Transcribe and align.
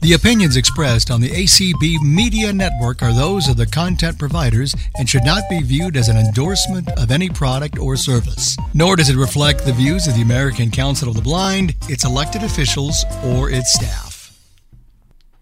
The 0.00 0.12
opinions 0.12 0.56
expressed 0.56 1.10
on 1.10 1.20
the 1.20 1.30
ACB 1.30 2.00
Media 2.02 2.52
Network 2.52 3.02
are 3.02 3.12
those 3.12 3.48
of 3.48 3.56
the 3.56 3.66
content 3.66 4.16
providers 4.16 4.72
and 4.96 5.08
should 5.08 5.24
not 5.24 5.42
be 5.50 5.60
viewed 5.60 5.96
as 5.96 6.06
an 6.06 6.16
endorsement 6.16 6.88
of 6.96 7.10
any 7.10 7.28
product 7.28 7.80
or 7.80 7.96
service. 7.96 8.56
Nor 8.72 8.94
does 8.94 9.10
it 9.10 9.16
reflect 9.16 9.64
the 9.64 9.72
views 9.72 10.06
of 10.06 10.14
the 10.14 10.22
American 10.22 10.70
Council 10.70 11.08
of 11.08 11.16
the 11.16 11.20
Blind, 11.20 11.74
its 11.88 12.04
elected 12.04 12.44
officials, 12.44 13.04
or 13.24 13.50
its 13.50 13.74
staff. 13.74 14.38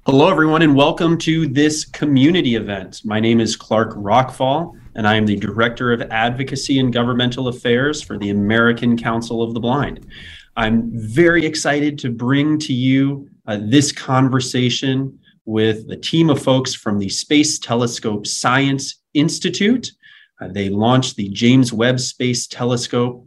Hello, 0.07 0.31
everyone, 0.31 0.63
and 0.63 0.75
welcome 0.75 1.19
to 1.19 1.47
this 1.47 1.85
community 1.85 2.55
event. 2.55 3.03
My 3.05 3.21
name 3.21 3.41
is 3.41 3.57
Clark 3.57 3.91
Rachfal, 3.95 4.75
and 4.95 5.07
I 5.07 5.17
am 5.17 5.27
the 5.27 5.37
Director 5.37 5.93
of 5.93 6.01
Advocacy 6.11 6.79
and 6.79 6.91
Governmental 6.95 7.49
Affairs 7.49 8.01
for 8.01 8.17
the 8.17 8.31
American 8.31 8.97
Council 8.97 9.43
of 9.43 9.53
the 9.53 9.61
Blind. 9.61 10.07
I'm 10.57 10.89
very 10.95 11.45
excited 11.45 11.99
to 11.99 12.11
bring 12.11 12.59
to 12.61 12.73
you 12.73 13.29
uh, 13.47 13.59
this 13.63 13.93
conversation 13.93 15.19
with 15.45 15.87
the 15.89 15.97
team 15.97 16.29
of 16.29 16.43
folks 16.43 16.75
from 16.75 16.99
the 16.99 17.09
Space 17.09 17.59
Telescope 17.59 18.27
Science 18.27 19.01
Institute. 19.15 19.91
Uh, 20.41 20.49
they 20.49 20.69
launched 20.69 21.17
the 21.17 21.29
James 21.31 21.73
Webb 21.73 22.01
Space 22.01 22.47
Telescope, 22.47 23.27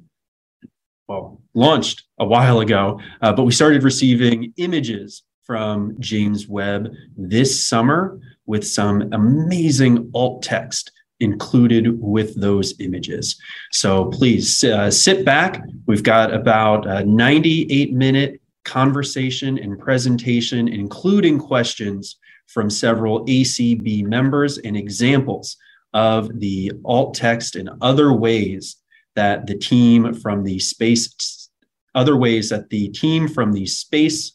well, 1.08 1.42
launched 1.54 2.04
a 2.20 2.26
while 2.26 2.60
ago, 2.60 3.00
uh, 3.22 3.34
but 3.34 3.44
we 3.44 3.52
started 3.52 3.84
receiving 3.84 4.54
images 4.58 5.24
from 5.44 5.96
James 6.00 6.48
Webb 6.48 6.92
this 7.18 7.66
summer 7.66 8.20
with 8.46 8.68
some 8.68 9.12
amazing 9.14 10.12
alt 10.14 10.44
text 10.44 10.92
included 11.20 12.00
with 12.00 12.40
those 12.40 12.80
images. 12.80 13.40
So 13.72 14.06
please 14.06 14.64
uh, 14.64 14.92
sit 14.92 15.26
back. 15.26 15.62
We've 15.86 16.04
got 16.04 16.34
about 16.34 16.88
a 16.88 17.04
98 17.04 17.94
minute 17.94 18.39
conversation 18.66 19.58
and 19.58 19.80
presentation, 19.80 20.68
including 20.68 21.40
questions 21.40 22.18
from 22.48 22.70
several 22.70 23.26
ACB 23.26 24.04
members 24.04 24.58
and 24.58 24.76
examples 24.76 25.58
of 25.94 26.40
the 26.40 26.72
alt 26.86 27.14
text 27.14 27.56
and 27.56 27.70
other 27.82 28.14
ways 28.14 28.78
that 29.16 29.48
the 29.48 29.58
team 29.58 30.14
from 30.14 30.44
the 30.44 30.60
space, 30.60 31.50
other 31.96 32.16
ways 32.16 32.50
that 32.50 32.70
the 32.70 32.90
team 32.90 33.28
from 33.28 33.52
the 33.54 33.66
Space 33.66 34.34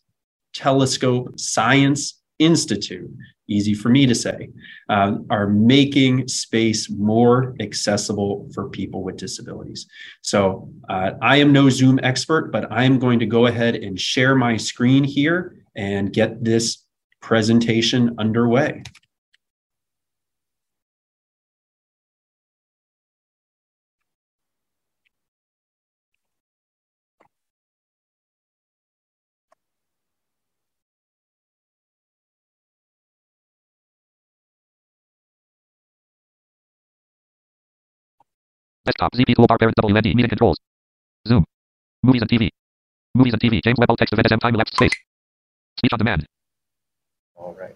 Telescope 0.53 1.39
Science 1.39 2.21
Institute 2.39 3.11
easy 3.49 3.75
for 3.75 3.89
me 3.89 4.07
to 4.07 4.15
say, 4.15 4.51
uh, 4.89 5.17
are 5.31 5.49
making 5.49 6.29
space 6.29 6.91
more 6.91 7.55
accessible 7.61 8.49
for 8.55 8.69
people 8.69 9.03
with 9.03 9.17
disabilities. 9.17 9.87
So 10.23 10.71
uh, 10.89 11.13
I 11.21 11.37
am 11.37 11.53
no 11.53 11.69
Zoom 11.69 12.01
expert, 12.03 12.53
but 12.53 12.71
I 12.71 12.85
am 12.85 12.99
going 12.99 13.19
to 13.19 13.27
go 13.27 13.47
ahead 13.47 13.77
and 13.77 14.01
share 14.01 14.35
my 14.35 14.57
screen 14.57 15.05
here 15.05 15.57
and 15.77 16.13
get 16.13 16.43
this 16.43 16.85
presentation 17.21 18.15
underway. 18.19 18.83
Desktop. 38.85 39.13
ZP 39.15 39.35
toolbar 39.35 39.59
parent 39.59 39.75
WND. 39.81 40.15
Meeting 40.15 40.29
controls. 40.29 40.59
Zoom. 41.27 41.45
Movies 42.03 42.21
and 42.21 42.31
TV. 42.31 42.51
Movies 43.15 43.33
and 43.33 43.41
TV. 43.41 43.63
James 43.65 43.79
Webb 43.79 43.97
text 43.97 44.13
of 44.13 44.19
NSM 44.19 44.41
time 44.41 44.55
elapsed 44.55 44.75
space. 44.75 44.93
Speech 45.79 45.93
on 45.93 45.99
demand. 45.99 46.27
All 47.35 47.57
right. 47.59 47.75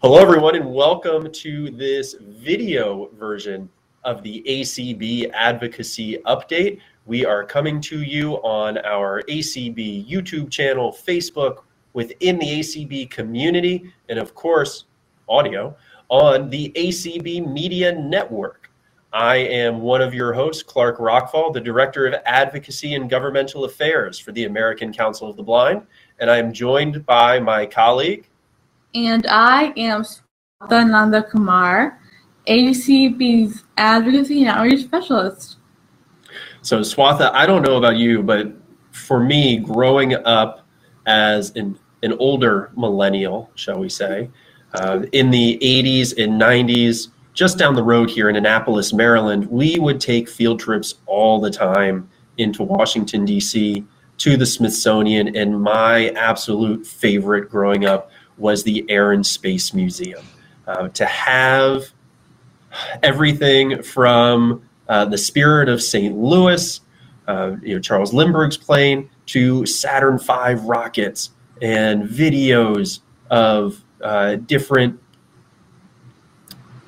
Hello, 0.00 0.18
everyone, 0.18 0.54
and 0.54 0.72
welcome 0.72 1.28
to 1.32 1.70
this 1.70 2.14
video 2.20 3.10
version 3.18 3.68
of 4.04 4.22
the 4.22 4.44
ACB 4.46 5.32
Advocacy 5.34 6.18
Update. 6.24 6.78
We 7.06 7.26
are 7.26 7.42
coming 7.42 7.80
to 7.80 8.02
you 8.02 8.34
on 8.44 8.78
our 8.86 9.22
ACB 9.22 10.08
YouTube 10.08 10.52
channel, 10.52 10.92
Facebook, 10.92 11.64
within 11.94 12.38
the 12.38 12.60
ACB 12.60 13.10
community, 13.10 13.92
and 14.08 14.20
of 14.20 14.36
course, 14.36 14.84
audio 15.28 15.76
on 16.08 16.48
the 16.50 16.72
ACB 16.74 17.46
Media 17.46 17.92
Network. 17.92 18.70
I 19.12 19.36
am 19.36 19.80
one 19.80 20.02
of 20.02 20.12
your 20.12 20.32
hosts, 20.32 20.62
Clark 20.62 20.98
Rachfal, 20.98 21.52
the 21.52 21.60
Director 21.60 22.06
of 22.06 22.14
Advocacy 22.26 22.94
and 22.94 23.08
Governmental 23.08 23.64
Affairs 23.64 24.18
for 24.18 24.32
the 24.32 24.44
American 24.44 24.92
Council 24.92 25.30
of 25.30 25.36
the 25.36 25.42
Blind, 25.42 25.82
and 26.18 26.30
I 26.30 26.36
am 26.36 26.52
joined 26.52 27.06
by 27.06 27.40
my 27.40 27.64
colleague. 27.64 28.28
And 28.94 29.26
I 29.28 29.72
am 29.76 30.02
Swatha 30.02 30.88
Nanda 30.90 31.22
Kumar, 31.22 32.00
ACB's 32.46 33.64
Advocacy 33.78 34.42
and 34.42 34.50
Outreach 34.50 34.84
Specialist. 34.84 35.56
So, 36.60 36.80
Swatha, 36.80 37.30
I 37.32 37.46
don't 37.46 37.62
know 37.62 37.76
about 37.76 37.96
you, 37.96 38.22
but 38.22 38.52
for 38.90 39.20
me, 39.20 39.58
growing 39.58 40.14
up 40.14 40.66
as 41.06 41.50
an, 41.56 41.78
an 42.02 42.12
older 42.18 42.72
millennial, 42.76 43.50
shall 43.54 43.78
we 43.78 43.88
say, 43.88 44.28
uh, 44.74 45.00
in 45.12 45.30
the 45.30 45.58
80s 45.62 46.22
and 46.22 46.40
90s, 46.40 47.08
just 47.34 47.58
down 47.58 47.74
the 47.74 47.82
road 47.82 48.10
here 48.10 48.28
in 48.28 48.36
Annapolis, 48.36 48.92
Maryland, 48.92 49.46
we 49.46 49.78
would 49.78 50.00
take 50.00 50.28
field 50.28 50.60
trips 50.60 50.96
all 51.06 51.40
the 51.40 51.50
time 51.50 52.08
into 52.36 52.62
Washington, 52.62 53.24
D.C., 53.24 53.84
to 54.18 54.36
the 54.36 54.46
Smithsonian. 54.46 55.36
And 55.36 55.62
my 55.62 56.08
absolute 56.10 56.86
favorite 56.86 57.48
growing 57.48 57.84
up 57.84 58.10
was 58.36 58.64
the 58.64 58.84
Air 58.88 59.12
and 59.12 59.24
Space 59.24 59.72
Museum. 59.72 60.24
Uh, 60.66 60.88
to 60.88 61.06
have 61.06 61.84
everything 63.02 63.82
from 63.82 64.62
uh, 64.88 65.04
the 65.04 65.18
Spirit 65.18 65.68
of 65.68 65.82
St. 65.82 66.16
Louis, 66.16 66.80
uh, 67.26 67.56
you 67.62 67.74
know, 67.74 67.80
Charles 67.80 68.12
Lindbergh's 68.12 68.56
plane, 68.56 69.08
to 69.26 69.64
Saturn 69.66 70.18
V 70.18 70.54
rockets 70.66 71.30
and 71.60 72.08
videos 72.08 73.00
of 73.30 73.84
uh, 74.02 74.36
different 74.36 74.98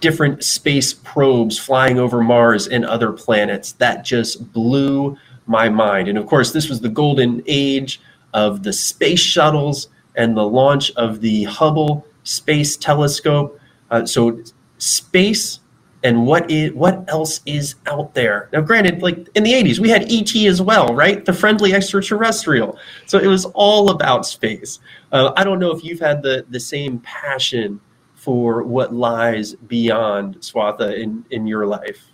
different 0.00 0.43
space 0.43 0.94
probes 0.94 1.59
flying 1.59 1.98
over 1.98 2.22
Mars 2.22 2.66
and 2.66 2.84
other 2.87 3.12
planets. 3.12 3.72
That 3.72 4.04
just 4.04 4.53
blew 4.53 5.16
my 5.47 5.69
mind. 5.69 6.09
And 6.09 6.16
of 6.16 6.26
course, 6.26 6.53
this 6.53 6.69
was 6.69 6.81
the 6.81 6.88
golden 6.88 7.43
age 7.47 8.00
of 8.32 8.62
the 8.62 8.72
space 8.72 9.20
shuttles 9.20 9.88
and 10.16 10.37
the 10.37 10.47
launch 10.47 10.91
of 10.93 11.20
the 11.20 11.44
Hubble 11.44 12.06
Space 12.25 12.76
Telescope. 12.76 13.60
Uh, 13.91 14.06
so, 14.06 14.43
space 14.78 15.60
and 16.03 16.26
what 16.26 16.50
is 16.50 16.72
what 16.72 17.04
else 17.09 17.41
is 17.44 17.75
out 17.87 18.15
there 18.15 18.49
now 18.53 18.60
granted 18.60 19.03
like 19.03 19.28
in 19.34 19.43
the 19.43 19.53
80s 19.53 19.78
we 19.78 19.91
had 19.91 20.10
et 20.10 20.34
as 20.47 20.62
well 20.62 20.94
right 20.94 21.25
the 21.25 21.32
friendly 21.32 21.75
extraterrestrial 21.75 22.78
so 23.06 23.19
it 23.19 23.26
was 23.26 23.44
all 23.47 23.91
about 23.91 24.25
space 24.25 24.78
uh, 25.12 25.32
i 25.37 25.44
don't 25.44 25.59
know 25.59 25.71
if 25.71 25.84
you've 25.84 26.00
had 26.00 26.22
the 26.22 26.44
the 26.50 26.60
same 26.60 26.98
passion 27.00 27.81
for 28.15 28.62
what 28.62 28.93
lies 28.93 29.54
beyond 29.54 30.37
swatha 30.37 30.97
in 30.98 31.25
in 31.31 31.47
your 31.47 31.66
life 31.66 32.12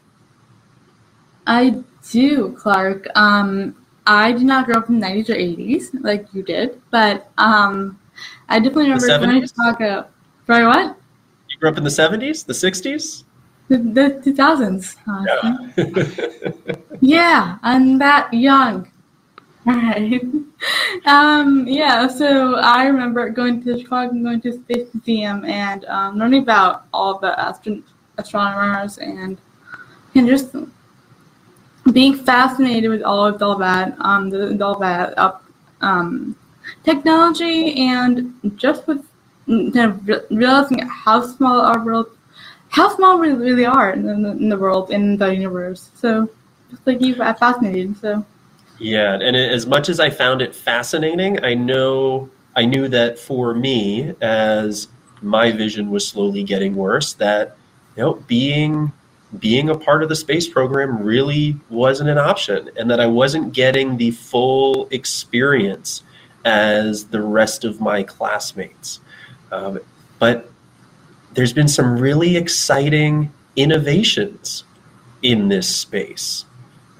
i 1.47 1.83
do 2.11 2.53
clark 2.53 3.07
um 3.17 3.75
i 4.07 4.33
did 4.33 4.43
not 4.43 4.67
grow 4.67 4.77
up 4.77 4.89
in 4.89 5.01
the 5.01 5.07
90s 5.07 5.31
or 5.31 5.35
80s 5.35 6.05
like 6.05 6.27
you 6.33 6.43
did 6.43 6.81
but 6.91 7.31
um 7.39 7.99
i 8.49 8.59
definitely 8.59 8.91
remember 8.91 9.27
going 9.27 9.43
to 9.43 9.55
talk 9.55 9.81
about 9.81 10.11
sorry 10.47 10.67
what 10.67 10.97
you 11.49 11.59
grew 11.59 11.69
up 11.69 11.77
in 11.77 11.85
the 11.85 11.91
70s 11.91 12.45
the 12.47 12.53
60s 12.53 13.25
the, 13.69 13.79
the 13.79 14.33
2000s. 14.33 14.97
Yeah. 15.27 16.77
yeah, 17.01 17.59
I'm 17.63 17.99
that 17.99 18.33
young. 18.33 18.91
Right. 19.67 20.23
um, 21.07 21.67
yeah, 21.67 22.07
so 22.07 22.55
I 22.55 22.87
remember 22.87 23.29
going 23.31 23.65
to 23.65 23.79
Chicago 23.79 24.13
and 24.13 24.25
going 24.25 24.41
to 24.43 24.53
the 24.53 24.59
Space 24.59 24.95
Museum 24.95 25.45
and 25.45 25.85
um, 25.87 26.19
learning 26.19 26.43
about 26.43 26.87
all 26.93 27.19
the 27.19 27.35
astron- 27.37 27.83
astronomers 28.17 28.99
and 28.99 29.39
and 30.15 30.27
just 30.29 30.55
being 31.93 32.15
fascinated 32.15 32.91
with 32.91 33.03
all 33.03 33.27
of 33.27 33.43
all 33.43 33.57
that, 33.57 33.95
um, 34.01 34.31
the, 34.31 34.65
all 34.65 34.79
that 34.79 35.19
up 35.19 35.45
um, 35.83 36.37
technology 36.85 37.75
and 37.89 38.33
just 38.57 38.87
with 38.87 39.05
of 39.49 40.09
realizing 40.31 40.79
how 40.89 41.25
small 41.25 41.61
our 41.61 41.85
world 41.85 42.07
how 42.69 42.95
small 42.97 43.19
we 43.19 43.31
really 43.31 43.65
are 43.65 43.93
in 43.93 44.05
the, 44.05 44.31
in 44.33 44.49
the 44.49 44.57
world, 44.57 44.91
in 44.91 45.17
the 45.17 45.33
universe. 45.33 45.91
So, 45.95 46.29
just 46.71 46.85
like 46.87 47.01
you, 47.01 47.21
I'm 47.23 47.37
fascinated. 47.37 47.97
So. 48.01 48.25
Yeah, 48.79 49.15
and 49.15 49.37
as 49.37 49.67
much 49.67 49.89
as 49.89 50.01
I 50.01 50.11
found 50.11 50.43
it 50.43 50.55
fascinating, 50.55 51.45
I 51.45 51.55
know 51.55 52.31
I 52.55 52.65
knew 52.65 52.89
that 52.89 53.19
for 53.19 53.55
me, 53.55 54.15
as 54.21 54.89
my 55.23 55.51
vision 55.53 55.91
was 55.91 56.07
slowly 56.07 56.43
getting 56.43 56.75
worse, 56.75 57.15
that 57.15 57.57
you 57.97 58.03
know, 58.03 58.15
being 58.27 58.93
being 59.39 59.69
a 59.69 59.77
part 59.77 60.03
of 60.03 60.09
the 60.09 60.17
space 60.17 60.49
program 60.49 61.03
really 61.03 61.57
wasn't 61.69 62.09
an 62.09 62.17
option 62.17 62.71
and 62.77 62.91
that 62.91 63.01
I 63.01 63.07
wasn't 63.07 63.53
getting 63.53 63.97
the 63.97 64.13
full 64.13 64.89
experience 64.91 66.03
as 66.45 67.07
the 67.07 67.21
rest 67.21 67.65
of 67.65 67.81
my 67.81 68.03
classmates. 68.05 69.01
Um, 69.51 69.81
but 70.19 70.51
there's 71.35 71.53
been 71.53 71.69
some 71.69 71.99
really 71.99 72.37
exciting 72.37 73.33
innovations 73.57 74.65
in 75.23 75.49
this 75.49 75.69
space. 75.75 76.45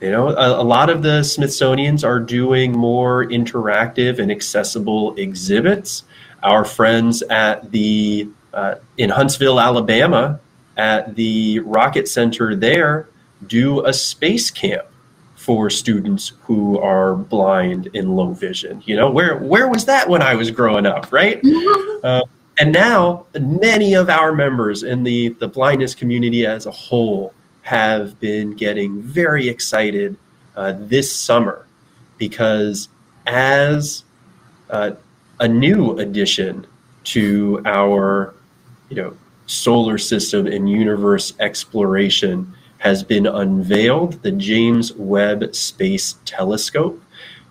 You 0.01 0.11
know, 0.11 0.29
a, 0.29 0.61
a, 0.61 0.65
lot 0.65 0.91
of 0.91 1.03
the 1.03 1.23
Smithsonians 1.23 2.05
are 2.05 2.21
doing 2.21 2.73
more 2.73 3.25
interactive 3.25 4.19
and 4.19 4.31
accessible 4.31 5.15
exhibits. 5.17 6.05
Our 6.43 6.67
friends 6.67 7.23
at 7.23 7.73
the 7.73 8.29
uh, 8.53 8.75
in 8.99 9.11
Huntsville, 9.11 9.59
Alabama, 9.59 10.39
at 10.77 11.15
the 11.15 11.61
Rocket 11.61 12.09
Center 12.09 12.55
there, 12.55 13.09
do 13.47 13.85
a 13.87 13.93
space 13.93 14.51
camp 14.51 14.87
for 15.35 15.71
students 15.71 16.33
who 16.43 16.79
are 16.79 17.15
blind 17.15 17.89
and 17.95 18.17
low 18.17 18.33
vision. 18.33 18.83
You 18.85 18.97
know, 18.97 19.11
where 19.11 19.39
where 19.39 19.69
was 19.69 19.87
that 19.87 20.09
when 20.09 20.21
I 20.21 20.35
was 20.35 20.51
growing 20.51 20.87
up, 20.87 21.13
right? 21.13 21.41
Uh, 22.05 22.21
and 22.61 22.73
now 22.73 23.27
many 23.41 23.95
of 23.95 24.09
our 24.09 24.33
members 24.33 24.85
in 24.85 25.03
the 25.03 25.31
the 25.41 25.49
blindness 25.49 25.93
community 25.93 26.47
as 26.47 26.67
a 26.67 26.71
whole 26.71 27.35
have 27.67 28.21
been 28.21 28.55
getting 28.55 29.03
very 29.03 29.49
excited 29.49 30.17
uh, 30.55 30.73
this 30.79 31.13
summer 31.13 31.67
because 32.17 32.89
as 33.27 34.05
uh, 34.71 34.93
a 35.41 35.49
new 35.49 35.99
addition 35.99 36.65
to 37.03 37.61
our 37.67 38.33
you 38.89 38.95
know 38.95 39.17
solar 39.47 39.99
system 39.99 40.47
and 40.47 40.71
universe 40.71 41.35
exploration 41.41 42.55
has 42.79 43.03
been 43.03 43.27
unveiled 43.27 44.23
the 44.23 44.31
James 44.31 44.93
Webb 44.93 45.53
Space 45.53 46.15
Telescope. 46.25 47.03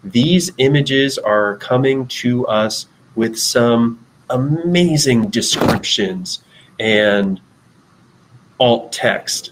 These 0.02 0.50
images 0.60 1.18
are 1.18 1.58
coming 1.58 2.08
to 2.24 2.48
us 2.48 2.88
with 3.16 3.38
some 3.38 4.00
amazing 4.30 5.30
descriptions 5.30 6.42
and 6.80 7.42
alt 8.62 8.94
text 8.94 9.52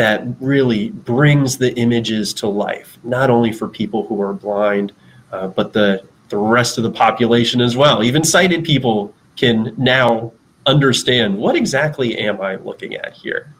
that 0.00 0.24
really 0.40 0.88
brings 0.88 1.58
the 1.58 1.74
images 1.74 2.32
to 2.32 2.46
life, 2.46 2.96
not 3.04 3.28
only 3.28 3.52
for 3.52 3.68
people 3.68 4.06
who 4.06 4.18
are 4.22 4.32
blind, 4.32 4.94
uh, 5.30 5.48
but 5.48 5.74
the, 5.74 6.02
the 6.30 6.38
rest 6.38 6.78
of 6.78 6.84
the 6.84 6.90
population 6.90 7.60
as 7.60 7.76
well. 7.76 8.02
Even 8.02 8.24
sighted 8.24 8.64
people 8.64 9.14
can 9.36 9.74
now 9.76 10.32
understand 10.64 11.36
what 11.36 11.54
exactly 11.54 12.16
am 12.16 12.40
I 12.40 12.54
looking 12.56 12.94
at 12.94 13.12
here. 13.12 13.54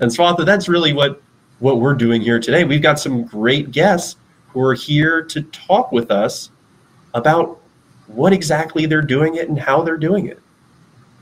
And 0.00 0.10
Swatha, 0.10 0.44
that's 0.44 0.68
really 0.68 0.92
what, 0.92 1.22
what 1.60 1.78
we're 1.78 1.94
doing 1.94 2.20
here 2.20 2.40
today. 2.40 2.64
We've 2.64 2.82
got 2.82 2.98
some 2.98 3.22
great 3.22 3.70
guests 3.70 4.16
who 4.48 4.62
are 4.62 4.74
here 4.74 5.22
to 5.22 5.42
talk 5.42 5.92
with 5.92 6.10
us 6.10 6.50
about 7.14 7.60
what 8.08 8.32
exactly 8.32 8.86
they're 8.86 9.00
doing 9.00 9.36
it 9.36 9.48
and 9.48 9.60
how 9.60 9.82
they're 9.82 9.96
doing 9.96 10.26
it. 10.26 10.40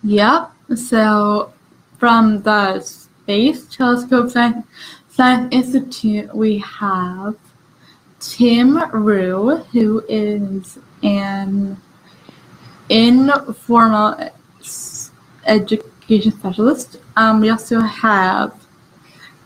Yep. 0.02 0.50
So 0.76 1.52
from 1.98 2.40
the 2.40 3.01
Space 3.22 3.66
Telescope 3.66 4.30
Science, 4.30 4.66
Science 5.08 5.48
Institute, 5.54 6.34
we 6.34 6.58
have 6.58 7.36
Tim 8.18 8.78
Rhue, 8.90 9.58
who 9.72 10.04
is 10.08 10.78
an 11.04 11.76
informal 12.88 14.16
education 15.44 16.32
specialist. 16.32 16.96
Um, 17.16 17.40
we 17.40 17.50
also 17.50 17.80
have 17.80 18.54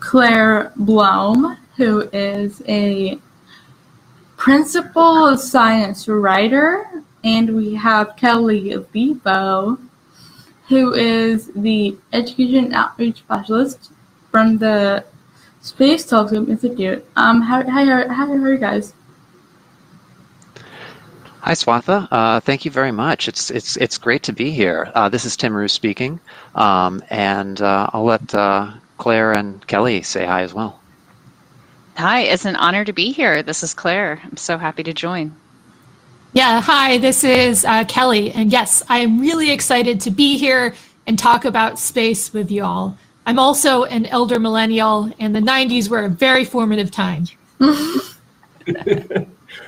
Claire 0.01 0.73
Blome, 0.77 1.59
who 1.77 2.09
is 2.13 2.63
a 2.67 3.19
principal 4.39 5.37
science 5.37 6.09
writer, 6.09 7.03
and 7.25 7.55
we 7.55 7.75
have 7.75 8.17
Kelly 8.17 8.71
Lepo, 8.95 9.79
who 10.69 10.95
is 10.95 11.49
the 11.55 11.97
Education 12.13 12.75
Outreach 12.75 13.19
Specialist 13.19 13.93
from 14.31 14.59
the 14.59 15.05
Space 15.61 16.05
Telescope 16.05 16.49
Institute. 16.49 17.05
Um, 17.17 17.43
how, 17.43 17.69
how, 17.69 17.85
how, 17.85 18.09
how 18.09 18.33
are 18.33 18.53
you 18.53 18.59
guys? 18.59 18.93
Hi, 21.41 21.53
Swatha. 21.53 22.09
Uh, 22.11 22.41
thank 22.41 22.65
you 22.65 22.73
very 22.73 22.91
much. 22.91 23.29
It's 23.29 23.53
it's 23.53 23.77
it's 23.77 23.99
great 23.99 24.25
to 24.25 24.33
be 24.33 24.51
here. 24.51 24.91
Uh, 24.97 25.09
this 25.09 25.25
is 25.25 25.37
Tim 25.37 25.55
Rhue 25.55 25.69
speaking, 25.69 26.19
um, 26.57 27.05
and 27.09 27.61
uh, 27.61 27.89
I'll 27.93 28.03
let 28.03 28.35
uh, 28.35 28.73
Claire 28.99 29.31
and 29.31 29.65
Kelly 29.69 30.03
say 30.03 30.27
hi 30.27 30.43
as 30.43 30.53
well. 30.53 30.81
Hi, 31.99 32.23
it's 32.23 32.47
an 32.47 32.57
honor 32.57 32.85
to 32.85 32.93
be 32.93 33.13
here. 33.13 33.45
This 33.45 33.63
is 33.63 33.75
Claire. 33.75 34.21
I'm 34.25 34.37
so 34.37 34.59
happy 34.59 34.83
to 34.83 34.93
join. 34.93 35.37
Yeah, 36.37 36.61
hi, 36.61 36.99
this 36.99 37.25
is 37.25 37.65
uh, 37.65 37.87
Kelly. 37.87 38.31
And 38.31 38.53
yes, 38.53 38.83
I 38.91 38.99
am 38.99 39.19
really 39.19 39.51
excited 39.51 40.03
to 40.03 40.11
be 40.11 40.37
here 40.37 40.75
and 41.07 41.19
talk 41.19 41.47
about 41.47 41.79
space 41.79 42.31
with 42.35 42.51
you 42.51 42.63
all. 42.63 42.99
I'm 43.25 43.39
also 43.39 43.85
an 43.85 44.05
elder 44.05 44.39
millennial, 44.39 45.11
and 45.19 45.35
the 45.35 45.41
90s 45.41 45.89
were 45.89 46.05
a 46.05 46.11
very 46.11 46.45
formative 46.45 46.91
time. 46.91 47.25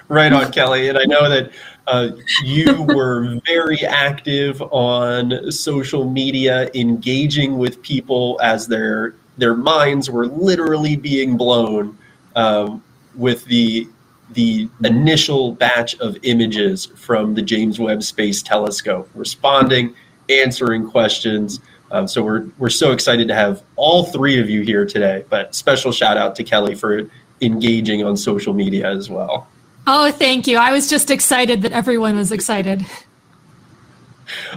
right 0.08 0.30
on, 0.30 0.52
Kelly. 0.52 0.90
And 0.90 0.98
I 0.98 1.04
know 1.04 1.30
that 1.30 1.52
uh, 1.86 2.10
you 2.44 2.82
were 2.82 3.40
very 3.46 3.82
active 3.86 4.60
on 4.60 5.50
social 5.50 6.04
media, 6.04 6.68
engaging 6.74 7.56
with 7.56 7.80
people 7.80 8.38
as 8.42 8.68
their 8.68 9.14
their 9.38 9.54
minds 9.54 10.10
were 10.10 10.26
literally 10.26 10.96
being 10.96 11.38
blown 11.38 11.96
um, 12.36 12.84
with 13.14 13.42
the 13.46 13.88
the 14.32 14.68
initial 14.84 15.52
batch 15.52 15.96
of 16.00 16.16
images 16.22 16.86
from 16.86 17.34
the 17.34 17.42
James 17.42 17.78
Webb 17.78 18.02
Space 18.02 18.42
Telescope, 18.42 19.08
responding, 19.14 19.94
answering 20.28 20.88
questions. 20.88 21.60
Um, 21.90 22.06
so 22.06 22.22
we're 22.22 22.46
we're 22.58 22.68
so 22.68 22.92
excited 22.92 23.28
to 23.28 23.34
have 23.34 23.62
all 23.76 24.04
three 24.04 24.38
of 24.38 24.50
you 24.50 24.62
here 24.62 24.84
today. 24.84 25.24
But 25.30 25.54
special 25.54 25.92
shout 25.92 26.16
out 26.16 26.36
to 26.36 26.44
Kelly 26.44 26.74
for 26.74 27.10
engaging 27.40 28.04
on 28.04 28.16
social 28.16 28.52
media 28.52 28.90
as 28.90 29.08
well. 29.08 29.48
Oh, 29.86 30.10
thank 30.10 30.46
you. 30.46 30.58
I 30.58 30.72
was 30.72 30.90
just 30.90 31.10
excited 31.10 31.62
that 31.62 31.72
everyone 31.72 32.16
was 32.16 32.32
excited. 32.32 32.84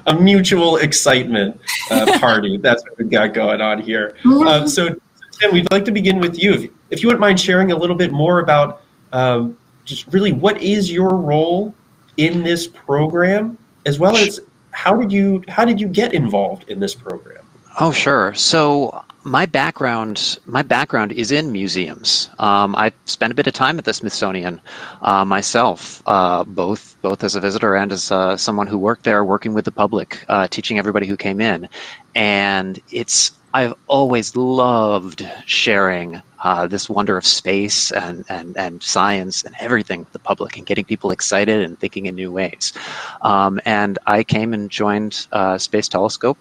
A 0.06 0.14
mutual 0.14 0.76
excitement 0.76 1.58
uh, 1.90 2.06
party. 2.20 2.58
That's 2.58 2.84
what 2.84 2.98
we've 2.98 3.10
got 3.10 3.34
going 3.34 3.62
on 3.62 3.82
here. 3.82 4.18
Uh, 4.26 4.68
so, 4.68 4.94
Tim, 5.40 5.54
we'd 5.54 5.72
like 5.72 5.86
to 5.86 5.92
begin 5.94 6.20
with 6.20 6.38
you. 6.38 6.54
If, 6.54 6.72
if 6.90 7.02
you 7.02 7.08
wouldn't 7.08 7.22
mind 7.22 7.40
sharing 7.40 7.72
a 7.72 7.78
little 7.78 7.96
bit 7.96 8.12
more 8.12 8.40
about 8.40 8.82
um, 9.14 9.58
just 9.92 10.08
really 10.14 10.32
what 10.32 10.62
is 10.62 10.92
your 10.92 11.16
role 11.16 11.76
in 12.18 12.44
this 12.44 12.66
program, 12.68 13.58
as 13.86 14.00
well 14.00 14.16
as 14.16 14.40
how 14.72 14.96
did 14.96 15.12
you 15.12 15.44
how 15.48 15.66
did 15.66 15.80
you 15.80 15.88
get 15.88 16.14
involved 16.14 16.70
in 16.70 16.80
this 16.80 16.96
program? 16.96 17.46
Oh, 17.80 17.92
sure. 17.92 18.34
So 18.34 19.04
my 19.24 19.46
background 19.46 20.40
my 20.46 20.62
background 20.62 21.12
is 21.12 21.32
in 21.32 21.52
museums. 21.52 22.30
Um, 22.40 22.76
I 22.76 22.92
spent 23.06 23.32
a 23.32 23.36
bit 23.36 23.48
of 23.48 23.54
time 23.54 23.78
at 23.78 23.86
the 23.86 23.94
Smithsonian 23.94 24.60
uh, 25.02 25.26
myself, 25.26 26.02
uh, 26.06 26.44
both 26.44 26.96
both 27.02 27.24
as 27.24 27.36
a 27.36 27.42
visitor 27.42 27.76
and 27.76 27.92
as 27.92 28.12
uh, 28.12 28.38
someone 28.38 28.68
who 28.68 28.78
worked 28.78 29.04
there, 29.04 29.24
working 29.24 29.54
with 29.54 29.66
the 29.66 29.72
public, 29.72 30.24
uh, 30.30 30.48
teaching 30.48 30.80
everybody 30.80 31.06
who 31.06 31.18
came 31.18 31.42
in. 31.42 31.68
And 32.16 32.80
it's 32.92 33.32
I've 33.54 33.74
always 33.88 34.36
loved 34.36 35.28
sharing 35.46 36.22
uh, 36.44 36.68
this 36.68 36.90
wonder 36.90 37.18
of 37.18 37.26
space 37.26 37.92
and, 37.92 38.24
and, 38.30 38.56
and 38.58 38.82
science 38.82 39.44
and 39.44 39.56
everything 39.60 40.00
with 40.00 40.12
the 40.14 40.20
public 40.20 40.58
and 40.58 40.66
getting 40.66 40.86
people 40.86 41.12
excited 41.12 41.62
and 41.62 41.78
thinking 41.78 42.06
in 42.06 42.16
new 42.16 42.32
ways. 42.32 42.74
Um, 43.22 43.60
and 43.66 44.00
I 44.08 44.24
came 44.24 44.54
and 44.54 44.70
joined 44.70 45.28
uh, 45.34 45.58
Space 45.58 45.90
Telescope 45.90 46.40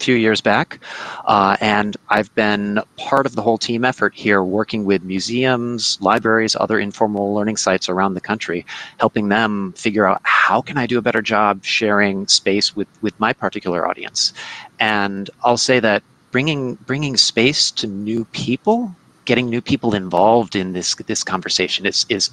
a 0.00 0.04
few 0.04 0.16
years 0.16 0.40
back, 0.40 0.80
uh, 1.26 1.56
and 1.60 1.96
I've 2.08 2.32
been 2.34 2.80
part 2.96 3.26
of 3.26 3.34
the 3.34 3.42
whole 3.42 3.58
team 3.58 3.84
effort 3.84 4.14
here, 4.14 4.42
working 4.44 4.84
with 4.84 5.02
museums, 5.02 5.98
libraries, 6.00 6.56
other 6.58 6.78
informal 6.78 7.34
learning 7.34 7.56
sites 7.56 7.88
around 7.88 8.14
the 8.14 8.20
country, 8.20 8.66
helping 8.98 9.28
them 9.28 9.72
figure 9.72 10.06
out 10.06 10.20
how 10.24 10.60
can 10.60 10.76
I 10.76 10.86
do 10.86 10.98
a 10.98 11.02
better 11.02 11.22
job 11.22 11.64
sharing 11.64 12.28
space 12.28 12.76
with, 12.76 12.88
with 13.00 13.18
my 13.18 13.32
particular 13.32 13.88
audience. 13.88 14.32
And 14.78 15.30
I'll 15.42 15.56
say 15.56 15.80
that 15.80 16.02
bringing 16.30 16.74
bringing 16.86 17.16
space 17.16 17.70
to 17.72 17.86
new 17.86 18.24
people 18.26 18.94
getting 19.24 19.48
new 19.50 19.60
people 19.60 19.94
involved 19.94 20.56
in 20.56 20.72
this 20.72 20.94
this 21.06 21.22
conversation 21.22 21.86
is 21.86 22.06
is 22.08 22.30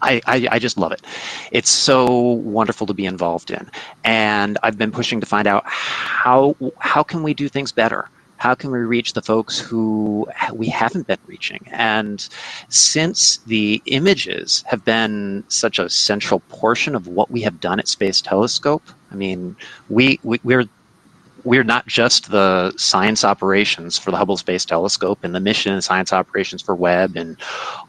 I, 0.00 0.20
I, 0.26 0.48
I, 0.52 0.58
just 0.60 0.78
love 0.78 0.92
it. 0.92 1.02
It's 1.50 1.70
so 1.70 2.06
wonderful 2.06 2.86
to 2.86 2.94
be 2.94 3.04
involved 3.04 3.50
in. 3.50 3.68
And 4.04 4.56
I've 4.62 4.78
been 4.78 4.92
pushing 4.92 5.18
to 5.20 5.26
find 5.26 5.48
out 5.48 5.64
how 5.66 6.54
how 6.78 7.02
can 7.02 7.24
we 7.24 7.34
do 7.34 7.48
things 7.48 7.72
better? 7.72 8.08
How 8.36 8.54
can 8.54 8.70
we 8.70 8.78
reach 8.78 9.14
the 9.14 9.22
folks 9.22 9.58
who 9.58 10.28
we 10.52 10.68
haven't 10.68 11.08
been 11.08 11.18
reaching? 11.26 11.66
And 11.72 12.28
since 12.68 13.38
the 13.38 13.82
images 13.86 14.62
have 14.68 14.84
been 14.84 15.42
such 15.48 15.80
a 15.80 15.90
central 15.90 16.40
portion 16.48 16.94
of 16.94 17.08
what 17.08 17.32
we 17.32 17.40
have 17.42 17.58
done 17.58 17.80
at 17.80 17.88
Space 17.88 18.22
Telescope, 18.22 18.84
I 19.10 19.16
mean, 19.16 19.56
we, 19.88 20.20
we 20.22 20.38
we're 20.44 20.68
we're 21.48 21.64
not 21.64 21.86
just 21.86 22.30
the 22.30 22.74
science 22.76 23.24
operations 23.24 23.96
for 23.96 24.10
the 24.10 24.18
Hubble 24.18 24.36
Space 24.36 24.66
Telescope 24.66 25.20
and 25.22 25.34
the 25.34 25.40
mission 25.40 25.72
and 25.72 25.82
science 25.82 26.12
operations 26.12 26.60
for 26.60 26.74
Webb 26.74 27.16
and 27.16 27.38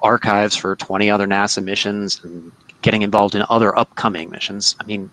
archives 0.01 0.55
for 0.55 0.77
20 0.77 1.11
other 1.11 1.27
NASA 1.27 1.61
missions 1.61 2.23
and 2.23 2.53
getting 2.83 3.01
involved 3.01 3.35
in 3.35 3.43
other 3.49 3.77
upcoming 3.77 4.29
missions. 4.29 4.77
I 4.79 4.85
mean, 4.85 5.11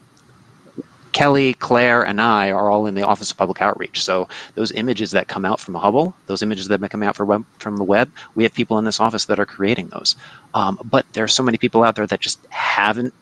Kelly, 1.10 1.54
Claire, 1.54 2.06
and 2.06 2.20
I 2.20 2.52
are 2.52 2.70
all 2.70 2.86
in 2.86 2.94
the 2.94 3.02
Office 3.02 3.32
of 3.32 3.36
Public 3.36 3.60
Outreach. 3.60 4.04
So 4.04 4.28
those 4.54 4.70
images 4.70 5.10
that 5.10 5.26
come 5.26 5.44
out 5.44 5.58
from 5.58 5.74
Hubble, 5.74 6.14
those 6.26 6.40
images 6.40 6.68
that 6.68 6.88
come 6.88 7.02
out 7.02 7.18
Webb, 7.18 7.44
from 7.58 7.78
the 7.78 7.84
Webb, 7.84 8.12
we 8.36 8.44
have 8.44 8.54
people 8.54 8.78
in 8.78 8.84
this 8.84 9.00
office 9.00 9.24
that 9.24 9.40
are 9.40 9.46
creating 9.46 9.88
those. 9.88 10.14
Um, 10.54 10.78
but 10.84 11.04
there 11.14 11.24
are 11.24 11.28
so 11.28 11.42
many 11.42 11.58
people 11.58 11.82
out 11.82 11.96
there 11.96 12.06
that 12.06 12.20
just 12.20 12.38
haven't 12.50 13.12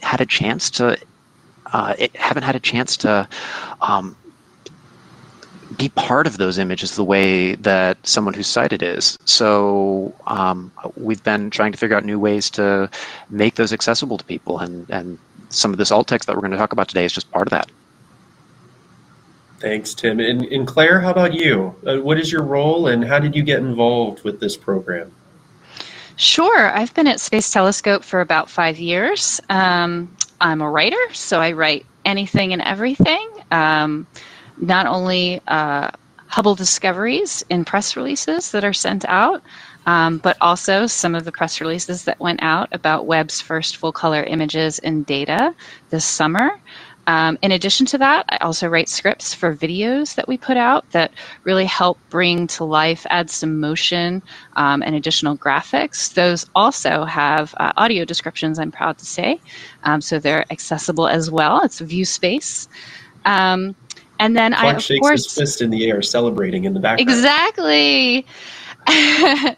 had 0.00 0.22
a 0.22 0.26
chance 0.26 0.70
to, 0.70 0.96
uh, 1.66 1.96
haven't 2.14 2.44
had 2.44 2.56
a 2.56 2.60
chance 2.60 2.96
to 2.98 3.28
um, 3.82 4.16
be 5.76 5.88
part 5.90 6.26
of 6.26 6.38
those 6.38 6.58
images 6.58 6.96
the 6.96 7.04
way 7.04 7.54
that 7.56 7.96
someone 8.06 8.34
who's 8.34 8.46
sighted 8.46 8.82
is. 8.82 9.18
So 9.24 10.14
um, 10.26 10.72
we've 10.96 11.22
been 11.22 11.50
trying 11.50 11.72
to 11.72 11.78
figure 11.78 11.96
out 11.96 12.04
new 12.04 12.18
ways 12.18 12.50
to 12.50 12.90
make 13.30 13.54
those 13.54 13.72
accessible 13.72 14.18
to 14.18 14.24
people 14.24 14.58
and, 14.58 14.88
and 14.90 15.18
some 15.50 15.72
of 15.72 15.78
this 15.78 15.90
alt 15.90 16.08
text 16.08 16.26
that 16.26 16.34
we're 16.34 16.40
going 16.40 16.50
to 16.52 16.56
talk 16.56 16.72
about 16.72 16.88
today 16.88 17.04
is 17.04 17.12
just 17.12 17.30
part 17.30 17.46
of 17.46 17.50
that. 17.50 17.70
Thanks, 19.60 19.94
Tim. 19.94 20.20
And, 20.20 20.42
and 20.46 20.66
Claire, 20.66 21.00
how 21.00 21.10
about 21.10 21.32
you? 21.32 21.74
Uh, 21.86 21.96
what 21.96 22.18
is 22.18 22.30
your 22.30 22.42
role 22.42 22.88
and 22.88 23.04
how 23.04 23.18
did 23.18 23.34
you 23.34 23.42
get 23.42 23.60
involved 23.60 24.22
with 24.24 24.40
this 24.40 24.56
program? 24.56 25.12
Sure. 26.16 26.70
I've 26.70 26.92
been 26.94 27.06
at 27.06 27.20
Space 27.20 27.50
Telescope 27.50 28.04
for 28.04 28.20
about 28.20 28.50
five 28.50 28.78
years. 28.78 29.40
Um, 29.48 30.14
I'm 30.40 30.60
a 30.60 30.70
writer, 30.70 30.96
so 31.12 31.40
I 31.40 31.52
write 31.52 31.86
anything 32.04 32.52
and 32.52 32.62
everything. 32.62 33.28
Um, 33.50 34.06
not 34.58 34.86
only 34.86 35.40
uh, 35.48 35.90
Hubble 36.26 36.54
discoveries 36.54 37.44
in 37.48 37.64
press 37.64 37.96
releases 37.96 38.50
that 38.50 38.64
are 38.64 38.72
sent 38.72 39.04
out, 39.04 39.42
um, 39.86 40.18
but 40.18 40.36
also 40.40 40.86
some 40.86 41.14
of 41.14 41.24
the 41.24 41.30
press 41.30 41.60
releases 41.60 42.04
that 42.04 42.18
went 42.18 42.42
out 42.42 42.68
about 42.72 43.06
Webb's 43.06 43.40
first 43.40 43.76
full 43.76 43.92
color 43.92 44.24
images 44.24 44.78
and 44.80 45.06
data 45.06 45.54
this 45.90 46.04
summer. 46.04 46.58
Um, 47.06 47.38
in 47.42 47.52
addition 47.52 47.84
to 47.86 47.98
that, 47.98 48.24
I 48.30 48.38
also 48.38 48.66
write 48.66 48.88
scripts 48.88 49.34
for 49.34 49.54
videos 49.54 50.14
that 50.14 50.26
we 50.26 50.38
put 50.38 50.56
out 50.56 50.90
that 50.90 51.12
really 51.44 51.66
help 51.66 51.98
bring 52.08 52.46
to 52.48 52.64
life, 52.64 53.06
add 53.10 53.28
some 53.28 53.60
motion 53.60 54.22
um, 54.56 54.82
and 54.82 54.94
additional 54.94 55.36
graphics. 55.36 56.14
Those 56.14 56.46
also 56.54 57.04
have 57.04 57.54
uh, 57.58 57.72
audio 57.76 58.04
descriptions, 58.04 58.58
I'm 58.58 58.72
proud 58.72 58.96
to 58.98 59.04
say. 59.04 59.38
Um, 59.84 60.00
so 60.00 60.18
they're 60.18 60.46
accessible 60.50 61.06
as 61.06 61.30
well. 61.30 61.62
It's 61.62 61.80
ViewSpace. 61.80 62.68
Um, 63.26 63.74
and 64.18 64.36
then 64.36 64.52
Clark 64.52 64.74
I, 64.74 64.76
of 64.76 64.82
shakes 64.82 65.00
course, 65.00 65.24
his 65.24 65.34
fist 65.34 65.62
in 65.62 65.70
the 65.70 65.88
air, 65.88 66.02
celebrating 66.02 66.64
in 66.64 66.74
the 66.74 66.80
background. 66.80 67.08
Exactly. 67.08 68.26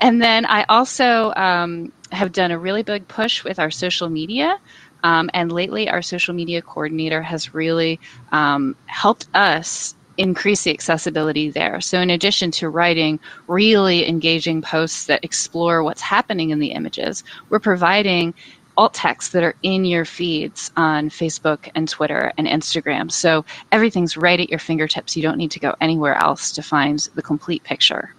and 0.00 0.22
then 0.22 0.46
I 0.46 0.64
also 0.68 1.32
um, 1.34 1.92
have 2.12 2.32
done 2.32 2.50
a 2.50 2.58
really 2.58 2.82
big 2.82 3.06
push 3.08 3.44
with 3.44 3.58
our 3.58 3.70
social 3.70 4.08
media. 4.08 4.58
Um, 5.02 5.30
and 5.32 5.50
lately, 5.50 5.88
our 5.88 6.02
social 6.02 6.34
media 6.34 6.60
coordinator 6.60 7.22
has 7.22 7.54
really 7.54 7.98
um, 8.32 8.76
helped 8.86 9.28
us 9.34 9.94
increase 10.18 10.64
the 10.64 10.70
accessibility 10.70 11.50
there. 11.50 11.80
So, 11.80 11.98
in 12.00 12.10
addition 12.10 12.50
to 12.52 12.68
writing 12.68 13.18
really 13.46 14.06
engaging 14.06 14.60
posts 14.60 15.06
that 15.06 15.24
explore 15.24 15.82
what's 15.82 16.02
happening 16.02 16.50
in 16.50 16.58
the 16.58 16.72
images, 16.72 17.24
we're 17.48 17.60
providing 17.60 18.34
alt 18.80 18.94
texts 18.94 19.32
that 19.32 19.42
are 19.42 19.54
in 19.62 19.84
your 19.84 20.06
feeds 20.06 20.70
on 20.78 21.10
Facebook 21.10 21.70
and 21.74 21.86
Twitter 21.86 22.32
and 22.38 22.46
Instagram. 22.46 23.12
So, 23.12 23.44
everything's 23.72 24.16
right 24.16 24.40
at 24.40 24.48
your 24.48 24.58
fingertips. 24.58 25.16
You 25.16 25.22
don't 25.22 25.36
need 25.36 25.50
to 25.50 25.60
go 25.60 25.74
anywhere 25.82 26.14
else 26.14 26.50
to 26.52 26.62
find 26.62 26.98
the 27.14 27.20
complete 27.20 27.62
picture. 27.62 28.14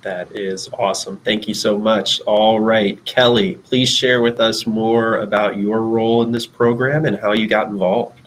That 0.00 0.34
is 0.34 0.70
awesome. 0.78 1.18
Thank 1.18 1.46
you 1.46 1.52
so 1.52 1.76
much. 1.76 2.20
All 2.22 2.58
right, 2.58 3.04
Kelly, 3.04 3.56
please 3.56 3.90
share 3.90 4.22
with 4.22 4.40
us 4.40 4.66
more 4.66 5.18
about 5.18 5.58
your 5.58 5.82
role 5.82 6.22
in 6.22 6.32
this 6.32 6.46
program 6.46 7.04
and 7.04 7.18
how 7.18 7.32
you 7.32 7.46
got 7.46 7.66
involved. 7.66 8.20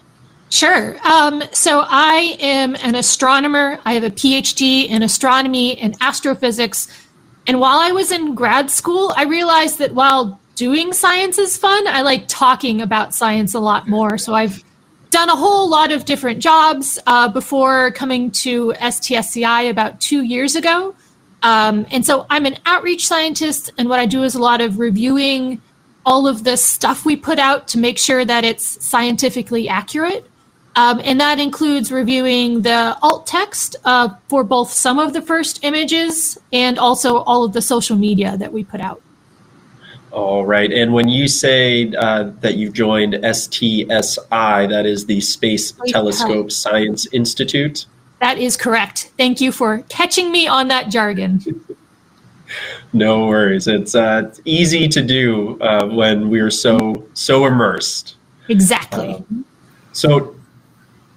Sure. 0.50 0.98
Um, 1.08 1.42
so 1.52 1.86
I 1.88 2.36
am 2.40 2.76
an 2.76 2.96
astronomer. 2.96 3.80
I 3.86 3.94
have 3.94 4.04
a 4.04 4.12
PhD 4.12 4.88
in 4.88 5.02
astronomy 5.02 5.80
and 5.80 5.96
astrophysics. 6.02 6.90
And 7.48 7.60
while 7.60 7.80
I 7.80 7.92
was 7.92 8.12
in 8.12 8.36
grad 8.36 8.70
school, 8.70 9.14
I 9.16 9.24
realized 9.24 9.80
that 9.80 9.94
while 9.94 10.40
doing 10.60 10.92
science 10.92 11.38
is 11.38 11.56
fun, 11.56 11.88
I 11.88 12.02
like 12.02 12.26
talking 12.28 12.82
about 12.82 13.14
science 13.14 13.54
a 13.54 13.62
lot 13.62 13.88
more. 13.88 14.18
So 14.18 14.34
I've 14.34 14.62
done 15.10 15.30
a 15.30 15.36
whole 15.36 15.70
lot 15.70 15.94
of 15.94 16.04
different 16.04 16.42
jobs 16.42 17.00
uh, 17.08 17.30
before 17.30 17.92
coming 17.92 18.30
to 18.32 18.74
STSCI 18.74 19.70
about 19.70 20.02
two 20.02 20.22
years 20.22 20.58
ago. 20.58 20.94
Um, 21.44 21.88
and 21.92 22.06
so 22.06 22.26
I'm 22.30 22.46
an 22.46 22.58
outreach 22.66 23.08
scientist, 23.08 23.72
and 23.78 23.88
what 23.88 24.02
I 24.02 24.06
do 24.06 24.24
is 24.24 24.36
a 24.36 24.40
lot 24.40 24.60
of 24.60 24.80
reviewing 24.80 25.62
all 26.06 26.28
of 26.28 26.44
the 26.44 26.58
stuff 26.58 27.06
we 27.06 27.16
put 27.16 27.40
out 27.40 27.70
to 27.70 27.78
make 27.78 27.98
sure 27.98 28.26
that 28.26 28.44
it's 28.44 28.86
scientifically 28.86 29.70
accurate. 29.70 30.30
Um, 30.76 31.00
and 31.06 31.22
that 31.22 31.40
includes 31.40 31.90
reviewing 31.90 32.64
the 32.64 32.98
alt 33.02 33.26
text 33.26 33.78
uh, 33.86 34.10
for 34.28 34.44
both 34.44 34.74
some 34.74 35.00
of 35.00 35.14
the 35.14 35.22
first 35.22 35.64
images 35.64 36.38
and 36.52 36.78
also 36.78 37.20
all 37.20 37.46
of 37.46 37.54
the 37.54 37.62
social 37.62 37.96
media 37.96 38.36
that 38.36 38.52
we 38.52 38.66
put 38.66 38.82
out. 38.82 39.02
All 40.12 40.46
right. 40.46 40.72
And 40.72 40.94
when 40.94 41.08
you 41.08 41.28
say 41.28 41.94
uh, 41.94 42.32
that 42.40 42.56
you've 42.56 42.74
joined 42.74 43.14
STSI, 43.14 44.70
that 44.70 44.86
is 44.86 45.06
the 45.06 45.22
Space 45.22 45.74
Telescope 45.88 46.52
Science 46.52 47.08
Institute. 47.12 47.86
That 48.20 48.38
is 48.38 48.58
correct. 48.58 49.12
Thank 49.18 49.40
you 49.40 49.52
for 49.52 49.84
catching 49.90 50.32
me 50.32 50.48
on 50.48 50.68
that 50.70 50.90
jargon. 50.90 51.64
no 52.94 53.28
worries. 53.28 53.68
It's, 53.68 53.96
uh, 53.96 54.24
it's 54.28 54.42
easy 54.46 54.88
to 54.90 55.02
do 55.02 55.60
uh, 55.62 55.86
when 55.88 56.30
we're 56.30 56.52
so 56.52 57.08
so 57.14 57.46
immersed. 57.46 58.16
Exactly. 58.50 59.14
Um, 59.14 59.46
so 59.92 60.36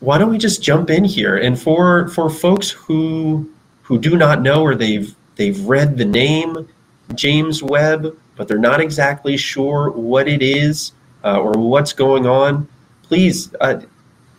why 0.00 0.18
don't 0.18 0.30
we 0.30 0.38
just 0.38 0.62
jump 0.62 0.90
in 0.90 1.04
here? 1.04 1.36
And 1.36 1.60
for 1.60 2.08
for 2.08 2.28
folks 2.28 2.70
who 2.70 3.50
who 3.82 3.98
do 3.98 4.16
not 4.16 4.42
know 4.42 4.62
or 4.62 4.74
they've 4.74 5.14
they've 5.36 5.60
read 5.64 5.96
the 5.96 6.04
name 6.04 6.68
James 7.14 7.62
Webb, 7.62 8.16
but 8.36 8.48
they're 8.48 8.58
not 8.58 8.80
exactly 8.80 9.36
sure 9.36 9.90
what 9.90 10.28
it 10.28 10.42
is 10.42 10.92
uh, 11.24 11.38
or 11.38 11.52
what's 11.52 11.92
going 11.92 12.26
on, 12.26 12.68
please 13.02 13.54
uh, 13.60 13.80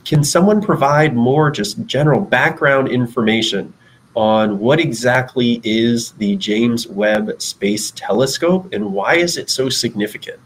can 0.05 0.23
someone 0.23 0.61
provide 0.61 1.15
more 1.15 1.49
just 1.49 1.85
general 1.85 2.19
background 2.19 2.89
information 2.89 3.73
on 4.15 4.59
what 4.59 4.79
exactly 4.79 5.61
is 5.63 6.11
the 6.13 6.35
James 6.35 6.87
Webb 6.87 7.41
Space 7.41 7.91
Telescope 7.91 8.71
and 8.73 8.93
why 8.93 9.15
is 9.15 9.37
it 9.37 9.49
so 9.49 9.69
significant? 9.69 10.39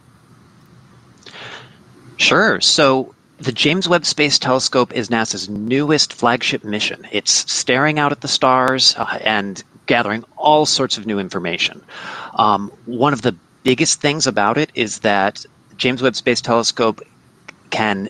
Sure. 2.18 2.62
So 2.62 3.13
the 3.39 3.51
James 3.51 3.89
Webb 3.89 4.06
Space 4.06 4.39
Telescope 4.39 4.94
is 4.94 5.10
NASA's 5.10 5.50
newest 5.50 6.13
flagship 6.13 6.63
mission. 6.63 7.06
It's 7.12 7.51
staring 7.51 8.00
out 8.00 8.12
at 8.12 8.22
the 8.22 8.27
stars 8.27 8.96
uh, 8.98 9.20
and 9.22 9.63
gathering 9.88 10.24
all 10.38 10.65
sorts 10.65 10.98
of 10.98 11.06
new 11.06 11.20
information. 11.20 11.84
Um, 12.36 12.72
one 12.86 13.13
of 13.13 13.24
the 13.24 13.36
biggest 13.63 14.00
things 14.00 14.27
about 14.27 14.58
it 14.58 14.72
is 14.75 15.00
that 15.00 15.46
James 15.77 16.01
Webb 16.01 16.15
Space 16.15 16.41
Telescope 16.41 17.01
can 17.70 18.10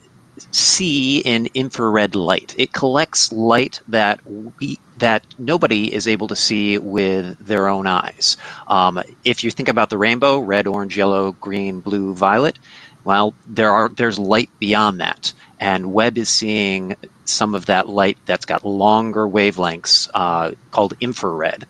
see 0.52 1.20
in 1.20 1.48
infrared 1.54 2.16
light. 2.16 2.54
It 2.58 2.74
collects 2.74 3.32
light 3.32 3.80
that 3.88 4.20
we 4.60 4.80
that 4.98 5.26
nobody 5.38 5.94
is 5.94 6.08
able 6.08 6.28
to 6.28 6.36
see 6.36 6.78
with 6.78 7.38
their 7.40 7.68
own 7.68 7.86
eyes. 7.88 8.38
Um, 8.68 9.02
if 9.26 9.44
you 9.44 9.52
think 9.52 9.70
about 9.70 9.90
the 9.90 9.98
rainbow, 9.98 10.40
red, 10.40 10.68
orange, 10.68 10.98
yellow, 10.98 11.34
green, 11.34 11.80
blue, 11.80 12.14
violet, 12.14 12.58
well, 13.04 13.34
there 13.48 13.72
are 13.72 13.90
there's 13.90 14.20
light 14.20 14.50
beyond 14.60 15.00
that, 15.00 15.34
and 15.60 15.94
Webb 15.94 16.18
is 16.18 16.30
seeing 16.30 16.96
some 17.30 17.56
of 17.56 17.66
that 17.68 17.90
light 17.90 18.18
that's 18.26 18.46
got 18.46 18.66
longer 18.66 19.28
wavelengths 19.28 20.10
uh, 20.14 20.52
called 20.72 20.94
infrared, 21.02 21.66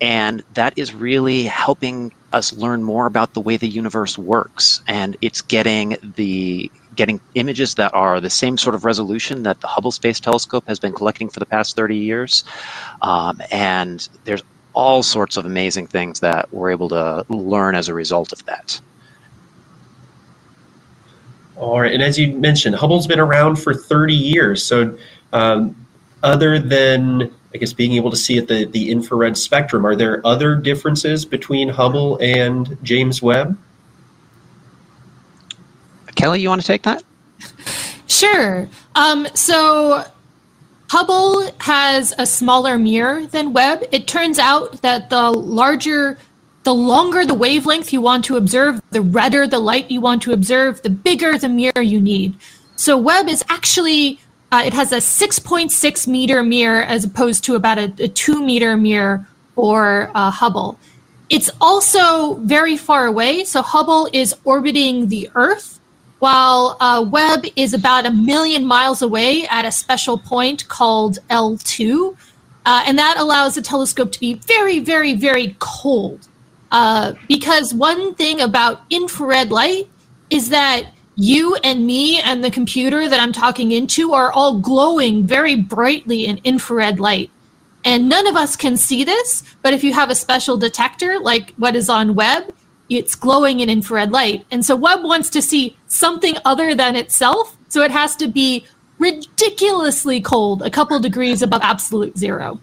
and 0.00 0.42
that 0.54 0.72
is 0.76 0.94
really 0.94 1.44
helping 1.44 2.12
us 2.32 2.52
learn 2.52 2.82
more 2.82 3.06
about 3.06 3.34
the 3.34 3.40
way 3.40 3.56
the 3.56 3.68
universe 3.68 4.16
works, 4.16 4.82
and 4.86 5.16
it's 5.20 5.42
getting 5.42 5.96
the 6.16 6.70
getting 6.94 7.20
images 7.34 7.74
that 7.76 7.92
are 7.94 8.20
the 8.20 8.30
same 8.30 8.58
sort 8.58 8.74
of 8.74 8.84
resolution 8.84 9.42
that 9.44 9.60
the 9.60 9.66
Hubble 9.66 9.92
Space 9.92 10.20
Telescope 10.20 10.64
has 10.66 10.78
been 10.78 10.92
collecting 10.92 11.28
for 11.28 11.40
the 11.40 11.46
past 11.46 11.74
30 11.76 11.96
years. 11.96 12.44
Um, 13.00 13.40
and 13.50 14.06
there's 14.24 14.42
all 14.74 15.02
sorts 15.02 15.36
of 15.36 15.44
amazing 15.44 15.86
things 15.86 16.20
that 16.20 16.52
we're 16.52 16.70
able 16.70 16.88
to 16.90 17.24
learn 17.28 17.74
as 17.74 17.88
a 17.88 17.94
result 17.94 18.32
of 18.32 18.44
that. 18.46 18.80
All 21.62 21.80
right, 21.80 21.92
and 21.92 22.02
as 22.02 22.18
you 22.18 22.32
mentioned, 22.32 22.74
Hubble's 22.74 23.06
been 23.06 23.20
around 23.20 23.54
for 23.54 23.72
30 23.72 24.14
years. 24.14 24.64
So, 24.64 24.98
um, 25.32 25.76
other 26.24 26.58
than 26.58 27.32
I 27.54 27.58
guess 27.58 27.72
being 27.72 27.92
able 27.92 28.10
to 28.10 28.16
see 28.16 28.36
at 28.36 28.48
the 28.48 28.64
the 28.64 28.90
infrared 28.90 29.38
spectrum, 29.38 29.86
are 29.86 29.94
there 29.94 30.26
other 30.26 30.56
differences 30.56 31.24
between 31.24 31.68
Hubble 31.68 32.18
and 32.20 32.76
James 32.82 33.22
Webb? 33.22 33.56
Kelly, 36.16 36.40
you 36.40 36.48
want 36.48 36.60
to 36.60 36.66
take 36.66 36.82
that? 36.82 37.04
Sure. 38.08 38.68
Um, 38.94 39.26
so 39.32 40.04
Hubble 40.90 41.50
has 41.60 42.14
a 42.18 42.26
smaller 42.26 42.76
mirror 42.76 43.26
than 43.26 43.54
Webb. 43.54 43.84
It 43.90 44.06
turns 44.06 44.38
out 44.38 44.82
that 44.82 45.08
the 45.08 45.30
larger, 45.30 46.18
the 46.64 46.74
longer 46.74 47.24
the 47.24 47.34
wavelength 47.34 47.92
you 47.92 48.00
want 48.00 48.24
to 48.26 48.36
observe, 48.36 48.80
the 48.90 49.02
redder 49.02 49.46
the 49.46 49.58
light 49.58 49.90
you 49.90 50.00
want 50.00 50.22
to 50.22 50.32
observe, 50.32 50.80
the 50.82 50.90
bigger 50.90 51.36
the 51.38 51.48
mirror 51.48 51.82
you 51.82 52.00
need. 52.00 52.36
So 52.76 52.96
Webb 52.96 53.28
is 53.28 53.44
actually, 53.48 54.20
uh, 54.52 54.62
it 54.64 54.72
has 54.72 54.92
a 54.92 54.96
6.6 54.96 56.06
meter 56.06 56.42
mirror 56.42 56.82
as 56.82 57.04
opposed 57.04 57.44
to 57.44 57.56
about 57.56 57.78
a, 57.78 57.92
a 57.98 58.08
two 58.08 58.44
meter 58.44 58.76
mirror 58.76 59.26
for 59.54 60.10
uh, 60.14 60.30
Hubble. 60.30 60.78
It's 61.30 61.50
also 61.60 62.34
very 62.34 62.76
far 62.76 63.06
away. 63.06 63.44
So 63.44 63.62
Hubble 63.62 64.08
is 64.12 64.34
orbiting 64.44 65.08
the 65.08 65.30
Earth 65.34 65.80
while 66.18 66.76
uh, 66.78 67.04
Webb 67.08 67.46
is 67.56 67.74
about 67.74 68.06
a 68.06 68.10
million 68.10 68.64
miles 68.64 69.02
away 69.02 69.46
at 69.48 69.64
a 69.64 69.72
special 69.72 70.16
point 70.16 70.68
called 70.68 71.18
L2. 71.30 72.16
Uh, 72.64 72.84
and 72.86 72.96
that 72.96 73.16
allows 73.16 73.56
the 73.56 73.62
telescope 73.62 74.12
to 74.12 74.20
be 74.20 74.34
very, 74.34 74.78
very, 74.78 75.14
very 75.14 75.56
cold. 75.58 76.28
Uh, 76.72 77.12
because 77.28 77.74
one 77.74 78.14
thing 78.14 78.40
about 78.40 78.82
infrared 78.90 79.52
light 79.52 79.88
is 80.30 80.48
that 80.48 80.86
you 81.14 81.54
and 81.56 81.86
me 81.86 82.18
and 82.22 82.42
the 82.42 82.50
computer 82.50 83.08
that 83.08 83.20
I'm 83.20 83.32
talking 83.32 83.72
into 83.72 84.14
are 84.14 84.32
all 84.32 84.58
glowing 84.58 85.26
very 85.26 85.54
brightly 85.54 86.24
in 86.24 86.40
infrared 86.44 86.98
light. 86.98 87.30
And 87.84 88.08
none 88.08 88.26
of 88.26 88.36
us 88.36 88.56
can 88.56 88.76
see 88.78 89.04
this, 89.04 89.42
but 89.60 89.74
if 89.74 89.84
you 89.84 89.92
have 89.92 90.08
a 90.08 90.14
special 90.14 90.56
detector 90.56 91.18
like 91.18 91.52
what 91.56 91.76
is 91.76 91.90
on 91.90 92.14
Webb, 92.14 92.54
it's 92.88 93.14
glowing 93.14 93.60
in 93.60 93.68
infrared 93.68 94.10
light. 94.10 94.46
And 94.50 94.64
so 94.64 94.74
Webb 94.74 95.04
wants 95.04 95.28
to 95.30 95.42
see 95.42 95.76
something 95.88 96.36
other 96.44 96.74
than 96.74 96.96
itself. 96.96 97.56
So 97.68 97.82
it 97.82 97.90
has 97.90 98.16
to 98.16 98.28
be 98.28 98.64
ridiculously 98.98 100.20
cold, 100.20 100.62
a 100.62 100.70
couple 100.70 100.98
degrees 101.00 101.42
above 101.42 101.60
absolute 101.62 102.16
zero. 102.16 102.60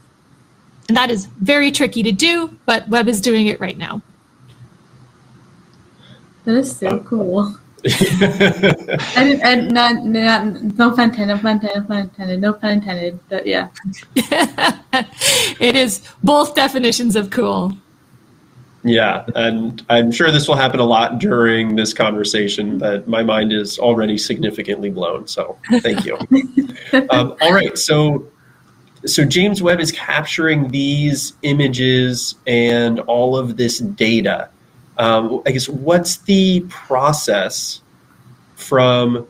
And 0.89 0.97
that 0.97 1.11
is 1.11 1.27
very 1.39 1.71
tricky 1.71 2.01
to 2.03 2.11
do, 2.11 2.57
but 2.65 2.87
Webb 2.89 3.07
is 3.07 3.21
doing 3.21 3.47
it 3.47 3.59
right 3.59 3.77
now. 3.77 4.01
That 6.45 6.55
is 6.55 6.75
so 6.75 6.99
cool. 7.01 7.55
I 7.85 9.23
didn't, 9.23 9.71
not, 9.71 10.03
not, 10.03 10.45
no 10.77 10.91
pun 10.91 11.11
intended, 11.11 11.35
no 11.35 11.41
pun 11.41 11.51
intended, 11.51 11.77
no 11.77 11.83
pun 11.83 11.99
intended, 11.99 12.41
no 12.41 12.53
pun 12.53 12.71
intended, 12.71 13.19
but 13.29 13.45
yeah. 13.45 13.67
it 14.15 15.75
is 15.75 16.01
both 16.23 16.55
definitions 16.55 17.15
of 17.15 17.29
cool. 17.29 17.77
Yeah, 18.83 19.25
and 19.35 19.85
I'm 19.89 20.11
sure 20.11 20.31
this 20.31 20.47
will 20.47 20.55
happen 20.55 20.79
a 20.79 20.85
lot 20.85 21.19
during 21.19 21.75
this 21.75 21.93
conversation, 21.93 22.79
but 22.79 23.07
my 23.07 23.21
mind 23.21 23.53
is 23.53 23.77
already 23.77 24.17
significantly 24.17 24.89
blown. 24.89 25.27
So 25.27 25.59
thank 25.81 26.05
you. 26.05 26.17
um, 27.11 27.35
all 27.41 27.53
right, 27.53 27.77
so 27.77 28.25
so 29.05 29.23
James 29.23 29.61
Webb 29.61 29.79
is 29.79 29.91
capturing 29.91 30.69
these 30.69 31.33
images 31.43 32.35
and 32.45 32.99
all 33.01 33.37
of 33.37 33.57
this 33.57 33.79
data. 33.79 34.49
Um, 34.97 35.41
I 35.45 35.51
guess 35.51 35.69
what's 35.69 36.17
the 36.17 36.61
process 36.69 37.81
from 38.55 39.25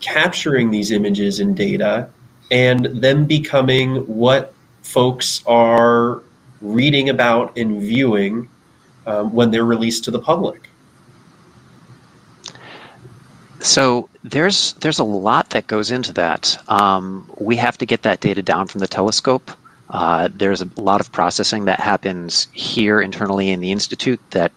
capturing 0.00 0.70
these 0.70 0.90
images 0.90 1.40
and 1.40 1.56
data 1.56 2.10
and 2.50 2.86
then 2.94 3.24
becoming 3.24 3.96
what 4.06 4.54
folks 4.82 5.42
are 5.46 6.22
reading 6.60 7.08
about 7.08 7.56
and 7.56 7.80
viewing 7.80 8.48
um, 9.06 9.32
when 9.32 9.50
they're 9.50 9.64
released 9.64 10.04
to 10.04 10.10
the 10.10 10.18
public. 10.18 10.68
So 13.60 14.08
there's 14.30 14.74
there's 14.74 14.98
a 14.98 15.04
lot 15.04 15.50
that 15.50 15.66
goes 15.66 15.90
into 15.90 16.12
that. 16.14 16.56
Um, 16.68 17.30
we 17.38 17.56
have 17.56 17.78
to 17.78 17.86
get 17.86 18.02
that 18.02 18.20
data 18.20 18.42
down 18.42 18.66
from 18.66 18.80
the 18.80 18.88
telescope. 18.88 19.50
Uh, 19.90 20.28
there's 20.32 20.60
a 20.60 20.68
lot 20.76 21.00
of 21.00 21.10
processing 21.12 21.64
that 21.64 21.80
happens 21.80 22.48
here 22.52 23.00
internally 23.00 23.50
in 23.50 23.60
the 23.60 23.72
institute 23.72 24.20
that 24.30 24.52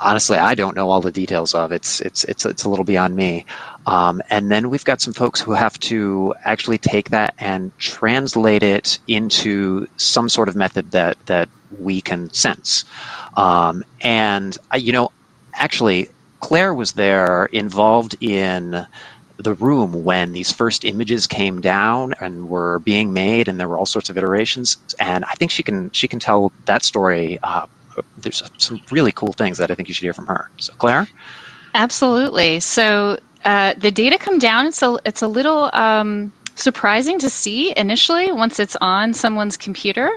honestly 0.00 0.36
I 0.36 0.54
don't 0.54 0.76
know 0.76 0.90
all 0.90 1.00
the 1.00 1.12
details 1.12 1.54
of. 1.54 1.72
It's 1.72 2.00
it's 2.00 2.24
it's 2.24 2.44
it's 2.44 2.64
a 2.64 2.68
little 2.68 2.84
beyond 2.84 3.16
me. 3.16 3.46
Um, 3.86 4.20
and 4.30 4.50
then 4.50 4.68
we've 4.68 4.84
got 4.84 5.00
some 5.00 5.12
folks 5.12 5.40
who 5.40 5.52
have 5.52 5.78
to 5.80 6.34
actually 6.44 6.78
take 6.78 7.10
that 7.10 7.34
and 7.38 7.76
translate 7.78 8.62
it 8.62 8.98
into 9.06 9.86
some 9.96 10.28
sort 10.28 10.48
of 10.48 10.56
method 10.56 10.90
that 10.90 11.16
that 11.26 11.48
we 11.78 12.00
can 12.00 12.30
sense. 12.32 12.84
Um, 13.36 13.84
and, 14.00 14.56
you 14.76 14.92
know, 14.92 15.12
actually, 15.54 16.08
Claire 16.40 16.74
was 16.74 16.92
there 16.92 17.46
involved 17.46 18.16
in 18.20 18.86
the 19.38 19.54
room 19.54 20.04
when 20.04 20.32
these 20.32 20.50
first 20.50 20.84
images 20.84 21.26
came 21.26 21.60
down 21.60 22.14
and 22.20 22.48
were 22.48 22.78
being 22.80 23.12
made 23.12 23.48
and 23.48 23.60
there 23.60 23.68
were 23.68 23.76
all 23.76 23.86
sorts 23.86 24.08
of 24.08 24.16
iterations. 24.16 24.78
And 24.98 25.24
i 25.26 25.32
think 25.34 25.50
she 25.50 25.62
can 25.62 25.90
she 25.90 26.08
can 26.08 26.18
tell 26.18 26.52
that 26.64 26.82
story 26.82 27.38
uh, 27.42 27.66
there's 28.18 28.42
some 28.58 28.80
really 28.90 29.12
cool 29.12 29.32
things 29.32 29.58
that 29.58 29.70
i 29.70 29.74
think 29.74 29.88
you 29.88 29.94
should 29.94 30.04
hear 30.04 30.14
from 30.14 30.26
her. 30.26 30.50
So 30.56 30.72
claire? 30.74 31.06
Absolutely. 31.74 32.60
So 32.60 33.18
uh, 33.44 33.74
the 33.76 33.90
data 33.90 34.18
come 34.18 34.38
down. 34.38 34.66
It's 34.66 34.82
a 34.82 34.98
it's 35.04 35.22
a 35.22 35.28
little 35.28 35.70
um, 35.72 36.32
surprising 36.56 37.18
to 37.20 37.30
see 37.30 37.72
initially 37.76 38.32
once 38.32 38.58
it's 38.60 38.76
on 38.80 39.14
someone's 39.14 39.56
computer 39.56 40.10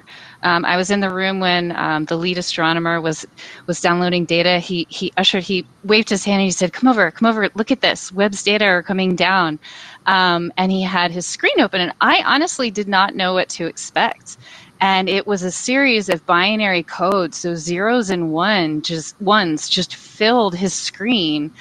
um, 0.43 0.63
I 0.65 0.77
was 0.77 0.89
in 0.89 1.01
the 1.01 1.09
room 1.09 1.39
when 1.39 1.75
um, 1.75 2.05
the 2.05 2.15
lead 2.15 2.37
astronomer 2.37 3.01
was 3.01 3.25
was 3.67 3.81
downloading 3.81 4.25
data. 4.25 4.59
He 4.59 4.87
he 4.89 5.11
ushered, 5.17 5.43
he 5.43 5.65
waved 5.83 6.09
his 6.09 6.23
hand 6.23 6.41
and 6.41 6.45
he 6.45 6.51
said, 6.51 6.73
"Come 6.73 6.89
over, 6.89 7.11
come 7.11 7.29
over, 7.29 7.49
look 7.55 7.71
at 7.71 7.81
this. 7.81 8.11
Webb's 8.11 8.43
data 8.43 8.65
are 8.65 8.83
coming 8.83 9.15
down." 9.15 9.59
Um, 10.05 10.53
and 10.57 10.71
he 10.71 10.81
had 10.81 11.11
his 11.11 11.25
screen 11.25 11.59
open, 11.59 11.81
and 11.81 11.93
I 12.01 12.23
honestly 12.25 12.71
did 12.71 12.87
not 12.87 13.15
know 13.15 13.33
what 13.33 13.49
to 13.49 13.65
expect. 13.67 14.37
And 14.81 15.09
it 15.09 15.27
was 15.27 15.43
a 15.43 15.51
series 15.51 16.07
of 16.07 16.25
binary 16.25 16.83
codes, 16.83 17.37
so 17.37 17.55
zeros 17.55 18.09
and 18.09 18.31
one 18.31 18.81
just 18.81 19.19
ones 19.21 19.67
just 19.67 19.95
filled 19.95 20.55
his 20.55 20.73
screen. 20.73 21.51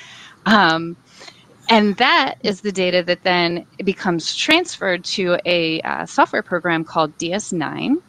Um, 0.47 0.97
and 1.69 1.97
that 1.97 2.37
is 2.43 2.63
the 2.63 2.73
data 2.73 3.03
that 3.03 3.23
then 3.25 3.67
becomes 3.85 4.35
transferred 4.35 5.05
to 5.05 5.39
a 5.45 5.81
uh, 5.83 6.07
software 6.07 6.43
program 6.43 6.85
called 6.85 7.17
DS9. 7.19 8.01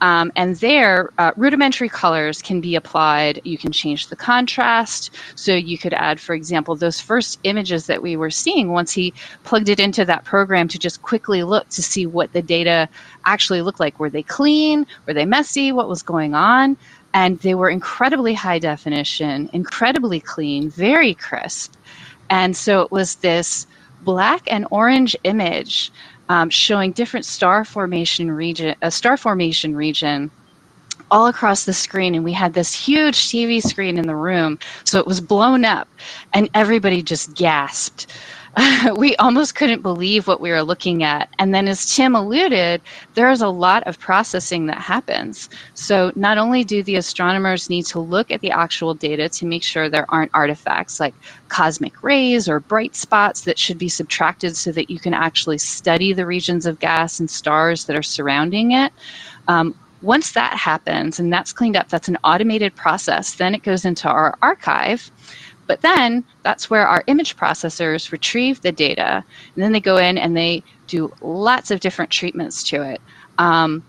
Um, 0.00 0.32
and 0.36 0.56
there, 0.56 1.10
uh, 1.18 1.32
rudimentary 1.36 1.88
colors 1.88 2.42
can 2.42 2.60
be 2.60 2.74
applied. 2.74 3.40
You 3.44 3.56
can 3.56 3.72
change 3.72 4.08
the 4.08 4.16
contrast. 4.16 5.12
So 5.34 5.54
you 5.54 5.78
could 5.78 5.94
add, 5.94 6.20
for 6.20 6.34
example, 6.34 6.76
those 6.76 7.00
first 7.00 7.38
images 7.44 7.86
that 7.86 8.02
we 8.02 8.16
were 8.16 8.30
seeing 8.30 8.72
once 8.72 8.92
he 8.92 9.14
plugged 9.44 9.68
it 9.68 9.80
into 9.80 10.04
that 10.04 10.24
program 10.24 10.68
to 10.68 10.78
just 10.78 11.02
quickly 11.02 11.42
look 11.42 11.68
to 11.70 11.82
see 11.82 12.06
what 12.06 12.32
the 12.32 12.42
data 12.42 12.88
actually 13.24 13.62
looked 13.62 13.80
like. 13.80 13.98
Were 13.98 14.10
they 14.10 14.22
clean? 14.22 14.86
Were 15.06 15.14
they 15.14 15.24
messy? 15.24 15.72
What 15.72 15.88
was 15.88 16.02
going 16.02 16.34
on? 16.34 16.76
And 17.14 17.38
they 17.40 17.54
were 17.54 17.70
incredibly 17.70 18.34
high 18.34 18.58
definition, 18.58 19.48
incredibly 19.52 20.18
clean, 20.20 20.68
very 20.68 21.14
crisp. 21.14 21.74
And 22.30 22.56
so 22.56 22.82
it 22.82 22.90
was 22.92 23.16
this 23.16 23.66
black 24.00 24.42
and 24.48 24.66
orange 24.70 25.16
image 25.24 25.92
um, 26.28 26.50
showing 26.50 26.92
different 26.92 27.26
star 27.26 27.64
formation 27.64 28.30
region, 28.32 28.74
a 28.82 28.90
star 28.90 29.16
formation 29.16 29.76
region 29.76 30.30
all 31.10 31.26
across 31.28 31.64
the 31.64 31.72
screen. 31.74 32.14
And 32.14 32.24
we 32.24 32.32
had 32.32 32.54
this 32.54 32.74
huge 32.74 33.16
TV 33.28 33.62
screen 33.62 33.98
in 33.98 34.06
the 34.06 34.16
room. 34.16 34.58
So 34.84 34.98
it 34.98 35.06
was 35.06 35.20
blown 35.20 35.64
up 35.64 35.88
and 36.34 36.50
everybody 36.54 37.02
just 37.02 37.34
gasped 37.36 38.12
we 38.96 39.16
almost 39.16 39.54
couldn't 39.54 39.82
believe 39.82 40.26
what 40.26 40.40
we 40.40 40.50
were 40.50 40.62
looking 40.62 41.02
at. 41.02 41.28
And 41.38 41.54
then, 41.54 41.66
as 41.66 41.94
Tim 41.94 42.14
alluded, 42.14 42.80
there's 43.14 43.40
a 43.40 43.48
lot 43.48 43.82
of 43.84 43.98
processing 43.98 44.66
that 44.66 44.78
happens. 44.78 45.48
So, 45.74 46.12
not 46.14 46.38
only 46.38 46.62
do 46.62 46.82
the 46.82 46.96
astronomers 46.96 47.68
need 47.68 47.86
to 47.86 47.98
look 47.98 48.30
at 48.30 48.40
the 48.40 48.50
actual 48.50 48.94
data 48.94 49.28
to 49.30 49.46
make 49.46 49.62
sure 49.62 49.88
there 49.88 50.10
aren't 50.10 50.30
artifacts 50.34 51.00
like 51.00 51.14
cosmic 51.48 52.02
rays 52.02 52.48
or 52.48 52.60
bright 52.60 52.94
spots 52.94 53.42
that 53.42 53.58
should 53.58 53.78
be 53.78 53.88
subtracted 53.88 54.56
so 54.56 54.70
that 54.72 54.90
you 54.90 54.98
can 54.98 55.14
actually 55.14 55.58
study 55.58 56.12
the 56.12 56.26
regions 56.26 56.66
of 56.66 56.78
gas 56.78 57.18
and 57.18 57.30
stars 57.30 57.86
that 57.86 57.96
are 57.96 58.02
surrounding 58.02 58.72
it. 58.72 58.92
Um, 59.48 59.74
once 60.02 60.32
that 60.32 60.52
happens 60.54 61.18
and 61.18 61.32
that's 61.32 61.52
cleaned 61.52 61.76
up, 61.76 61.88
that's 61.88 62.08
an 62.08 62.18
automated 62.24 62.74
process. 62.76 63.34
Then 63.34 63.54
it 63.54 63.62
goes 63.62 63.84
into 63.84 64.06
our 64.08 64.36
archive 64.42 65.10
but 65.66 65.80
then 65.80 66.24
that's 66.42 66.70
where 66.70 66.86
our 66.86 67.04
image 67.06 67.36
processors 67.36 68.12
retrieve 68.12 68.60
the 68.60 68.72
data, 68.72 69.24
and 69.54 69.64
then 69.64 69.72
they 69.72 69.80
go 69.80 69.96
in 69.96 70.18
and 70.18 70.36
they 70.36 70.62
do 70.86 71.12
lots 71.20 71.70
of 71.70 71.80
different 71.80 72.10
treatments 72.10 72.62
to 72.64 72.82
it. 72.82 73.00
Um, 73.38 73.82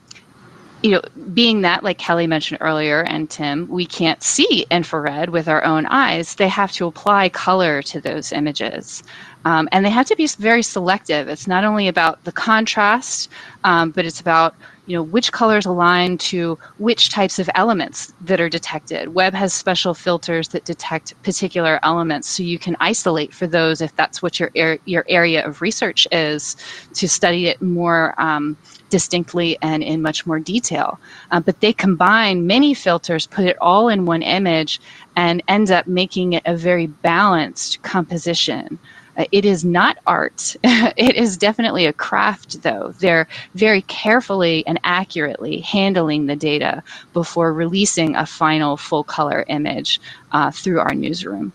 you 0.85 0.91
know, 0.91 1.01
being 1.33 1.61
that, 1.61 1.83
like 1.83 1.97
Kelly 1.97 2.27
mentioned 2.27 2.59
earlier, 2.61 3.01
and 3.03 3.27
Tim, 3.27 3.67
we 3.67 3.87
can't 3.87 4.21
see 4.21 4.67
infrared 4.69 5.29
with 5.29 5.47
our 5.47 5.63
own 5.63 5.87
eyes, 5.87 6.35
they 6.35 6.47
have 6.47 6.71
to 6.73 6.85
apply 6.85 7.29
color 7.29 7.81
to 7.81 7.99
those 7.99 8.31
images. 8.31 9.03
Um, 9.45 9.67
and 9.71 9.83
they 9.83 9.89
have 9.89 10.05
to 10.07 10.15
be 10.15 10.27
very 10.27 10.61
selective. 10.61 11.27
It's 11.27 11.47
not 11.47 11.63
only 11.63 11.87
about 11.87 12.23
the 12.23 12.31
contrast, 12.31 13.29
um, 13.63 13.91
but 13.91 14.05
it's 14.05 14.21
about 14.21 14.55
you 14.85 14.95
know 14.95 15.03
which 15.03 15.31
colors 15.31 15.65
align 15.65 16.17
to 16.17 16.57
which 16.77 17.09
types 17.09 17.39
of 17.39 17.49
elements 17.55 18.13
that 18.21 18.39
are 18.39 18.49
detected. 18.49 19.13
Webb 19.13 19.33
has 19.33 19.53
special 19.53 19.93
filters 19.93 20.49
that 20.49 20.65
detect 20.65 21.21
particular 21.23 21.79
elements, 21.83 22.29
so 22.29 22.43
you 22.43 22.59
can 22.59 22.75
isolate 22.79 23.33
for 23.33 23.47
those 23.47 23.81
if 23.81 23.95
that's 23.95 24.21
what 24.21 24.39
your 24.39 24.51
er- 24.57 24.79
your 24.85 25.05
area 25.09 25.45
of 25.45 25.61
research 25.61 26.07
is 26.11 26.55
to 26.93 27.07
study 27.07 27.47
it 27.47 27.61
more 27.61 28.19
um, 28.21 28.57
distinctly 28.89 29.57
and 29.61 29.83
in 29.83 30.01
much 30.01 30.25
more 30.25 30.39
detail. 30.39 30.99
Uh, 31.31 31.39
but 31.39 31.59
they 31.61 31.73
combine 31.73 32.47
many 32.47 32.73
filters, 32.73 33.27
put 33.27 33.45
it 33.45 33.57
all 33.59 33.89
in 33.89 34.05
one 34.05 34.21
image, 34.21 34.79
and 35.15 35.41
end 35.47 35.71
up 35.71 35.87
making 35.87 36.33
it 36.33 36.43
a 36.45 36.55
very 36.55 36.87
balanced 36.87 37.81
composition. 37.81 38.79
Uh, 39.17 39.25
it 39.31 39.45
is 39.45 39.63
not 39.63 39.97
art. 40.07 40.55
it 40.63 41.15
is 41.15 41.37
definitely 41.37 41.85
a 41.85 41.93
craft, 41.93 42.61
though. 42.63 42.93
They're 42.99 43.27
very 43.53 43.81
carefully 43.83 44.65
and 44.67 44.79
accurately 44.83 45.59
handling 45.59 46.25
the 46.25 46.35
data 46.35 46.83
before 47.13 47.53
releasing 47.53 48.15
a 48.15 48.25
final 48.25 48.77
full 48.77 49.03
color 49.03 49.45
image 49.47 49.99
uh, 50.31 50.51
through 50.51 50.79
our 50.79 50.93
newsroom. 50.93 51.53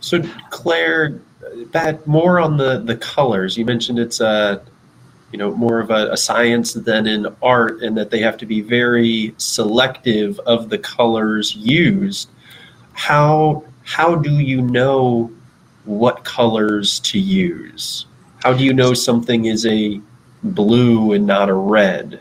So, 0.00 0.22
Claire, 0.50 1.20
that 1.72 2.06
more 2.06 2.38
on 2.40 2.56
the 2.56 2.80
the 2.80 2.96
colors. 2.96 3.56
You 3.56 3.64
mentioned 3.64 3.98
it's 3.98 4.20
a 4.20 4.62
you 5.32 5.38
know 5.38 5.54
more 5.54 5.80
of 5.80 5.90
a, 5.90 6.12
a 6.12 6.16
science 6.16 6.72
than 6.74 7.06
an 7.06 7.34
art, 7.42 7.82
and 7.82 7.96
that 7.96 8.10
they 8.10 8.20
have 8.20 8.36
to 8.38 8.46
be 8.46 8.60
very 8.60 9.34
selective 9.38 10.38
of 10.40 10.68
the 10.68 10.78
colors 10.78 11.54
used. 11.56 12.30
How 12.92 13.64
how 13.84 14.14
do 14.14 14.38
you 14.38 14.62
know 14.62 15.30
what 15.86 16.24
colors 16.24 17.00
to 17.00 17.18
use? 17.18 18.06
How 18.42 18.52
do 18.52 18.64
you 18.64 18.72
know 18.72 18.94
something 18.94 19.46
is 19.46 19.64
a 19.66 20.00
blue 20.42 21.12
and 21.12 21.26
not 21.26 21.48
a 21.48 21.54
red 21.54 22.20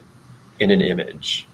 in 0.59 0.71
an 0.71 0.81
image? 0.81 1.47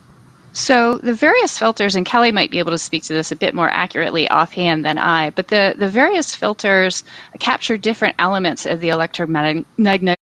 So 0.53 0.97
the 0.97 1.13
various 1.13 1.57
filters, 1.57 1.95
and 1.95 2.05
Kelly 2.05 2.31
might 2.31 2.51
be 2.51 2.59
able 2.59 2.71
to 2.71 2.77
speak 2.77 3.03
to 3.03 3.13
this 3.13 3.31
a 3.31 3.37
bit 3.37 3.55
more 3.55 3.69
accurately 3.69 4.29
offhand 4.29 4.83
than 4.83 4.97
I, 4.97 5.29
but 5.29 5.47
the, 5.47 5.75
the 5.77 5.89
various 5.89 6.35
filters 6.35 7.03
capture 7.39 7.77
different 7.77 8.15
elements 8.19 8.65
of 8.65 8.81
the 8.81 8.89
electromagnetic 8.89 10.20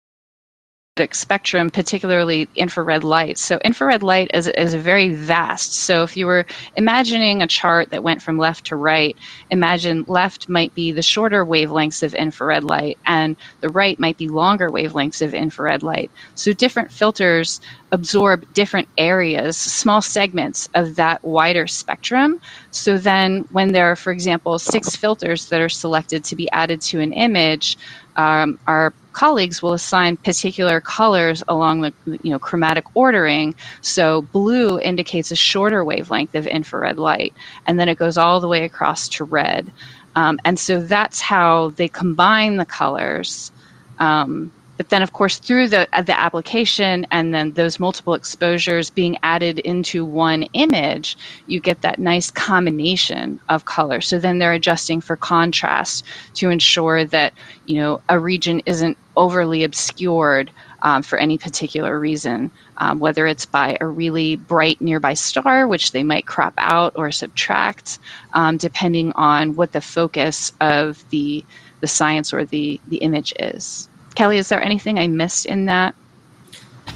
spectrum, 1.12 1.70
particularly 1.72 2.50
infrared 2.56 3.04
light. 3.04 3.38
So 3.38 3.60
infrared 3.66 4.04
light 4.04 4.32
is, 4.34 4.48
is 4.48 4.74
very 4.76 5.14
vast. 5.14 5.76
So 5.76 6.04
if 6.04 6.18
you 6.18 6.26
were 6.28 6.46
imagining 6.76 7.42
a 7.42 7.48
chart 7.48 7.90
that 7.92 8.04
went 8.04 8.22
from 8.22 8.38
left 8.38 8.66
to 8.68 8.76
right, 8.76 9.18
imagine 9.50 10.06
left 10.08 10.50
might 10.50 10.74
be 10.74 10.92
the 10.92 11.02
shorter 11.02 11.46
wavelengths 11.46 12.04
of 12.04 12.14
infrared 12.16 12.64
light 12.64 13.00
and 13.06 13.38
the 13.62 13.70
right 13.70 14.00
might 14.00 14.18
be 14.18 14.28
longer 14.30 14.72
wavelengths 14.72 15.22
of 15.22 15.34
infrared 15.34 15.84
light. 15.84 16.12
So 16.36 16.54
different 16.54 16.92
filters 16.92 17.60
absorb 17.91 18.52
different 18.54 18.88
areas, 18.97 19.58
small 19.58 20.02
segments 20.02 20.69
of 20.75 20.95
that 20.95 21.23
wider 21.23 21.67
spectrum. 21.67 22.39
So 22.71 22.97
then 22.97 23.45
when 23.52 23.71
there 23.71 23.91
are, 23.91 23.95
for 23.95 24.12
example, 24.12 24.60
six 24.60 24.95
filters 24.95 25.49
that 25.49 25.62
are 25.62 25.69
selected 25.69 26.23
to 26.25 26.36
be 26.36 26.49
added 26.52 26.82
to 26.82 26.99
an 26.99 27.13
image, 27.13 27.78
um, 28.15 28.60
our 28.67 28.93
colleagues 29.13 29.62
will 29.62 29.73
assign 29.73 30.17
particular 30.17 30.80
colors 30.82 31.43
along 31.47 31.82
the 31.82 31.93
you 32.21 32.32
know 32.32 32.39
chromatic 32.39 32.86
ordering. 32.93 33.56
So 33.82 34.21
blue 34.21 34.80
indicates 34.80 35.32
a 35.32 35.36
shorter 35.36 35.84
wavelength 35.84 36.36
of 36.36 36.47
infrared 36.47 36.97
light, 36.97 37.34
and 37.65 37.80
then 37.80 37.89
it 37.89 37.97
goes 37.97 38.17
all 38.17 38.39
the 38.39 38.47
way 38.47 38.63
across 38.65 39.10
to 39.10 39.23
red. 39.23 39.71
Um, 40.15 40.39
and 40.45 40.60
so 40.60 40.82
that's 40.82 41.21
how 41.21 41.71
they 41.71 41.88
combine 41.88 42.58
the 42.58 42.65
colors. 42.65 43.52
Um, 43.99 44.52
but 44.80 44.88
then, 44.88 45.02
of 45.04 45.12
course, 45.12 45.39
through 45.39 45.68
the 45.68 45.89
uh, 45.92 46.02
the 46.02 46.18
application 46.18 47.06
and 47.12 47.34
then 47.34 47.52
those 47.52 47.82
multiple 47.82 48.13
exposures 48.13 48.89
being 48.89 49.18
added 49.24 49.60
into 49.60 50.06
one 50.06 50.44
image, 50.54 51.18
you 51.48 51.60
get 51.60 51.82
that 51.82 52.00
nice 52.00 52.32
combination 52.32 53.42
of 53.50 53.65
color. 53.65 54.00
So 54.00 54.20
then 54.20 54.39
they're 54.39 54.54
adjusting 54.54 55.02
for 55.02 55.18
contrast 55.18 56.06
to 56.36 56.50
ensure 56.50 57.04
that 57.04 57.34
you 57.65 57.76
know 57.76 58.00
a 58.08 58.18
region 58.22 58.62
isn't 58.65 58.98
overly 59.18 59.65
obscured 59.65 60.50
um, 60.82 61.04
for 61.04 61.20
any 61.20 61.38
particular 61.38 62.00
reason, 62.00 62.50
um, 62.78 63.00
whether 63.00 63.28
it's 63.28 63.46
by 63.46 63.76
a 63.82 63.86
really 63.86 64.38
bright 64.38 64.80
nearby 64.80 65.13
star, 65.13 65.68
which 65.68 65.92
they 65.92 66.04
might 66.04 66.26
crop 66.26 66.54
out 66.58 66.94
or 66.96 67.12
subtract, 67.12 68.00
um, 68.32 68.56
depending 68.56 69.12
on 69.15 69.58
what 69.58 69.74
the 69.74 69.82
focus 69.82 70.54
of 70.62 71.04
the 71.10 71.44
the 71.82 71.88
science 71.88 72.32
or 72.34 72.46
the 72.46 72.80
the 72.88 72.98
image 73.00 73.34
is. 73.42 73.88
Kelly, 74.19 74.38
is 74.38 74.49
there 74.49 74.62
anything 74.62 74.99
I 74.99 75.08
missed 75.08 75.45
in 75.45 75.63
that? 75.67 75.95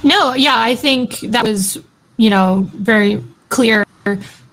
No, 0.02 0.34
yeah, 0.34 0.56
I 0.58 0.76
think 0.76 1.20
that 1.20 1.42
was, 1.42 1.78
you 2.18 2.28
know, 2.28 2.68
very 2.74 3.24
clear. 3.48 3.86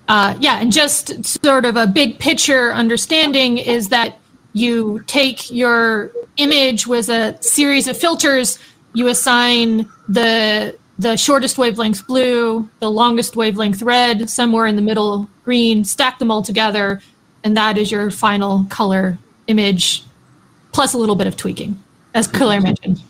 Uh, 0.08 0.34
yeah, 0.40 0.58
and 0.58 0.72
just 0.72 1.22
sort 1.44 1.66
of 1.66 1.76
a 1.76 1.86
big 1.86 2.18
picture 2.18 2.72
understanding 2.72 3.58
is 3.58 3.90
that 3.90 4.18
you 4.54 5.04
take 5.06 5.50
your 5.50 6.12
image 6.38 6.86
with 6.86 7.10
a 7.10 7.36
series 7.42 7.88
of 7.88 7.98
filters, 7.98 8.58
you 8.94 9.08
assign 9.08 9.86
the 10.08 10.74
the 10.98 11.14
shortest 11.18 11.58
wavelength 11.58 12.06
blue, 12.06 12.66
the 12.80 12.90
longest 12.90 13.36
wavelength 13.36 13.82
red, 13.82 14.30
somewhere 14.30 14.64
in 14.64 14.76
the 14.76 14.82
middle 14.82 15.28
green, 15.44 15.84
stack 15.84 16.18
them 16.18 16.30
all 16.30 16.40
together, 16.40 17.02
and 17.44 17.54
that 17.54 17.76
is 17.76 17.92
your 17.92 18.10
final 18.10 18.64
color 18.70 19.18
image, 19.46 20.04
plus 20.72 20.94
a 20.94 20.98
little 20.98 21.16
bit 21.16 21.26
of 21.26 21.36
tweaking 21.36 21.78
as 22.14 22.26
Claire 22.28 22.60
mentioned. 22.60 23.02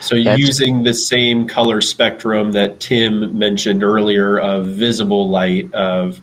So 0.00 0.22
That's 0.22 0.38
using 0.38 0.82
the 0.82 0.92
same 0.92 1.48
color 1.48 1.80
spectrum 1.80 2.52
that 2.52 2.78
Tim 2.78 3.36
mentioned 3.36 3.82
earlier 3.82 4.38
of 4.38 4.66
visible 4.66 5.30
light 5.30 5.72
of 5.72 6.20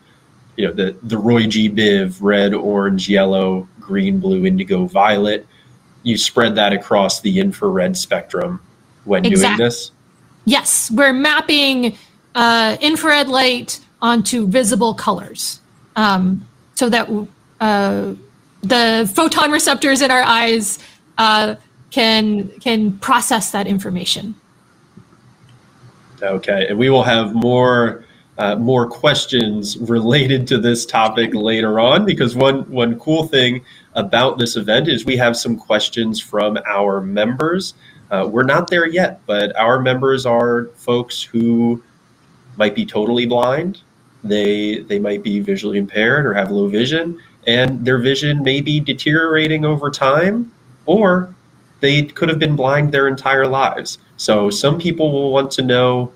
you 0.55 0.67
know 0.67 0.73
the 0.73 0.95
the 1.03 1.17
Roy 1.17 1.47
G 1.47 1.69
Biv 1.69 2.17
red, 2.21 2.53
orange, 2.53 3.09
yellow, 3.09 3.67
green, 3.79 4.19
blue, 4.19 4.45
indigo, 4.45 4.85
violet. 4.85 5.47
You 6.03 6.17
spread 6.17 6.55
that 6.55 6.73
across 6.73 7.21
the 7.21 7.39
infrared 7.39 7.97
spectrum 7.97 8.61
when 9.05 9.25
exactly. 9.25 9.57
doing 9.57 9.69
this. 9.69 9.91
Yes, 10.45 10.91
we're 10.91 11.13
mapping 11.13 11.97
uh, 12.35 12.77
infrared 12.81 13.29
light 13.29 13.79
onto 14.01 14.47
visible 14.47 14.93
colors, 14.93 15.59
um, 15.95 16.47
so 16.75 16.89
that 16.89 17.09
uh, 17.59 18.13
the 18.61 19.11
photon 19.15 19.51
receptors 19.51 20.01
in 20.01 20.11
our 20.11 20.23
eyes 20.23 20.79
uh, 21.17 21.55
can 21.91 22.47
can 22.59 22.97
process 22.99 23.51
that 23.51 23.67
information. 23.67 24.35
Okay, 26.21 26.67
and 26.67 26.77
we 26.77 26.89
will 26.89 27.03
have 27.03 27.33
more 27.33 28.05
uh, 28.37 28.55
more 28.55 28.87
questions 28.87 29.77
related 29.77 30.47
to 30.47 30.57
this 30.57 30.85
topic 30.85 31.33
later 31.33 31.79
on 31.79 32.05
because 32.05 32.35
one 32.35 32.61
one 32.71 32.97
cool 32.99 33.27
thing 33.27 33.63
about 33.93 34.37
this 34.37 34.55
event 34.55 34.87
is 34.87 35.05
we 35.05 35.17
have 35.17 35.35
some 35.35 35.57
questions 35.57 36.19
from 36.19 36.57
our 36.65 37.01
members. 37.01 37.73
Uh, 38.09 38.27
we're 38.29 38.43
not 38.43 38.69
there 38.69 38.87
yet, 38.87 39.21
but 39.25 39.55
our 39.55 39.79
members 39.79 40.25
are 40.25 40.67
folks 40.75 41.21
who 41.21 41.81
might 42.57 42.75
be 42.75 42.85
totally 42.85 43.25
blind. 43.25 43.81
They 44.23 44.79
they 44.79 44.99
might 44.99 45.23
be 45.23 45.39
visually 45.39 45.77
impaired 45.77 46.25
or 46.25 46.33
have 46.33 46.51
low 46.51 46.67
vision, 46.67 47.19
and 47.47 47.83
their 47.85 47.97
vision 47.97 48.43
may 48.43 48.61
be 48.61 48.79
deteriorating 48.79 49.65
over 49.65 49.89
time, 49.89 50.51
or 50.85 51.33
they 51.81 52.03
could 52.03 52.29
have 52.29 52.39
been 52.39 52.55
blind 52.55 52.91
their 52.91 53.07
entire 53.07 53.47
lives. 53.47 53.97
So 54.17 54.49
some 54.49 54.79
people 54.79 55.11
will 55.11 55.31
want 55.31 55.51
to 55.51 55.61
know. 55.61 56.13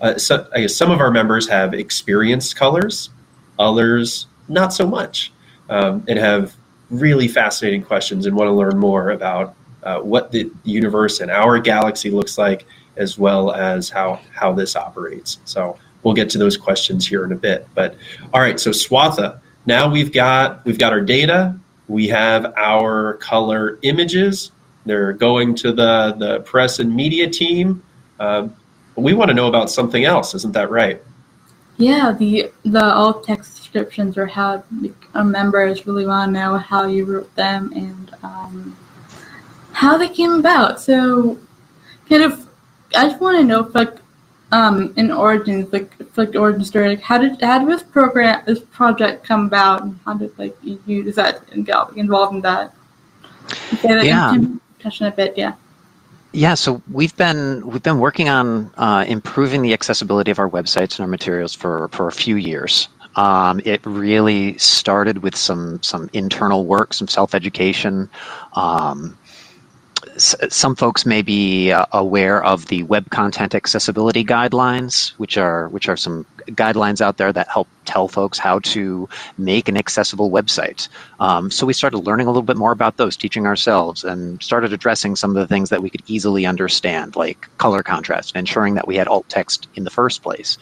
Uh, 0.00 0.16
so, 0.16 0.48
I 0.54 0.60
guess 0.62 0.76
some 0.76 0.90
of 0.90 1.00
our 1.00 1.10
members 1.10 1.48
have 1.48 1.74
experienced 1.74 2.56
colors, 2.56 3.10
others 3.58 4.28
not 4.48 4.72
so 4.72 4.86
much, 4.86 5.32
um, 5.68 6.04
and 6.08 6.18
have 6.18 6.56
really 6.88 7.28
fascinating 7.28 7.82
questions 7.82 8.26
and 8.26 8.34
want 8.34 8.48
to 8.48 8.52
learn 8.52 8.78
more 8.78 9.10
about 9.10 9.54
uh, 9.82 9.98
what 9.98 10.30
the 10.32 10.50
universe 10.64 11.20
and 11.20 11.30
our 11.30 11.58
galaxy 11.58 12.10
looks 12.10 12.38
like, 12.38 12.64
as 12.96 13.18
well 13.18 13.52
as 13.52 13.90
how 13.90 14.20
how 14.32 14.52
this 14.52 14.76
operates. 14.76 15.38
So 15.44 15.76
we'll 16.02 16.14
get 16.14 16.30
to 16.30 16.38
those 16.38 16.56
questions 16.56 17.06
here 17.06 17.24
in 17.24 17.32
a 17.32 17.36
bit. 17.36 17.66
But 17.74 17.96
all 18.32 18.40
right, 18.40 18.58
so 18.58 18.70
Swatha, 18.70 19.40
now 19.66 19.90
we've 19.90 20.12
got 20.12 20.64
we've 20.64 20.78
got 20.78 20.92
our 20.92 21.00
data, 21.00 21.58
we 21.88 22.06
have 22.08 22.52
our 22.56 23.14
color 23.14 23.78
images, 23.82 24.52
they're 24.88 25.12
going 25.12 25.54
to 25.56 25.72
the, 25.72 26.14
the 26.18 26.40
press 26.40 26.78
and 26.78 26.94
media 26.94 27.28
team. 27.28 27.82
Um, 28.18 28.54
we 28.96 29.14
want 29.14 29.28
to 29.28 29.34
know 29.34 29.46
about 29.46 29.70
something 29.70 30.04
else, 30.04 30.34
isn't 30.34 30.52
that 30.54 30.70
right? 30.70 31.02
Yeah, 31.76 32.12
the 32.12 32.50
the 32.64 32.84
alt 32.84 33.22
text 33.22 33.56
descriptions 33.56 34.18
or 34.18 34.26
how 34.26 34.64
our 35.14 35.24
members 35.24 35.86
really 35.86 36.06
want 36.06 36.34
to 36.34 36.40
know 36.40 36.56
how 36.56 36.86
you 36.86 37.04
wrote 37.04 37.32
them 37.36 37.72
and 37.72 38.14
um, 38.24 38.76
how 39.72 39.96
they 39.96 40.08
came 40.08 40.32
about. 40.32 40.80
So, 40.80 41.38
kind 42.08 42.24
of, 42.24 42.48
I 42.96 43.08
just 43.08 43.20
want 43.20 43.38
to 43.38 43.44
know, 43.44 43.64
if, 43.64 43.74
like, 43.76 43.94
um, 44.50 44.92
in 44.96 45.12
origins, 45.12 45.72
like, 45.72 45.92
like 46.16 46.34
origin 46.34 46.64
story, 46.64 46.88
like, 46.88 47.00
how 47.00 47.18
did 47.18 47.40
how 47.40 47.60
did 47.60 47.68
this 47.68 47.84
program, 47.84 48.42
this 48.44 48.58
project 48.58 49.24
come 49.24 49.46
about, 49.46 49.82
and 49.82 50.00
how 50.04 50.14
did 50.14 50.36
like 50.36 50.56
you 50.64 51.04
does 51.04 51.14
that 51.14 51.48
get 51.64 51.96
involved 51.96 52.34
in 52.34 52.40
that? 52.40 52.74
yeah 53.84 54.36
touch 54.78 55.02
on 55.02 55.08
a 55.08 55.10
bit, 55.10 55.36
yeah. 55.36 55.54
Yeah, 56.32 56.54
so 56.54 56.82
we've 56.92 57.16
been 57.16 57.66
we've 57.66 57.82
been 57.82 58.00
working 58.00 58.28
on 58.28 58.70
uh, 58.76 59.04
improving 59.08 59.62
the 59.62 59.72
accessibility 59.72 60.30
of 60.30 60.38
our 60.38 60.48
websites 60.48 60.98
and 60.98 61.00
our 61.00 61.06
materials 61.06 61.54
for 61.54 61.88
for 61.88 62.06
a 62.06 62.12
few 62.12 62.36
years. 62.36 62.88
Um, 63.16 63.60
it 63.64 63.80
really 63.84 64.56
started 64.58 65.18
with 65.18 65.34
some 65.34 65.82
some 65.82 66.10
internal 66.12 66.66
work, 66.66 66.92
some 66.92 67.08
self 67.08 67.34
education. 67.34 68.10
Um, 68.54 69.16
some 70.18 70.76
folks 70.76 71.06
may 71.06 71.22
be 71.22 71.72
uh, 71.72 71.86
aware 71.92 72.42
of 72.44 72.66
the 72.66 72.82
web 72.84 73.10
content 73.10 73.54
accessibility 73.54 74.24
guidelines, 74.24 75.10
which 75.12 75.38
are 75.38 75.68
which 75.68 75.88
are 75.88 75.96
some 75.96 76.26
guidelines 76.48 77.00
out 77.00 77.16
there 77.16 77.32
that 77.32 77.48
help 77.48 77.68
tell 77.84 78.06
folks 78.06 78.38
how 78.38 78.58
to 78.60 79.08
make 79.38 79.68
an 79.68 79.76
accessible 79.76 80.30
website. 80.30 80.88
Um, 81.20 81.50
so 81.50 81.64
we 81.66 81.72
started 81.72 81.98
learning 81.98 82.26
a 82.26 82.30
little 82.30 82.42
bit 82.42 82.56
more 82.56 82.72
about 82.72 82.98
those, 82.98 83.16
teaching 83.16 83.46
ourselves, 83.46 84.04
and 84.04 84.42
started 84.42 84.72
addressing 84.72 85.16
some 85.16 85.30
of 85.30 85.36
the 85.36 85.46
things 85.46 85.70
that 85.70 85.82
we 85.82 85.88
could 85.88 86.02
easily 86.06 86.44
understand, 86.44 87.16
like 87.16 87.48
color 87.56 87.82
contrast, 87.82 88.32
and 88.34 88.40
ensuring 88.40 88.74
that 88.74 88.86
we 88.86 88.96
had 88.96 89.08
alt 89.08 89.28
text 89.28 89.68
in 89.74 89.84
the 89.84 89.90
first 89.90 90.22
place. 90.22 90.58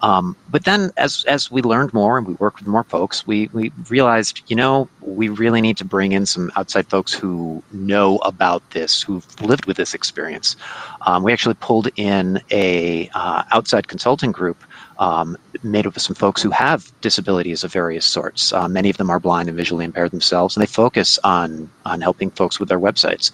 Um, 0.00 0.34
but 0.50 0.64
then, 0.64 0.90
as 0.96 1.24
as 1.28 1.50
we 1.50 1.62
learned 1.62 1.92
more 1.92 2.18
and 2.18 2.26
we 2.26 2.34
worked 2.34 2.58
with 2.60 2.66
more 2.66 2.84
folks, 2.84 3.26
we 3.26 3.48
we 3.52 3.70
realized, 3.88 4.42
you 4.48 4.56
know, 4.56 4.88
we 5.02 5.28
really 5.28 5.60
need 5.60 5.76
to 5.76 5.84
bring 5.84 6.12
in 6.12 6.26
some 6.26 6.50
outside 6.56 6.88
folks 6.88 7.12
who 7.12 7.62
know 7.72 8.16
about 8.18 8.68
this, 8.70 9.02
who've 9.02 9.26
lived 9.40 9.66
with 9.66 9.76
this 9.76 9.94
experience. 9.94 10.56
Um, 11.02 11.22
we 11.22 11.32
actually 11.32 11.54
pulled 11.54 11.88
in 11.96 12.40
a 12.50 13.08
uh, 13.14 13.44
outside 13.52 13.88
consulting 13.88 14.32
group 14.32 14.64
um, 15.02 15.36
made 15.64 15.84
up 15.84 15.96
of 15.96 16.02
some 16.02 16.14
folks 16.14 16.40
who 16.40 16.50
have 16.50 16.92
disabilities 17.00 17.64
of 17.64 17.72
various 17.72 18.06
sorts. 18.06 18.52
Uh, 18.52 18.68
many 18.68 18.88
of 18.88 18.98
them 18.98 19.10
are 19.10 19.18
blind 19.18 19.48
and 19.48 19.56
visually 19.56 19.84
impaired 19.84 20.12
themselves, 20.12 20.56
and 20.56 20.62
they 20.62 20.66
focus 20.66 21.18
on 21.24 21.68
on 21.84 22.00
helping 22.00 22.30
folks 22.30 22.60
with 22.60 22.68
their 22.68 22.78
websites. 22.78 23.32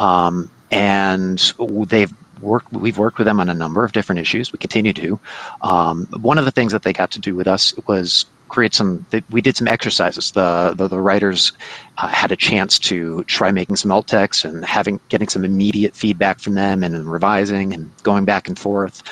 Um, 0.00 0.48
and 0.70 1.52
they've 1.88 2.14
worked. 2.40 2.72
We've 2.72 2.96
worked 2.96 3.18
with 3.18 3.26
them 3.26 3.40
on 3.40 3.48
a 3.48 3.54
number 3.54 3.84
of 3.84 3.90
different 3.90 4.20
issues. 4.20 4.52
We 4.52 4.58
continue 4.60 4.92
to. 4.92 5.18
Um, 5.62 6.06
one 6.20 6.38
of 6.38 6.44
the 6.44 6.52
things 6.52 6.70
that 6.70 6.84
they 6.84 6.92
got 6.92 7.10
to 7.10 7.18
do 7.18 7.34
with 7.34 7.48
us 7.48 7.74
was 7.88 8.24
create 8.46 8.74
some 8.74 9.04
we 9.30 9.40
did 9.40 9.56
some 9.56 9.68
exercises 9.68 10.32
the 10.32 10.74
the, 10.76 10.88
the 10.88 10.98
writers 10.98 11.52
uh, 11.98 12.08
had 12.08 12.32
a 12.32 12.36
chance 12.36 12.80
to 12.80 13.22
try 13.24 13.52
making 13.52 13.76
some 13.76 13.92
alt 13.92 14.08
text 14.08 14.44
and 14.44 14.64
having 14.64 14.98
getting 15.08 15.28
some 15.28 15.44
immediate 15.44 15.94
feedback 15.94 16.40
from 16.40 16.54
them 16.54 16.82
and 16.82 17.10
revising 17.12 17.72
and 17.72 17.88
going 18.02 18.24
back 18.24 18.48
and 18.48 18.58
forth 18.58 19.04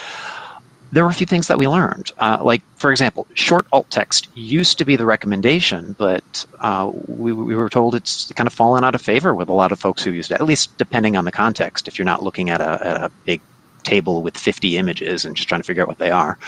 there 0.92 1.04
were 1.04 1.10
a 1.10 1.14
few 1.14 1.26
things 1.26 1.48
that 1.48 1.58
we 1.58 1.68
learned. 1.68 2.12
Uh, 2.18 2.38
like, 2.42 2.62
for 2.76 2.90
example, 2.90 3.26
short 3.34 3.66
alt 3.72 3.88
text 3.90 4.28
used 4.34 4.78
to 4.78 4.84
be 4.84 4.96
the 4.96 5.04
recommendation, 5.04 5.94
but 5.98 6.46
uh, 6.60 6.90
we, 7.06 7.32
we 7.32 7.54
were 7.54 7.68
told 7.68 7.94
it's 7.94 8.32
kind 8.32 8.46
of 8.46 8.52
fallen 8.52 8.84
out 8.84 8.94
of 8.94 9.02
favor 9.02 9.34
with 9.34 9.48
a 9.48 9.52
lot 9.52 9.72
of 9.72 9.78
folks 9.78 10.02
who 10.02 10.12
used 10.12 10.30
it, 10.30 10.34
at 10.34 10.46
least 10.46 10.76
depending 10.78 11.16
on 11.16 11.24
the 11.24 11.32
context. 11.32 11.88
If 11.88 11.98
you're 11.98 12.06
not 12.06 12.22
looking 12.22 12.50
at 12.50 12.60
a, 12.60 12.86
at 12.86 12.96
a 13.02 13.10
big 13.24 13.40
table 13.82 14.22
with 14.22 14.36
50 14.36 14.76
images 14.76 15.24
and 15.24 15.36
just 15.36 15.48
trying 15.48 15.60
to 15.60 15.66
figure 15.66 15.82
out 15.82 15.88
what 15.88 15.98
they 15.98 16.10
are. 16.10 16.38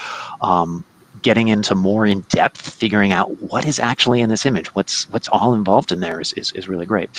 Um, 0.41 0.85
getting 1.23 1.49
into 1.49 1.75
more 1.75 2.07
in 2.07 2.21
depth, 2.31 2.71
figuring 2.71 3.13
out 3.13 3.43
what 3.43 3.67
is 3.67 3.79
actually 3.79 4.23
in 4.23 4.31
this 4.31 4.47
image, 4.47 4.69
what's 4.75 5.09
what's 5.11 5.29
all 5.29 5.53
involved 5.53 5.93
in 5.93 6.01
there 6.01 6.19
is, 6.21 6.33
is, 6.35 6.51
is 6.53 6.67
really 6.67 6.87
great 6.87 7.11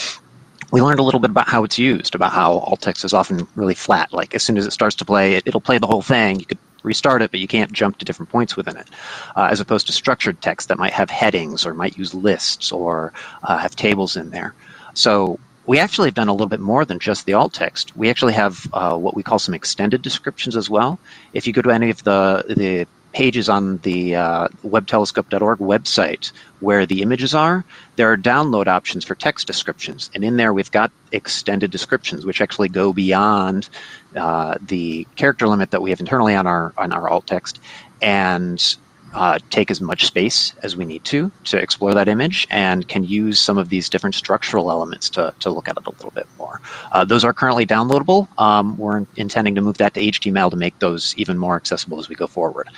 we 0.71 0.81
learned 0.81 0.99
a 0.99 1.03
little 1.03 1.19
bit 1.19 1.29
about 1.29 1.47
how 1.49 1.63
it's 1.63 1.77
used, 1.77 2.15
about 2.15 2.31
how 2.31 2.59
alt 2.59 2.81
text 2.81 3.03
is 3.03 3.13
often 3.13 3.47
really 3.55 3.75
flat. 3.75 4.13
Like 4.13 4.33
as 4.33 4.41
soon 4.41 4.57
as 4.57 4.65
it 4.65 4.71
starts 4.71 4.95
to 4.97 5.05
play, 5.05 5.35
it, 5.35 5.53
will 5.53 5.61
play 5.61 5.77
the 5.77 5.87
whole 5.87 6.01
thing. 6.01 6.39
You 6.39 6.45
could 6.45 6.57
restart 6.83 7.21
it, 7.21 7.31
but 7.31 7.39
you 7.39 7.47
can't 7.47 7.71
jump 7.71 7.97
to 7.97 8.05
different 8.05 8.29
points 8.29 8.55
within 8.55 8.77
it, 8.77 8.87
uh, 9.35 9.47
as 9.51 9.59
opposed 9.59 9.87
to 9.87 9.93
structured 9.93 10.41
text 10.41 10.67
that 10.67 10.77
might 10.77 10.93
have 10.93 11.09
headings 11.09 11.65
or 11.65 11.73
might 11.73 11.97
use 11.97 12.13
lists 12.13 12.71
or 12.71 13.13
uh, 13.43 13.57
have 13.57 13.75
tables 13.75 14.15
in 14.15 14.29
there. 14.29 14.53
So 14.93 15.39
we 15.67 15.79
actually 15.79 16.07
have 16.07 16.15
done 16.15 16.27
a 16.27 16.33
little 16.33 16.47
bit 16.47 16.59
more 16.59 16.85
than 16.85 16.99
just 16.99 17.25
the 17.25 17.33
alt 17.33 17.53
text. 17.53 17.95
We 17.95 18.09
actually 18.09 18.33
have 18.33 18.67
uh, 18.73 18.97
what 18.97 19.15
we 19.15 19.23
call 19.23 19.39
some 19.39 19.53
extended 19.53 20.01
descriptions 20.01 20.55
as 20.55 20.69
well. 20.69 20.99
If 21.33 21.47
you 21.47 21.53
go 21.53 21.61
to 21.61 21.71
any 21.71 21.89
of 21.89 22.03
the 22.03 22.43
the 22.47 22.87
pages 23.13 23.49
on 23.49 23.77
the 23.79 24.15
uh, 24.15 24.47
webtelescope.org 24.63 25.59
website 25.59 26.31
where 26.59 26.85
the 26.85 27.01
images 27.01 27.33
are, 27.33 27.65
there 27.95 28.11
are 28.11 28.17
download 28.17 28.67
options 28.67 29.03
for 29.03 29.15
text 29.15 29.47
descriptions. 29.47 30.09
And 30.15 30.23
in 30.23 30.37
there, 30.37 30.53
we've 30.53 30.71
got 30.71 30.91
extended 31.11 31.71
descriptions, 31.71 32.25
which 32.25 32.41
actually 32.41 32.69
go 32.69 32.93
beyond 32.93 33.69
uh, 34.15 34.55
the 34.61 35.07
character 35.15 35.47
limit 35.47 35.71
that 35.71 35.81
we 35.81 35.89
have 35.89 35.99
internally 35.99 36.35
on 36.35 36.47
our 36.47 36.73
on 36.77 36.91
our 36.91 37.09
alt 37.09 37.27
text, 37.27 37.59
and 38.01 38.77
uh, 39.13 39.39
take 39.49 39.69
as 39.69 39.81
much 39.81 40.05
space 40.05 40.53
as 40.63 40.75
we 40.75 40.85
need 40.85 41.03
to 41.03 41.31
to 41.43 41.57
explore 41.57 41.93
that 41.93 42.07
image 42.07 42.47
and 42.49 42.87
can 42.87 43.03
use 43.03 43.39
some 43.39 43.57
of 43.57 43.69
these 43.69 43.89
different 43.89 44.15
structural 44.15 44.71
elements 44.71 45.09
to, 45.09 45.33
to 45.39 45.49
look 45.49 45.67
at 45.67 45.77
it 45.77 45.85
a 45.85 45.89
little 45.89 46.11
bit 46.11 46.27
more. 46.37 46.61
Uh, 46.91 47.03
those 47.03 47.23
are 47.23 47.33
currently 47.33 47.65
downloadable. 47.65 48.27
Um, 48.39 48.77
we're 48.77 49.05
intending 49.17 49.55
to 49.55 49.61
move 49.61 49.77
that 49.79 49.93
to 49.95 49.99
HTML 49.99 50.49
to 50.51 50.57
make 50.57 50.77
those 50.79 51.13
even 51.17 51.37
more 51.37 51.55
accessible 51.55 51.99
as 51.99 52.07
we 52.07 52.15
go 52.15 52.27
forward. 52.27 52.69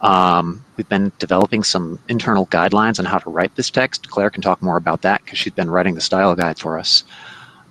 Um, 0.00 0.64
we've 0.76 0.88
been 0.88 1.12
developing 1.18 1.62
some 1.62 1.98
internal 2.08 2.46
guidelines 2.46 2.98
on 2.98 3.04
how 3.04 3.18
to 3.18 3.28
write 3.28 3.54
this 3.56 3.70
text. 3.70 4.08
Claire 4.10 4.30
can 4.30 4.40
talk 4.40 4.62
more 4.62 4.78
about 4.78 5.02
that 5.02 5.22
because 5.22 5.38
she's 5.38 5.52
been 5.52 5.68
writing 5.68 5.94
the 5.94 6.00
style 6.00 6.34
guide 6.34 6.58
for 6.58 6.78
us. 6.78 7.04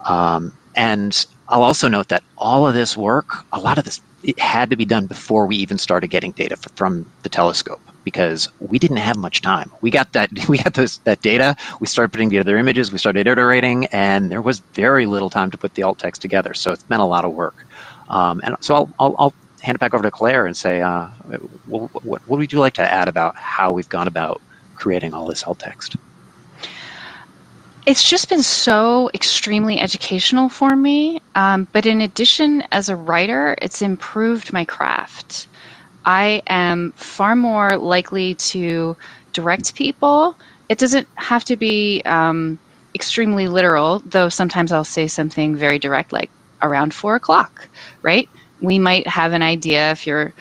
Um, 0.05 0.55
and 0.75 1.25
I'll 1.49 1.63
also 1.63 1.87
note 1.87 2.09
that 2.09 2.23
all 2.37 2.67
of 2.67 2.75
this 2.75 2.95
work, 2.95 3.43
a 3.51 3.59
lot 3.59 3.77
of 3.79 3.83
this, 3.83 4.01
it 4.23 4.39
had 4.39 4.69
to 4.69 4.75
be 4.75 4.85
done 4.85 5.07
before 5.07 5.47
we 5.47 5.55
even 5.57 5.77
started 5.77 6.09
getting 6.09 6.31
data 6.31 6.55
from 6.75 7.11
the 7.23 7.29
telescope 7.29 7.81
because 8.03 8.47
we 8.59 8.77
didn't 8.77 8.97
have 8.97 9.17
much 9.17 9.41
time. 9.41 9.71
We 9.81 9.89
got 9.89 10.13
that 10.13 10.29
we 10.47 10.59
got 10.59 10.75
those 10.75 10.99
that 10.99 11.21
data. 11.21 11.55
We 11.79 11.87
started 11.87 12.11
putting 12.11 12.29
together 12.29 12.57
images. 12.57 12.91
We 12.91 12.99
started 12.99 13.27
iterating, 13.27 13.87
and 13.87 14.31
there 14.31 14.41
was 14.41 14.59
very 14.73 15.07
little 15.07 15.29
time 15.29 15.49
to 15.51 15.57
put 15.57 15.73
the 15.73 15.83
alt 15.83 15.99
text 15.99 16.21
together. 16.21 16.53
So 16.53 16.71
it's 16.71 16.83
been 16.83 16.99
a 16.99 17.07
lot 17.07 17.25
of 17.25 17.33
work. 17.33 17.65
Um, 18.09 18.41
and 18.43 18.55
so 18.59 18.75
I'll, 18.75 18.93
I'll, 18.99 19.15
I'll, 19.19 19.33
hand 19.61 19.75
it 19.75 19.79
back 19.79 19.93
over 19.93 20.03
to 20.03 20.09
Claire 20.09 20.45
and 20.45 20.55
say, 20.55 20.81
uh, 20.81 21.07
what, 21.65 21.93
what, 22.05 22.25
what 22.25 22.39
would 22.39 22.53
you 22.53 22.59
like 22.59 22.75
to 22.75 22.81
add 22.81 23.09
about 23.09 23.35
how 23.35 23.69
we've 23.73 23.89
gone 23.89 24.07
about 24.07 24.41
creating 24.75 25.13
all 25.13 25.27
this 25.27 25.43
alt 25.43 25.59
text? 25.59 25.97
It's 27.89 28.07
just 28.07 28.29
been 28.29 28.43
so 28.43 29.09
extremely 29.15 29.79
educational 29.79 30.47
for 30.47 30.75
me. 30.75 31.23
Um, 31.33 31.67
but 31.73 31.87
in 31.87 32.01
addition, 32.01 32.63
as 32.71 32.87
a 32.87 32.95
writer, 32.95 33.55
it's 33.63 33.81
improved 33.81 34.53
my 34.53 34.63
craft. 34.63 35.47
I 36.05 36.43
am 36.45 36.91
far 36.91 37.35
more 37.35 37.77
likely 37.77 38.35
to 38.35 38.95
direct 39.33 39.73
people. 39.73 40.37
It 40.69 40.77
doesn't 40.77 41.07
have 41.15 41.43
to 41.45 41.57
be 41.57 42.03
um, 42.05 42.59
extremely 42.93 43.47
literal, 43.47 44.03
though 44.05 44.29
sometimes 44.29 44.71
I'll 44.71 44.83
say 44.83 45.07
something 45.07 45.55
very 45.55 45.79
direct, 45.79 46.13
like 46.13 46.29
around 46.61 46.93
four 46.93 47.15
o'clock, 47.15 47.67
right? 48.03 48.29
We 48.61 48.77
might 48.77 49.07
have 49.07 49.33
an 49.33 49.41
idea 49.41 49.89
if 49.89 50.05
you're 50.05 50.31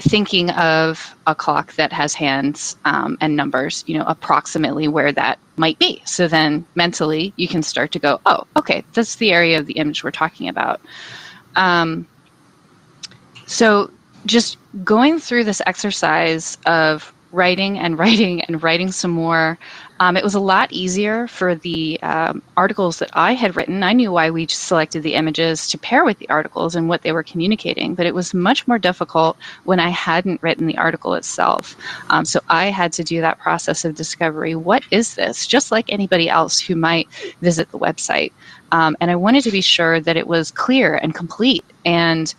thinking 0.00 0.50
of 0.50 1.16
a 1.26 1.34
clock 1.34 1.74
that 1.74 1.92
has 1.92 2.14
hands 2.14 2.76
um, 2.84 3.18
and 3.20 3.36
numbers, 3.36 3.84
you 3.86 3.98
know, 3.98 4.04
approximately 4.06 4.86
where 4.88 5.12
that 5.12 5.38
might 5.56 5.78
be. 5.78 6.00
So 6.04 6.28
then 6.28 6.64
mentally 6.74 7.32
you 7.36 7.48
can 7.48 7.62
start 7.62 7.92
to 7.92 7.98
go, 7.98 8.20
oh, 8.26 8.44
okay, 8.56 8.84
that's 8.94 9.16
the 9.16 9.32
area 9.32 9.58
of 9.58 9.66
the 9.66 9.74
image 9.74 10.04
we're 10.04 10.10
talking 10.10 10.48
about. 10.48 10.80
Um, 11.56 12.06
so 13.46 13.90
just 14.26 14.58
going 14.84 15.18
through 15.18 15.44
this 15.44 15.62
exercise 15.66 16.58
of 16.66 17.12
writing 17.32 17.78
and 17.78 17.98
writing 17.98 18.42
and 18.42 18.62
writing 18.62 18.92
some 18.92 19.10
more 19.10 19.58
um, 20.00 20.16
it 20.16 20.22
was 20.22 20.34
a 20.34 20.40
lot 20.40 20.72
easier 20.72 21.26
for 21.26 21.54
the 21.56 22.00
um, 22.02 22.42
articles 22.56 22.98
that 23.00 23.10
I 23.14 23.34
had 23.34 23.56
written. 23.56 23.82
I 23.82 23.92
knew 23.92 24.12
why 24.12 24.30
we 24.30 24.46
selected 24.46 25.02
the 25.02 25.14
images 25.14 25.68
to 25.70 25.78
pair 25.78 26.04
with 26.04 26.18
the 26.18 26.28
articles 26.28 26.76
and 26.76 26.88
what 26.88 27.02
they 27.02 27.12
were 27.12 27.24
communicating, 27.24 27.94
but 27.94 28.06
it 28.06 28.14
was 28.14 28.32
much 28.32 28.66
more 28.68 28.78
difficult 28.78 29.36
when 29.64 29.80
I 29.80 29.88
hadn't 29.88 30.42
written 30.42 30.66
the 30.66 30.78
article 30.78 31.14
itself. 31.14 31.76
Um, 32.10 32.24
so 32.24 32.40
I 32.48 32.66
had 32.66 32.92
to 32.94 33.04
do 33.04 33.20
that 33.20 33.40
process 33.40 33.84
of 33.84 33.96
discovery. 33.96 34.54
What 34.54 34.84
is 34.92 35.14
this? 35.16 35.46
Just 35.46 35.72
like 35.72 35.86
anybody 35.88 36.28
else 36.28 36.60
who 36.60 36.76
might 36.76 37.08
visit 37.40 37.70
the 37.72 37.78
website. 37.78 38.32
Um, 38.70 38.96
and 39.00 39.10
I 39.10 39.16
wanted 39.16 39.42
to 39.44 39.50
be 39.50 39.60
sure 39.62 40.00
that 40.00 40.16
it 40.16 40.28
was 40.28 40.52
clear 40.52 40.94
and 40.94 41.14
complete 41.14 41.64
and 41.84 42.32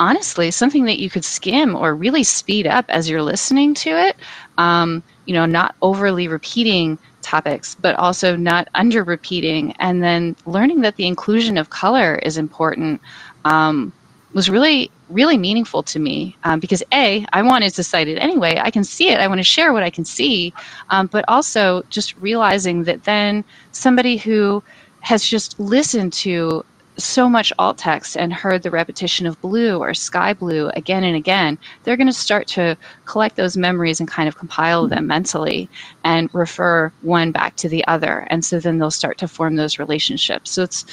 honestly 0.00 0.50
something 0.50 0.86
that 0.86 0.98
you 0.98 1.10
could 1.10 1.24
skim 1.24 1.76
or 1.76 1.94
really 1.94 2.24
speed 2.24 2.66
up 2.66 2.86
as 2.88 3.08
you're 3.08 3.22
listening 3.22 3.74
to 3.74 3.90
it 3.90 4.16
um, 4.56 5.02
you 5.26 5.34
know, 5.34 5.46
not 5.46 5.74
overly 5.82 6.28
repeating 6.28 6.98
topics, 7.22 7.76
but 7.80 7.94
also 7.96 8.36
not 8.36 8.68
under 8.74 9.04
repeating, 9.04 9.72
and 9.78 10.02
then 10.02 10.36
learning 10.46 10.80
that 10.82 10.96
the 10.96 11.06
inclusion 11.06 11.58
of 11.58 11.70
color 11.70 12.16
is 12.16 12.36
important 12.38 13.00
um, 13.44 13.92
was 14.32 14.48
really, 14.48 14.90
really 15.08 15.36
meaningful 15.36 15.82
to 15.82 15.98
me 15.98 16.36
um, 16.44 16.60
because 16.60 16.82
A, 16.92 17.26
I 17.32 17.42
wanted 17.42 17.74
to 17.74 17.82
cite 17.82 18.08
it 18.08 18.18
anyway. 18.18 18.60
I 18.62 18.70
can 18.70 18.84
see 18.84 19.08
it, 19.08 19.18
I 19.18 19.26
want 19.26 19.38
to 19.38 19.44
share 19.44 19.72
what 19.72 19.82
I 19.82 19.90
can 19.90 20.04
see, 20.04 20.52
um, 20.90 21.08
but 21.08 21.24
also 21.28 21.82
just 21.90 22.16
realizing 22.16 22.84
that 22.84 23.04
then 23.04 23.44
somebody 23.72 24.16
who 24.16 24.62
has 25.00 25.24
just 25.24 25.58
listened 25.58 26.12
to 26.12 26.64
so 26.96 27.28
much 27.28 27.52
alt 27.58 27.78
text 27.78 28.16
and 28.16 28.32
heard 28.32 28.62
the 28.62 28.70
repetition 28.70 29.26
of 29.26 29.40
blue 29.40 29.78
or 29.78 29.94
sky 29.94 30.32
blue 30.32 30.68
again 30.70 31.04
and 31.04 31.16
again, 31.16 31.58
they're 31.82 31.96
going 31.96 32.06
to 32.06 32.12
start 32.12 32.46
to 32.48 32.76
collect 33.04 33.36
those 33.36 33.56
memories 33.56 34.00
and 34.00 34.08
kind 34.08 34.28
of 34.28 34.36
compile 34.36 34.86
them 34.86 35.06
mentally 35.06 35.68
and 36.04 36.32
refer 36.34 36.92
one 37.02 37.32
back 37.32 37.56
to 37.56 37.68
the 37.68 37.86
other. 37.86 38.26
And 38.30 38.44
so 38.44 38.60
then 38.60 38.78
they'll 38.78 38.90
start 38.90 39.18
to 39.18 39.28
form 39.28 39.56
those 39.56 39.78
relationships. 39.78 40.50
So 40.50 40.62
it's 40.62 40.84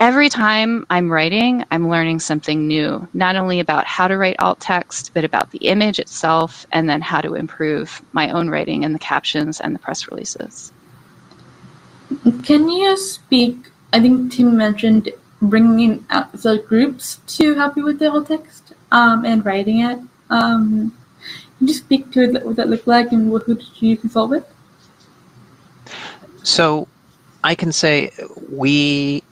every 0.00 0.28
time 0.28 0.86
I'm 0.90 1.12
writing, 1.12 1.64
I'm 1.70 1.88
learning 1.88 2.20
something 2.20 2.66
new, 2.66 3.06
not 3.12 3.36
only 3.36 3.60
about 3.60 3.84
how 3.86 4.08
to 4.08 4.16
write 4.16 4.36
alt 4.40 4.60
text, 4.60 5.12
but 5.14 5.24
about 5.24 5.50
the 5.50 5.58
image 5.58 5.98
itself, 5.98 6.66
and 6.72 6.88
then 6.88 7.02
how 7.02 7.20
to 7.20 7.34
improve 7.34 8.02
my 8.12 8.30
own 8.30 8.48
writing 8.48 8.84
and 8.84 8.94
the 8.94 8.98
captions 8.98 9.60
and 9.60 9.74
the 9.74 9.78
press 9.78 10.08
releases. 10.10 10.72
Can 12.42 12.68
you 12.68 12.96
speak? 12.96 13.69
I 13.92 14.00
think 14.00 14.32
Tim 14.32 14.56
mentioned 14.56 15.10
bringing 15.42 15.80
in 15.80 16.06
outside 16.10 16.66
groups 16.66 17.20
to 17.38 17.54
help 17.54 17.76
you 17.76 17.84
with 17.84 17.98
the 17.98 18.10
alt 18.10 18.28
text 18.28 18.74
um, 18.92 19.24
and 19.24 19.44
writing 19.44 19.80
it. 19.80 19.98
Um, 20.28 20.96
can 21.58 21.68
you 21.68 21.74
speak 21.74 22.10
to 22.12 22.32
what 22.40 22.56
that 22.56 22.68
looked 22.68 22.86
like 22.86 23.12
and 23.12 23.30
who 23.30 23.54
did 23.54 23.82
you 23.82 23.96
consult 23.96 24.30
with? 24.30 24.46
So 26.42 26.88
I 27.44 27.54
can 27.54 27.72
say 27.72 28.12
we 28.50 29.22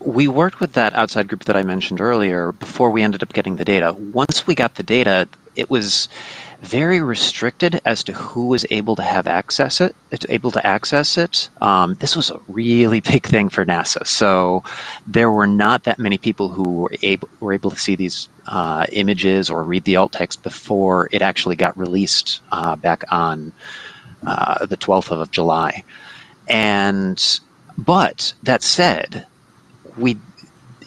we 0.00 0.26
worked 0.26 0.60
with 0.60 0.72
that 0.72 0.94
outside 0.94 1.28
group 1.28 1.44
that 1.44 1.56
I 1.56 1.62
mentioned 1.62 2.00
earlier 2.00 2.52
before 2.52 2.90
we 2.90 3.02
ended 3.02 3.22
up 3.22 3.32
getting 3.32 3.56
the 3.56 3.64
data. 3.64 3.92
Once 3.92 4.46
we 4.46 4.54
got 4.54 4.74
the 4.74 4.82
data, 4.82 5.28
it 5.54 5.70
was 5.70 6.08
very 6.62 7.00
restricted 7.00 7.80
as 7.84 8.04
to 8.04 8.12
who 8.12 8.46
was 8.46 8.64
able 8.70 8.94
to 8.96 9.02
have 9.02 9.26
access 9.26 9.80
it, 9.80 9.94
able 10.28 10.52
to 10.52 10.64
access 10.64 11.18
it. 11.18 11.48
Um, 11.60 11.96
this 11.96 12.14
was 12.14 12.30
a 12.30 12.40
really 12.48 13.00
big 13.12 13.26
thing 13.26 13.48
for 13.48 13.66
NASA, 13.66 14.06
so 14.06 14.62
there 15.06 15.30
were 15.30 15.46
not 15.46 15.84
that 15.84 15.98
many 15.98 16.18
people 16.18 16.48
who 16.48 16.62
were 16.62 16.92
able 17.02 17.28
were 17.40 17.52
able 17.52 17.70
to 17.70 17.78
see 17.78 17.96
these 17.96 18.28
uh, 18.46 18.86
images 18.92 19.50
or 19.50 19.64
read 19.64 19.84
the 19.84 19.96
alt 19.96 20.12
text 20.12 20.42
before 20.42 21.08
it 21.12 21.20
actually 21.20 21.56
got 21.56 21.76
released 21.76 22.40
uh, 22.52 22.76
back 22.76 23.04
on 23.10 23.52
uh, 24.26 24.64
the 24.66 24.76
12th 24.76 25.10
of 25.10 25.30
July. 25.32 25.82
And 26.48 27.40
but 27.76 28.32
that 28.44 28.62
said, 28.62 29.26
we 29.96 30.16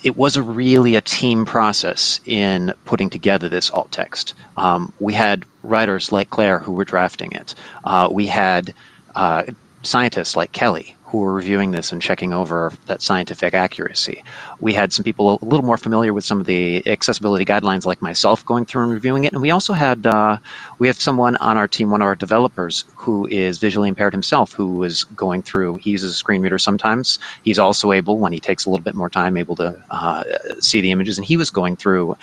it 0.06 0.16
was 0.16 0.38
a 0.38 0.44
really 0.44 0.96
a 0.96 1.02
team 1.02 1.46
process 1.46 2.20
in 2.26 2.72
putting 2.86 3.10
together 3.10 3.50
this 3.50 3.72
alt 3.72 3.92
text. 3.92 4.36
Um, 4.56 4.94
we 5.00 5.14
had 5.14 5.44
writers 5.64 6.12
like 6.12 6.30
Claire 6.30 6.60
who 6.60 6.74
were 6.74 6.86
drafting 6.86 7.32
it. 7.32 7.56
Uh, 7.86 8.08
we 8.12 8.28
had 8.28 8.72
uh, 9.16 9.44
scientists 9.82 10.36
like 10.36 10.52
Kelly 10.52 10.96
who 11.16 11.22
were 11.22 11.34
reviewing 11.34 11.72
this 11.72 11.94
and 11.94 12.02
checking 12.02 12.34
over 12.34 12.74
that 12.88 13.02
scientific 13.02 13.54
accuracy. 13.54 14.22
We 14.60 14.74
had 14.74 14.92
some 14.92 15.04
people 15.04 15.40
a 15.42 15.46
little 15.46 15.66
more 15.66 15.78
familiar 15.78 16.14
with 16.14 16.26
some 16.26 16.42
of 16.42 16.46
the 16.46 16.86
accessibility 16.88 17.46
guidelines, 17.46 17.86
like 17.86 18.02
myself, 18.02 18.46
going 18.46 18.66
through 18.66 18.84
and 18.84 18.92
reviewing 18.92 19.24
it. 19.24 19.32
And 19.32 19.42
we 19.42 19.50
also 19.50 19.72
had 19.72 20.06
uh, 20.06 20.38
we 20.80 20.88
have 20.88 21.00
someone 21.00 21.38
on 21.38 21.56
our 21.56 21.70
team, 21.70 21.90
one 21.90 22.02
of 22.02 22.06
our 22.06 22.16
developers, 22.16 22.84
who 22.96 23.28
is 23.28 23.60
visually 23.60 23.88
impaired 23.88 24.12
himself, 24.12 24.52
who 24.52 24.76
was 24.76 25.06
going 25.06 25.42
through. 25.42 25.76
He 25.76 25.92
uses 25.92 26.12
a 26.12 26.16
screen 26.16 26.42
reader 26.42 26.60
sometimes. 26.60 27.18
He's 27.44 27.60
also 27.60 27.94
able, 27.94 28.18
when 28.18 28.34
he 28.34 28.40
takes 28.42 28.66
a 28.66 28.70
little 28.70 28.84
bit 28.84 28.96
more 28.96 29.10
time, 29.10 29.38
able 29.38 29.56
to 29.56 29.82
uh, 29.92 30.24
see 30.60 30.82
the 30.82 30.92
images, 30.92 31.18
and 31.18 31.26
he 31.26 31.38
was 31.38 31.50
going 31.50 31.78
through 31.78 32.18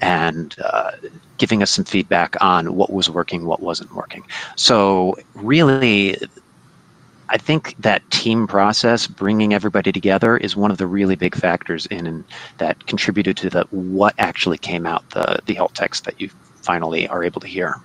and 0.00 0.54
uh, 0.64 0.92
giving 1.36 1.62
us 1.62 1.70
some 1.70 1.84
feedback 1.84 2.34
on 2.40 2.76
what 2.76 2.90
was 2.90 3.10
working, 3.10 3.44
what 3.44 3.60
wasn't 3.60 3.92
working. 3.94 4.24
So 4.56 5.16
really, 5.34 6.16
I 7.30 7.36
think 7.36 7.74
that 7.78 8.08
team 8.10 8.46
process, 8.46 9.06
bringing 9.06 9.52
everybody 9.52 9.92
together, 9.92 10.36
is 10.36 10.56
one 10.56 10.70
of 10.70 10.78
the 10.78 10.86
really 10.86 11.14
big 11.14 11.34
factors 11.34 11.86
in, 11.86 12.06
in 12.06 12.24
that 12.58 12.86
contributed 12.86 13.36
to 13.38 13.50
the 13.50 13.64
what 13.70 14.14
actually 14.18 14.58
came 14.58 14.86
out 14.86 15.08
the 15.10 15.38
the 15.46 15.58
alt 15.58 15.74
text 15.74 16.04
that 16.04 16.20
you 16.20 16.30
finally 16.62 17.06
are 17.08 17.22
able 17.22 17.40
to 17.40 17.46
hear. 17.46 17.76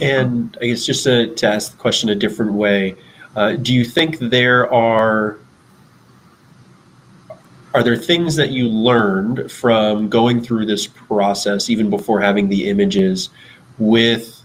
And 0.00 0.56
I 0.60 0.66
guess 0.66 0.84
just 0.84 1.04
to, 1.04 1.34
to 1.34 1.46
ask 1.46 1.72
the 1.72 1.78
question 1.78 2.08
a 2.10 2.14
different 2.14 2.52
way, 2.52 2.96
uh, 3.36 3.52
do 3.52 3.72
you 3.72 3.84
think 3.84 4.18
there 4.18 4.72
are 4.72 5.38
are 7.74 7.82
there 7.82 7.96
things 7.96 8.36
that 8.36 8.50
you 8.50 8.68
learned 8.68 9.50
from 9.50 10.08
going 10.08 10.40
through 10.40 10.66
this 10.66 10.86
process, 10.86 11.68
even 11.68 11.90
before 11.90 12.20
having 12.20 12.48
the 12.48 12.68
images, 12.68 13.30
with 13.78 14.43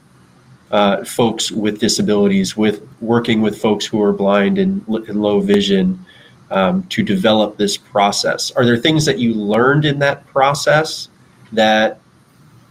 uh, 0.71 1.03
folks 1.03 1.51
with 1.51 1.79
disabilities, 1.79 2.55
with 2.55 2.87
working 3.01 3.41
with 3.41 3.59
folks 3.59 3.85
who 3.85 4.01
are 4.01 4.13
blind 4.13 4.57
and, 4.57 4.85
and 4.87 5.21
low 5.21 5.39
vision 5.39 6.05
um, 6.51 6.83
to 6.83 7.03
develop 7.03 7.57
this 7.57 7.77
process. 7.77 8.51
Are 8.51 8.65
there 8.65 8.77
things 8.77 9.05
that 9.05 9.19
you 9.19 9.33
learned 9.33 9.85
in 9.85 9.99
that 9.99 10.25
process 10.27 11.09
that 11.51 11.99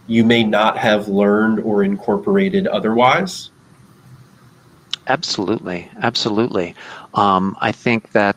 you 0.07 0.23
may 0.23 0.43
not 0.43 0.77
have 0.77 1.07
learned 1.07 1.59
or 1.59 1.83
incorporated 1.83 2.67
otherwise? 2.67 3.51
Absolutely, 5.07 5.89
absolutely. 6.01 6.75
Um, 7.13 7.57
I 7.61 7.71
think 7.71 8.11
that 8.11 8.35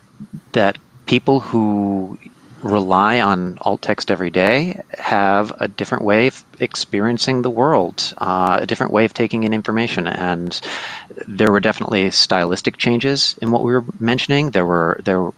that 0.53 0.77
people 1.05 1.39
who 1.39 2.17
rely 2.63 3.19
on 3.19 3.57
alt 3.61 3.81
text 3.81 4.09
every 4.09 4.31
day 4.31 4.81
have 4.97 5.53
a 5.59 5.67
different 5.67 6.03
way 6.03 6.27
of 6.27 6.43
experiencing 6.59 7.41
the 7.41 7.49
world, 7.49 8.13
uh, 8.17 8.59
a 8.61 8.65
different 8.65 8.93
way 8.93 9.05
of 9.05 9.13
taking 9.13 9.43
in 9.43 9.53
information. 9.53 10.07
And 10.07 10.59
there 11.27 11.51
were 11.51 11.59
definitely 11.59 12.09
stylistic 12.11 12.77
changes 12.77 13.35
in 13.41 13.51
what 13.51 13.63
we 13.63 13.73
were 13.73 13.85
mentioning. 13.99 14.51
There 14.51 14.65
were 14.65 14.99
there 15.03 15.31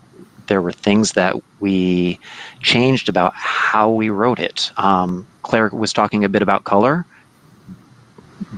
there 0.48 0.62
were 0.62 0.72
things 0.72 1.14
that 1.14 1.36
we 1.60 2.20
changed 2.62 3.10
about 3.10 3.34
how 3.34 3.90
we 3.90 4.10
wrote 4.10 4.40
it. 4.40 4.72
Um, 4.78 5.26
Claire 5.42 5.70
was 5.70 5.92
talking 5.92 6.24
a 6.24 6.30
bit 6.30 6.44
about 6.44 6.64
color 6.64 7.06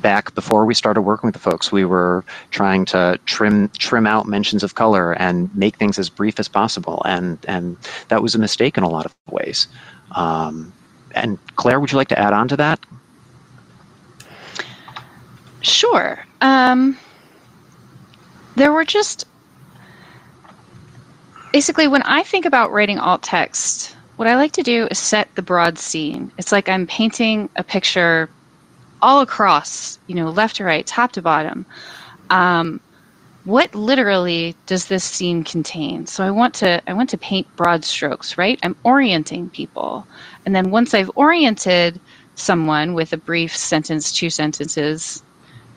back 0.01 0.33
before 0.35 0.65
we 0.65 0.73
started 0.73 1.01
working 1.01 1.27
with 1.27 1.33
the 1.33 1.39
folks, 1.39 1.71
we 1.71 1.85
were 1.85 2.23
trying 2.51 2.85
to 2.85 3.19
trim 3.25 3.69
trim 3.77 4.07
out 4.07 4.27
mentions 4.27 4.63
of 4.63 4.75
color 4.75 5.13
and 5.13 5.53
make 5.55 5.75
things 5.77 5.99
as 5.99 6.09
brief 6.09 6.39
as 6.39 6.47
possible, 6.47 7.01
and 7.05 7.37
and 7.47 7.77
that 8.09 8.21
was 8.21 8.35
a 8.35 8.39
mistake 8.39 8.77
in 8.77 8.83
a 8.83 8.89
lot 8.89 9.05
of 9.05 9.15
ways. 9.29 9.67
Um, 10.11 10.73
and 11.15 11.37
Claire, 11.55 11.79
would 11.79 11.91
you 11.91 11.97
like 11.97 12.09
to 12.09 12.19
add 12.19 12.33
on 12.33 12.47
to 12.49 12.57
that? 12.57 12.79
Sure. 15.61 16.19
Um, 16.41 16.97
there 18.55 18.71
were 18.71 18.85
just 18.85 19.25
basically 21.51 21.87
when 21.87 22.03
I 22.03 22.23
think 22.23 22.45
about 22.45 22.71
writing 22.71 22.99
alt 22.99 23.23
text, 23.23 23.95
what 24.17 24.27
I 24.27 24.35
like 24.35 24.51
to 24.53 24.63
do 24.63 24.87
is 24.89 24.99
set 24.99 25.33
the 25.35 25.41
broad 25.41 25.77
scene. 25.77 26.31
It's 26.37 26.51
like 26.51 26.69
I'm 26.69 26.87
painting 26.87 27.49
a 27.55 27.63
picture 27.63 28.29
all 29.01 29.21
across, 29.21 29.99
you 30.07 30.15
know, 30.15 30.29
left 30.29 30.57
to 30.57 30.65
right, 30.65 30.85
top 30.87 31.13
to 31.13 31.21
bottom. 31.21 31.65
Um, 32.29 32.81
what 33.45 33.75
literally 33.75 34.55
does 34.67 34.87
this 34.87 35.05
scene 35.05 35.43
contain? 35.43 36.07
So 36.07 36.23
I 36.25 36.31
want 36.31 36.53
to 36.55 36.81
I 36.89 36.93
want 36.93 37.09
to 37.11 37.17
paint 37.19 37.47
broad 37.57 37.85
strokes, 37.85 38.37
right? 38.37 38.59
I'm 38.63 38.77
orienting 38.85 39.49
people. 39.49 40.07
And 40.45 40.55
then 40.55 40.71
once 40.71 40.93
I've 40.93 41.11
oriented 41.15 42.01
someone 42.35 42.93
with 42.93 43.13
a 43.13 43.17
brief 43.17 43.55
sentence, 43.57 44.13
two 44.13 44.29
sentences, 44.29 45.23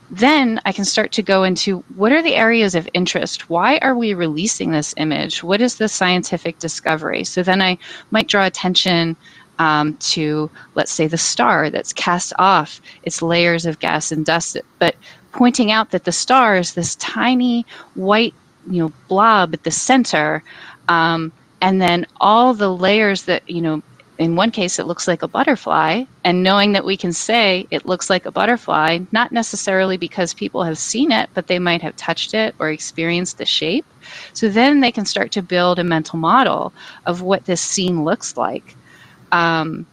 then 0.09 0.61
I 0.65 0.73
can 0.73 0.85
start 0.85 1.11
to 1.13 1.23
go 1.23 1.43
into 1.43 1.83
what 1.95 2.13
are 2.13 2.23
the 2.23 2.35
areas 2.35 2.75
of 2.75 2.89
interest? 2.93 3.49
Why 3.49 3.79
are 3.79 3.95
we 3.95 4.13
releasing 4.13 4.71
this 4.71 4.93
image? 4.97 5.43
What 5.43 5.61
is 5.61 5.77
the 5.77 5.89
scientific 5.89 6.59
discovery? 6.59 7.25
So 7.25 7.43
then 7.43 7.61
I 7.61 7.77
might 8.11 8.27
draw 8.29 8.45
attention 8.45 9.17
um, 9.61 9.95
to, 9.97 10.49
let's 10.73 10.91
say, 10.91 11.05
the 11.05 11.19
star 11.19 11.69
that's 11.69 11.93
cast 11.93 12.33
off 12.39 12.81
its 13.03 13.21
layers 13.21 13.67
of 13.67 13.77
gas 13.77 14.11
and 14.11 14.25
dust, 14.25 14.57
but 14.79 14.95
pointing 15.33 15.71
out 15.71 15.91
that 15.91 16.03
the 16.03 16.11
star 16.11 16.57
is 16.57 16.73
this 16.73 16.95
tiny 16.95 17.63
white, 17.93 18.33
you 18.71 18.81
know, 18.81 18.91
blob 19.07 19.53
at 19.53 19.63
the 19.63 19.69
center, 19.69 20.43
um, 20.87 21.31
and 21.61 21.79
then 21.79 22.07
all 22.19 22.55
the 22.55 22.75
layers 22.75 23.23
that 23.25 23.47
you 23.47 23.61
know. 23.61 23.83
In 24.17 24.35
one 24.35 24.51
case, 24.51 24.77
it 24.77 24.85
looks 24.85 25.07
like 25.07 25.23
a 25.23 25.27
butterfly, 25.27 26.03
and 26.23 26.43
knowing 26.43 26.73
that 26.73 26.85
we 26.85 26.95
can 26.95 27.11
say 27.11 27.65
it 27.71 27.87
looks 27.87 28.07
like 28.07 28.27
a 28.27 28.31
butterfly, 28.31 28.99
not 29.11 29.31
necessarily 29.31 29.97
because 29.97 30.35
people 30.35 30.63
have 30.63 30.77
seen 30.77 31.11
it, 31.11 31.29
but 31.33 31.47
they 31.47 31.57
might 31.57 31.81
have 31.81 31.95
touched 31.95 32.35
it 32.35 32.53
or 32.59 32.69
experienced 32.69 33.39
the 33.39 33.47
shape. 33.47 33.85
So 34.33 34.47
then 34.49 34.81
they 34.81 34.91
can 34.91 35.05
start 35.05 35.31
to 35.31 35.41
build 35.41 35.79
a 35.79 35.83
mental 35.83 36.19
model 36.19 36.71
of 37.07 37.23
what 37.23 37.45
this 37.45 37.61
scene 37.61 38.03
looks 38.03 38.37
like. 38.37 38.75
Um, 39.31 39.87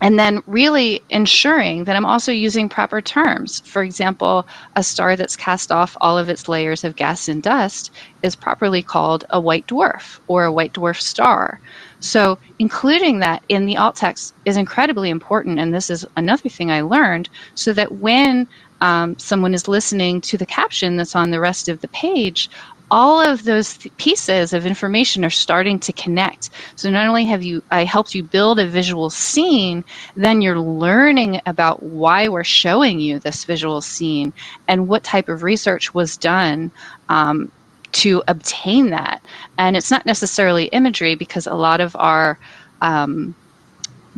and 0.00 0.18
then 0.18 0.42
really 0.46 1.02
ensuring 1.10 1.84
that 1.84 1.96
I'm 1.96 2.06
also 2.06 2.30
using 2.32 2.68
proper 2.68 3.02
terms. 3.02 3.60
For 3.66 3.82
example, 3.82 4.46
a 4.76 4.82
star 4.84 5.16
that's 5.16 5.36
cast 5.36 5.72
off 5.72 5.96
all 6.00 6.18
of 6.18 6.28
its 6.28 6.48
layers 6.48 6.84
of 6.84 6.96
gas 6.96 7.28
and 7.28 7.42
dust 7.42 7.90
is 8.22 8.36
properly 8.36 8.82
called 8.82 9.24
a 9.30 9.40
white 9.40 9.66
dwarf 9.66 10.20
or 10.28 10.44
a 10.44 10.52
white 10.52 10.72
dwarf 10.74 11.00
star. 11.00 11.60
So, 12.00 12.38
including 12.60 13.18
that 13.20 13.42
in 13.48 13.66
the 13.66 13.76
alt 13.76 13.96
text 13.96 14.34
is 14.44 14.56
incredibly 14.56 15.10
important. 15.10 15.58
And 15.58 15.74
this 15.74 15.90
is 15.90 16.06
another 16.16 16.48
thing 16.48 16.70
I 16.70 16.82
learned 16.82 17.28
so 17.56 17.72
that 17.72 17.92
when 17.92 18.48
um, 18.80 19.18
someone 19.18 19.54
is 19.54 19.66
listening 19.66 20.20
to 20.22 20.38
the 20.38 20.46
caption 20.46 20.96
that's 20.96 21.16
on 21.16 21.32
the 21.32 21.40
rest 21.40 21.68
of 21.68 21.80
the 21.80 21.88
page, 21.88 22.48
all 22.90 23.20
of 23.20 23.44
those 23.44 23.76
th- 23.78 23.96
pieces 23.98 24.52
of 24.52 24.66
information 24.66 25.24
are 25.24 25.30
starting 25.30 25.78
to 25.80 25.92
connect. 25.92 26.50
So 26.76 26.90
not 26.90 27.06
only 27.08 27.24
have 27.26 27.42
you 27.42 27.62
I 27.70 27.84
helped 27.84 28.14
you 28.14 28.24
build 28.24 28.58
a 28.60 28.66
visual 28.68 29.10
scene, 29.10 29.84
then 30.16 30.42
you're 30.42 30.60
learning 30.60 31.40
about 31.46 31.82
why 31.82 32.28
we're 32.28 32.44
showing 32.44 33.00
you 33.00 33.20
this 33.20 33.44
visual 33.44 33.80
scene 33.82 34.32
and 34.68 34.88
what 34.88 35.04
type 35.04 35.28
of 35.28 35.42
research 35.42 35.94
was 35.94 36.16
done 36.18 36.72
um, 37.08 37.52
to 37.92 38.22
obtain 38.28 38.90
that. 38.90 39.22
And 39.58 39.76
it's 39.76 39.90
not 39.90 40.06
necessarily 40.06 40.66
imagery 40.66 41.14
because 41.16 41.46
a 41.46 41.54
lot 41.54 41.80
of 41.80 41.96
our 41.96 42.38
um, 42.82 43.36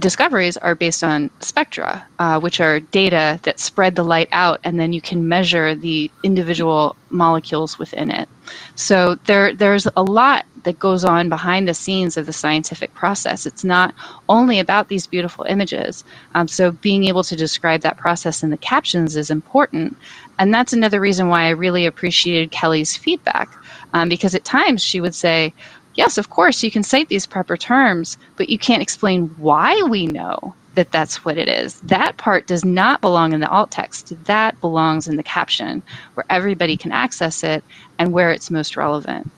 discoveries 0.01 0.57
are 0.57 0.75
based 0.75 1.05
on 1.05 1.31
spectra, 1.41 2.05
uh, 2.19 2.41
which 2.41 2.61
are 2.61 2.81
data 2.81 3.39
that 3.43 3.61
spread 3.61 3.95
the 3.95 4.03
light 4.03 4.29
out, 4.33 4.61
and 4.65 4.81
then 4.81 4.93
you 4.93 5.01
can 5.01 5.29
measure 5.29 5.75
the 5.75 6.11
individual 6.25 6.97
molecules 7.11 7.79
within 7.79 8.11
it. 8.11 8.29
So 8.75 9.17
there, 9.27 9.55
there's 9.55 9.87
a 9.97 10.03
lot 10.03 10.47
that 10.65 10.79
goes 10.79 11.05
on 11.05 11.29
behind 11.29 11.67
the 11.67 11.75
scenes 11.75 12.17
of 12.17 12.27
the 12.27 12.33
scientific 12.33 12.93
process. 12.95 13.47
It's 13.47 13.65
not 13.65 13.95
only 14.29 14.59
about 14.59 14.89
these 14.89 15.07
beautiful 15.07 15.45
images. 15.45 16.05
Um, 16.35 16.49
so 16.49 16.73
being 16.73 17.05
able 17.05 17.25
to 17.25 17.37
describe 17.37 17.81
that 17.83 17.97
process 17.97 18.43
in 18.43 18.51
the 18.51 18.59
captions 18.59 19.17
is 19.17 19.31
important, 19.31 19.97
and 20.39 20.53
that's 20.53 20.73
another 20.73 21.01
reason 21.01 21.29
why 21.29 21.45
I 21.45 21.51
really 21.51 21.87
appreciated 21.87 22.51
Kelly's 22.51 22.97
feedback, 22.97 23.49
um, 23.93 24.09
because 24.09 24.35
at 24.35 24.45
times 24.45 24.83
she 24.83 25.01
would 25.01 25.15
say, 25.15 25.55
yes, 26.01 26.17
of 26.17 26.31
course, 26.31 26.63
you 26.63 26.71
can 26.71 26.83
cite 26.83 27.11
these 27.11 27.27
proper 27.27 27.59
terms, 27.59 28.17
but 28.37 28.49
you 28.49 28.59
can't 28.59 28.81
explain 28.81 29.27
why 29.37 29.83
we 29.83 30.07
know 30.07 30.55
that 30.75 30.91
that's 30.93 31.27
what 31.27 31.37
it 31.37 31.47
is. 31.47 31.79
That 31.83 32.17
part 32.17 32.47
does 32.47 32.65
not 32.65 33.03
belong 33.03 33.35
in 33.35 33.41
the 33.41 33.51
alt 33.51 33.71
text. 33.71 34.15
That 34.25 34.59
belongs 34.63 35.09
in 35.09 35.17
the 35.17 35.23
caption 35.23 35.83
where 36.15 36.25
everybody 36.31 36.79
can 36.79 36.91
access 36.91 37.45
it 37.45 37.63
and 37.99 38.13
where 38.15 38.31
it's 38.33 38.51
most 38.51 38.79
relevant. 38.79 39.31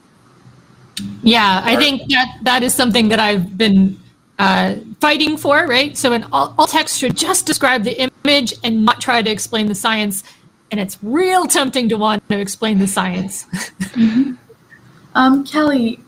Yeah, 1.24 1.62
I 1.64 1.74
think 1.74 2.08
that 2.10 2.38
that 2.42 2.62
is 2.62 2.72
something 2.74 3.08
that 3.08 3.18
I've 3.18 3.58
been 3.58 3.98
uh, 4.38 4.76
fighting 5.00 5.36
for, 5.36 5.66
right? 5.66 5.98
So 5.98 6.12
an 6.12 6.24
alt, 6.30 6.54
alt 6.58 6.70
text 6.70 6.96
should 6.96 7.16
just 7.16 7.44
describe 7.44 7.82
the 7.82 8.08
image 8.24 8.54
and 8.62 8.84
not 8.84 9.00
try 9.00 9.20
to 9.20 9.30
explain 9.30 9.66
the 9.66 9.74
science. 9.74 10.22
And 10.70 10.78
it's 10.78 10.96
real 11.02 11.46
tempting 11.46 11.88
to 11.88 11.96
want 11.96 12.28
to 12.28 12.38
explain 12.38 12.78
the 12.78 12.86
science. 12.86 13.46
mm-hmm. 13.46 14.34
um, 15.16 15.44
Kelly, 15.44 15.98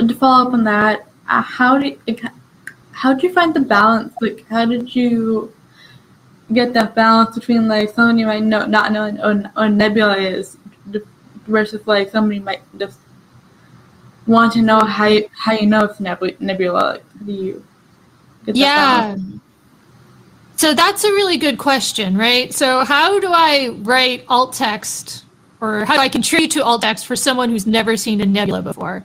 to 0.00 0.14
follow 0.14 0.48
up 0.48 0.54
on 0.54 0.64
that, 0.64 1.06
uh, 1.28 1.42
how 1.42 1.78
did 1.78 1.98
how 2.92 3.12
did 3.14 3.22
you 3.22 3.32
find 3.32 3.52
the 3.52 3.60
balance? 3.60 4.14
Like, 4.20 4.46
how 4.48 4.64
did 4.64 4.94
you 4.94 5.52
get 6.52 6.72
that 6.74 6.94
balance 6.94 7.34
between 7.34 7.66
like 7.68 7.90
somebody 7.90 8.24
might 8.24 8.42
know 8.42 8.66
not 8.66 8.92
know 8.92 9.10
what 9.10 9.52
a 9.56 9.68
nebula 9.68 10.16
is 10.16 10.56
versus 11.46 11.86
like 11.86 12.10
somebody 12.10 12.40
might 12.40 12.62
just 12.78 12.98
want 14.26 14.52
to 14.52 14.62
know 14.62 14.80
how 14.80 15.06
you, 15.06 15.28
how 15.32 15.52
you 15.52 15.66
know 15.66 15.84
it's 15.84 16.00
nebula. 16.00 16.32
Nebula 16.40 16.72
like, 16.72 17.02
how 17.18 17.24
do 17.24 17.32
you? 17.32 17.64
yeah. 18.46 19.16
So 20.56 20.72
that's 20.72 21.04
a 21.04 21.10
really 21.10 21.36
good 21.36 21.58
question, 21.58 22.16
right? 22.16 22.52
So 22.52 22.84
how 22.84 23.20
do 23.20 23.28
I 23.30 23.76
write 23.82 24.24
alt 24.28 24.54
text 24.54 25.24
or 25.60 25.84
how 25.84 25.94
do 25.94 26.00
I 26.00 26.08
contribute 26.08 26.50
to 26.52 26.64
alt 26.64 26.82
text 26.82 27.06
for 27.06 27.14
someone 27.14 27.50
who's 27.50 27.66
never 27.66 27.96
seen 27.96 28.20
a 28.20 28.26
nebula 28.26 28.62
before? 28.62 29.04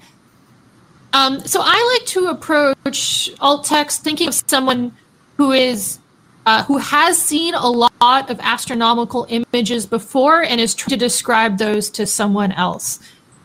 Um, 1.14 1.39
so 1.45 1.62
I 1.64 1.97
like 1.97 2.07
to 2.09 2.28
approach 2.28 3.32
alt 3.39 3.66
text 3.66 4.03
thinking 4.03 4.28
of 4.28 4.34
someone 4.47 4.93
who 5.38 5.51
is 5.51 5.99
uh, 6.45 6.64
who 6.64 6.78
has 6.78 7.22
seen 7.22 7.53
a 7.53 7.68
lot 7.68 8.30
of 8.30 8.39
astronomical 8.39 9.28
images 9.30 9.86
before 9.86 10.41
and 10.41 10.59
is 10.59 10.74
trying 10.74 10.89
to 10.89 10.97
describe 10.97 11.57
those 11.57 11.89
to 11.91 12.07
someone 12.07 12.51
else. 12.53 12.99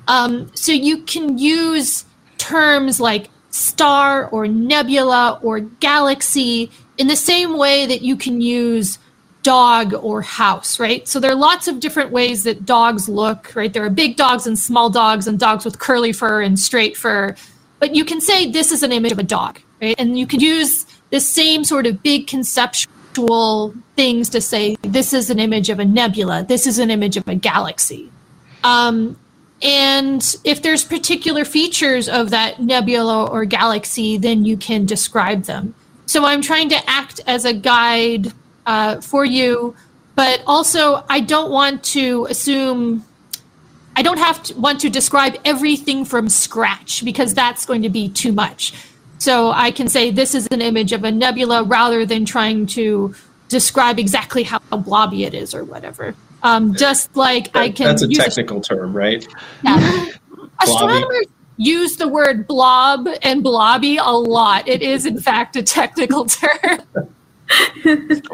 Um, 0.08 0.50
so 0.54 0.72
you 0.72 1.02
can 1.02 1.36
use 1.36 2.04
terms 2.38 3.00
like 3.00 3.28
star 3.50 4.28
or 4.28 4.46
nebula 4.46 5.38
or 5.42 5.60
galaxy 5.60 6.70
in 6.96 7.08
the 7.08 7.16
same 7.16 7.58
way 7.58 7.86
that 7.86 8.02
you 8.02 8.16
can 8.16 8.40
use 8.40 8.98
dog 9.42 9.94
or 9.94 10.22
house, 10.22 10.80
right? 10.80 11.06
So 11.06 11.20
there 11.20 11.30
are 11.30 11.36
lots 11.36 11.68
of 11.68 11.78
different 11.80 12.10
ways 12.10 12.44
that 12.44 12.64
dogs 12.66 13.08
look, 13.08 13.54
right? 13.54 13.72
There 13.72 13.84
are 13.84 13.90
big 13.90 14.16
dogs 14.16 14.46
and 14.46 14.58
small 14.58 14.90
dogs 14.90 15.28
and 15.28 15.38
dogs 15.38 15.64
with 15.64 15.78
curly 15.78 16.12
fur 16.12 16.42
and 16.42 16.58
straight 16.58 16.96
fur. 16.96 17.36
But 17.78 17.94
you 17.94 18.04
can 18.04 18.20
say 18.20 18.50
this 18.50 18.72
is 18.72 18.82
an 18.82 18.92
image 18.92 19.12
of 19.12 19.18
a 19.18 19.22
dog, 19.22 19.60
right? 19.82 19.94
And 19.98 20.18
you 20.18 20.26
can 20.26 20.40
use 20.40 20.86
the 21.10 21.20
same 21.20 21.64
sort 21.64 21.86
of 21.86 22.02
big 22.02 22.26
conceptual 22.26 23.74
things 23.96 24.28
to 24.30 24.40
say 24.40 24.76
this 24.82 25.12
is 25.12 25.30
an 25.30 25.38
image 25.38 25.70
of 25.70 25.78
a 25.78 25.84
nebula, 25.84 26.44
this 26.44 26.66
is 26.66 26.78
an 26.78 26.90
image 26.90 27.16
of 27.16 27.28
a 27.28 27.34
galaxy. 27.34 28.10
Um, 28.64 29.16
and 29.62 30.36
if 30.44 30.62
there's 30.62 30.84
particular 30.84 31.44
features 31.44 32.08
of 32.08 32.30
that 32.30 32.60
nebula 32.60 33.26
or 33.26 33.44
galaxy, 33.44 34.18
then 34.18 34.44
you 34.44 34.56
can 34.56 34.84
describe 34.84 35.44
them. 35.44 35.74
So 36.06 36.24
I'm 36.24 36.42
trying 36.42 36.68
to 36.70 36.90
act 36.90 37.20
as 37.26 37.44
a 37.44 37.54
guide 37.54 38.32
uh, 38.66 39.00
for 39.00 39.24
you, 39.24 39.74
but 40.14 40.42
also 40.46 41.04
I 41.08 41.20
don't 41.20 41.50
want 41.50 41.82
to 41.84 42.26
assume 42.28 43.04
I 43.96 44.02
don't 44.02 44.18
have 44.18 44.42
to 44.44 44.54
want 44.54 44.80
to 44.80 44.90
describe 44.90 45.36
everything 45.44 46.04
from 46.04 46.28
scratch 46.28 47.04
because 47.04 47.32
that's 47.32 47.64
going 47.64 47.82
to 47.82 47.88
be 47.88 48.10
too 48.10 48.30
much. 48.30 48.74
So 49.18 49.50
I 49.50 49.70
can 49.70 49.88
say 49.88 50.10
this 50.10 50.34
is 50.34 50.46
an 50.50 50.60
image 50.60 50.92
of 50.92 51.02
a 51.02 51.10
nebula 51.10 51.64
rather 51.64 52.04
than 52.04 52.26
trying 52.26 52.66
to 52.66 53.14
describe 53.48 53.98
exactly 53.98 54.42
how 54.42 54.58
blobby 54.70 55.24
it 55.24 55.32
is 55.32 55.54
or 55.54 55.64
whatever. 55.64 56.14
Um, 56.42 56.74
just 56.74 57.16
like 57.16 57.52
that, 57.54 57.58
I 57.58 57.70
can. 57.70 57.86
That's 57.86 58.02
a 58.02 58.08
technical 58.08 58.58
a, 58.58 58.62
term, 58.62 58.94
right? 58.94 59.26
Yeah. 59.64 60.06
Astronomers 60.62 61.26
use 61.56 61.96
the 61.96 62.08
word 62.08 62.46
blob 62.46 63.08
and 63.22 63.42
blobby 63.42 63.96
a 63.96 64.10
lot. 64.10 64.68
It 64.68 64.82
is, 64.82 65.06
in 65.06 65.18
fact, 65.18 65.56
a 65.56 65.62
technical 65.62 66.24
term. 66.26 66.80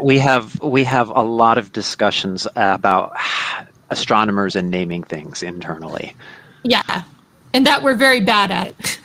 we 0.02 0.18
have 0.18 0.60
we 0.60 0.82
have 0.84 1.08
a 1.10 1.22
lot 1.22 1.58
of 1.58 1.72
discussions 1.72 2.46
about 2.56 3.16
astronomers 3.92 4.56
and 4.56 4.70
naming 4.70 5.02
things 5.02 5.42
internally. 5.42 6.14
Yeah, 6.64 7.04
and 7.54 7.66
that 7.66 7.82
we're 7.82 7.94
very 7.94 8.20
bad 8.20 8.50
at. 8.50 8.98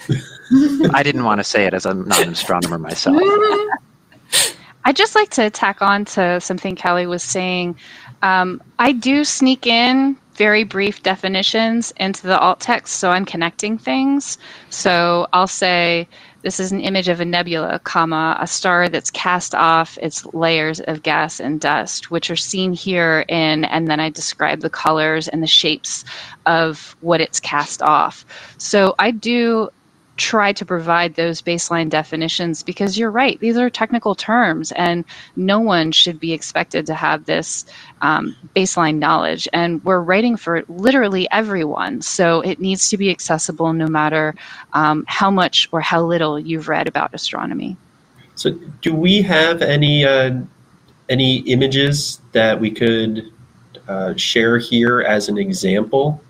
I 0.94 1.04
didn't 1.04 1.24
want 1.24 1.40
to 1.40 1.44
say 1.44 1.66
it 1.66 1.74
as 1.74 1.86
I'm 1.86 2.08
not 2.08 2.22
an 2.22 2.30
astronomer 2.30 2.78
myself. 2.78 3.22
I'd 4.86 4.96
just 4.96 5.16
like 5.16 5.30
to 5.32 5.50
tack 5.50 5.82
on 5.82 6.06
to 6.06 6.40
something 6.40 6.76
Kelly 6.76 7.08
was 7.08 7.22
saying. 7.22 7.76
Um, 8.22 8.64
I 8.80 8.94
do 8.94 9.26
sneak 9.26 9.68
in 9.68 10.18
very 10.36 10.64
brief 10.64 11.04
definitions 11.04 11.92
into 11.98 12.26
the 12.26 12.40
alt 12.40 12.62
text, 12.62 12.96
so 12.96 13.10
I'm 13.10 13.26
connecting 13.26 13.78
things. 13.78 14.38
So 14.70 15.28
I'll 15.34 15.48
say, 15.48 16.08
this 16.44 16.60
is 16.60 16.72
an 16.72 16.82
image 16.82 17.08
of 17.08 17.20
a 17.20 17.26
nebula, 17.26 17.80
comma, 17.84 18.38
a 18.40 18.48
star 18.48 18.90
that's 18.90 19.10
cast 19.10 19.56
off 19.56 19.98
its 20.02 20.26
layers 20.34 20.80
of 20.82 21.04
gas 21.04 21.40
and 21.40 21.60
dust, 21.60 22.12
which 22.12 22.30
are 22.30 22.36
seen 22.36 22.74
here 22.74 23.26
in, 23.28 23.66
and 23.66 23.88
then 23.88 24.00
I 24.00 24.10
describe 24.10 24.62
the 24.62 24.70
colors 24.70 25.28
and 25.28 25.42
the 25.42 25.48
shapes 25.48 26.06
of 26.46 26.96
what 27.02 27.22
it's 27.22 27.40
cast 27.40 27.82
off. 27.82 28.26
So 28.58 28.96
I 29.00 29.12
do 29.12 29.70
try 30.18 30.52
to 30.52 30.66
provide 30.66 31.16
those 31.16 31.42
baseline 31.42 31.90
definitions 31.90 32.64
because 32.64 32.98
you're 32.98 33.12
right 33.12 33.40
these 33.40 33.56
are 33.58 33.70
technical 33.70 34.16
terms 34.16 34.72
and 34.74 35.06
no 35.36 35.60
one 35.60 35.92
should 35.92 36.20
be 36.20 36.34
expected 36.34 36.86
to 36.86 36.94
have 36.94 37.26
this 37.26 37.66
um, 38.02 38.36
baseline 38.56 38.98
knowledge. 38.98 39.48
And 39.54 39.84
we're 39.84 40.02
writing 40.02 40.38
for 40.38 40.64
literally 40.68 41.28
everyone. 41.32 42.02
So 42.02 42.42
it 42.42 42.60
needs 42.60 42.90
to 42.90 42.98
be 42.98 43.10
accessible 43.10 43.74
no 43.74 43.88
matter 43.88 44.36
um, 44.74 45.06
how 45.08 45.32
much 45.32 45.70
or 45.72 45.82
how 45.82 46.04
little 46.04 46.40
you've 46.40 46.68
read 46.68 46.88
about 46.88 47.14
astronomy. 47.14 47.78
So 48.36 48.52
do 48.82 48.94
we 48.94 49.22
have 49.24 49.62
any 49.62 50.06
uh, 50.06 50.42
any 51.10 51.38
images 51.40 52.22
that 52.34 52.60
we 52.60 52.70
could 52.70 53.32
uh, 53.88 54.14
share 54.16 54.58
here 54.58 55.02
as 55.02 55.30
an 55.30 55.38
example 55.38 56.22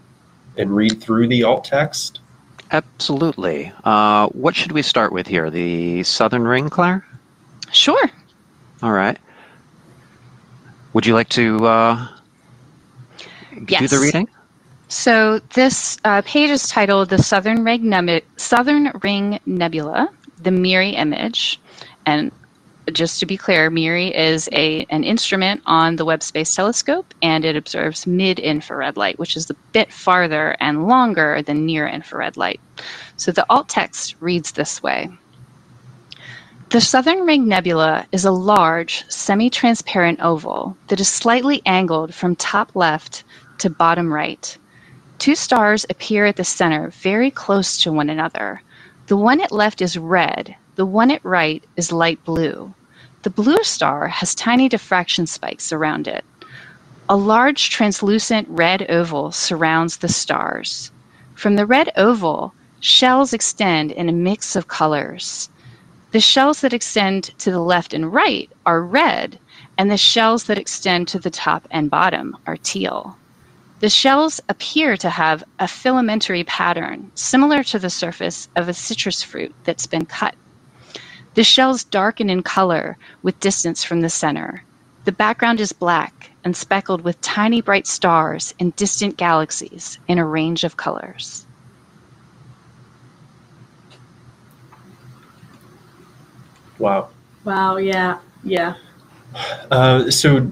and 0.57 0.75
read 0.75 1.01
through 1.01 1.27
the 1.27 1.43
alt 1.43 1.65
text 1.65 2.19
Absolutely. 2.71 3.71
Uh, 3.83 4.27
what 4.27 4.55
should 4.55 4.71
we 4.71 4.81
start 4.81 5.11
with 5.11 5.27
here? 5.27 5.49
The 5.49 6.03
Southern 6.03 6.43
Ring, 6.43 6.69
Claire? 6.69 7.05
Sure. 7.71 8.09
All 8.83 8.91
right. 8.91 9.17
Would 10.93 11.05
you 11.05 11.13
like 11.13 11.29
to 11.29 11.65
uh, 11.65 12.07
yes. 13.67 13.81
do 13.81 13.87
the 13.87 13.99
reading? 13.99 14.27
So 14.89 15.39
this 15.53 15.97
uh, 16.05 16.21
page 16.23 16.49
is 16.49 16.67
titled 16.69 17.09
"The 17.09 17.21
Southern 17.21 17.63
Ring, 17.63 17.89
Neb- 17.89 18.23
Southern 18.37 18.91
Ring 19.03 19.39
Nebula: 19.45 20.09
The 20.41 20.51
MIRI 20.51 20.91
Image," 20.91 21.59
and 22.05 22.31
just 22.93 23.19
to 23.19 23.25
be 23.25 23.37
clear, 23.37 23.69
MIRI 23.69 24.15
is 24.15 24.49
a 24.51 24.85
an 24.89 25.03
instrument 25.03 25.61
on 25.65 25.95
the 25.95 26.05
Webb 26.05 26.23
Space 26.23 26.55
Telescope, 26.55 27.13
and 27.21 27.45
it 27.45 27.55
observes 27.55 28.07
mid-infrared 28.07 28.97
light, 28.97 29.19
which 29.19 29.35
is 29.35 29.49
a 29.49 29.55
bit 29.73 29.91
farther 29.91 30.55
and 30.59 30.87
longer 30.87 31.41
than 31.41 31.65
near-infrared 31.65 32.37
light. 32.37 32.59
So 33.17 33.31
the 33.31 33.45
alt 33.49 33.69
text 33.69 34.15
reads 34.19 34.51
this 34.51 34.81
way. 34.81 35.09
The 36.69 36.81
Southern 36.81 37.25
Ring 37.25 37.47
Nebula 37.47 38.05
is 38.11 38.25
a 38.25 38.31
large, 38.31 39.05
semi-transparent 39.09 40.19
oval 40.21 40.75
that 40.87 40.99
is 40.99 41.07
slightly 41.07 41.61
angled 41.65 42.13
from 42.13 42.35
top 42.35 42.75
left 42.75 43.23
to 43.59 43.69
bottom 43.69 44.13
right. 44.13 44.57
Two 45.17 45.35
stars 45.35 45.85
appear 45.89 46.25
at 46.25 46.35
the 46.35 46.43
center 46.43 46.89
very 46.89 47.31
close 47.31 47.81
to 47.83 47.91
one 47.91 48.09
another. 48.09 48.61
The 49.07 49.17
one 49.17 49.39
at 49.39 49.51
left 49.51 49.81
is 49.81 49.97
red, 49.97 50.55
the 50.77 50.85
one 50.85 51.09
at 51.09 51.25
right 51.25 51.63
is 51.75 51.91
light 51.91 52.23
blue. 52.23 52.71
The 53.23 53.31
blue 53.31 53.63
star 53.63 54.07
has 54.07 54.35
tiny 54.35 54.69
diffraction 54.69 55.25
spikes 55.25 55.73
around 55.73 56.07
it. 56.07 56.23
A 57.09 57.17
large 57.17 57.71
translucent 57.71 58.47
red 58.47 58.85
oval 58.87 59.31
surrounds 59.31 59.97
the 59.97 60.07
stars. 60.07 60.91
From 61.33 61.55
the 61.55 61.65
red 61.65 61.91
oval, 61.97 62.53
shells 62.79 63.33
extend 63.33 63.91
in 63.91 64.07
a 64.07 64.13
mix 64.13 64.55
of 64.55 64.67
colors. 64.67 65.49
The 66.11 66.19
shells 66.19 66.61
that 66.61 66.73
extend 66.73 67.23
to 67.39 67.49
the 67.49 67.59
left 67.59 67.91
and 67.91 68.13
right 68.13 68.47
are 68.67 68.83
red, 68.83 69.39
and 69.79 69.89
the 69.89 69.97
shells 69.97 70.43
that 70.43 70.59
extend 70.59 71.07
to 71.07 71.17
the 71.17 71.31
top 71.31 71.67
and 71.71 71.89
bottom 71.89 72.37
are 72.45 72.57
teal. 72.57 73.17
The 73.79 73.89
shells 73.89 74.39
appear 74.47 74.95
to 74.97 75.09
have 75.09 75.43
a 75.57 75.65
filamentary 75.65 76.45
pattern 76.45 77.11
similar 77.15 77.63
to 77.63 77.79
the 77.79 77.89
surface 77.89 78.47
of 78.55 78.69
a 78.69 78.75
citrus 78.75 79.23
fruit 79.23 79.55
that's 79.63 79.87
been 79.87 80.05
cut. 80.05 80.35
The 81.37 81.43
shells 81.43 81.83
darken 81.83 82.31
in 82.31 82.41
color 82.41 82.97
with 83.21 83.39
distance 83.39 83.83
from 83.83 84.01
the 84.01 84.09
center. 84.09 84.63
The 85.05 85.11
background 85.11 85.59
is 85.59 85.71
black 85.71 86.31
and 86.43 86.57
speckled 86.57 87.01
with 87.01 87.21
tiny 87.21 87.61
bright 87.61 87.85
stars 87.85 88.55
and 88.59 88.75
distant 88.75 89.17
galaxies 89.17 89.99
in 90.07 90.17
a 90.17 90.25
range 90.25 90.63
of 90.63 90.77
colors. 90.77 91.45
Wow. 96.79 97.09
Wow. 97.43 97.77
Yeah. 97.77 98.17
Yeah. 98.43 98.73
Uh, 99.69 100.09
so, 100.09 100.49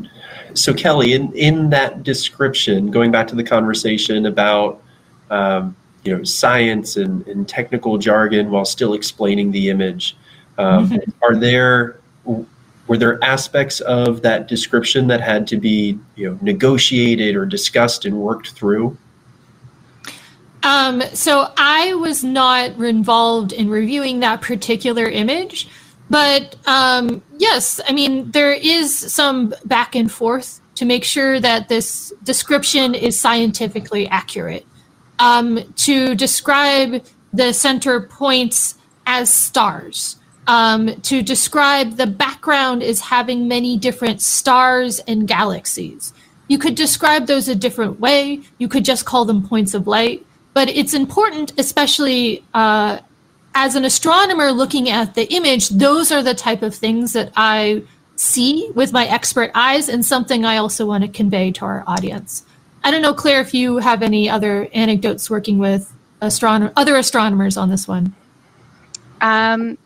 so 0.53 0.71
Kelly, 0.71 1.13
in 1.13 1.33
in 1.33 1.71
that 1.71 2.03
description, 2.03 2.91
going 2.91 3.09
back 3.09 3.25
to 3.29 3.35
the 3.35 3.43
conversation 3.43 4.27
about 4.27 4.83
um, 5.31 5.75
you 6.03 6.15
know 6.15 6.23
science 6.23 6.95
and, 6.95 7.27
and 7.27 7.49
technical 7.49 7.97
jargon 7.97 8.51
while 8.51 8.65
still 8.65 8.93
explaining 8.93 9.51
the 9.51 9.71
image, 9.71 10.15
um, 10.57 10.99
are 11.21 11.35
there 11.35 11.99
were 12.87 12.97
there 12.97 13.23
aspects 13.23 13.79
of 13.81 14.21
that 14.21 14.47
description 14.47 15.07
that 15.07 15.21
had 15.21 15.47
to 15.47 15.57
be 15.57 15.97
you 16.15 16.29
know 16.29 16.39
negotiated 16.41 17.35
or 17.35 17.45
discussed 17.45 18.05
and 18.05 18.17
worked 18.17 18.51
through? 18.51 18.97
Um, 20.63 21.01
so 21.13 21.51
I 21.57 21.93
was 21.93 22.23
not 22.23 22.71
involved 22.71 23.53
in 23.53 23.69
reviewing 23.69 24.19
that 24.21 24.41
particular 24.41 25.05
image, 25.05 25.67
but 26.09 26.55
um, 26.65 27.21
yes, 27.37 27.79
I 27.87 27.93
mean 27.93 28.31
there 28.31 28.53
is 28.53 28.97
some 28.97 29.53
back 29.65 29.95
and 29.95 30.11
forth 30.11 30.61
to 30.75 30.85
make 30.85 31.03
sure 31.03 31.39
that 31.39 31.69
this 31.69 32.13
description 32.23 32.93
is 32.93 33.19
scientifically 33.19 34.07
accurate. 34.07 34.65
Um, 35.17 35.73
to 35.77 36.13
describe 36.13 37.05
the 37.31 37.53
center 37.53 38.01
points 38.01 38.75
as 39.05 39.33
stars, 39.33 40.17
um, 40.47 40.99
to 41.01 41.21
describe 41.21 41.97
the 41.97 42.07
background 42.07 42.83
as 42.83 42.99
having 42.99 43.47
many 43.47 43.77
different 43.77 44.21
stars 44.21 44.99
and 44.99 45.27
galaxies. 45.27 46.13
You 46.47 46.57
could 46.57 46.75
describe 46.75 47.25
those 47.25 47.47
a 47.47 47.55
different 47.55 47.99
way. 47.99 48.41
You 48.59 48.67
could 48.67 48.85
just 48.85 49.05
call 49.05 49.25
them 49.25 49.47
points 49.47 49.73
of 49.73 49.87
light. 49.87 50.25
But 50.53 50.69
it's 50.69 50.93
important, 50.93 51.53
especially 51.57 52.43
uh, 52.53 52.99
as 53.55 53.75
an 53.75 53.83
astronomer 53.83 54.51
looking 54.51 54.89
at 54.89 55.15
the 55.15 55.31
image, 55.33 55.69
those 55.69 56.11
are 56.11 56.21
the 56.21 56.35
type 56.35 56.61
of 56.61 56.75
things 56.75 57.13
that 57.13 57.31
I 57.35 57.83
see 58.15 58.69
with 58.75 58.93
my 58.93 59.05
expert 59.07 59.51
eyes 59.55 59.89
and 59.89 60.05
something 60.05 60.45
I 60.45 60.57
also 60.57 60.85
want 60.85 61.03
to 61.03 61.09
convey 61.09 61.51
to 61.53 61.65
our 61.65 61.83
audience. 61.87 62.45
I 62.83 62.91
don't 62.91 63.01
know, 63.01 63.13
Claire, 63.13 63.41
if 63.41 63.53
you 63.53 63.77
have 63.77 64.03
any 64.03 64.29
other 64.29 64.69
anecdotes 64.73 65.29
working 65.29 65.57
with 65.57 65.91
astronomer, 66.21 66.71
other 66.75 66.95
astronomers 66.95 67.57
on 67.57 67.69
this 67.69 67.87
one. 67.87 68.13
Um, 69.21 69.77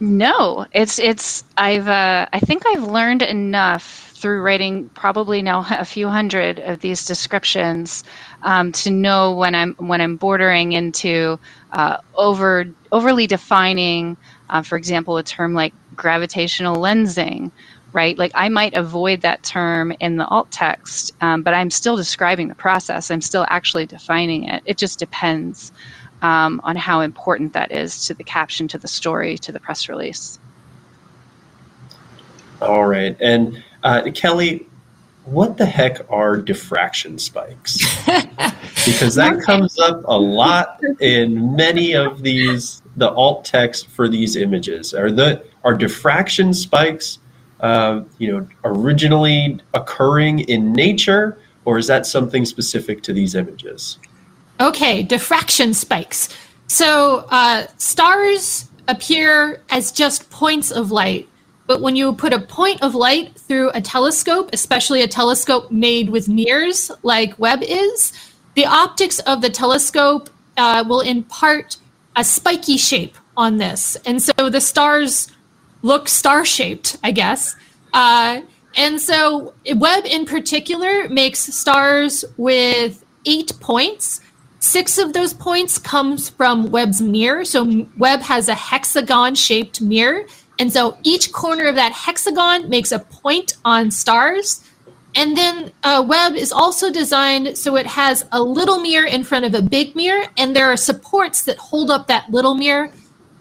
no, 0.00 0.66
it's 0.72 0.98
it's 0.98 1.44
I've 1.56 1.88
uh, 1.88 2.26
I 2.32 2.40
think 2.40 2.64
I've 2.66 2.84
learned 2.84 3.22
enough 3.22 4.12
through 4.16 4.42
writing 4.42 4.90
probably 4.90 5.42
now 5.42 5.66
a 5.70 5.84
few 5.84 6.08
hundred 6.08 6.60
of 6.60 6.80
these 6.80 7.04
descriptions 7.06 8.04
um, 8.42 8.72
to 8.72 8.90
know 8.90 9.34
when 9.34 9.54
I'm 9.54 9.74
when 9.78 10.00
I'm 10.00 10.16
bordering 10.16 10.72
into 10.72 11.40
uh, 11.72 11.98
over 12.14 12.66
overly 12.92 13.26
defining, 13.26 14.18
uh, 14.50 14.62
for 14.62 14.76
example, 14.78 15.16
a 15.18 15.24
term 15.24 15.54
like 15.54 15.74
gravitational 15.96 16.76
lensing, 16.76 17.52
right? 17.92 18.18
Like 18.18 18.32
I 18.34 18.48
might 18.50 18.74
avoid 18.76 19.22
that 19.22 19.42
term 19.44 19.92
in 20.00 20.16
the 20.18 20.26
alt 20.26 20.50
text, 20.52 21.12
um, 21.22 21.42
but 21.42 21.54
I'm 21.54 21.70
still 21.70 21.96
describing 21.96 22.48
the 22.48 22.54
process. 22.56 23.10
I'm 23.10 23.22
still 23.22 23.46
actually 23.50 23.86
defining 23.86 24.44
it. 24.44 24.62
It 24.66 24.78
just 24.78 24.98
depends 25.00 25.72
um, 26.24 26.58
on 26.64 26.74
how 26.74 27.02
important 27.02 27.52
that 27.52 27.70
is 27.70 28.06
to 28.06 28.14
the 28.14 28.24
caption, 28.24 28.66
to 28.66 28.78
the 28.78 28.88
story, 28.88 29.36
to 29.36 29.52
the 29.52 29.60
press 29.60 29.90
release. 29.90 30.38
All 32.62 32.86
right, 32.86 33.14
and 33.20 33.62
uh, 33.82 34.08
Kelly, 34.14 34.66
what 35.26 35.58
the 35.58 35.66
heck 35.66 36.10
are 36.10 36.38
diffraction 36.38 37.18
spikes? 37.18 37.76
because 38.86 39.14
that 39.16 39.42
comes 39.44 39.78
up 39.78 40.02
a 40.06 40.18
lot 40.18 40.80
in 41.00 41.54
many 41.54 41.94
of 41.94 42.22
these 42.22 42.80
the 42.96 43.10
alt 43.10 43.44
text 43.44 43.88
for 43.88 44.08
these 44.08 44.34
images. 44.34 44.94
Are 44.94 45.10
the 45.10 45.44
are 45.62 45.74
diffraction 45.74 46.54
spikes, 46.54 47.18
uh, 47.60 48.00
you 48.16 48.32
know, 48.32 48.48
originally 48.64 49.60
occurring 49.74 50.38
in 50.40 50.72
nature, 50.72 51.38
or 51.66 51.76
is 51.76 51.86
that 51.88 52.06
something 52.06 52.46
specific 52.46 53.02
to 53.02 53.12
these 53.12 53.34
images? 53.34 53.98
Okay, 54.60 55.02
diffraction 55.02 55.74
spikes. 55.74 56.28
So 56.68 57.26
uh, 57.30 57.66
stars 57.76 58.68
appear 58.88 59.62
as 59.70 59.90
just 59.90 60.30
points 60.30 60.70
of 60.70 60.90
light, 60.90 61.28
but 61.66 61.80
when 61.80 61.96
you 61.96 62.12
put 62.12 62.32
a 62.32 62.40
point 62.40 62.82
of 62.82 62.94
light 62.94 63.38
through 63.38 63.70
a 63.70 63.80
telescope, 63.80 64.50
especially 64.52 65.02
a 65.02 65.08
telescope 65.08 65.70
made 65.70 66.10
with 66.10 66.28
mirrors 66.28 66.90
like 67.02 67.38
Webb 67.38 67.60
is, 67.62 68.12
the 68.54 68.66
optics 68.66 69.18
of 69.20 69.40
the 69.40 69.50
telescope 69.50 70.30
uh, 70.56 70.84
will 70.86 71.00
impart 71.00 71.78
a 72.16 72.22
spiky 72.22 72.76
shape 72.76 73.16
on 73.36 73.58
this. 73.58 73.96
And 74.06 74.22
so 74.22 74.48
the 74.50 74.60
stars 74.60 75.28
look 75.82 76.08
star 76.08 76.44
shaped, 76.44 76.96
I 77.02 77.10
guess. 77.10 77.56
Uh, 77.92 78.42
and 78.76 79.00
so 79.00 79.54
Webb 79.74 80.04
in 80.06 80.26
particular 80.26 81.08
makes 81.08 81.40
stars 81.40 82.24
with 82.36 83.04
eight 83.24 83.52
points. 83.60 84.20
Six 84.64 84.96
of 84.96 85.12
those 85.12 85.34
points 85.34 85.76
comes 85.76 86.30
from 86.30 86.70
Webb's 86.70 87.02
mirror. 87.02 87.44
So 87.44 87.86
Webb 87.98 88.22
has 88.22 88.48
a 88.48 88.54
hexagon 88.54 89.34
shaped 89.34 89.82
mirror. 89.82 90.24
And 90.58 90.72
so 90.72 90.96
each 91.02 91.32
corner 91.32 91.66
of 91.66 91.74
that 91.74 91.92
hexagon 91.92 92.70
makes 92.70 92.90
a 92.90 92.98
point 92.98 93.58
on 93.66 93.90
stars. 93.90 94.64
And 95.14 95.36
then 95.36 95.70
uh, 95.82 96.02
Webb 96.08 96.32
is 96.34 96.50
also 96.50 96.90
designed 96.90 97.58
so 97.58 97.76
it 97.76 97.86
has 97.86 98.24
a 98.32 98.42
little 98.42 98.80
mirror 98.80 99.06
in 99.06 99.22
front 99.22 99.44
of 99.44 99.54
a 99.54 99.60
big 99.60 99.94
mirror, 99.94 100.24
and 100.38 100.56
there 100.56 100.72
are 100.72 100.78
supports 100.78 101.42
that 101.42 101.58
hold 101.58 101.90
up 101.90 102.06
that 102.06 102.30
little 102.30 102.54
mirror. 102.54 102.90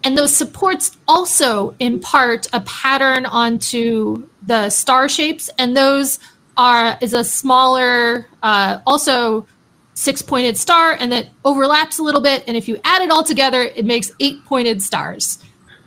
And 0.03 0.17
those 0.17 0.35
supports 0.35 0.97
also 1.07 1.73
impart 1.79 2.47
a 2.51 2.59
pattern 2.61 3.25
onto 3.25 4.27
the 4.45 4.69
star 4.69 5.07
shapes, 5.07 5.49
and 5.57 5.75
those 5.75 6.19
are 6.57 6.97
is 7.01 7.13
a 7.13 7.23
smaller, 7.23 8.27
uh, 8.43 8.79
also 8.85 9.47
six-pointed 9.93 10.57
star, 10.57 10.93
and 10.93 11.11
that 11.11 11.27
overlaps 11.45 11.99
a 11.99 12.03
little 12.03 12.21
bit. 12.21 12.43
And 12.47 12.57
if 12.57 12.67
you 12.67 12.79
add 12.83 13.01
it 13.01 13.11
all 13.11 13.23
together, 13.23 13.61
it 13.61 13.85
makes 13.85 14.11
eight-pointed 14.19 14.81
stars, 14.81 15.39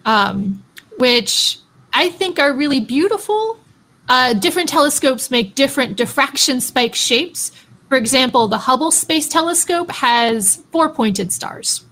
um, 0.05 0.63
which 0.99 1.59
I 1.93 2.11
think 2.11 2.39
are 2.39 2.53
really 2.53 2.81
beautiful. 2.81 3.59
Uh, 4.09 4.35
different 4.35 4.69
telescopes 4.69 5.31
make 5.31 5.55
different 5.55 5.97
diffraction 5.97 6.61
spike 6.61 6.95
shapes. 6.95 7.51
For 7.89 7.97
example, 7.97 8.49
the 8.49 8.59
Hubble 8.59 8.91
Space 8.91 9.29
Telescope 9.29 9.91
has 9.91 10.63
four 10.71 10.89
pointed 10.89 11.33
stars. 11.33 11.85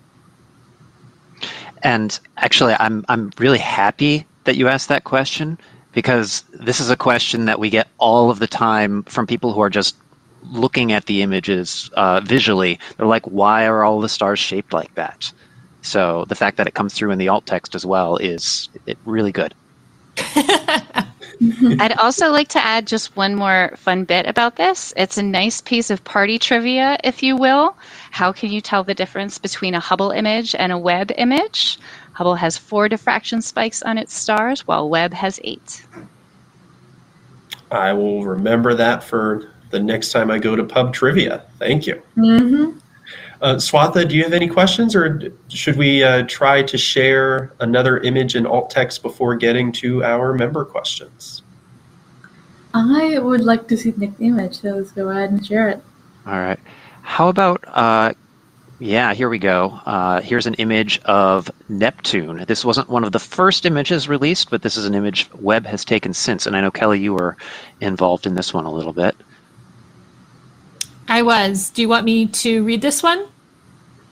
And 1.83 2.19
actually, 2.37 2.75
I'm 2.81 3.05
I'm 3.09 3.31
really 3.39 3.59
happy 3.59 4.27
that 4.45 4.57
you 4.57 4.69
asked 4.69 4.89
that 4.89 5.05
question 5.05 5.59
because 5.93 6.45
this 6.53 6.81
is 6.81 6.91
a 6.91 6.97
question 6.97 7.45
that 7.45 7.59
we 7.61 7.71
get 7.71 7.89
all 7.99 8.31
of 8.31 8.39
the 8.39 8.47
time 8.47 9.03
from 9.05 9.27
people 9.27 9.53
who 9.53 9.61
are 9.61 9.71
just 9.71 9.97
looking 10.51 10.92
at 10.92 11.07
the 11.07 11.22
images 11.22 11.90
uh, 11.95 12.20
visually. 12.20 12.78
They're 12.97 13.07
like, 13.07 13.24
"Why 13.26 13.66
are 13.66 13.84
all 13.84 14.01
the 14.01 14.09
stars 14.09 14.38
shaped 14.38 14.72
like 14.72 14.95
that?" 14.95 15.32
So 15.82 16.24
the 16.28 16.34
fact 16.34 16.57
that 16.57 16.66
it 16.66 16.74
comes 16.74 16.95
through 16.95 17.11
in 17.11 17.18
the 17.18 17.28
alt 17.28 17.47
text 17.47 17.74
as 17.74 17.84
well 17.84 18.16
is 18.16 18.68
it 18.86 18.99
really 19.05 19.32
good. 19.32 19.55
I'd 21.80 21.99
also 21.99 22.30
like 22.30 22.49
to 22.49 22.64
add 22.64 22.86
just 22.86 23.16
one 23.16 23.34
more 23.34 23.72
fun 23.76 24.05
bit 24.05 24.26
about 24.26 24.57
this. 24.57 24.95
It's 24.97 25.18
a 25.18 25.22
nice 25.22 25.61
piece 25.61 25.90
of 25.90 26.03
party 26.05 26.38
trivia, 26.38 26.99
if 27.05 27.22
you 27.22 27.36
will. 27.36 27.76
How 28.11 28.32
can 28.32 28.51
you 28.51 28.61
tell 28.61 28.84
the 28.84 28.95
difference 28.95 29.38
between 29.38 29.74
a 29.74 29.80
Hubble 29.80 30.11
image 30.11 30.55
and 30.55 30.72
a 30.72 30.78
Webb 30.78 31.12
image? 31.18 31.78
Hubble 32.12 32.36
has 32.36 32.57
four 32.57 32.88
diffraction 32.88 33.42
spikes 33.42 33.82
on 33.82 33.99
its 33.99 34.14
stars, 34.14 34.66
while 34.66 34.88
Webb 34.88 35.12
has 35.12 35.40
eight. 35.45 35.84
I 37.70 37.92
will 37.92 38.24
remember 38.24 38.74
that 38.74 39.03
for 39.03 39.54
the 39.71 39.81
next 39.81 40.12
time 40.12 40.31
I 40.31 40.39
go 40.39 40.57
to 40.57 40.65
pub 40.65 40.93
trivia. 40.93 41.45
Thank 41.59 41.87
you. 41.87 42.03
Mm-hmm. 42.17 42.79
Uh, 43.43 43.57
Swatha, 43.57 44.09
do 44.09 44.17
you 44.17 44.23
have 44.23 44.33
any 44.33 44.49
questions, 44.49 44.95
or 44.97 45.21
should 45.49 45.77
we 45.77 46.03
uh, 46.03 46.23
try 46.29 46.62
to 46.62 46.79
share 46.79 47.53
another 47.61 47.99
image 47.99 48.37
in 48.37 48.47
alt 48.47 48.71
text 48.71 49.03
before 49.03 49.35
getting 49.37 49.71
to 49.73 50.03
our 50.03 50.33
member 50.33 50.65
questions? 50.65 51.43
I 52.73 53.19
would 53.19 53.43
like 53.43 53.69
to 53.69 53.77
see 53.77 53.91
the 53.91 54.07
next 54.07 54.21
image, 54.21 54.61
so 54.61 54.71
let's 54.71 54.93
go 54.93 55.09
ahead 55.11 55.31
and 55.31 55.45
share 55.45 55.69
it. 55.69 55.83
All 56.27 56.41
right. 56.41 56.59
How 57.03 57.29
about 57.29 57.62
uh, 57.69 58.15
Yeah, 58.81 59.15
here 59.15 59.29
we 59.29 59.39
go. 59.39 59.81
Uh, 59.87 60.21
here's 60.21 60.47
an 60.47 60.55
image 60.55 60.99
of 61.05 61.51
Neptune. 61.69 62.45
This 62.49 62.65
wasn't 62.65 62.89
one 62.89 63.05
of 63.05 63.12
the 63.12 63.19
first 63.21 63.67
images 63.67 64.09
released, 64.09 64.51
but 64.51 64.62
this 64.62 64.77
is 64.77 64.85
an 64.85 64.95
image 64.95 65.31
Webb 65.35 65.65
has 65.67 65.85
taken 65.85 66.12
since. 66.12 66.47
And 66.47 66.57
I 66.57 66.61
know, 66.61 66.71
Kelly, 66.71 66.99
you 66.99 67.15
were 67.15 67.37
involved 67.81 68.27
in 68.27 68.35
this 68.35 68.53
one 68.53 68.65
a 68.65 68.73
little 68.73 68.93
bit. 68.93 69.17
I 71.09 71.23
was. 71.23 71.71
Do 71.71 71.83
you 71.83 71.89
want 71.89 72.05
me 72.05 72.27
to 72.27 72.65
read 72.65 72.83
this 72.83 73.03
one? 73.03 73.27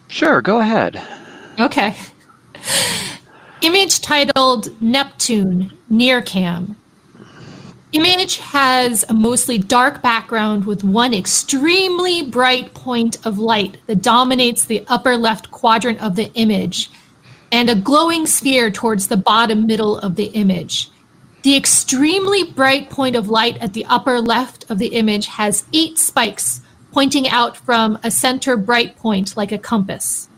Sure, 0.09 0.43
go 0.43 0.61
ahead. 0.61 1.03
Okay. 1.59 1.97
Image 3.62 4.01
titled 4.01 4.80
Neptune 4.82 5.72
NIRCam. 5.90 6.76
image 7.93 8.38
has 8.38 9.05
a 9.09 9.14
mostly 9.14 9.59
dark 9.59 10.03
background 10.03 10.66
with 10.66 10.82
one 10.82 11.14
extremely 11.14 12.22
bright 12.22 12.74
point 12.74 13.24
of 13.24 13.38
light 13.38 13.78
that 13.86 14.03
dominates 14.03 14.64
the 14.64 14.84
upper 14.88 15.16
left 15.16 15.51
quadrant 15.51 16.03
of 16.03 16.16
the 16.16 16.32
image 16.34 16.90
and 17.53 17.68
a 17.68 17.74
glowing 17.74 18.26
sphere 18.26 18.70
towards 18.70 19.09
the 19.09 19.16
bottom 19.16 19.66
middle 19.66 19.99
of 19.99 20.16
the 20.16 20.26
image. 20.26 20.90
The 21.43 21.57
extremely 21.57 22.45
bright 22.45 22.88
point 22.88 23.14
of 23.14 23.28
light 23.28 23.59
at 23.59 23.74
the 23.74 23.84
upper 23.86 24.20
left 24.20 24.70
of 24.70 24.78
the 24.78 24.88
image 24.88 25.26
has 25.26 25.64
eight 25.72 25.99
spikes 25.99 26.62
pointing 26.93 27.28
out 27.28 27.57
from 27.57 27.99
a 28.05 28.11
center 28.11 28.57
bright 28.57 28.97
point 28.97 29.36
like 29.36 29.51
a 29.51 29.59
compass. 29.59 30.28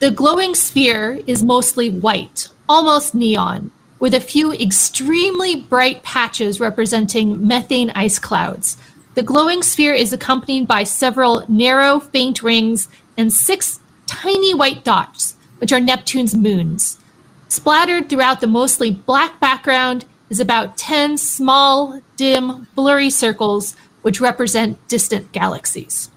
The 0.00 0.10
glowing 0.10 0.54
sphere 0.54 1.20
is 1.26 1.44
mostly 1.44 1.88
white, 1.88 2.48
almost 2.68 3.14
neon, 3.14 3.70
with 4.00 4.14
a 4.14 4.20
few 4.20 4.52
extremely 4.52 5.54
bright 5.54 6.02
patches 6.02 6.58
representing 6.58 7.46
methane 7.46 7.90
ice 7.90 8.18
clouds. 8.18 8.76
The 9.14 9.22
glowing 9.22 9.62
sphere 9.62 9.94
is 9.94 10.12
accompanied 10.12 10.66
by 10.66 10.82
several 10.82 11.44
narrow, 11.48 12.00
faint 12.00 12.42
rings 12.42 12.88
and 13.16 13.32
six 13.32 13.78
tiny 14.06 14.54
white 14.54 14.82
dots, 14.82 15.36
which 15.58 15.72
are 15.72 15.80
Neptune's 15.80 16.34
moons. 16.34 16.98
Splattered 17.46 18.08
throughout 18.08 18.40
the 18.40 18.46
mostly 18.48 18.90
black 18.90 19.38
background 19.38 20.04
is 20.30 20.40
about 20.40 20.76
10 20.78 21.18
small, 21.18 22.00
dim, 22.16 22.66
blurry 22.74 23.10
circles, 23.10 23.76
which 24.02 24.20
represent 24.20 24.76
distant 24.88 25.32
galaxies. 25.32 26.10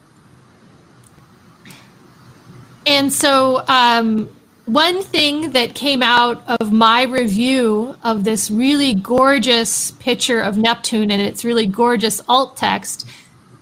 And 2.85 3.11
so 3.11 3.63
um, 3.67 4.29
one 4.65 5.01
thing 5.01 5.51
that 5.51 5.75
came 5.75 6.03
out 6.03 6.43
of 6.47 6.71
my 6.71 7.03
review 7.03 7.95
of 8.03 8.23
this 8.23 8.51
really 8.51 8.93
gorgeous 8.93 9.91
picture 9.91 10.41
of 10.41 10.57
Neptune 10.57 11.11
and 11.11 11.21
its 11.21 11.45
really 11.45 11.67
gorgeous 11.67 12.21
alt 12.27 12.57
text 12.57 13.07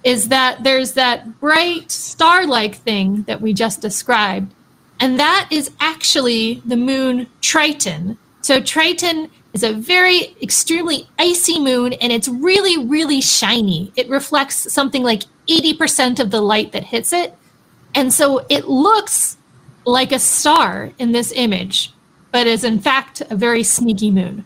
is 0.04 0.30
that 0.30 0.64
there's 0.64 0.94
that 0.94 1.40
bright 1.40 1.92
star 1.92 2.46
like 2.46 2.76
thing 2.76 3.24
that 3.24 3.42
we 3.42 3.54
just 3.54 3.82
described. 3.82 4.54
And 5.00 5.20
that 5.20 5.48
is 5.52 5.72
actually 5.80 6.62
the 6.66 6.78
moon 6.78 7.28
Triton. 7.42 8.18
So, 8.42 8.62
Triton 8.62 9.30
is 9.54 9.64
a 9.64 9.72
very 9.72 10.36
extremely 10.42 11.08
icy 11.18 11.60
moon 11.60 11.94
and 11.94 12.12
it's 12.12 12.28
really, 12.28 12.86
really 12.86 13.22
shiny. 13.22 13.92
It 13.96 14.10
reflects 14.10 14.74
something 14.74 15.04
like 15.04 15.24
80% 15.48 16.20
of 16.20 16.32
the 16.32 16.42
light 16.42 16.72
that 16.72 16.84
hits 16.84 17.14
it. 17.14 17.36
And 17.96 18.12
so 18.12 18.46
it 18.50 18.68
looks 18.68 19.38
like 19.86 20.12
a 20.12 20.20
star 20.20 20.92
in 20.98 21.12
this 21.12 21.32
image, 21.36 21.94
but 22.32 22.48
is 22.48 22.64
in 22.64 22.80
fact 22.80 23.22
a 23.30 23.36
very 23.36 23.64
sneaky 23.64 24.10
moon. 24.10 24.46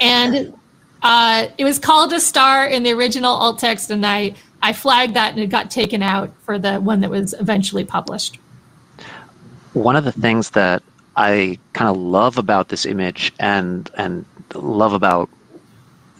And 0.00 0.54
uh, 1.02 1.48
it 1.58 1.64
was 1.64 1.78
called 1.78 2.12
a 2.12 2.20
star 2.20 2.66
in 2.66 2.82
the 2.82 2.92
original 2.92 3.32
alt 3.32 3.58
text, 3.58 3.90
and 3.90 4.04
I, 4.06 4.34
I 4.62 4.72
flagged 4.72 5.14
that 5.14 5.32
and 5.32 5.40
it 5.40 5.48
got 5.48 5.70
taken 5.70 6.02
out 6.02 6.32
for 6.42 6.58
the 6.58 6.80
one 6.80 7.00
that 7.00 7.10
was 7.10 7.34
eventually 7.38 7.84
published. 7.84 8.38
One 9.72 9.96
of 9.96 10.04
the 10.04 10.12
things 10.12 10.50
that 10.50 10.82
I 11.16 11.58
kind 11.72 11.88
of 11.88 11.96
love 11.96 12.38
about 12.38 12.68
this 12.68 12.86
image 12.86 13.32
and 13.38 13.90
and 13.96 14.24
love 14.54 14.92
about 14.92 15.28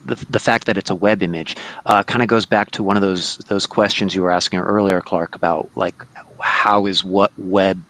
the, 0.05 0.15
the 0.31 0.39
fact 0.39 0.67
that 0.67 0.77
it's 0.77 0.91
a 0.91 0.95
Webb 0.95 1.23
image 1.23 1.57
uh, 1.87 2.03
kind 2.05 2.23
of 2.23 2.29
goes 2.29 2.47
back 2.47 2.71
to 2.73 2.83
one 2.83 2.97
of 2.97 3.03
those 3.03 3.39
those 3.49 3.67
questions 3.67 4.15
you 4.15 4.23
were 4.23 4.31
asking 4.31 4.61
earlier, 4.61 5.01
Clark, 5.01 5.35
about 5.35 5.71
like 5.77 5.95
how 6.41 6.87
is 6.87 7.05
what 7.05 7.33
Webb 7.39 7.83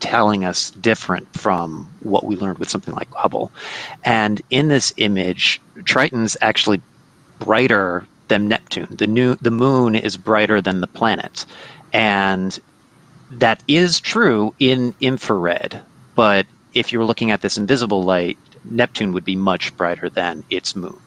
telling 0.00 0.44
us 0.44 0.70
different 0.72 1.26
from 1.36 1.88
what 2.00 2.24
we 2.24 2.36
learned 2.36 2.58
with 2.58 2.68
something 2.68 2.94
like 2.94 3.10
Hubble. 3.12 3.50
And 4.04 4.42
in 4.50 4.68
this 4.68 4.92
image, 4.98 5.60
Triton's 5.84 6.36
actually 6.42 6.80
brighter 7.38 8.06
than 8.28 8.48
Neptune. 8.48 8.88
The 8.90 9.06
new 9.06 9.34
the 9.36 9.50
moon 9.50 9.94
is 9.94 10.16
brighter 10.16 10.60
than 10.60 10.80
the 10.80 10.86
planet. 10.86 11.46
And 11.92 12.58
that 13.30 13.62
is 13.68 14.00
true 14.00 14.54
in 14.58 14.94
infrared, 15.00 15.80
but 16.14 16.46
if 16.74 16.92
you 16.92 16.98
were 16.98 17.04
looking 17.04 17.30
at 17.30 17.40
this 17.40 17.56
invisible 17.56 18.02
light, 18.02 18.38
Neptune 18.64 19.12
would 19.12 19.24
be 19.24 19.36
much 19.36 19.76
brighter 19.76 20.08
than 20.08 20.44
its 20.50 20.74
moon. 20.74 21.00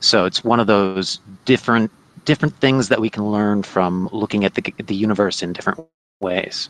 So 0.00 0.24
it's 0.24 0.42
one 0.42 0.60
of 0.60 0.66
those 0.66 1.20
different 1.44 1.90
different 2.24 2.56
things 2.58 2.88
that 2.88 3.00
we 3.00 3.10
can 3.10 3.30
learn 3.30 3.62
from 3.62 4.08
looking 4.12 4.44
at 4.44 4.54
the 4.54 4.74
the 4.84 4.94
universe 4.94 5.42
in 5.42 5.52
different 5.52 5.80
ways. 6.20 6.68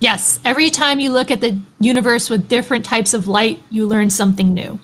Yes, 0.00 0.40
every 0.44 0.70
time 0.70 1.00
you 1.00 1.10
look 1.10 1.30
at 1.30 1.40
the 1.40 1.58
universe 1.80 2.28
with 2.28 2.48
different 2.48 2.84
types 2.84 3.14
of 3.14 3.28
light, 3.28 3.62
you 3.70 3.86
learn 3.86 4.10
something 4.10 4.52
new. 4.52 4.78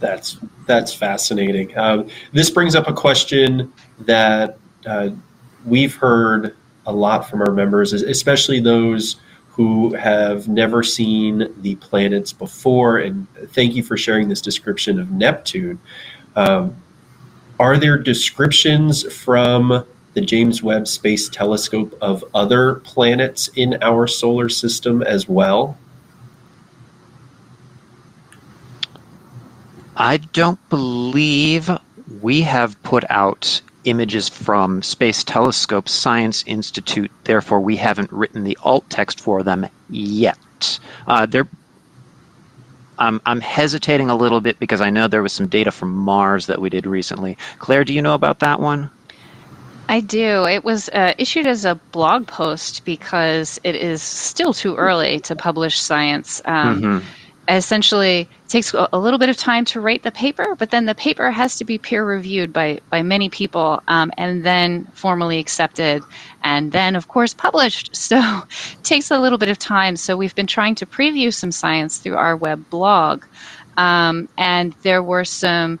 That's 0.00 0.38
that's 0.66 0.92
fascinating. 0.92 1.76
Um, 1.76 2.08
this 2.32 2.50
brings 2.50 2.74
up 2.74 2.88
a 2.88 2.92
question 2.92 3.72
that 4.00 4.58
uh, 4.86 5.10
we've 5.64 5.94
heard 5.94 6.56
a 6.86 6.92
lot 6.92 7.28
from 7.28 7.42
our 7.42 7.52
members, 7.52 7.92
especially 7.92 8.60
those 8.60 9.16
who 9.48 9.92
have 9.94 10.48
never 10.48 10.82
seen 10.82 11.52
the 11.58 11.74
planets 11.76 12.32
before. 12.32 12.98
And 12.98 13.26
thank 13.48 13.74
you 13.74 13.82
for 13.82 13.96
sharing 13.96 14.28
this 14.28 14.40
description 14.40 14.98
of 14.98 15.10
Neptune. 15.10 15.78
Um, 16.36 16.76
are 17.58 17.76
there 17.76 17.98
descriptions 17.98 19.12
from 19.12 19.84
the 20.14 20.20
James 20.20 20.62
Webb 20.62 20.88
Space 20.88 21.28
Telescope 21.28 21.96
of 22.00 22.24
other 22.34 22.76
planets 22.76 23.48
in 23.54 23.76
our 23.82 24.06
solar 24.06 24.48
system 24.48 25.02
as 25.02 25.28
well? 25.28 25.76
I 29.96 30.16
don't 30.16 30.68
believe 30.70 31.70
we 32.22 32.40
have 32.40 32.82
put 32.82 33.04
out 33.10 33.60
images 33.84 34.28
from 34.28 34.82
Space 34.82 35.24
Telescope 35.24 35.88
Science 35.88 36.44
Institute. 36.46 37.10
Therefore, 37.24 37.60
we 37.60 37.76
haven't 37.76 38.12
written 38.12 38.44
the 38.44 38.58
alt 38.62 38.88
text 38.90 39.20
for 39.20 39.42
them 39.42 39.68
yet. 39.88 40.78
Uh, 41.06 41.26
they're 41.26 41.48
I'm, 43.00 43.20
I'm 43.24 43.40
hesitating 43.40 44.10
a 44.10 44.14
little 44.14 44.42
bit 44.42 44.58
because 44.58 44.80
I 44.82 44.90
know 44.90 45.08
there 45.08 45.22
was 45.22 45.32
some 45.32 45.48
data 45.48 45.70
from 45.72 45.90
Mars 45.90 46.46
that 46.46 46.60
we 46.60 46.68
did 46.68 46.86
recently. 46.86 47.36
Claire, 47.58 47.82
do 47.82 47.94
you 47.94 48.02
know 48.02 48.14
about 48.14 48.40
that 48.40 48.60
one? 48.60 48.90
I 49.88 50.00
do. 50.00 50.46
It 50.46 50.64
was 50.64 50.88
uh, 50.90 51.14
issued 51.18 51.46
as 51.48 51.64
a 51.64 51.74
blog 51.74 52.26
post 52.28 52.84
because 52.84 53.58
it 53.64 53.74
is 53.74 54.02
still 54.02 54.52
too 54.52 54.76
early 54.76 55.18
to 55.20 55.34
publish 55.34 55.80
science. 55.80 56.40
Um, 56.44 56.82
mm-hmm. 56.82 57.06
Essentially, 57.50 58.28
takes 58.48 58.72
a 58.74 58.98
little 58.98 59.18
bit 59.18 59.28
of 59.28 59.36
time 59.36 59.64
to 59.66 59.80
write 59.80 60.04
the 60.04 60.12
paper, 60.12 60.54
but 60.56 60.70
then 60.70 60.86
the 60.86 60.94
paper 60.94 61.32
has 61.32 61.56
to 61.56 61.64
be 61.64 61.78
peer 61.78 62.04
reviewed 62.06 62.52
by 62.52 62.80
by 62.90 63.02
many 63.02 63.28
people, 63.28 63.82
um, 63.88 64.12
and 64.16 64.44
then 64.44 64.86
formally 64.94 65.40
accepted, 65.40 66.02
and 66.44 66.72
then 66.72 66.96
of 66.96 67.08
course 67.08 67.34
published. 67.34 67.90
So, 68.10 68.44
takes 68.84 69.10
a 69.10 69.18
little 69.20 69.38
bit 69.38 69.48
of 69.48 69.58
time. 69.58 69.96
So 69.96 70.16
we've 70.16 70.34
been 70.34 70.46
trying 70.46 70.76
to 70.76 70.86
preview 70.86 71.34
some 71.34 71.52
science 71.52 71.98
through 71.98 72.16
our 72.16 72.36
Webb 72.36 72.70
blog, 72.70 73.24
um, 73.76 74.28
and 74.38 74.74
there 74.82 75.02
were 75.02 75.24
some 75.24 75.80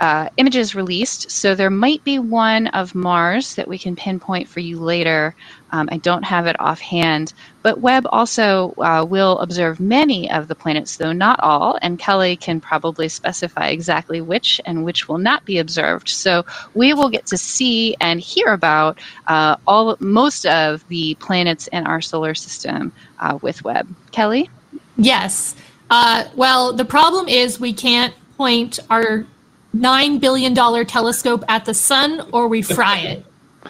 uh, 0.00 0.28
images 0.36 0.74
released. 0.74 1.30
So 1.30 1.54
there 1.54 1.70
might 1.70 2.04
be 2.04 2.18
one 2.18 2.68
of 2.68 2.94
Mars 2.94 3.54
that 3.56 3.68
we 3.68 3.78
can 3.78 3.96
pinpoint 3.96 4.48
for 4.48 4.60
you 4.60 4.78
later. 4.78 5.34
Um, 5.70 5.88
I 5.92 5.98
don't 5.98 6.24
have 6.24 6.46
it 6.46 6.58
offhand. 6.60 7.32
But 7.62 7.80
Webb 7.80 8.06
also 8.10 8.74
uh, 8.78 9.04
will 9.08 9.38
observe 9.40 9.80
many 9.80 10.30
of 10.30 10.48
the 10.48 10.54
planets, 10.54 10.96
though 10.96 11.12
not 11.12 11.38
all. 11.40 11.78
And 11.82 11.98
Kelly 11.98 12.36
can 12.36 12.60
probably 12.60 13.08
specify 13.08 13.68
exactly 13.68 14.20
which 14.20 14.60
and 14.64 14.84
which 14.84 15.08
will 15.08 15.18
not 15.18 15.44
be 15.44 15.58
observed. 15.58 16.08
So 16.08 16.44
we 16.74 16.94
will 16.94 17.10
get 17.10 17.26
to 17.26 17.36
see 17.36 17.96
and 18.00 18.20
hear 18.20 18.48
about 18.48 18.98
uh, 19.26 19.56
all 19.66 19.96
most 20.00 20.46
of 20.46 20.86
the 20.88 21.14
planets 21.16 21.66
in 21.68 21.86
our 21.86 22.00
solar 22.00 22.34
system 22.34 22.92
uh, 23.18 23.38
with 23.42 23.64
Webb. 23.64 23.88
Kelly? 24.12 24.50
Yes. 24.96 25.54
Uh, 25.90 26.24
well, 26.34 26.72
the 26.72 26.84
problem 26.84 27.28
is 27.28 27.60
we 27.60 27.72
can't 27.72 28.14
point 28.36 28.78
our 28.90 29.26
nine 29.72 30.18
billion 30.18 30.54
dollar 30.54 30.84
telescope 30.84 31.44
at 31.48 31.64
the 31.64 31.74
sun 31.74 32.26
or 32.32 32.48
we 32.48 32.62
fry 32.62 32.98
it. 32.98 33.24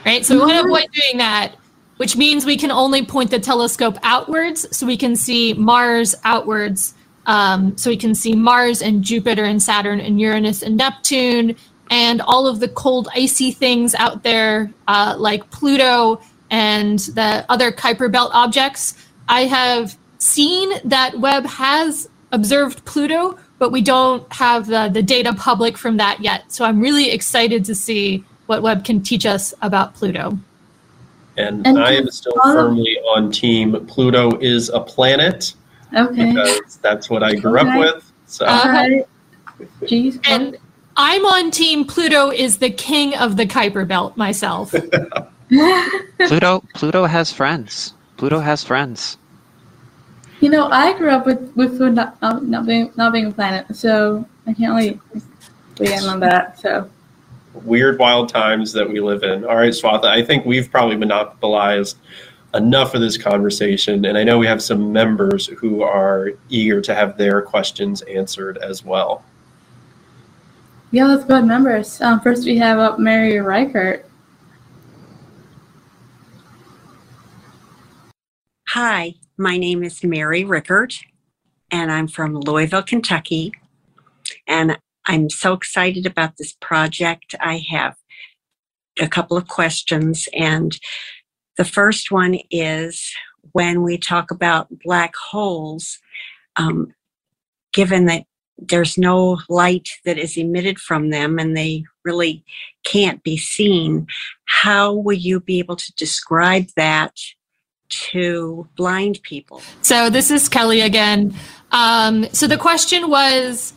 Right? 0.05 0.25
So 0.25 0.35
we 0.35 0.41
want 0.41 0.53
to 0.53 0.65
avoid 0.65 0.87
doing 0.93 1.19
that, 1.19 1.57
which 1.99 2.17
means 2.17 2.47
we 2.47 2.57
can 2.57 2.71
only 2.71 3.05
point 3.05 3.31
the 3.31 3.39
telescope 3.39 3.99
outwards 4.03 4.75
so 4.77 4.87
we 4.87 4.97
can 4.97 5.15
see 5.15 5.53
Mars 5.53 6.15
outwards. 6.25 6.95
Um, 7.27 7.77
so 7.77 7.91
we 7.91 7.97
can 7.99 8.15
see 8.15 8.35
Mars 8.35 8.81
and 8.81 9.05
Jupiter 9.05 9.45
and 9.45 9.63
Saturn 9.63 10.01
and 10.01 10.19
Uranus 10.19 10.63
and 10.63 10.79
Neptune 10.79 11.57
and 11.91 12.23
all 12.23 12.47
of 12.47 12.61
the 12.61 12.69
cold, 12.69 13.09
icy 13.15 13.51
things 13.51 13.95
out 13.95 14.23
there, 14.23 14.73
uh, 14.87 15.15
like 15.19 15.51
Pluto 15.51 16.21
and 16.51 16.99
the 16.99 17.45
other 17.49 17.71
Kuiper 17.71 18.11
Belt 18.11 18.31
objects. 18.33 18.95
I 19.29 19.43
have 19.43 19.99
seen 20.19 20.71
that 20.85 21.19
Webb 21.19 21.47
has 21.47 22.09
observed 22.33 22.85
Pluto, 22.85 23.39
but 23.59 23.73
we 23.73 23.83
don't 23.83 24.31
have 24.33 24.67
the, 24.67 24.89
the 24.89 25.03
data 25.03 25.35
public 25.35 25.77
from 25.77 25.97
that 25.99 26.21
yet. 26.21 26.51
So 26.51 26.65
I'm 26.65 26.81
really 26.81 27.11
excited 27.11 27.65
to 27.67 27.75
see 27.75 28.25
what 28.47 28.63
Webb 28.63 28.85
can 28.85 29.03
teach 29.03 29.27
us 29.27 29.53
about 29.61 29.95
Pluto. 29.95 30.39
And, 31.39 31.67
And 31.67 31.79
I 31.79 31.93
am 31.93 32.11
still 32.11 32.33
follow- 32.43 32.55
firmly 32.69 32.99
on 33.15 33.31
team 33.31 33.87
Pluto 33.87 34.37
is 34.41 34.69
a 34.71 34.81
planet 34.81 35.55
Okay. 35.97 36.33
because 36.33 36.77
that's 36.83 37.09
what 37.09 37.23
I 37.23 37.35
grew 37.37 37.59
up 37.59 37.79
with. 37.79 38.13
So 38.27 38.45
Uh, 38.45 38.61
Alright. 38.65 39.07
Jeez. 39.83 40.19
And 40.29 40.57
I'm 40.97 41.25
on 41.25 41.51
team 41.51 41.85
Pluto 41.85 42.31
is 42.31 42.59
the 42.59 42.71
king 42.71 43.15
of 43.17 43.37
the 43.37 43.47
Kuiper 43.47 43.87
Belt 43.87 44.17
myself. 44.17 44.75
Pluto 46.19 46.63
Pluto 46.75 47.07
has 47.07 47.33
friends. 47.33 47.95
Pluto 48.17 48.41
has 48.41 48.63
friends. 48.65 49.17
You 50.41 50.51
know, 50.51 50.69
I 50.69 50.97
grew 50.99 51.11
up 51.11 51.25
with 51.25 51.53
with 51.57 51.79
food 51.79 51.95
not, 51.95 52.21
not, 52.21 52.45
not 52.45 52.67
being 52.67 52.93
not 52.97 53.13
being 53.13 53.27
a 53.27 53.31
planet, 53.33 53.75
so 53.75 54.27
I 54.47 54.53
can't 54.55 54.75
really 54.75 55.01
weigh 55.81 55.95
in 55.95 56.05
on 56.05 56.21
that. 56.21 56.61
So 56.61 56.89
weird, 57.65 57.99
wild 57.99 58.29
times 58.29 58.73
that 58.73 58.89
we 58.89 59.01
live 59.01 59.23
in. 59.23 59.45
All 59.45 59.57
right, 59.57 59.73
Swatha, 59.73 60.05
I 60.05 60.23
think 60.23 60.45
we've 60.45 60.71
probably 60.71 60.97
monopolized 60.97 61.99
enough 62.55 62.95
of 62.95 63.01
this 63.01 63.19
conversation, 63.19 64.05
and 64.07 64.17
I 64.17 64.25
know 64.25 64.39
we 64.39 64.47
have 64.47 64.63
some 64.63 64.93
members 64.93 65.47
who 65.47 65.83
are 65.83 66.31
eager 66.49 66.81
to 66.81 66.95
have 66.95 67.19
their 67.19 67.43
questions 67.43 68.03
answered 68.03 68.59
as 68.59 68.85
well. 68.85 69.23
yeah, 70.91 71.07
let's 71.07 71.25
go 71.25 71.35
ahead, 71.35 71.47
members. 71.47 72.01
Um, 72.01 72.21
first 72.21 72.45
we 72.45 72.57
have 72.57 72.79
up 72.79 72.99
Mary 72.99 73.39
Reichert. 73.41 74.09
Hi, 78.69 79.15
my 79.37 79.57
name 79.57 79.83
is 79.83 80.03
Mary 80.05 80.45
Rickert, 80.45 80.99
and 81.71 81.91
I'm 81.91 82.09
from 82.09 82.35
Louisville, 82.35 82.83
Kentucky. 82.83 83.53
And 84.47 84.79
I'm 85.09 85.31
so 85.31 85.55
excited 85.55 86.07
about 86.07 86.37
this 86.37 86.53
project. 86.53 87.35
I 87.41 87.65
have 87.71 87.97
a 89.01 89.09
couple 89.09 89.37
of 89.37 89.49
questions, 89.49 90.29
and 90.33 90.79
the 91.57 91.65
first 91.65 92.11
one 92.11 92.39
is 92.51 93.11
when 93.53 93.83
we 93.83 93.99
talk 93.99 94.31
about 94.31 94.69
black 94.85 95.15
holes, 95.17 95.99
um, 96.57 96.93
given 97.73 98.05
that 98.07 98.25
there's 98.59 98.99
no 98.99 99.39
light 99.49 99.89
that 100.05 100.19
is 100.19 100.37
emitted 100.37 100.79
from 100.79 101.11
them 101.11 101.39
and 101.39 101.57
they 101.57 101.85
really 102.05 102.45
can't 102.85 103.23
be 103.23 103.37
seen, 103.37 104.07
how 104.47 104.93
will 104.93 105.17
you 105.17 105.41
be 105.41 105.59
able 105.59 105.77
to 105.77 105.93
describe 105.95 106.67
that 106.77 107.15
to 107.89 108.69
blind 108.77 109.21
people? 109.23 109.63
So 109.83 110.11
this 110.11 110.31
is 110.31 110.49
Kelly 110.49 110.81
again. 110.81 111.35
Um, 111.73 112.27
so 112.33 112.47
the 112.47 112.59
question 112.59 113.09
was 113.09 113.73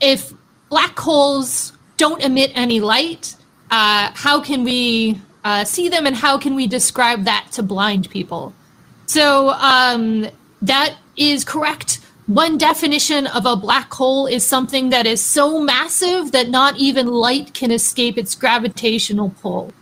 if 0.00 0.32
black 0.68 0.98
holes 0.98 1.72
don't 1.96 2.22
emit 2.22 2.52
any 2.54 2.80
light, 2.80 3.36
uh, 3.70 4.10
how 4.14 4.40
can 4.40 4.64
we 4.64 5.20
uh, 5.44 5.64
see 5.64 5.88
them 5.88 6.06
and 6.06 6.16
how 6.16 6.38
can 6.38 6.54
we 6.54 6.66
describe 6.66 7.24
that 7.24 7.48
to 7.52 7.62
blind 7.62 8.08
people? 8.10 8.54
So 9.06 9.50
um, 9.50 10.28
that 10.62 10.96
is 11.16 11.44
correct. 11.44 12.00
One 12.26 12.58
definition 12.58 13.26
of 13.26 13.46
a 13.46 13.56
black 13.56 13.92
hole 13.92 14.26
is 14.26 14.44
something 14.44 14.90
that 14.90 15.06
is 15.06 15.24
so 15.24 15.60
massive 15.60 16.32
that 16.32 16.50
not 16.50 16.76
even 16.76 17.06
light 17.06 17.54
can 17.54 17.70
escape 17.70 18.18
its 18.18 18.34
gravitational 18.34 19.30
pull. 19.40 19.72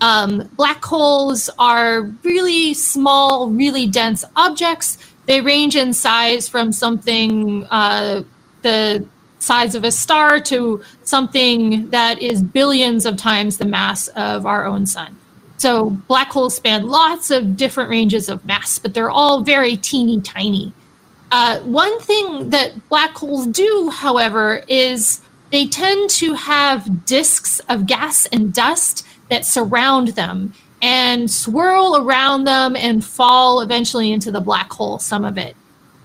Um, 0.00 0.48
black 0.56 0.84
holes 0.84 1.48
are 1.58 2.02
really 2.22 2.74
small, 2.74 3.48
really 3.48 3.86
dense 3.86 4.24
objects. 4.36 4.98
They 5.26 5.40
range 5.40 5.76
in 5.76 5.92
size 5.92 6.48
from 6.48 6.72
something 6.72 7.66
uh, 7.70 8.22
the 8.62 9.06
size 9.38 9.74
of 9.74 9.84
a 9.84 9.92
star 9.92 10.40
to 10.40 10.82
something 11.04 11.90
that 11.90 12.20
is 12.20 12.42
billions 12.42 13.06
of 13.06 13.16
times 13.16 13.58
the 13.58 13.64
mass 13.64 14.08
of 14.08 14.46
our 14.46 14.64
own 14.66 14.86
sun. 14.86 15.16
So 15.58 15.90
black 15.90 16.30
holes 16.30 16.56
span 16.56 16.86
lots 16.86 17.30
of 17.30 17.56
different 17.56 17.90
ranges 17.90 18.28
of 18.28 18.44
mass, 18.44 18.78
but 18.78 18.94
they're 18.94 19.10
all 19.10 19.42
very 19.42 19.76
teeny 19.76 20.20
tiny. 20.20 20.72
Uh, 21.30 21.58
one 21.60 21.98
thing 22.00 22.50
that 22.50 22.88
black 22.88 23.10
holes 23.10 23.46
do, 23.46 23.90
however, 23.92 24.62
is 24.68 25.20
they 25.50 25.66
tend 25.66 26.10
to 26.10 26.34
have 26.34 27.04
disks 27.06 27.60
of 27.68 27.86
gas 27.86 28.26
and 28.26 28.52
dust 28.54 29.06
that 29.30 29.44
surround 29.44 30.08
them 30.08 30.54
and 30.80 31.30
swirl 31.30 31.96
around 31.96 32.44
them 32.44 32.76
and 32.76 33.04
fall 33.04 33.60
eventually 33.60 34.12
into 34.12 34.30
the 34.30 34.40
black 34.40 34.72
hole, 34.72 34.98
some 34.98 35.24
of 35.24 35.36
it. 35.36 35.56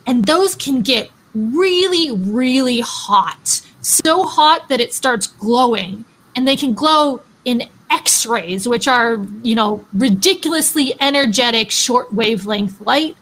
And 0.06 0.26
those 0.26 0.56
can 0.56 0.82
get 0.82 1.12
really, 1.34 2.12
really 2.12 2.82
hot. 2.82 3.62
So 3.82 4.24
hot 4.24 4.70
that 4.70 4.80
it 4.80 4.94
starts 4.94 5.28
glowing. 5.28 6.06
And 6.36 6.48
they 6.48 6.56
can 6.56 6.74
glow 6.74 7.22
in 7.46 7.70
X 7.90 8.26
rays, 8.26 8.68
which 8.68 8.88
are, 8.88 9.26
you 9.44 9.56
know, 9.56 9.86
ridiculously 9.94 10.96
energetic 11.00 11.70
short 11.70 12.14
wavelength 12.14 12.82
light. 12.82 13.16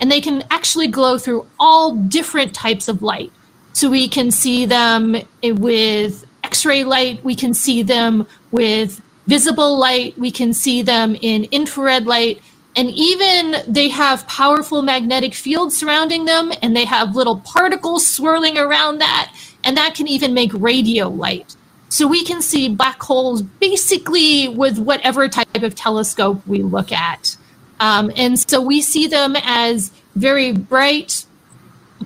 And 0.00 0.10
they 0.10 0.20
can 0.20 0.44
actually 0.50 0.88
glow 0.88 1.18
through 1.18 1.46
all 1.58 1.94
different 1.94 2.54
types 2.54 2.88
of 2.88 3.02
light. 3.02 3.32
So 3.72 3.90
we 3.90 4.08
can 4.08 4.30
see 4.30 4.66
them 4.66 5.16
with 5.42 6.24
X 6.42 6.64
ray 6.64 6.84
light, 6.84 7.22
we 7.24 7.34
can 7.34 7.52
see 7.52 7.82
them 7.82 8.26
with 8.50 9.02
visible 9.26 9.76
light, 9.78 10.16
we 10.18 10.30
can 10.30 10.54
see 10.54 10.80
them 10.82 11.16
in 11.20 11.44
infrared 11.50 12.06
light, 12.06 12.40
and 12.76 12.90
even 12.90 13.56
they 13.66 13.88
have 13.88 14.28
powerful 14.28 14.82
magnetic 14.82 15.34
fields 15.34 15.76
surrounding 15.76 16.26
them, 16.26 16.52
and 16.62 16.76
they 16.76 16.84
have 16.84 17.16
little 17.16 17.40
particles 17.40 18.06
swirling 18.06 18.58
around 18.58 18.98
that, 18.98 19.34
and 19.64 19.76
that 19.76 19.94
can 19.94 20.06
even 20.06 20.34
make 20.34 20.52
radio 20.54 21.08
light. 21.08 21.56
So 21.88 22.06
we 22.06 22.24
can 22.24 22.42
see 22.42 22.68
black 22.68 23.02
holes 23.02 23.42
basically 23.42 24.48
with 24.48 24.78
whatever 24.78 25.28
type 25.28 25.62
of 25.62 25.74
telescope 25.74 26.46
we 26.46 26.62
look 26.62 26.92
at. 26.92 27.36
Um, 27.80 28.10
and 28.16 28.38
so 28.38 28.60
we 28.60 28.80
see 28.80 29.06
them 29.06 29.36
as 29.42 29.92
very 30.14 30.52
bright, 30.52 31.24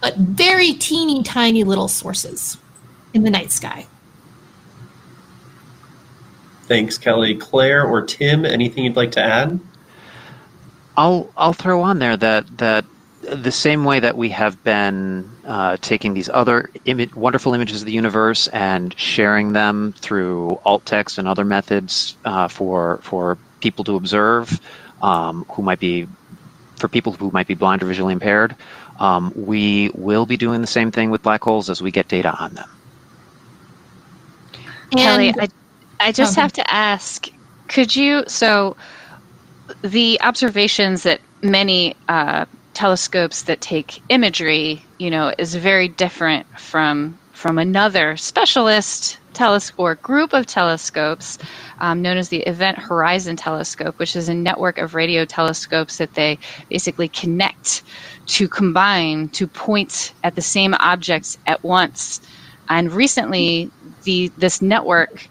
but 0.00 0.16
very 0.16 0.74
teeny 0.74 1.22
tiny 1.22 1.64
little 1.64 1.88
sources 1.88 2.58
in 3.14 3.22
the 3.22 3.30
night 3.30 3.50
sky. 3.50 3.86
Thanks, 6.64 6.96
Kelly. 6.98 7.34
Claire 7.34 7.84
or 7.84 8.02
Tim, 8.02 8.44
anything 8.44 8.84
you'd 8.84 8.96
like 8.96 9.10
to 9.12 9.20
add? 9.20 9.58
I'll 10.96 11.32
I'll 11.36 11.54
throw 11.54 11.82
on 11.82 12.00
there 12.00 12.16
that 12.18 12.58
that 12.58 12.86
the 13.22 13.52
same 13.52 13.84
way 13.84 14.00
that 14.00 14.16
we 14.16 14.30
have 14.30 14.62
been 14.64 15.38
uh, 15.44 15.78
taking 15.82 16.14
these 16.14 16.30
other 16.30 16.70
imi- 16.86 17.14
wonderful 17.16 17.54
images 17.54 17.82
of 17.82 17.86
the 17.86 17.92
universe 17.92 18.48
and 18.48 18.98
sharing 18.98 19.52
them 19.54 19.94
through 20.00 20.58
alt 20.64 20.86
text 20.86 21.18
and 21.18 21.28
other 21.28 21.44
methods 21.44 22.18
uh, 22.26 22.48
for 22.48 23.00
for 23.02 23.38
people 23.62 23.84
to 23.86 23.96
observe 23.96 24.60
um, 25.02 25.46
who 25.54 25.62
might 25.62 25.80
be 25.80 26.08
for 26.78 26.88
people 26.88 27.12
who 27.14 27.30
might 27.32 27.48
be 27.48 27.54
blind 27.54 27.82
or 27.82 27.86
visually 27.86 28.14
impaired. 28.14 28.56
Um, 29.00 29.32
we 29.36 29.90
will 29.94 30.26
be 30.26 30.38
doing 30.38 30.60
the 30.62 30.68
same 30.68 30.92
thing 30.92 31.10
with 31.10 31.22
black 31.22 31.42
holes 31.44 31.70
as 31.70 31.82
we 31.82 31.92
get 31.92 32.08
data 32.08 32.34
on 32.38 32.54
them. 32.54 32.68
Kelly, 34.96 35.32
I, 35.38 35.48
I 36.00 36.12
just 36.12 36.36
Okay. 36.36 36.36
have 36.36 36.52
to 36.54 36.72
ask 36.74 37.26
could 37.68 37.94
you? 37.96 38.24
So, 38.28 38.76
the 39.82 40.20
observations 40.22 41.02
that 41.04 41.20
many 41.42 41.96
uh, 42.08 42.44
telescopes 42.74 43.42
that 43.42 43.60
take 43.60 44.02
imagery, 44.08 44.82
you 44.98 45.10
know, 45.10 45.32
is 45.38 45.54
very 45.54 45.88
different 45.88 46.46
from 46.58 47.18
from 47.32 47.56
another 47.56 48.18
specialist 48.18 49.16
telescope 49.32 49.78
or 49.78 49.94
group 49.94 50.34
of 50.34 50.44
telescopes 50.44 51.38
um, 51.80 52.02
known 52.02 52.18
as 52.18 52.28
the 52.28 52.40
Event 52.40 52.78
Horizon 52.78 53.36
Telescope, 53.36 53.98
which 53.98 54.14
is 54.14 54.28
a 54.28 54.34
network 54.34 54.76
of 54.76 54.94
radio 54.94 55.24
telescopes 55.24 55.96
that 55.96 56.12
they 56.14 56.38
basically 56.68 57.08
connect 57.08 57.82
to 58.26 58.46
combine 58.46 59.28
to 59.30 59.46
point 59.46 60.12
at 60.22 60.34
the 60.34 60.42
same 60.42 60.74
objects 60.74 61.38
at 61.46 61.62
once. 61.64 62.20
And 62.68 62.92
recently, 62.92 63.70
the 64.04 64.30
this 64.36 64.60
network 64.60 65.28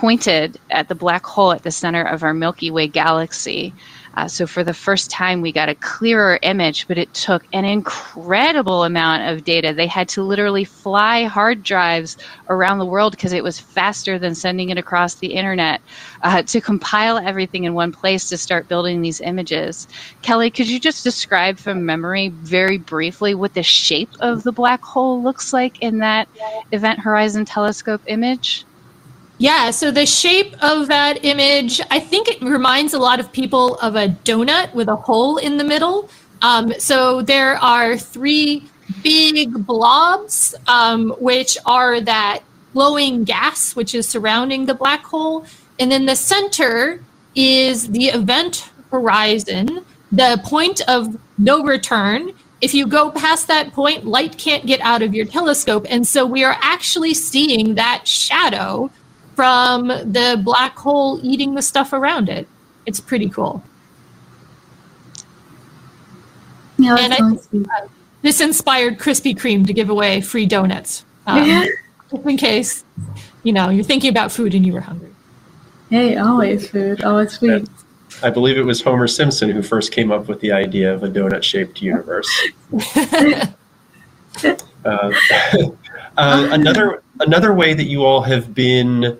pointed 0.00 0.58
at 0.70 0.88
the 0.88 0.94
black 0.94 1.26
hole 1.26 1.52
at 1.52 1.62
the 1.62 1.70
center 1.70 2.02
of 2.02 2.22
our 2.22 2.32
Milky 2.32 2.70
Way 2.70 2.88
galaxy. 2.88 3.74
Uh, 4.14 4.26
so 4.26 4.46
for 4.46 4.64
the 4.64 4.72
first 4.72 5.10
time, 5.10 5.42
we 5.42 5.52
got 5.52 5.68
a 5.68 5.74
clearer 5.74 6.38
image, 6.42 6.88
but 6.88 6.96
it 6.96 7.12
took 7.12 7.44
an 7.52 7.66
incredible 7.66 8.84
amount 8.84 9.28
of 9.28 9.44
data. 9.44 9.74
They 9.74 9.86
had 9.86 10.08
to 10.10 10.22
literally 10.22 10.64
fly 10.64 11.24
hard 11.24 11.62
drives 11.62 12.16
around 12.48 12.78
the 12.78 12.86
world 12.86 13.12
because 13.12 13.34
it 13.34 13.44
was 13.44 13.60
faster 13.60 14.18
than 14.18 14.34
sending 14.34 14.70
it 14.70 14.78
across 14.78 15.16
the 15.16 15.34
internet 15.34 15.82
uh, 16.22 16.42
to 16.44 16.62
compile 16.62 17.18
everything 17.18 17.64
in 17.64 17.74
one 17.74 17.92
place 17.92 18.26
to 18.30 18.38
start 18.38 18.68
building 18.68 19.02
these 19.02 19.20
images. 19.20 19.86
Kelly, 20.22 20.50
could 20.50 20.68
you 20.68 20.80
just 20.80 21.04
describe 21.04 21.58
from 21.58 21.84
memory 21.84 22.30
very 22.40 22.78
briefly 22.78 23.34
what 23.34 23.52
the 23.52 23.62
shape 23.62 24.10
of 24.20 24.44
the 24.44 24.52
black 24.52 24.82
hole 24.82 25.22
looks 25.22 25.52
like 25.52 25.78
in 25.82 25.98
that 25.98 26.26
Event 26.72 27.00
Horizon 27.00 27.44
Telescope 27.44 28.00
image? 28.06 28.64
Yeah, 29.40 29.70
so 29.70 29.90
the 29.90 30.04
shape 30.04 30.54
of 30.62 30.88
that 30.88 31.24
image, 31.24 31.80
I 31.90 31.98
think 31.98 32.28
it 32.28 32.42
reminds 32.42 32.92
a 32.92 32.98
lot 32.98 33.20
of 33.20 33.32
people 33.32 33.76
of 33.76 33.96
a 33.96 34.08
donut 34.08 34.74
with 34.74 34.86
a 34.88 34.96
hole 34.96 35.38
in 35.38 35.56
the 35.56 35.64
middle. 35.64 36.10
Um, 36.42 36.74
so 36.78 37.22
there 37.22 37.56
are 37.56 37.96
three 37.96 38.68
big 39.02 39.66
blobs, 39.66 40.54
um, 40.68 41.12
which 41.18 41.56
are 41.64 42.02
that 42.02 42.40
glowing 42.74 43.24
gas 43.24 43.74
which 43.74 43.94
is 43.94 44.06
surrounding 44.06 44.66
the 44.66 44.74
black 44.74 45.04
hole. 45.04 45.46
And 45.78 45.90
then 45.90 46.04
the 46.04 46.16
center 46.16 47.02
is 47.34 47.88
the 47.88 48.08
event 48.08 48.68
horizon, 48.90 49.86
the 50.12 50.38
point 50.44 50.82
of 50.86 51.18
no 51.38 51.64
return. 51.64 52.32
If 52.60 52.74
you 52.74 52.86
go 52.86 53.10
past 53.10 53.48
that 53.48 53.72
point, 53.72 54.04
light 54.04 54.36
can't 54.36 54.66
get 54.66 54.80
out 54.82 55.00
of 55.00 55.14
your 55.14 55.24
telescope. 55.24 55.86
And 55.88 56.06
so 56.06 56.26
we 56.26 56.44
are 56.44 56.58
actually 56.60 57.14
seeing 57.14 57.76
that 57.76 58.06
shadow 58.06 58.90
from 59.36 59.88
the 59.88 60.40
black 60.44 60.76
hole 60.76 61.18
eating 61.22 61.54
the 61.54 61.62
stuff 61.62 61.92
around 61.92 62.28
it. 62.28 62.46
It's 62.86 63.00
pretty 63.00 63.28
cool. 63.28 63.62
Yeah, 66.78 66.96
And 66.98 67.12
that's 67.12 67.22
I- 67.22 67.28
nice. 67.30 67.48
Uh, 67.82 67.86
this 68.22 68.40
inspired 68.40 68.98
Krispy 68.98 69.34
Kreme 69.36 69.66
to 69.66 69.72
give 69.72 69.88
away 69.90 70.20
free 70.20 70.46
donuts. 70.46 71.04
Um, 71.26 71.66
just 72.10 72.26
in 72.26 72.36
case, 72.36 72.84
you 73.44 73.52
know, 73.52 73.70
you're 73.70 73.84
thinking 73.84 74.10
about 74.10 74.30
food 74.32 74.54
and 74.54 74.66
you 74.66 74.72
were 74.72 74.80
hungry. 74.80 75.10
Hey, 75.90 76.16
always 76.16 76.68
food, 76.68 77.02
always 77.02 77.32
sweet. 77.32 77.68
I 78.22 78.28
believe 78.30 78.58
it 78.58 78.62
was 78.62 78.82
Homer 78.82 79.06
Simpson 79.08 79.50
who 79.50 79.62
first 79.62 79.92
came 79.92 80.10
up 80.12 80.28
with 80.28 80.40
the 80.40 80.52
idea 80.52 80.92
of 80.92 81.02
a 81.02 81.08
donut 81.08 81.42
shaped 81.42 81.80
universe. 81.82 82.28
Uh, 84.82 85.12
uh, 86.16 86.48
another 86.52 87.02
another 87.20 87.52
way 87.52 87.74
that 87.74 87.84
you 87.84 88.04
all 88.04 88.22
have 88.22 88.54
been, 88.54 89.18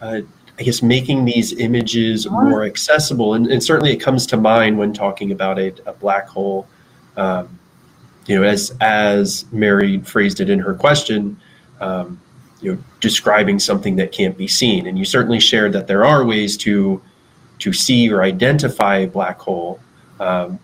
uh, 0.00 0.20
I 0.58 0.62
guess, 0.62 0.82
making 0.82 1.24
these 1.24 1.52
images 1.52 2.28
more 2.28 2.64
accessible, 2.64 3.34
and, 3.34 3.46
and 3.46 3.62
certainly 3.62 3.92
it 3.92 3.98
comes 3.98 4.26
to 4.26 4.36
mind 4.36 4.78
when 4.78 4.92
talking 4.92 5.32
about 5.32 5.58
a, 5.58 5.74
a 5.86 5.92
black 5.92 6.28
hole. 6.28 6.66
Um, 7.16 7.58
you 8.26 8.36
know, 8.36 8.46
as 8.46 8.76
as 8.80 9.46
Mary 9.52 9.98
phrased 10.00 10.40
it 10.40 10.50
in 10.50 10.58
her 10.58 10.74
question, 10.74 11.40
um, 11.80 12.20
you 12.60 12.74
know, 12.74 12.84
describing 13.00 13.58
something 13.58 13.96
that 13.96 14.12
can't 14.12 14.36
be 14.36 14.46
seen, 14.46 14.86
and 14.86 14.98
you 14.98 15.04
certainly 15.04 15.40
shared 15.40 15.72
that 15.72 15.86
there 15.86 16.04
are 16.04 16.24
ways 16.24 16.56
to 16.58 17.00
to 17.60 17.72
see 17.72 18.10
or 18.12 18.22
identify 18.22 18.98
a 18.98 19.06
black 19.06 19.38
hole. 19.40 19.80
Um, 20.20 20.58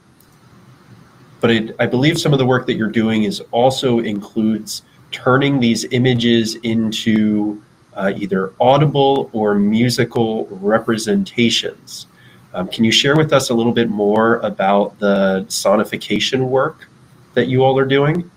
but 1.40 1.50
it, 1.50 1.76
I 1.78 1.86
believe 1.86 2.18
some 2.18 2.32
of 2.32 2.38
the 2.38 2.46
work 2.46 2.66
that 2.66 2.74
you're 2.74 2.88
doing 2.88 3.24
is 3.24 3.40
also 3.50 3.98
includes 3.98 4.82
turning 5.14 5.60
these 5.60 5.84
images 5.92 6.56
into 6.56 7.62
uh, 7.94 8.12
either 8.16 8.52
audible 8.60 9.30
or 9.32 9.54
musical 9.54 10.48
representations. 10.50 12.08
Um, 12.52 12.66
can 12.66 12.82
you 12.82 12.90
share 12.90 13.16
with 13.16 13.32
us 13.32 13.48
a 13.50 13.54
little 13.54 13.72
bit 13.72 13.88
more 13.88 14.36
about 14.38 14.98
the 14.98 15.44
sonification 15.48 16.48
work 16.48 16.88
that 17.34 17.46
you 17.46 17.62
all 17.62 17.78
are 17.78 17.84
doing? 17.84 18.28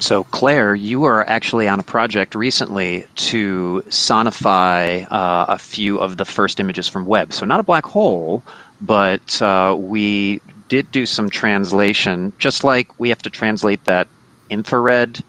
So, 0.00 0.24
Claire, 0.24 0.74
you 0.74 1.04
are 1.04 1.26
actually 1.28 1.68
on 1.68 1.78
a 1.78 1.84
project 1.84 2.34
recently 2.34 3.06
to 3.16 3.82
sonify 3.88 5.06
uh, 5.10 5.46
a 5.48 5.58
few 5.58 5.98
of 5.98 6.16
the 6.16 6.24
first 6.24 6.58
images 6.58 6.88
from 6.88 7.06
Webb. 7.06 7.32
So, 7.32 7.46
not 7.46 7.60
a 7.60 7.62
black 7.62 7.86
hole, 7.86 8.42
but 8.80 9.40
uh, 9.40 9.76
we 9.78 10.40
did 10.68 10.90
do 10.90 11.06
some 11.06 11.30
translation, 11.30 12.32
just 12.38 12.64
like 12.64 12.98
we 12.98 13.08
have 13.08 13.22
to 13.22 13.30
translate 13.30 13.84
that 13.84 14.08
infrared 14.50 15.22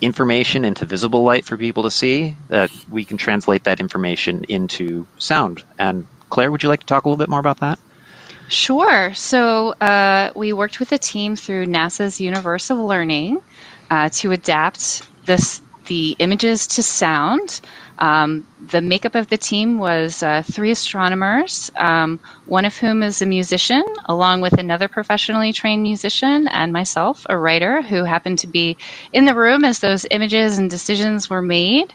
information 0.00 0.64
into 0.64 0.84
visible 0.84 1.22
light 1.22 1.44
for 1.44 1.56
people 1.56 1.82
to 1.82 1.90
see, 1.90 2.36
that 2.48 2.70
we 2.90 3.04
can 3.04 3.16
translate 3.16 3.64
that 3.64 3.80
information 3.80 4.44
into 4.44 5.06
sound. 5.18 5.64
And, 5.78 6.06
Claire, 6.30 6.50
would 6.50 6.62
you 6.62 6.68
like 6.68 6.80
to 6.80 6.86
talk 6.86 7.04
a 7.04 7.08
little 7.08 7.18
bit 7.18 7.30
more 7.30 7.40
about 7.40 7.60
that? 7.60 7.78
Sure. 8.48 9.12
So 9.14 9.70
uh, 9.80 10.30
we 10.36 10.52
worked 10.52 10.78
with 10.78 10.92
a 10.92 10.98
team 10.98 11.34
through 11.34 11.66
NASA's 11.66 12.20
Universe 12.20 12.70
of 12.70 12.78
Learning 12.78 13.40
uh, 13.90 14.08
to 14.10 14.32
adapt 14.32 15.02
this 15.26 15.60
the 15.86 16.16
images 16.18 16.66
to 16.66 16.82
sound. 16.82 17.60
Um, 17.98 18.46
the 18.68 18.80
makeup 18.80 19.14
of 19.14 19.28
the 19.28 19.38
team 19.38 19.78
was 19.78 20.22
uh, 20.22 20.42
three 20.42 20.70
astronomers, 20.70 21.70
um, 21.76 22.20
one 22.46 22.64
of 22.64 22.76
whom 22.76 23.02
is 23.02 23.22
a 23.22 23.26
musician, 23.26 23.84
along 24.06 24.40
with 24.42 24.54
another 24.54 24.88
professionally 24.88 25.52
trained 25.52 25.82
musician, 25.82 26.48
and 26.48 26.72
myself, 26.72 27.24
a 27.30 27.38
writer, 27.38 27.82
who 27.82 28.04
happened 28.04 28.38
to 28.40 28.46
be 28.46 28.76
in 29.12 29.24
the 29.24 29.34
room 29.34 29.64
as 29.64 29.80
those 29.80 30.06
images 30.10 30.58
and 30.58 30.70
decisions 30.70 31.30
were 31.30 31.42
made. 31.42 31.94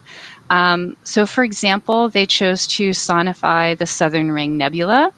Um, 0.49 0.97
so, 1.03 1.25
for 1.25 1.43
example, 1.43 2.09
they 2.09 2.25
chose 2.25 2.67
to 2.67 2.89
sonify 2.89 3.77
the 3.77 3.85
Southern 3.85 4.31
Ring 4.31 4.57
Nebula. 4.57 5.13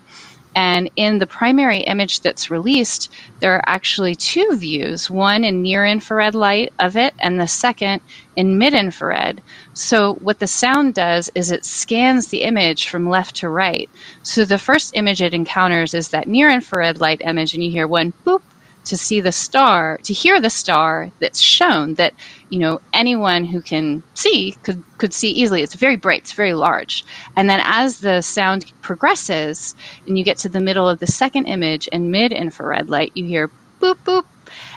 And 0.55 0.91
in 0.95 1.17
the 1.17 1.25
primary 1.25 1.79
image 1.79 2.21
that's 2.21 2.51
released, 2.51 3.11
there 3.39 3.55
are 3.55 3.63
actually 3.65 4.15
two 4.15 4.55
views 4.55 5.09
one 5.09 5.43
in 5.43 5.63
near 5.63 5.86
infrared 5.86 6.36
light 6.36 6.73
of 6.79 6.95
it, 6.95 7.15
and 7.19 7.39
the 7.39 7.47
second 7.47 8.01
in 8.36 8.59
mid 8.59 8.73
infrared. 8.75 9.41
So, 9.74 10.15
what 10.15 10.39
the 10.39 10.47
sound 10.47 10.93
does 10.93 11.32
is 11.34 11.51
it 11.51 11.65
scans 11.65 12.28
the 12.28 12.43
image 12.43 12.88
from 12.89 13.09
left 13.09 13.36
to 13.38 13.49
right. 13.49 13.89
So, 14.21 14.45
the 14.45 14.59
first 14.59 14.95
image 14.95 15.21
it 15.21 15.34
encounters 15.34 15.93
is 15.95 16.09
that 16.09 16.28
near 16.28 16.49
infrared 16.49 16.99
light 16.99 17.21
image, 17.26 17.53
and 17.53 17.63
you 17.63 17.71
hear 17.71 17.88
one 17.88 18.13
boop 18.26 18.41
to 18.86 18.97
see 18.97 19.21
the 19.21 19.32
star, 19.32 19.97
to 20.03 20.13
hear 20.13 20.39
the 20.41 20.49
star 20.49 21.09
that's 21.19 21.39
shown 21.39 21.95
that 21.95 22.13
you 22.49 22.59
know 22.59 22.82
anyone 22.93 23.45
who 23.45 23.61
can 23.61 24.03
see 24.13 24.55
could 24.63 24.84
could 24.99 25.13
see 25.13 25.32
easily. 25.32 25.63
It's 25.63 25.76
very 25.76 25.95
bright, 25.95 26.21
it's 26.21 26.34
very 26.34 26.53
large. 26.53 27.03
And 27.36 27.49
then 27.49 27.61
as 27.63 27.99
the 27.99 28.21
sound 28.21 28.71
progresses 28.82 29.76
and 30.07 30.17
you 30.17 30.24
get 30.24 30.38
to 30.39 30.49
the 30.49 30.59
middle 30.59 30.88
of 30.88 30.99
the 30.99 31.07
second 31.07 31.45
image 31.47 31.88
in 31.88 32.11
mid 32.11 32.32
infrared 32.32 32.89
light, 32.89 33.11
you 33.15 33.26
hear 33.26 33.49
boop 33.82 33.97
boop. 34.05 34.26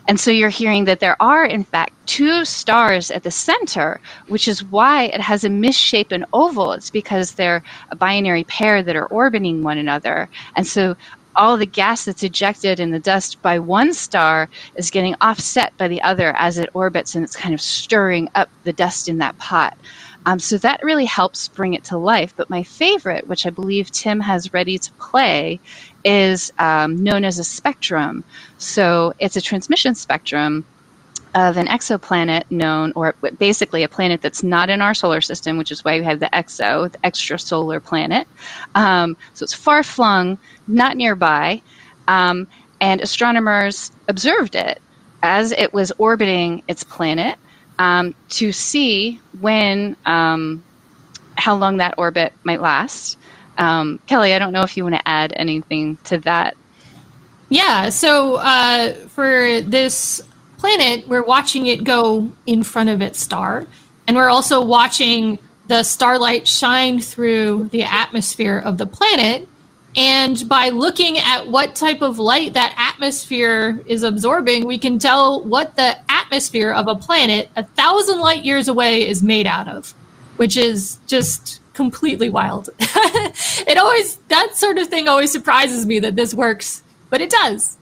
And 0.09 0.21
so 0.21 0.31
you're 0.31 0.49
hearing 0.49 0.85
that 0.85 1.01
there 1.01 1.21
are, 1.21 1.45
in 1.45 1.65
fact, 1.65 1.93
two 2.07 2.45
stars 2.45 3.11
at 3.11 3.25
the 3.25 3.31
center, 3.31 4.01
which 4.29 4.47
is 4.47 4.63
why 4.65 5.05
it 5.05 5.21
has 5.21 5.45
a 5.45 5.49
misshapen 5.49 6.25
oval. 6.33 6.73
It's 6.73 6.91
because 6.91 7.33
they're 7.33 7.63
a 7.91 7.97
binary 7.97 8.45
pair 8.45 8.83
that 8.83 8.97
are 8.97 9.07
orbiting 9.07 9.63
one 9.63 9.79
another. 9.79 10.29
And 10.55 10.67
so 10.67 10.97
all 11.35 11.57
the 11.57 11.67
gas 11.67 12.05
that's 12.05 12.23
ejected 12.23 12.81
in 12.81 12.91
the 12.91 12.99
dust 12.99 13.41
by 13.43 13.59
one 13.59 13.93
star 13.93 14.49
is 14.77 14.91
getting 14.91 15.15
offset 15.21 15.77
by 15.77 15.87
the 15.89 16.01
other 16.03 16.35
as 16.37 16.57
it 16.57 16.71
orbits 16.73 17.15
and 17.15 17.23
it's 17.23 17.37
kind 17.37 17.55
of 17.55 17.61
stirring 17.61 18.29
up 18.35 18.49
the 18.65 18.73
dust 18.73 19.09
in 19.09 19.19
that 19.19 19.37
pot. 19.39 19.77
Um, 20.25 20.41
so 20.41 20.59
that 20.59 20.83
really 20.83 21.05
helps 21.05 21.47
bring 21.47 21.75
it 21.75 21.85
to 21.85 21.97
life. 21.97 22.35
But 22.37 22.51
my 22.51 22.65
favorite, 22.65 23.29
which 23.29 23.47
I 23.47 23.51
believe 23.51 23.93
Tim 23.93 24.19
has 24.21 24.53
ready 24.53 24.77
to 24.77 24.93
play, 24.95 25.61
is 26.07 26.53
um, 26.59 27.03
known 27.03 27.25
as 27.25 27.39
a 27.39 27.45
spectrum. 27.45 28.23
So 28.59 29.13
it's 29.19 29.37
a 29.37 29.41
transmission 29.41 29.95
spectrum 29.97 30.65
of 31.35 31.59
an 31.59 31.67
exoplanet 31.67 32.45
known, 32.49 32.93
or 32.95 33.15
basically 33.39 33.83
a 33.83 33.89
planet 33.89 34.23
that's 34.23 34.43
not 34.43 34.71
in 34.71 34.81
our 34.81 34.95
solar 34.95 35.21
system, 35.21 35.59
which 35.59 35.71
is 35.71 35.85
why 35.85 35.99
we 35.99 36.05
have 36.05 36.21
the 36.21 36.31
exo, 36.33 36.91
the 36.91 36.99
extrasolar 36.99 37.83
planet. 37.83 38.27
Um, 38.75 39.17
so 39.35 39.43
it's 39.43 39.53
far 39.53 39.83
flung, 39.83 40.39
not 40.69 40.97
nearby. 40.97 41.61
Um, 42.09 42.47
and 42.81 43.01
astronomers 43.01 43.91
observed 44.09 44.55
it 44.55 44.81
as 45.23 45.53
it 45.53 45.75
was 45.75 45.93
orbiting 45.99 46.63
its 46.69 46.85
planet 46.85 47.37
um, 47.79 48.15
to 48.31 48.53
see 48.53 49.21
when, 49.41 49.97
um, 50.07 50.63
how 51.37 51.57
long 51.57 51.79
that 51.79 51.95
orbit 51.99 52.33
might 52.45 52.63
last. 52.63 53.19
Um, 53.59 54.01
Kelly, 54.07 54.35
I 54.35 54.39
don't 54.39 54.53
know 54.53 54.63
if 54.63 54.77
you 54.77 54.85
want 54.85 54.97
to 54.97 55.09
add 55.09 55.33
anything 55.37 55.97
to 56.05 56.19
that. 56.19 56.57
Yeah, 57.49 57.91
so 57.91 58.37
uh, 58.37 58.95
for 59.09 59.61
this 59.63 60.21
planet, 60.59 61.07
we're 61.07 61.25
watching 61.25 61.67
it 61.67 61.85
go 61.85 62.31
in 62.47 62.63
front 62.63 62.89
of 62.89 63.01
its 63.01 63.21
star, 63.21 63.67
and 64.07 64.17
we're 64.17 64.31
also 64.31 64.65
watching 64.65 65.39
the 65.69 65.83
starlight 65.83 66.47
shine 66.47 67.01
through 67.01 67.69
the 67.73 67.83
atmosphere 67.83 68.59
of 68.59 68.79
the 68.79 68.87
planet. 68.87 69.49
And 69.97 70.47
by 70.49 70.69
looking 70.69 71.19
at 71.19 71.49
what 71.49 71.75
type 71.75 72.03
of 72.03 72.19
light 72.19 72.53
that 72.53 72.75
atmosphere 72.77 73.83
is 73.87 74.03
absorbing, 74.03 74.67
we 74.67 74.77
can 74.77 74.99
tell 74.99 75.43
what 75.43 75.75
the 75.77 75.97
atmosphere 76.11 76.73
of 76.73 76.87
a 76.87 76.95
planet 76.95 77.49
a 77.57 77.65
thousand 77.65 78.21
light 78.21 78.45
years 78.45 78.69
away 78.69 79.09
is 79.09 79.23
made 79.23 79.47
out 79.47 79.69
of, 79.69 79.95
which 80.37 80.57
is 80.57 80.99
just 81.07 81.61
completely 81.77 82.31
wild. 82.31 82.71
it 82.81 83.79
always, 83.79 84.17
that 84.29 84.57
sort 84.57 84.79
of 84.79 84.89
thing 84.89 85.07
always 85.07 85.31
surprises 85.31 85.87
me 85.87 86.01
that 86.01 86.17
this 86.17 86.35
works, 86.35 86.83
but 87.11 87.21
it 87.21 87.31
does. 87.31 87.77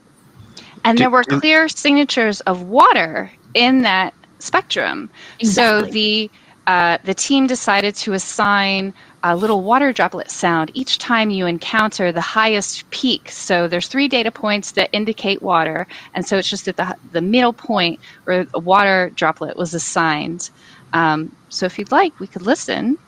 And 0.84 0.98
there 0.98 1.08
were 1.08 1.24
clear 1.24 1.68
signatures 1.68 2.40
of 2.42 2.64
water 2.64 3.30
in 3.54 3.82
that 3.82 4.12
spectrum. 4.40 5.08
So 5.42 5.82
the 5.82 6.30
uh, 6.66 6.96
the 7.04 7.12
team 7.12 7.46
decided 7.46 7.94
to 7.94 8.14
assign 8.14 8.94
a 9.22 9.36
little 9.36 9.62
water 9.62 9.92
droplet 9.92 10.30
sound 10.30 10.70
each 10.72 10.96
time 10.98 11.28
you 11.28 11.46
encounter 11.46 12.10
the 12.10 12.22
highest 12.22 12.88
peak. 12.88 13.30
So 13.30 13.68
there's 13.68 13.86
three 13.86 14.08
data 14.08 14.30
points 14.30 14.72
that 14.72 14.88
indicate 14.92 15.42
water, 15.42 15.86
and 16.14 16.26
so 16.26 16.38
it's 16.38 16.48
just 16.48 16.66
at 16.66 16.76
the, 16.76 16.96
the 17.12 17.20
middle 17.20 17.52
point 17.52 18.00
where 18.24 18.46
a 18.54 18.58
water 18.58 19.12
droplet 19.14 19.58
was 19.58 19.74
assigned. 19.74 20.48
Um, 20.94 21.34
so 21.50 21.66
if 21.66 21.78
you'd 21.78 21.92
like, 21.92 22.18
we 22.18 22.26
could 22.26 22.42
listen. 22.42 22.98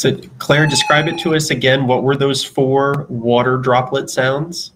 So, 0.00 0.16
Claire, 0.38 0.66
describe 0.66 1.08
it 1.08 1.18
to 1.18 1.34
us 1.34 1.50
again. 1.50 1.86
What 1.86 2.02
were 2.04 2.16
those 2.16 2.42
four 2.42 3.04
water 3.10 3.58
droplet 3.58 4.08
sounds? 4.08 4.72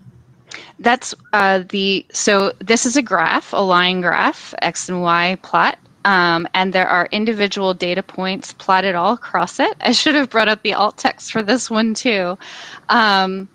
That's 0.79 1.15
uh, 1.33 1.63
the 1.71 2.05
so 2.13 2.53
this 2.59 2.85
is 2.85 2.99
a 2.99 3.01
graph, 3.01 3.55
a 3.55 3.63
line 3.63 4.03
graph, 4.03 4.53
x 4.61 4.87
and 4.91 5.01
y 5.01 5.39
plot, 5.41 5.79
um, 6.05 6.47
and 6.53 6.75
there 6.75 6.87
are 6.87 7.09
individual 7.11 7.73
data 7.73 8.03
points 8.03 8.53
plotted 8.53 8.95
all 8.95 9.15
across 9.15 9.59
it. 9.59 9.75
I 9.81 9.93
should 9.93 10.15
have 10.15 10.29
brought 10.29 10.49
up 10.49 10.63
the 10.63 10.75
alt 10.75 10.99
text 10.99 11.33
for 11.33 11.41
this 11.41 11.71
one 11.71 11.95
too. 11.95 12.37
Um, 12.91 13.49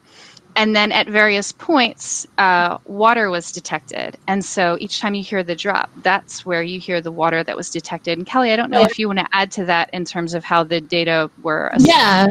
and 0.55 0.75
then 0.75 0.91
at 0.91 1.07
various 1.07 1.51
points, 1.51 2.27
uh, 2.37 2.77
water 2.85 3.29
was 3.29 3.51
detected. 3.51 4.17
And 4.27 4.43
so 4.43 4.77
each 4.79 4.99
time 4.99 5.15
you 5.15 5.23
hear 5.23 5.43
the 5.43 5.55
drop, 5.55 5.89
that's 6.03 6.45
where 6.45 6.63
you 6.63 6.79
hear 6.79 7.01
the 7.01 7.11
water 7.11 7.43
that 7.43 7.55
was 7.55 7.69
detected. 7.69 8.17
And 8.17 8.27
Kelly, 8.27 8.51
I 8.51 8.55
don't 8.55 8.69
know 8.69 8.81
if 8.81 8.99
you 8.99 9.07
want 9.07 9.19
to 9.19 9.27
add 9.31 9.51
to 9.51 9.65
that 9.65 9.89
in 9.93 10.05
terms 10.05 10.33
of 10.33 10.43
how 10.43 10.63
the 10.63 10.81
data 10.81 11.29
were. 11.43 11.67
Assigned. 11.73 11.87
Yeah. 11.87 12.27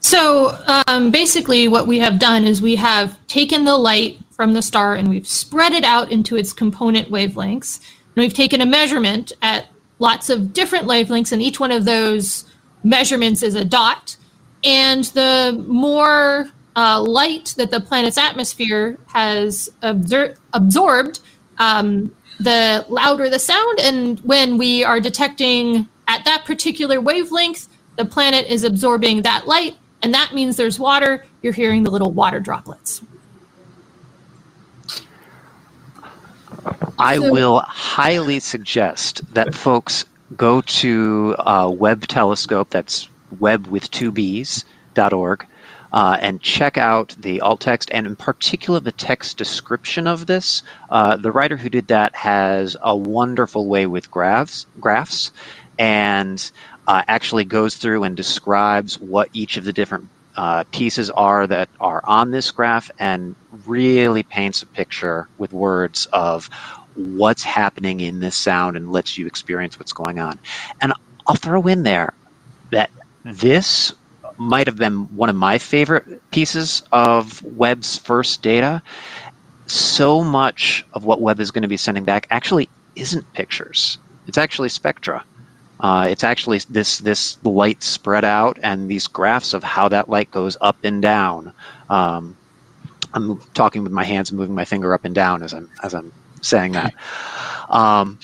So 0.00 0.58
um, 0.86 1.10
basically, 1.10 1.68
what 1.68 1.86
we 1.86 1.98
have 1.98 2.18
done 2.18 2.44
is 2.44 2.60
we 2.60 2.76
have 2.76 3.18
taken 3.26 3.64
the 3.64 3.76
light 3.76 4.18
from 4.30 4.54
the 4.54 4.62
star 4.62 4.94
and 4.94 5.08
we've 5.08 5.28
spread 5.28 5.72
it 5.72 5.84
out 5.84 6.10
into 6.10 6.36
its 6.36 6.52
component 6.52 7.10
wavelengths. 7.10 7.80
And 8.16 8.22
we've 8.22 8.34
taken 8.34 8.60
a 8.60 8.66
measurement 8.66 9.32
at 9.42 9.66
lots 9.98 10.30
of 10.30 10.52
different 10.52 10.86
wavelengths, 10.86 11.32
and 11.32 11.40
each 11.40 11.60
one 11.60 11.70
of 11.70 11.84
those 11.84 12.44
measurements 12.82 13.42
is 13.42 13.54
a 13.54 13.64
dot. 13.64 14.16
And 14.64 15.04
the 15.04 15.64
more 15.68 16.50
uh, 16.76 17.00
light 17.00 17.54
that 17.56 17.70
the 17.70 17.80
planet's 17.80 18.18
atmosphere 18.18 18.98
has 19.06 19.68
absor- 19.82 20.36
absorbed, 20.52 21.20
um, 21.58 22.14
the 22.38 22.84
louder 22.88 23.28
the 23.28 23.38
sound. 23.38 23.80
And 23.80 24.20
when 24.20 24.56
we 24.56 24.84
are 24.84 25.00
detecting 25.00 25.88
at 26.08 26.24
that 26.24 26.44
particular 26.44 27.00
wavelength, 27.00 27.68
the 27.96 28.04
planet 28.04 28.46
is 28.46 28.64
absorbing 28.64 29.22
that 29.22 29.46
light, 29.46 29.76
and 30.02 30.14
that 30.14 30.34
means 30.34 30.56
there's 30.56 30.78
water. 30.78 31.26
You're 31.42 31.52
hearing 31.52 31.82
the 31.82 31.90
little 31.90 32.12
water 32.12 32.40
droplets. 32.40 33.02
I 36.98 37.18
will 37.18 37.60
highly 37.60 38.40
suggest 38.40 39.22
that 39.34 39.54
folks 39.54 40.04
go 40.36 40.60
to 40.62 41.34
uh, 41.38 41.70
Webb 41.74 42.06
Telescope, 42.06 42.70
that's 42.70 43.08
web 43.38 43.66
with 43.66 43.90
two 43.90 44.12
B's, 44.12 44.64
dot 44.94 45.12
org, 45.12 45.46
uh, 45.92 46.16
and 46.20 46.40
check 46.40 46.78
out 46.78 47.14
the 47.18 47.40
alt 47.40 47.60
text 47.60 47.90
and 47.92 48.06
in 48.06 48.16
particular 48.16 48.80
the 48.80 48.92
text 48.92 49.36
description 49.36 50.06
of 50.06 50.26
this. 50.26 50.62
Uh, 50.90 51.16
the 51.16 51.32
writer 51.32 51.56
who 51.56 51.68
did 51.68 51.88
that 51.88 52.14
has 52.14 52.76
a 52.82 52.96
wonderful 52.96 53.66
way 53.66 53.86
with 53.86 54.10
graphs, 54.10 54.66
graphs 54.80 55.32
and 55.78 56.50
uh, 56.86 57.02
actually 57.08 57.44
goes 57.44 57.76
through 57.76 58.04
and 58.04 58.16
describes 58.16 58.98
what 59.00 59.28
each 59.32 59.56
of 59.56 59.64
the 59.64 59.72
different 59.72 60.08
uh, 60.36 60.64
pieces 60.72 61.10
are 61.10 61.46
that 61.46 61.68
are 61.80 62.00
on 62.04 62.30
this 62.30 62.50
graph 62.50 62.90
and 62.98 63.34
really 63.66 64.22
paints 64.22 64.62
a 64.62 64.66
picture 64.66 65.28
with 65.38 65.52
words 65.52 66.06
of 66.12 66.48
what's 66.94 67.42
happening 67.42 68.00
in 68.00 68.20
this 68.20 68.36
sound 68.36 68.76
and 68.76 68.92
lets 68.92 69.16
you 69.18 69.26
experience 69.26 69.78
what's 69.78 69.92
going 69.92 70.18
on. 70.18 70.38
And 70.80 70.92
I'll 71.26 71.36
throw 71.36 71.66
in 71.66 71.82
there 71.82 72.14
that 72.70 72.90
this 73.24 73.92
might 74.40 74.66
have 74.66 74.76
been 74.76 75.04
one 75.14 75.28
of 75.28 75.36
my 75.36 75.58
favorite 75.58 76.30
pieces 76.30 76.82
of 76.92 77.42
Webb's 77.42 77.98
first 77.98 78.40
data. 78.40 78.82
So 79.66 80.24
much 80.24 80.84
of 80.94 81.04
what 81.04 81.20
Webb 81.20 81.40
is 81.40 81.50
going 81.50 81.62
to 81.62 81.68
be 81.68 81.76
sending 81.76 82.04
back 82.04 82.26
actually 82.30 82.68
isn't 82.96 83.30
pictures. 83.34 83.98
It's 84.26 84.38
actually 84.38 84.70
spectra. 84.70 85.22
Uh, 85.80 86.06
it's 86.08 86.24
actually 86.24 86.58
this 86.70 86.98
this 86.98 87.38
light 87.44 87.82
spread 87.82 88.24
out 88.24 88.58
and 88.62 88.90
these 88.90 89.06
graphs 89.06 89.52
of 89.52 89.62
how 89.62 89.88
that 89.88 90.08
light 90.08 90.30
goes 90.30 90.56
up 90.62 90.76
and 90.84 91.02
down. 91.02 91.52
Um, 91.90 92.36
I'm 93.12 93.38
talking 93.52 93.82
with 93.82 93.92
my 93.92 94.04
hands 94.04 94.30
and 94.30 94.38
moving 94.38 94.54
my 94.54 94.64
finger 94.64 94.94
up 94.94 95.04
and 95.04 95.14
down 95.14 95.42
as 95.42 95.52
I'm 95.52 95.68
as 95.82 95.94
I'm 95.94 96.12
saying 96.40 96.72
that. 96.72 96.94
Um, 97.68 98.18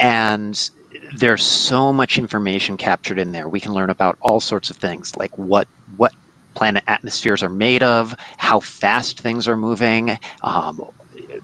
and 0.00 0.70
there's 1.16 1.44
so 1.44 1.92
much 1.92 2.18
information 2.18 2.76
captured 2.76 3.18
in 3.18 3.32
there. 3.32 3.48
We 3.48 3.60
can 3.60 3.72
learn 3.72 3.90
about 3.90 4.18
all 4.20 4.40
sorts 4.40 4.70
of 4.70 4.76
things, 4.76 5.16
like 5.16 5.36
what 5.36 5.68
what 5.96 6.12
planet 6.54 6.84
atmospheres 6.86 7.42
are 7.42 7.48
made 7.48 7.82
of, 7.82 8.14
how 8.36 8.60
fast 8.60 9.20
things 9.20 9.48
are 9.48 9.56
moving, 9.56 10.18
um, 10.42 10.82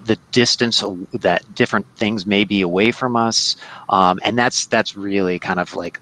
the 0.05 0.17
distance 0.31 0.83
that 1.13 1.55
different 1.55 1.85
things 1.95 2.25
may 2.25 2.43
be 2.43 2.61
away 2.61 2.91
from 2.91 3.15
us, 3.15 3.55
um, 3.89 4.19
and 4.23 4.37
that's 4.37 4.67
that's 4.67 4.95
really 4.95 5.39
kind 5.39 5.59
of 5.59 5.75
like 5.75 5.99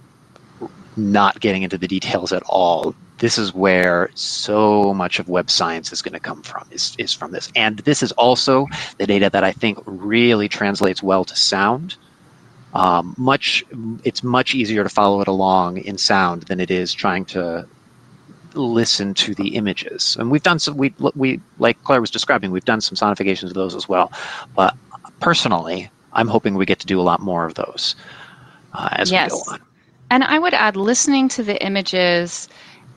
not 0.96 1.40
getting 1.40 1.64
into 1.64 1.78
the 1.78 1.88
details 1.88 2.32
at 2.32 2.44
all. 2.48 2.96
This 3.20 3.38
is 3.38 3.54
where 3.54 4.10
so 4.14 4.94
much 4.94 5.20
of 5.20 5.28
Webb 5.28 5.50
science 5.50 5.92
is 5.92 6.02
going 6.02 6.14
to 6.14 6.20
come 6.20 6.44
from 6.44 6.68
is, 6.72 6.96
is 7.00 7.14
from 7.14 7.32
this. 7.32 7.52
And 7.56 7.80
this 7.80 8.04
is 8.04 8.12
also 8.14 8.68
the 9.00 9.08
data 9.08 9.30
that 9.32 9.44
I 9.44 9.52
think 9.52 9.80
really 9.86 10.48
translates 10.48 11.02
well 11.02 11.26
to 11.26 11.36
sound 11.36 11.96
um, 12.78 13.16
much 13.18 13.64
it's 14.04 14.24
much 14.24 14.54
easier 14.56 14.84
to 14.84 14.90
follow 14.90 15.22
it 15.22 15.28
along 15.28 15.78
in 15.78 15.98
sound 15.98 16.44
than 16.44 16.60
it 16.60 16.72
is 16.72 16.94
trying 16.94 17.26
to 17.26 17.68
listen 18.54 19.14
to 19.14 19.36
the 19.36 19.50
images. 19.56 20.16
And 20.20 20.32
we've 20.32 20.44
done 20.44 20.60
some 20.60 20.78
we 20.78 20.94
we 21.16 21.40
like 21.60 21.82
claire 21.84 22.02
was 22.02 22.12
describing 22.12 22.52
we've 22.52 22.66
done 22.66 22.82
some 22.82 22.96
sonifications 22.96 23.50
of 23.50 23.54
those 23.54 23.76
as 23.76 23.90
well. 23.90 24.12
But 24.56 24.76
personally 25.20 25.90
i'm 26.14 26.28
hoping 26.28 26.56
we 26.56 26.66
get 26.66 26.80
to 26.80 26.88
do 26.88 27.00
a 27.00 27.04
lot 27.04 27.20
more 27.20 27.46
of 27.46 27.56
those 27.56 27.96
uh, 28.74 28.90
as 28.94 29.12
yes. 29.12 29.32
we 29.32 29.38
go 29.38 29.54
on. 29.54 29.62
And 30.10 30.24
i 30.24 30.40
would 30.40 30.54
add 30.54 30.76
listening 30.76 31.28
to 31.30 31.44
the 31.44 31.64
images 31.64 32.48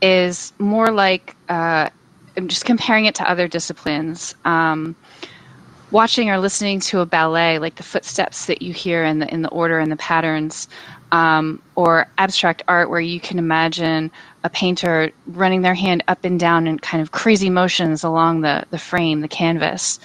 is 0.02 0.52
more 0.58 0.90
like 0.90 1.36
uh, 1.48 1.88
i'm 2.36 2.48
just 2.48 2.64
comparing 2.64 3.06
it 3.06 3.14
to 3.16 3.30
other 3.30 3.48
disciplines. 3.48 4.34
Um, 4.44 4.96
watching 5.90 6.30
or 6.30 6.38
listening 6.38 6.80
to 6.80 7.00
a 7.00 7.06
ballet, 7.06 7.58
like 7.58 7.76
the 7.76 7.82
footsteps 7.82 8.46
that 8.46 8.62
you 8.62 8.72
hear 8.72 9.04
in 9.04 9.18
the 9.18 9.32
in 9.32 9.42
the 9.42 9.48
order 9.48 9.78
and 9.78 9.90
the 9.90 9.96
patterns, 9.96 10.68
um, 11.12 11.62
or 11.74 12.06
abstract 12.18 12.62
art 12.68 12.90
where 12.90 13.00
you 13.00 13.20
can 13.20 13.38
imagine 13.38 14.10
a 14.44 14.50
painter 14.50 15.10
running 15.26 15.62
their 15.62 15.74
hand 15.74 16.02
up 16.08 16.24
and 16.24 16.40
down 16.40 16.66
in 16.66 16.78
kind 16.78 17.02
of 17.02 17.12
crazy 17.12 17.50
motions 17.50 18.04
along 18.04 18.40
the 18.42 18.64
the 18.70 18.78
frame, 18.78 19.20
the 19.20 19.28
canvas. 19.28 19.98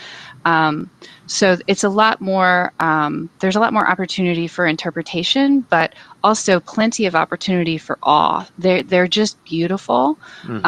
Um, 0.45 0.89
so 1.27 1.57
it's 1.65 1.83
a 1.83 1.89
lot 1.89 2.21
more. 2.21 2.71
Um, 2.79 3.29
there's 3.39 3.55
a 3.55 3.59
lot 3.59 3.73
more 3.73 3.89
opportunity 3.89 4.47
for 4.47 4.65
interpretation, 4.67 5.61
but 5.61 5.95
also 6.23 6.59
plenty 6.59 7.07
of 7.07 7.15
opportunity 7.15 7.77
for 7.77 7.97
awe. 8.03 8.47
They're 8.57 8.83
they're 8.83 9.07
just 9.07 9.43
beautiful. 9.43 10.19
Mm-hmm. 10.43 10.65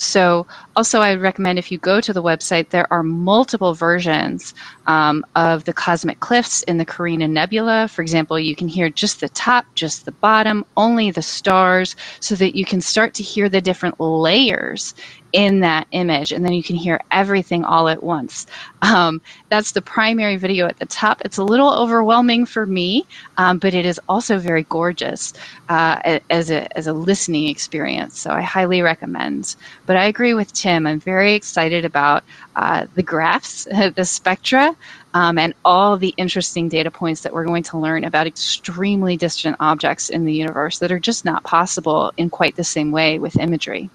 So, 0.00 0.46
also, 0.76 1.00
I 1.00 1.14
recommend 1.14 1.58
if 1.58 1.70
you 1.70 1.76
go 1.76 2.00
to 2.00 2.14
the 2.14 2.22
website, 2.22 2.70
there 2.70 2.90
are 2.90 3.02
multiple 3.02 3.74
versions 3.74 4.54
um, 4.86 5.26
of 5.36 5.64
the 5.64 5.74
cosmic 5.74 6.20
cliffs 6.20 6.62
in 6.62 6.78
the 6.78 6.86
Carina 6.86 7.28
Nebula. 7.28 7.86
For 7.86 8.00
example, 8.00 8.40
you 8.40 8.56
can 8.56 8.66
hear 8.66 8.88
just 8.88 9.20
the 9.20 9.28
top, 9.28 9.66
just 9.74 10.06
the 10.06 10.12
bottom, 10.12 10.64
only 10.78 11.10
the 11.10 11.20
stars, 11.20 11.96
so 12.20 12.34
that 12.36 12.56
you 12.56 12.64
can 12.64 12.80
start 12.80 13.12
to 13.12 13.22
hear 13.22 13.50
the 13.50 13.60
different 13.60 14.00
layers 14.00 14.94
in 15.32 15.60
that 15.60 15.86
image 15.92 16.32
and 16.32 16.44
then 16.44 16.52
you 16.52 16.62
can 16.62 16.76
hear 16.76 17.00
everything 17.10 17.64
all 17.64 17.88
at 17.88 18.02
once. 18.02 18.46
Um, 18.82 19.20
that's 19.48 19.72
the 19.72 19.82
primary 19.82 20.36
video 20.36 20.66
at 20.66 20.78
the 20.78 20.86
top. 20.86 21.20
It's 21.24 21.38
a 21.38 21.44
little 21.44 21.72
overwhelming 21.72 22.46
for 22.46 22.66
me 22.66 23.06
um, 23.36 23.58
but 23.58 23.74
it 23.74 23.86
is 23.86 24.00
also 24.08 24.38
very 24.38 24.64
gorgeous 24.64 25.32
uh, 25.68 26.18
as, 26.30 26.50
a, 26.50 26.76
as 26.76 26.86
a 26.86 26.92
listening 26.92 27.48
experience 27.48 28.18
so 28.18 28.30
i 28.30 28.40
highly 28.42 28.82
recommend. 28.82 29.56
But 29.86 29.96
i 29.96 30.04
agree 30.04 30.34
with 30.34 30.52
tim. 30.52 30.86
I'm 30.86 31.00
very 31.00 31.34
excited 31.34 31.84
about 31.84 32.24
uh, 32.56 32.86
the 32.94 33.02
graphs 33.02 33.64
the 33.94 34.04
spectra 34.04 34.76
um, 35.14 35.38
and 35.38 35.54
all 35.64 35.96
the 35.96 36.14
interesting 36.16 36.68
data 36.68 36.90
points 36.90 37.22
that 37.22 37.32
we're 37.32 37.44
going 37.44 37.62
to 37.64 37.78
learn 37.78 38.04
about 38.04 38.26
extremely 38.26 39.16
distant 39.16 39.56
objects 39.60 40.08
in 40.08 40.24
the 40.24 40.32
universe 40.32 40.78
that 40.78 40.92
are 40.92 41.00
just 41.00 41.24
not 41.24 41.42
possible 41.44 42.12
in 42.16 42.30
quite 42.30 42.56
the 42.56 42.64
same 42.64 42.92
way 42.92 43.18
with 43.18 43.36
imagery 43.38 43.90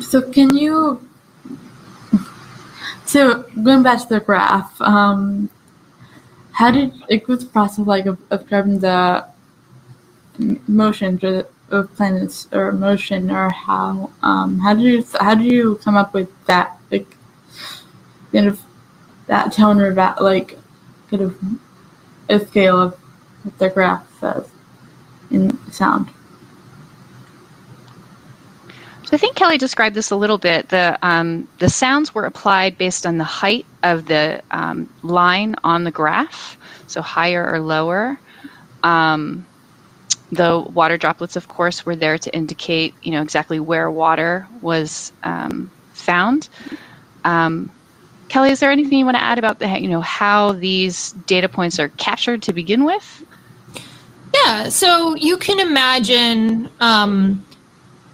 so 0.00 0.22
can 0.30 0.56
you? 0.56 1.06
So 3.06 3.42
going 3.62 3.82
back 3.82 4.00
to 4.02 4.08
the 4.08 4.20
graph, 4.20 4.80
um, 4.80 5.50
how 6.52 6.70
did 6.70 6.92
it 7.08 7.26
was 7.28 7.40
the 7.40 7.46
process 7.46 7.86
like 7.86 8.06
of, 8.06 8.18
of 8.30 8.48
the 8.48 9.26
motion 10.68 11.18
of 11.70 11.94
planets 11.96 12.48
or 12.52 12.72
motion 12.72 13.30
or 13.30 13.50
how 13.50 14.10
um, 14.22 14.58
how 14.60 14.74
do 14.74 14.82
you 14.82 15.04
how 15.20 15.34
do 15.34 15.44
you 15.44 15.76
come 15.76 15.96
up 15.96 16.14
with 16.14 16.28
that 16.46 16.78
like 16.90 17.16
kind 18.32 18.46
of 18.46 18.60
that 19.26 19.52
tone 19.52 19.80
or 19.80 19.94
that 19.94 20.22
like 20.22 20.58
kind 21.10 21.22
of 21.22 21.36
a 22.28 22.38
scale 22.46 22.80
of 22.80 22.94
what 23.42 23.58
the 23.58 23.70
graph 23.70 24.06
says 24.20 24.48
in 25.30 25.58
sound? 25.72 26.08
So 29.12 29.16
I 29.16 29.18
think 29.18 29.36
Kelly 29.36 29.58
described 29.58 29.94
this 29.94 30.10
a 30.10 30.16
little 30.16 30.38
bit. 30.38 30.70
The 30.70 30.98
um, 31.02 31.46
the 31.58 31.68
sounds 31.68 32.14
were 32.14 32.24
applied 32.24 32.78
based 32.78 33.04
on 33.04 33.18
the 33.18 33.24
height 33.24 33.66
of 33.82 34.06
the 34.06 34.42
um, 34.50 34.88
line 35.02 35.54
on 35.62 35.84
the 35.84 35.90
graph, 35.90 36.56
so 36.86 37.02
higher 37.02 37.46
or 37.46 37.60
lower. 37.60 38.18
Um, 38.82 39.44
the 40.30 40.60
water 40.60 40.96
droplets, 40.96 41.36
of 41.36 41.46
course, 41.48 41.84
were 41.84 41.94
there 41.94 42.16
to 42.16 42.34
indicate, 42.34 42.94
you 43.02 43.12
know, 43.12 43.20
exactly 43.20 43.60
where 43.60 43.90
water 43.90 44.48
was 44.62 45.12
um, 45.24 45.70
found. 45.92 46.48
Um, 47.22 47.70
Kelly, 48.30 48.50
is 48.50 48.60
there 48.60 48.70
anything 48.70 48.98
you 48.98 49.04
want 49.04 49.18
to 49.18 49.22
add 49.22 49.38
about 49.38 49.58
the, 49.58 49.78
you 49.78 49.90
know, 49.90 50.00
how 50.00 50.52
these 50.52 51.12
data 51.26 51.50
points 51.50 51.78
are 51.78 51.90
captured 51.90 52.40
to 52.44 52.54
begin 52.54 52.84
with? 52.84 53.26
Yeah, 54.34 54.70
so 54.70 55.14
you 55.16 55.36
can 55.36 55.60
imagine 55.60 56.70
um, 56.80 57.44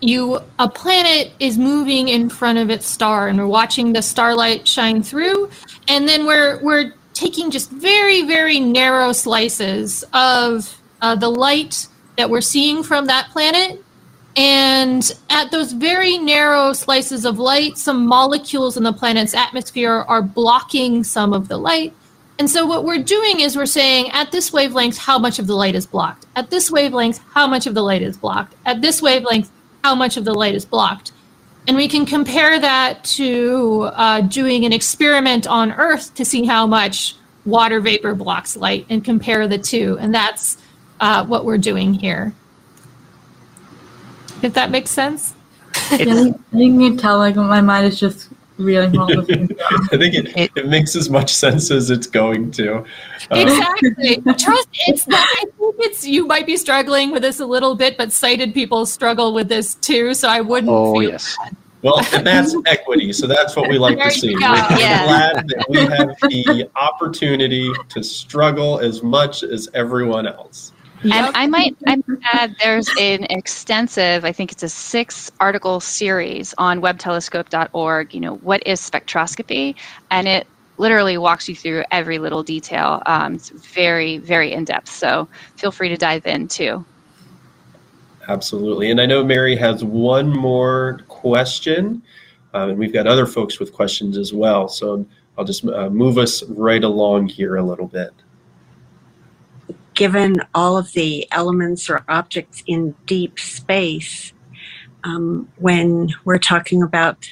you 0.00 0.40
a 0.58 0.68
planet 0.68 1.32
is 1.40 1.58
moving 1.58 2.08
in 2.08 2.28
front 2.28 2.58
of 2.58 2.70
its 2.70 2.86
star, 2.86 3.28
and 3.28 3.38
we're 3.38 3.46
watching 3.46 3.92
the 3.92 4.02
starlight 4.02 4.66
shine 4.66 5.02
through, 5.02 5.50
and 5.88 6.08
then 6.08 6.26
we're 6.26 6.62
we're 6.62 6.92
taking 7.14 7.50
just 7.50 7.70
very 7.70 8.22
very 8.22 8.60
narrow 8.60 9.12
slices 9.12 10.04
of 10.12 10.80
uh, 11.02 11.14
the 11.14 11.28
light 11.28 11.86
that 12.16 12.30
we're 12.30 12.40
seeing 12.40 12.82
from 12.82 13.06
that 13.06 13.28
planet. 13.30 13.82
And 14.36 15.10
at 15.30 15.50
those 15.50 15.72
very 15.72 16.16
narrow 16.16 16.72
slices 16.72 17.24
of 17.24 17.40
light, 17.40 17.76
some 17.76 18.06
molecules 18.06 18.76
in 18.76 18.84
the 18.84 18.92
planet's 18.92 19.34
atmosphere 19.34 20.04
are 20.06 20.22
blocking 20.22 21.02
some 21.02 21.32
of 21.32 21.48
the 21.48 21.56
light. 21.56 21.92
And 22.38 22.48
so, 22.48 22.64
what 22.64 22.84
we're 22.84 23.02
doing 23.02 23.40
is 23.40 23.56
we're 23.56 23.66
saying 23.66 24.10
at 24.12 24.30
this 24.30 24.52
wavelength, 24.52 24.96
how 24.96 25.18
much 25.18 25.40
of 25.40 25.48
the 25.48 25.56
light 25.56 25.74
is 25.74 25.86
blocked? 25.86 26.26
At 26.36 26.50
this 26.50 26.70
wavelength, 26.70 27.20
how 27.32 27.48
much 27.48 27.66
of 27.66 27.74
the 27.74 27.82
light 27.82 28.02
is 28.02 28.16
blocked? 28.16 28.54
At 28.64 28.80
this 28.80 29.02
wavelength, 29.02 29.50
how 29.84 29.94
much 29.94 30.16
of 30.16 30.24
the 30.24 30.34
light 30.34 30.54
is 30.54 30.64
blocked? 30.64 31.12
And 31.66 31.76
we 31.76 31.86
can 31.88 32.06
compare 32.06 32.58
that 32.58 33.04
to 33.04 33.90
uh, 33.92 34.20
doing 34.22 34.64
an 34.64 34.72
experiment 34.72 35.46
on 35.46 35.72
Earth 35.72 36.14
to 36.14 36.24
see 36.24 36.44
how 36.46 36.66
much 36.66 37.14
water 37.44 37.80
vapor 37.80 38.14
blocks 38.14 38.56
light 38.56 38.86
and 38.88 39.04
compare 39.04 39.46
the 39.46 39.58
two. 39.58 39.98
And 40.00 40.14
that's 40.14 40.56
uh, 41.00 41.24
what 41.26 41.44
we're 41.44 41.58
doing 41.58 41.94
here. 41.94 42.34
If 44.42 44.54
that 44.54 44.70
makes 44.70 44.90
sense. 44.90 45.34
I 45.74 45.96
think 45.98 46.40
you 46.52 46.96
tell 46.96 47.18
like 47.18 47.36
my 47.36 47.60
mind 47.60 47.86
is 47.86 48.00
just 48.00 48.27
reeling 48.58 48.98
all 48.98 49.10
I 49.20 49.24
think 49.24 50.14
it, 50.14 50.36
it, 50.36 50.50
it 50.56 50.66
makes 50.66 50.94
as 50.96 51.08
much 51.08 51.34
sense 51.34 51.70
as 51.70 51.90
it's 51.90 52.06
going 52.06 52.50
to. 52.52 52.78
Uh, 53.30 53.36
exactly. 53.36 54.16
Trust 54.38 54.68
it's 54.86 55.06
not, 55.06 55.26
I 55.30 55.44
think 55.58 55.76
it's 55.78 56.06
you 56.06 56.26
might 56.26 56.46
be 56.46 56.56
struggling 56.56 57.10
with 57.10 57.22
this 57.22 57.40
a 57.40 57.46
little 57.46 57.74
bit, 57.74 57.96
but 57.96 58.12
sighted 58.12 58.54
people 58.54 58.86
struggle 58.86 59.32
with 59.32 59.48
this 59.48 59.74
too. 59.76 60.14
So 60.14 60.28
I 60.28 60.40
wouldn't 60.40 60.70
Oh 60.70 61.00
yes. 61.00 61.36
Bad. 61.42 61.56
Well, 61.82 62.04
and 62.12 62.26
that's 62.26 62.54
equity. 62.66 63.12
So 63.12 63.26
that's 63.26 63.54
what 63.54 63.68
we 63.68 63.78
like 63.78 63.98
to 63.98 64.10
see. 64.10 64.34
We're 64.34 64.40
yeah. 64.40 65.04
glad 65.04 65.48
that 65.48 65.66
we 65.68 65.78
have 65.78 66.16
the 66.22 66.68
opportunity 66.74 67.70
to 67.90 68.02
struggle 68.02 68.80
as 68.80 69.02
much 69.02 69.42
as 69.42 69.68
everyone 69.74 70.26
else. 70.26 70.72
And 71.02 71.12
I 71.14 71.46
might, 71.46 71.76
I 71.86 71.96
might 71.96 72.20
add 72.32 72.56
there's 72.62 72.88
an 72.98 73.24
extensive, 73.24 74.24
I 74.24 74.32
think 74.32 74.52
it's 74.52 74.62
a 74.62 74.68
six 74.68 75.30
article 75.38 75.80
series 75.80 76.54
on 76.58 76.80
webbtelescope.org, 76.80 78.14
you 78.14 78.20
know, 78.20 78.36
what 78.36 78.66
is 78.66 78.80
spectroscopy? 78.80 79.76
And 80.10 80.26
it 80.26 80.46
literally 80.76 81.18
walks 81.18 81.48
you 81.48 81.54
through 81.54 81.84
every 81.90 82.18
little 82.18 82.42
detail. 82.42 83.02
Um, 83.06 83.34
it's 83.34 83.50
very, 83.50 84.18
very 84.18 84.52
in 84.52 84.64
depth. 84.64 84.88
So 84.88 85.28
feel 85.56 85.70
free 85.70 85.88
to 85.88 85.96
dive 85.96 86.26
in 86.26 86.48
too. 86.48 86.84
Absolutely. 88.28 88.90
And 88.90 89.00
I 89.00 89.06
know 89.06 89.24
Mary 89.24 89.56
has 89.56 89.82
one 89.82 90.28
more 90.28 91.00
question, 91.08 92.02
um, 92.54 92.70
and 92.70 92.78
we've 92.78 92.92
got 92.92 93.06
other 93.06 93.26
folks 93.26 93.58
with 93.58 93.72
questions 93.72 94.18
as 94.18 94.32
well. 94.32 94.68
So 94.68 95.06
I'll 95.36 95.44
just 95.44 95.64
uh, 95.64 95.88
move 95.90 96.18
us 96.18 96.42
right 96.44 96.82
along 96.82 97.28
here 97.28 97.56
a 97.56 97.62
little 97.62 97.86
bit 97.86 98.12
given 99.98 100.36
all 100.54 100.78
of 100.78 100.92
the 100.92 101.26
elements 101.32 101.90
or 101.90 102.04
objects 102.08 102.62
in 102.68 102.94
deep 103.04 103.36
space, 103.36 104.32
um, 105.02 105.48
when 105.56 106.14
we're 106.24 106.38
talking 106.38 106.84
about 106.84 107.28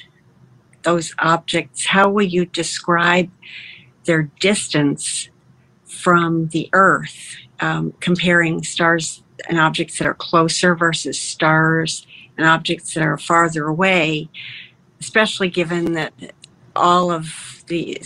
those 0.83 1.15
objects, 1.19 1.85
how 1.85 2.09
will 2.09 2.25
you 2.25 2.45
describe 2.45 3.31
their 4.03 4.23
distance 4.41 5.29
from 5.85 6.49
the 6.49 6.69
Earth, 6.73 7.37
um, 7.61 7.93
comparing 8.01 8.61
stars 8.63 9.23
and 9.47 9.57
objects 9.57 9.97
that 9.97 10.05
are 10.05 10.13
closer 10.13 10.75
versus 10.75 11.17
stars 11.17 12.05
and 12.37 12.45
objects 12.45 12.93
that 12.93 13.03
are 13.03 13.17
farther 13.17 13.65
away, 13.67 14.29
especially 14.99 15.49
given 15.49 15.93
that 15.93 16.13
all 16.75 17.11
of 17.11 17.63
the 17.67 17.97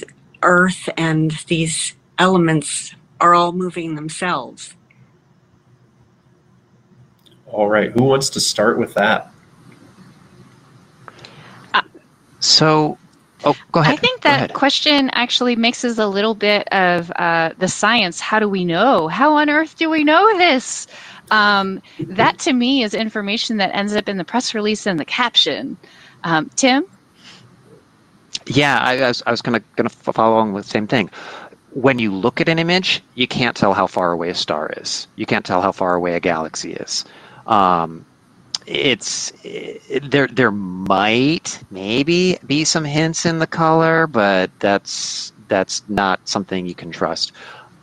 Earth 0.43 0.87
and 0.97 1.31
these 1.47 1.95
elements 2.19 2.93
are 3.21 3.33
all 3.33 3.51
moving 3.53 3.95
themselves. 3.95 4.75
All 7.47 7.69
right, 7.69 7.91
who 7.91 8.03
wants 8.03 8.29
to 8.31 8.39
start 8.39 8.79
with 8.79 8.93
that? 8.95 9.31
Uh, 11.73 11.81
so, 12.39 12.97
oh, 13.43 13.55
go 13.71 13.81
ahead. 13.81 13.93
I 13.93 13.97
think 13.97 14.21
that 14.21 14.53
question 14.53 15.09
actually 15.13 15.55
mixes 15.55 15.99
a 15.99 16.07
little 16.07 16.33
bit 16.33 16.67
of 16.73 17.11
uh, 17.11 17.53
the 17.57 17.67
science. 17.67 18.19
How 18.19 18.39
do 18.39 18.49
we 18.49 18.65
know? 18.65 19.07
How 19.07 19.33
on 19.35 19.49
earth 19.49 19.77
do 19.77 19.89
we 19.89 20.03
know 20.03 20.37
this? 20.37 20.87
Um, 21.29 21.81
that 21.99 22.39
to 22.39 22.53
me 22.53 22.83
is 22.83 22.93
information 22.93 23.57
that 23.57 23.73
ends 23.75 23.95
up 23.95 24.09
in 24.09 24.17
the 24.17 24.25
press 24.25 24.53
release 24.53 24.85
and 24.85 24.99
the 24.99 25.05
caption. 25.05 25.77
Um, 26.23 26.49
Tim? 26.55 26.85
Yeah, 28.47 28.79
I, 28.79 28.97
I 28.97 29.07
was, 29.09 29.23
I 29.25 29.31
was 29.31 29.41
going 29.41 29.61
to 29.77 29.89
follow 29.89 30.35
along 30.35 30.53
with 30.53 30.65
the 30.65 30.69
same 30.71 30.87
thing 30.87 31.09
when 31.73 31.99
you 31.99 32.13
look 32.13 32.41
at 32.41 32.49
an 32.49 32.59
image, 32.59 33.01
you 33.15 33.27
can't 33.27 33.55
tell 33.55 33.73
how 33.73 33.87
far 33.87 34.11
away 34.11 34.29
a 34.29 34.35
star 34.35 34.71
is. 34.77 35.07
You 35.15 35.25
can't 35.25 35.45
tell 35.45 35.61
how 35.61 35.71
far 35.71 35.95
away 35.95 36.15
a 36.15 36.19
galaxy 36.19 36.73
is. 36.73 37.05
Um, 37.47 38.05
it's 38.67 39.33
it, 39.43 40.11
there. 40.11 40.27
There 40.27 40.51
might 40.51 41.59
maybe 41.71 42.37
be 42.45 42.63
some 42.63 42.85
hints 42.85 43.25
in 43.25 43.39
the 43.39 43.47
color, 43.47 44.07
but 44.07 44.51
that's 44.59 45.33
that's 45.47 45.83
not 45.89 46.27
something 46.27 46.65
you 46.65 46.75
can 46.75 46.91
trust. 46.91 47.31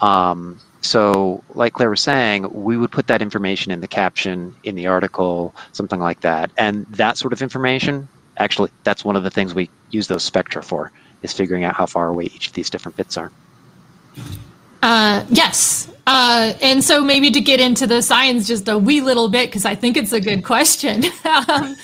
Um, 0.00 0.60
so, 0.80 1.42
like 1.54 1.72
Claire 1.72 1.90
was 1.90 2.00
saying, 2.00 2.48
we 2.52 2.76
would 2.76 2.92
put 2.92 3.08
that 3.08 3.20
information 3.20 3.72
in 3.72 3.80
the 3.80 3.88
caption 3.88 4.54
in 4.62 4.76
the 4.76 4.86
article, 4.86 5.54
something 5.72 5.98
like 5.98 6.20
that, 6.20 6.50
and 6.56 6.86
that 6.86 7.18
sort 7.18 7.32
of 7.32 7.42
information. 7.42 8.08
Actually, 8.36 8.70
that's 8.84 9.04
one 9.04 9.16
of 9.16 9.24
the 9.24 9.30
things 9.30 9.54
we 9.54 9.68
use 9.90 10.06
those 10.06 10.22
spectra 10.22 10.62
for, 10.62 10.92
is 11.22 11.32
figuring 11.32 11.64
out 11.64 11.74
how 11.74 11.86
far 11.86 12.08
away 12.08 12.24
each 12.24 12.46
of 12.46 12.52
these 12.52 12.70
different 12.70 12.96
bits 12.96 13.16
are. 13.16 13.32
Uh, 14.82 15.24
yes. 15.28 15.90
Uh, 16.06 16.54
and 16.62 16.82
so 16.82 17.04
maybe 17.04 17.30
to 17.30 17.40
get 17.40 17.60
into 17.60 17.86
the 17.86 18.00
science 18.00 18.46
just 18.46 18.68
a 18.68 18.78
wee 18.78 19.00
little 19.00 19.28
bit, 19.28 19.48
because 19.50 19.64
I 19.64 19.74
think 19.74 19.96
it's 19.96 20.12
a 20.12 20.20
good 20.20 20.44
question. 20.44 21.04
um, 21.24 21.76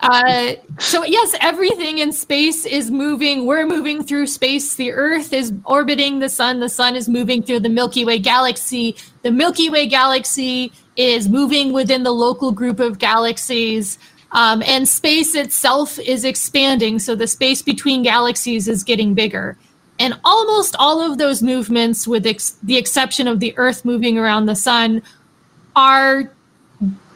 uh, 0.00 0.52
so 0.78 1.02
yes, 1.04 1.34
everything 1.40 1.98
in 1.98 2.12
space 2.12 2.66
is 2.66 2.90
moving. 2.90 3.46
We're 3.46 3.66
moving 3.66 4.04
through 4.04 4.26
space. 4.26 4.74
The 4.74 4.92
Earth 4.92 5.32
is 5.32 5.54
orbiting 5.64 6.18
the 6.18 6.28
sun. 6.28 6.60
The 6.60 6.68
sun 6.68 6.94
is 6.94 7.08
moving 7.08 7.42
through 7.42 7.60
the 7.60 7.70
Milky 7.70 8.04
Way 8.04 8.18
galaxy. 8.18 8.96
The 9.22 9.30
Milky 9.30 9.70
Way 9.70 9.86
galaxy 9.86 10.72
is 10.96 11.28
moving 11.28 11.72
within 11.72 12.02
the 12.02 12.12
local 12.12 12.52
group 12.52 12.80
of 12.80 12.98
galaxies. 12.98 13.98
Um, 14.32 14.62
and 14.66 14.86
space 14.86 15.34
itself 15.34 15.98
is 16.00 16.24
expanding. 16.24 16.98
So 16.98 17.14
the 17.14 17.26
space 17.26 17.62
between 17.62 18.02
galaxies 18.02 18.68
is 18.68 18.82
getting 18.82 19.14
bigger. 19.14 19.56
And 19.98 20.18
almost 20.24 20.74
all 20.78 21.00
of 21.00 21.18
those 21.18 21.42
movements, 21.42 22.06
with 22.08 22.26
ex- 22.26 22.56
the 22.62 22.76
exception 22.76 23.28
of 23.28 23.40
the 23.40 23.54
Earth 23.56 23.84
moving 23.84 24.18
around 24.18 24.46
the 24.46 24.56
sun, 24.56 25.02
are 25.76 26.32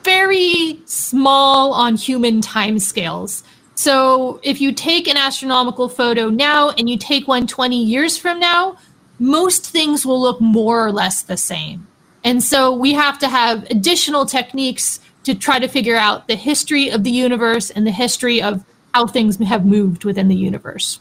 very 0.04 0.80
small 0.84 1.72
on 1.72 1.96
human 1.96 2.40
timescales. 2.40 3.42
So 3.74 4.40
if 4.42 4.60
you 4.60 4.72
take 4.72 5.06
an 5.06 5.16
astronomical 5.16 5.88
photo 5.88 6.30
now 6.30 6.70
and 6.70 6.88
you 6.88 6.96
take 6.96 7.28
one 7.28 7.46
20 7.46 7.82
years 7.82 8.16
from 8.16 8.40
now, 8.40 8.76
most 9.18 9.66
things 9.66 10.06
will 10.06 10.20
look 10.20 10.40
more 10.40 10.84
or 10.84 10.92
less 10.92 11.22
the 11.22 11.36
same. 11.36 11.86
And 12.24 12.42
so 12.42 12.72
we 12.72 12.92
have 12.94 13.18
to 13.20 13.28
have 13.28 13.64
additional 13.70 14.26
techniques 14.26 15.00
to 15.24 15.34
try 15.34 15.58
to 15.58 15.68
figure 15.68 15.96
out 15.96 16.26
the 16.26 16.36
history 16.36 16.88
of 16.88 17.04
the 17.04 17.10
universe 17.10 17.70
and 17.70 17.86
the 17.86 17.92
history 17.92 18.40
of 18.42 18.64
how 18.94 19.06
things 19.06 19.36
have 19.36 19.64
moved 19.64 20.04
within 20.04 20.28
the 20.28 20.34
universe. 20.34 21.00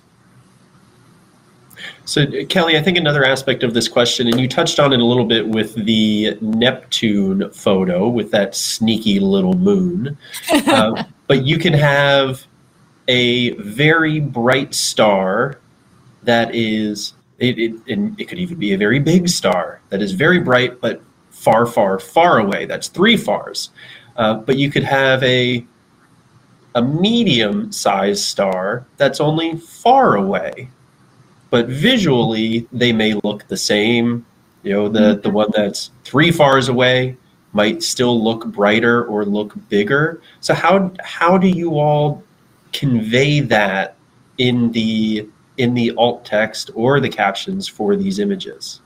So, 2.08 2.26
Kelly, 2.46 2.78
I 2.78 2.82
think 2.82 2.98
another 2.98 3.26
aspect 3.26 3.64
of 3.64 3.74
this 3.74 3.90
question, 3.90 4.28
and 4.28 4.40
you 4.40 4.48
touched 4.48 4.80
on 4.80 4.94
it 4.94 5.02
a 5.02 5.04
little 5.04 5.26
bit 5.26 5.46
with 5.46 5.74
the 5.76 6.38
Neptune 6.40 7.52
photo 7.52 8.08
with 8.08 8.32
that 8.32 8.56
sneaky 8.56 9.20
little 9.20 9.56
moon, 9.56 10.18
uh, 10.50 11.04
but 11.28 11.46
you 11.46 11.58
can 11.58 11.74
have 11.74 12.48
a 13.10 13.50
very 13.56 14.22
bright 14.22 14.74
star 14.74 15.60
that 16.24 16.56
is, 16.56 17.12
it, 17.40 17.60
it, 17.60 17.76
it 18.18 18.30
could 18.30 18.40
even 18.40 18.58
be 18.58 18.72
a 18.72 18.78
very 18.78 19.00
big 19.00 19.28
star 19.28 19.82
that 19.90 20.02
is 20.02 20.14
very 20.14 20.40
bright, 20.40 20.80
but 20.80 21.02
far, 21.30 21.66
far, 21.66 22.00
far 22.00 22.40
away. 22.40 22.64
That's 22.64 22.88
three 22.88 23.18
fars. 23.18 23.72
Uh, 24.16 24.36
but 24.36 24.58
you 24.58 24.72
could 24.72 24.86
have 24.86 25.22
a 25.24 25.68
a 26.76 26.82
medium 26.82 27.72
sized 27.72 28.24
star 28.24 28.86
that's 28.98 29.20
only 29.20 29.58
far 29.58 30.16
away 30.16 30.70
but 31.50 31.68
visually 31.68 32.68
they 32.72 32.92
may 32.94 33.14
look 33.24 33.48
the 33.48 33.58
same. 33.58 34.26
You 34.64 34.74
know, 34.74 34.90
the 34.90 35.20
the 35.22 35.30
one 35.30 35.50
that's 35.54 35.92
three 36.04 36.32
fars 36.32 36.68
away 36.70 37.18
might 37.54 37.82
still 37.82 38.22
look 38.24 38.46
brighter 38.48 39.06
or 39.06 39.26
look 39.26 39.54
bigger. 39.70 40.22
So 40.42 40.54
how 40.54 40.92
how 41.02 41.38
do 41.38 41.48
you 41.48 41.80
all 41.80 42.24
convey 42.74 43.40
that 43.42 43.96
in 44.38 44.72
the 44.72 45.28
in 45.58 45.74
the 45.74 45.92
alt 45.98 46.26
text 46.26 46.70
or 46.76 47.00
the 47.00 47.10
captions 47.10 47.68
for 47.68 47.96
these 47.96 48.20
images? 48.20 48.82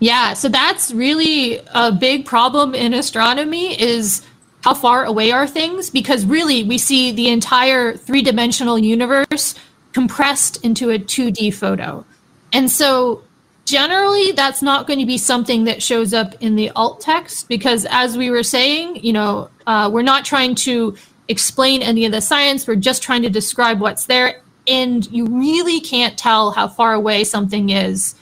Yeah, 0.00 0.32
so 0.32 0.48
that's 0.48 0.92
really 0.92 1.60
a 1.74 1.92
big 1.92 2.24
problem 2.24 2.74
in 2.74 2.94
astronomy 2.94 3.80
is 3.80 4.22
how 4.64 4.74
far 4.74 5.04
away 5.04 5.30
are 5.30 5.46
things 5.46 5.90
because 5.90 6.24
really 6.24 6.64
we 6.64 6.78
see 6.78 7.12
the 7.12 7.28
entire 7.28 7.96
three-dimensional 7.96 8.78
universe 8.78 9.54
compressed 9.92 10.64
into 10.64 10.90
a 10.90 10.98
2D 10.98 11.52
photo. 11.54 12.04
And 12.52 12.70
so 12.70 13.22
generally 13.64 14.32
that's 14.32 14.62
not 14.62 14.86
going 14.86 14.98
to 14.98 15.06
be 15.06 15.18
something 15.18 15.64
that 15.64 15.82
shows 15.82 16.12
up 16.12 16.34
in 16.40 16.56
the 16.56 16.70
alt 16.70 17.00
text 17.00 17.48
because 17.48 17.86
as 17.90 18.16
we 18.16 18.30
were 18.30 18.42
saying, 18.42 18.96
you 18.96 19.12
know, 19.12 19.48
uh, 19.66 19.88
we're 19.92 20.02
not 20.02 20.24
trying 20.24 20.54
to 20.54 20.96
explain 21.28 21.82
any 21.82 22.04
of 22.04 22.12
the 22.12 22.20
science, 22.20 22.66
we're 22.66 22.74
just 22.74 23.02
trying 23.02 23.22
to 23.22 23.30
describe 23.30 23.80
what's 23.80 24.06
there. 24.06 24.42
And 24.66 25.10
you 25.10 25.26
really 25.26 25.80
can't 25.80 26.18
tell 26.18 26.50
how 26.50 26.68
far 26.68 26.94
away 26.94 27.24
something 27.24 27.70
is 27.70 28.14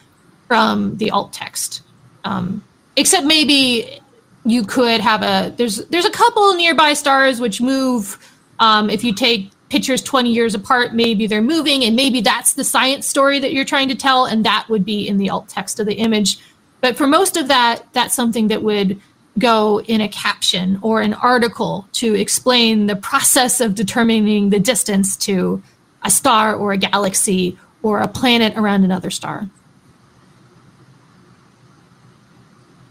from 0.47 0.97
the 0.99 1.11
alt 1.11 1.33
text. 1.33 1.83
Um, 2.25 2.65
except 2.97 3.27
maybe 3.27 4.01
you 4.45 4.65
could 4.65 5.01
have 5.01 5.23
a 5.23 5.55
there's 5.57 5.87
there's 5.87 6.05
a 6.05 6.11
couple 6.11 6.55
nearby 6.55 6.95
stars 6.95 7.41
which 7.41 7.61
move 7.61 8.19
um, 8.61 8.91
if 8.91 9.05
you 9.05 9.15
take 9.15 9.51
pictures 9.69 10.03
20 10.03 10.33
years 10.33 10.55
apart 10.55 10.95
maybe 10.95 11.27
they're 11.27 11.43
moving 11.43 11.85
and 11.85 11.95
maybe 11.95 12.21
that's 12.21 12.55
the 12.55 12.65
science 12.65 13.07
story 13.07 13.39
that 13.39 13.53
you're 13.53 13.65
trying 13.65 13.89
to 13.89 13.95
tell 13.95 14.25
and 14.25 14.45
that 14.45 14.67
would 14.69 14.85
be 14.85 15.07
in 15.07 15.19
the 15.19 15.29
alt 15.29 15.49
text 15.49 15.79
of 15.79 15.87
the 15.87 15.95
image. 15.95 16.39
But 16.81 16.97
for 16.97 17.07
most 17.07 17.37
of 17.37 17.49
that 17.49 17.87
that's 17.93 18.15
something 18.15 18.49
that 18.49 18.63
would 18.63 19.01
go 19.39 19.81
in 19.83 20.01
a 20.01 20.09
caption 20.09 20.79
or 20.83 21.01
an 21.01 21.15
article 21.15 21.87
to 21.93 22.15
explain 22.15 22.87
the 22.87 22.97
process 22.97 23.61
of 23.61 23.75
determining 23.75 24.51
the 24.51 24.59
distance 24.59 25.17
to 25.17 25.63
a 26.03 26.11
star 26.11 26.55
or 26.55 26.73
a 26.73 26.79
galaxy 26.79 27.59
or 27.83 28.01
a 28.01 28.09
planet 28.09 28.55
around 28.57 28.85
another 28.85 29.11
star. 29.11 29.49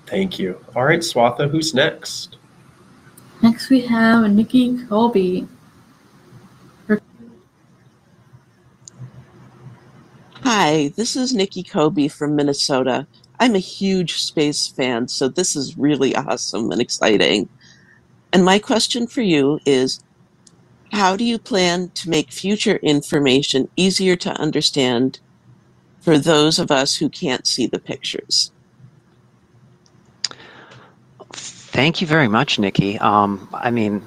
Thank 0.06 0.40
you. 0.40 0.64
All 0.76 0.86
right 0.86 0.99
swatha 0.99 1.49
who's 1.49 1.74
next? 1.74 2.38
Next 3.41 3.70
we 3.70 3.82
have 3.82 4.30
nikki 4.30 4.86
colby 4.86 5.48
Hi, 10.43 10.93
this 10.95 11.15
is 11.15 11.34
Nikki 11.34 11.64
Kobe 11.64 12.07
from 12.07 12.35
Minnesota. 12.35 13.07
I'm 13.39 13.55
a 13.55 13.59
huge 13.59 14.22
space 14.22 14.68
fan, 14.68 15.07
so 15.07 15.27
this 15.27 15.55
is 15.55 15.77
really 15.77 16.15
awesome 16.15 16.72
and 16.72 16.80
exciting. 16.80 17.49
And 18.31 18.45
my 18.45 18.59
question 18.59 19.07
for 19.07 19.22
you 19.22 19.59
is 19.65 19.99
how 20.91 21.15
do 21.15 21.23
you 21.23 21.39
plan 21.39 21.89
to 21.95 22.09
make 22.09 22.31
future 22.31 22.77
information 22.77 23.68
easier 23.76 24.15
to 24.18 24.39
understand 24.39 25.19
for 26.01 26.18
those 26.18 26.59
of 26.59 26.72
us 26.72 26.95
who 26.95 27.09
can't 27.09 27.47
see 27.47 27.65
the 27.65 27.80
pictures? 27.80 28.51
Thank 31.34 31.99
you 31.99 32.07
very 32.07 32.27
much, 32.27 32.59
Nikki. 32.59 32.97
Um, 32.99 33.49
I 33.53 33.72
mean, 33.72 34.03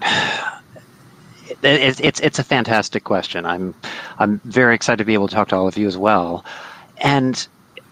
it's, 1.62 2.00
it's 2.00 2.20
it's 2.20 2.38
a 2.38 2.44
fantastic 2.44 3.04
question. 3.04 3.46
I'm 3.46 3.74
I'm 4.18 4.40
very 4.44 4.74
excited 4.74 4.98
to 4.98 5.04
be 5.04 5.14
able 5.14 5.28
to 5.28 5.34
talk 5.34 5.48
to 5.48 5.56
all 5.56 5.68
of 5.68 5.76
you 5.76 5.86
as 5.86 5.96
well, 5.96 6.44
and 6.98 7.46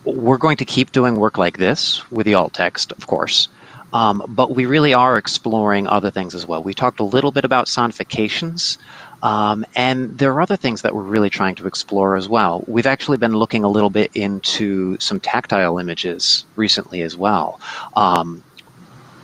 we're 0.04 0.38
going 0.38 0.56
to 0.58 0.64
keep 0.64 0.92
doing 0.92 1.16
work 1.16 1.38
like 1.38 1.58
this 1.58 2.08
with 2.10 2.26
the 2.26 2.34
alt 2.34 2.54
text, 2.54 2.92
of 2.92 3.06
course. 3.06 3.48
Um, 3.92 4.22
but 4.28 4.54
we 4.54 4.66
really 4.66 4.92
are 4.92 5.16
exploring 5.16 5.86
other 5.86 6.10
things 6.10 6.34
as 6.34 6.46
well. 6.46 6.62
We 6.62 6.74
talked 6.74 7.00
a 7.00 7.04
little 7.04 7.32
bit 7.32 7.44
about 7.44 7.66
sonifications, 7.66 8.76
um, 9.22 9.64
and 9.74 10.18
there 10.18 10.30
are 10.32 10.42
other 10.42 10.56
things 10.56 10.82
that 10.82 10.94
we're 10.94 11.02
really 11.02 11.30
trying 11.30 11.54
to 11.56 11.66
explore 11.66 12.14
as 12.16 12.28
well. 12.28 12.64
We've 12.66 12.86
actually 12.86 13.16
been 13.16 13.32
looking 13.32 13.64
a 13.64 13.68
little 13.68 13.88
bit 13.90 14.10
into 14.14 14.98
some 15.00 15.20
tactile 15.20 15.78
images 15.78 16.44
recently 16.56 17.00
as 17.00 17.16
well. 17.16 17.60
Um, 17.96 18.44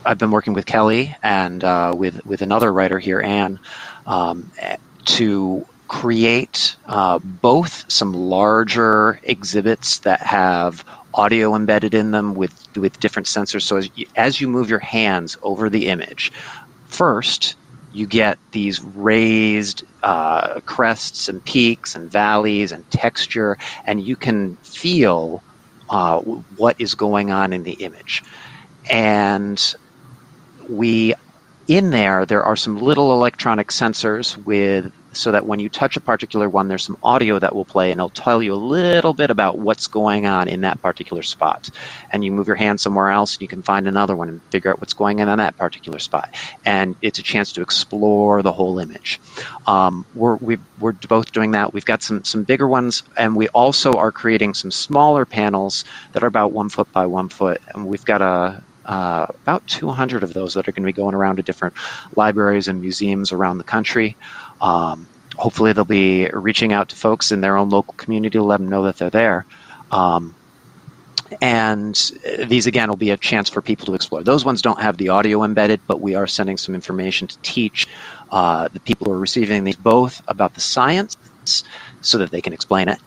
I've 0.05 0.17
been 0.17 0.31
working 0.31 0.53
with 0.53 0.65
Kelly 0.65 1.15
and 1.23 1.63
uh, 1.63 1.93
with 1.95 2.23
with 2.25 2.41
another 2.41 2.71
writer 2.71 2.99
here, 2.99 3.21
Anne, 3.21 3.59
um, 4.05 4.51
to 5.05 5.65
create 5.87 6.75
uh, 6.87 7.19
both 7.19 7.89
some 7.91 8.13
larger 8.13 9.19
exhibits 9.23 9.99
that 9.99 10.21
have 10.21 10.83
audio 11.13 11.55
embedded 11.55 11.93
in 11.93 12.11
them 12.11 12.35
with 12.35 12.67
with 12.75 12.99
different 12.99 13.27
sensors. 13.27 13.61
So 13.63 13.77
as 13.77 13.89
you, 13.95 14.05
as 14.15 14.41
you 14.41 14.47
move 14.47 14.69
your 14.69 14.79
hands 14.79 15.37
over 15.43 15.69
the 15.69 15.87
image, 15.87 16.31
first 16.87 17.55
you 17.91 18.05
get 18.07 18.37
these 18.51 18.81
raised 18.81 19.83
uh, 20.03 20.59
crests 20.61 21.29
and 21.29 21.43
peaks 21.45 21.95
and 21.95 22.11
valleys 22.11 22.71
and 22.71 22.89
texture, 22.91 23.57
and 23.85 24.03
you 24.03 24.15
can 24.15 24.57
feel 24.57 25.43
uh, 25.89 26.19
what 26.19 26.75
is 26.79 26.95
going 26.95 27.31
on 27.31 27.53
in 27.53 27.63
the 27.63 27.73
image. 27.73 28.23
And 28.89 29.61
we 30.67 31.13
in 31.67 31.89
there, 31.89 32.25
there 32.25 32.43
are 32.43 32.55
some 32.55 32.77
little 32.77 33.11
electronic 33.13 33.69
sensors 33.69 34.37
with 34.45 34.91
so 35.13 35.31
that 35.31 35.45
when 35.45 35.59
you 35.59 35.69
touch 35.69 35.95
a 35.95 36.01
particular 36.01 36.49
one, 36.49 36.67
there's 36.67 36.83
some 36.83 36.97
audio 37.01 37.39
that 37.39 37.55
will 37.55 37.65
play 37.65 37.91
and 37.91 37.99
it'll 37.99 38.09
tell 38.09 38.43
you 38.43 38.53
a 38.53 38.55
little 38.55 39.13
bit 39.13 39.29
about 39.29 39.57
what's 39.57 39.87
going 39.87 40.25
on 40.25 40.47
in 40.47 40.61
that 40.61 40.81
particular 40.81 41.23
spot. 41.23 41.69
And 42.11 42.23
you 42.23 42.31
move 42.31 42.47
your 42.47 42.55
hand 42.57 42.79
somewhere 42.79 43.09
else 43.09 43.35
and 43.35 43.41
you 43.41 43.47
can 43.47 43.63
find 43.63 43.87
another 43.87 44.15
one 44.15 44.29
and 44.29 44.41
figure 44.51 44.71
out 44.71 44.79
what's 44.79 44.93
going 44.93 45.21
on 45.21 45.29
in 45.29 45.37
that 45.37 45.57
particular 45.57 45.99
spot. 45.99 46.35
And 46.65 46.95
it's 47.01 47.17
a 47.17 47.23
chance 47.23 47.51
to 47.53 47.61
explore 47.61 48.41
the 48.41 48.51
whole 48.51 48.77
image. 48.77 49.19
Um, 49.67 50.05
we're, 50.15 50.35
we 50.35 50.57
are 50.81 50.91
both 50.91 51.31
doing 51.31 51.51
that. 51.51 51.73
We've 51.73 51.85
got 51.85 52.03
some, 52.03 52.23
some 52.23 52.43
bigger 52.43 52.67
ones 52.67 53.03
and 53.17 53.35
we 53.35 53.47
also 53.49 53.93
are 53.93 54.11
creating 54.11 54.53
some 54.53 54.71
smaller 54.71 55.25
panels 55.25 55.85
that 56.11 56.23
are 56.23 56.27
about 56.27 56.51
one 56.51 56.69
foot 56.69 56.91
by 56.91 57.05
one 57.05 57.29
foot. 57.29 57.61
And 57.73 57.87
we've 57.87 58.05
got 58.05 58.21
a, 58.21 58.61
uh, 58.85 59.27
about 59.29 59.65
200 59.67 60.23
of 60.23 60.33
those 60.33 60.53
that 60.53 60.67
are 60.67 60.71
going 60.71 60.83
to 60.83 60.87
be 60.87 60.93
going 60.93 61.15
around 61.15 61.37
to 61.37 61.43
different 61.43 61.73
libraries 62.15 62.67
and 62.67 62.81
museums 62.81 63.31
around 63.31 63.57
the 63.57 63.63
country. 63.63 64.15
Um, 64.61 65.07
hopefully, 65.35 65.73
they'll 65.73 65.85
be 65.85 66.27
reaching 66.33 66.73
out 66.73 66.89
to 66.89 66.95
folks 66.95 67.31
in 67.31 67.41
their 67.41 67.57
own 67.57 67.69
local 67.69 67.93
community 67.95 68.37
to 68.37 68.43
let 68.43 68.57
them 68.57 68.69
know 68.69 68.83
that 68.83 68.97
they're 68.97 69.09
there. 69.09 69.45
Um, 69.91 70.35
and 71.41 72.11
these 72.47 72.67
again 72.67 72.87
will 72.87 72.97
be 72.97 73.09
a 73.09 73.17
chance 73.17 73.49
for 73.49 73.61
people 73.61 73.85
to 73.87 73.95
explore. 73.95 74.23
Those 74.23 74.45
ones 74.45 74.61
don't 74.61 74.79
have 74.79 74.97
the 74.97 75.09
audio 75.09 75.43
embedded, 75.43 75.81
but 75.87 75.99
we 75.99 76.13
are 76.15 76.27
sending 76.27 76.57
some 76.57 76.75
information 76.75 77.27
to 77.27 77.37
teach 77.39 77.87
uh, 78.31 78.67
the 78.67 78.79
people 78.79 79.05
who 79.05 79.13
are 79.13 79.19
receiving 79.19 79.63
these 79.63 79.75
both 79.75 80.21
about 80.27 80.53
the 80.53 80.61
science 80.61 81.17
so 82.01 82.17
that 82.17 82.31
they 82.31 82.41
can 82.41 82.53
explain 82.53 82.87
it 82.87 82.99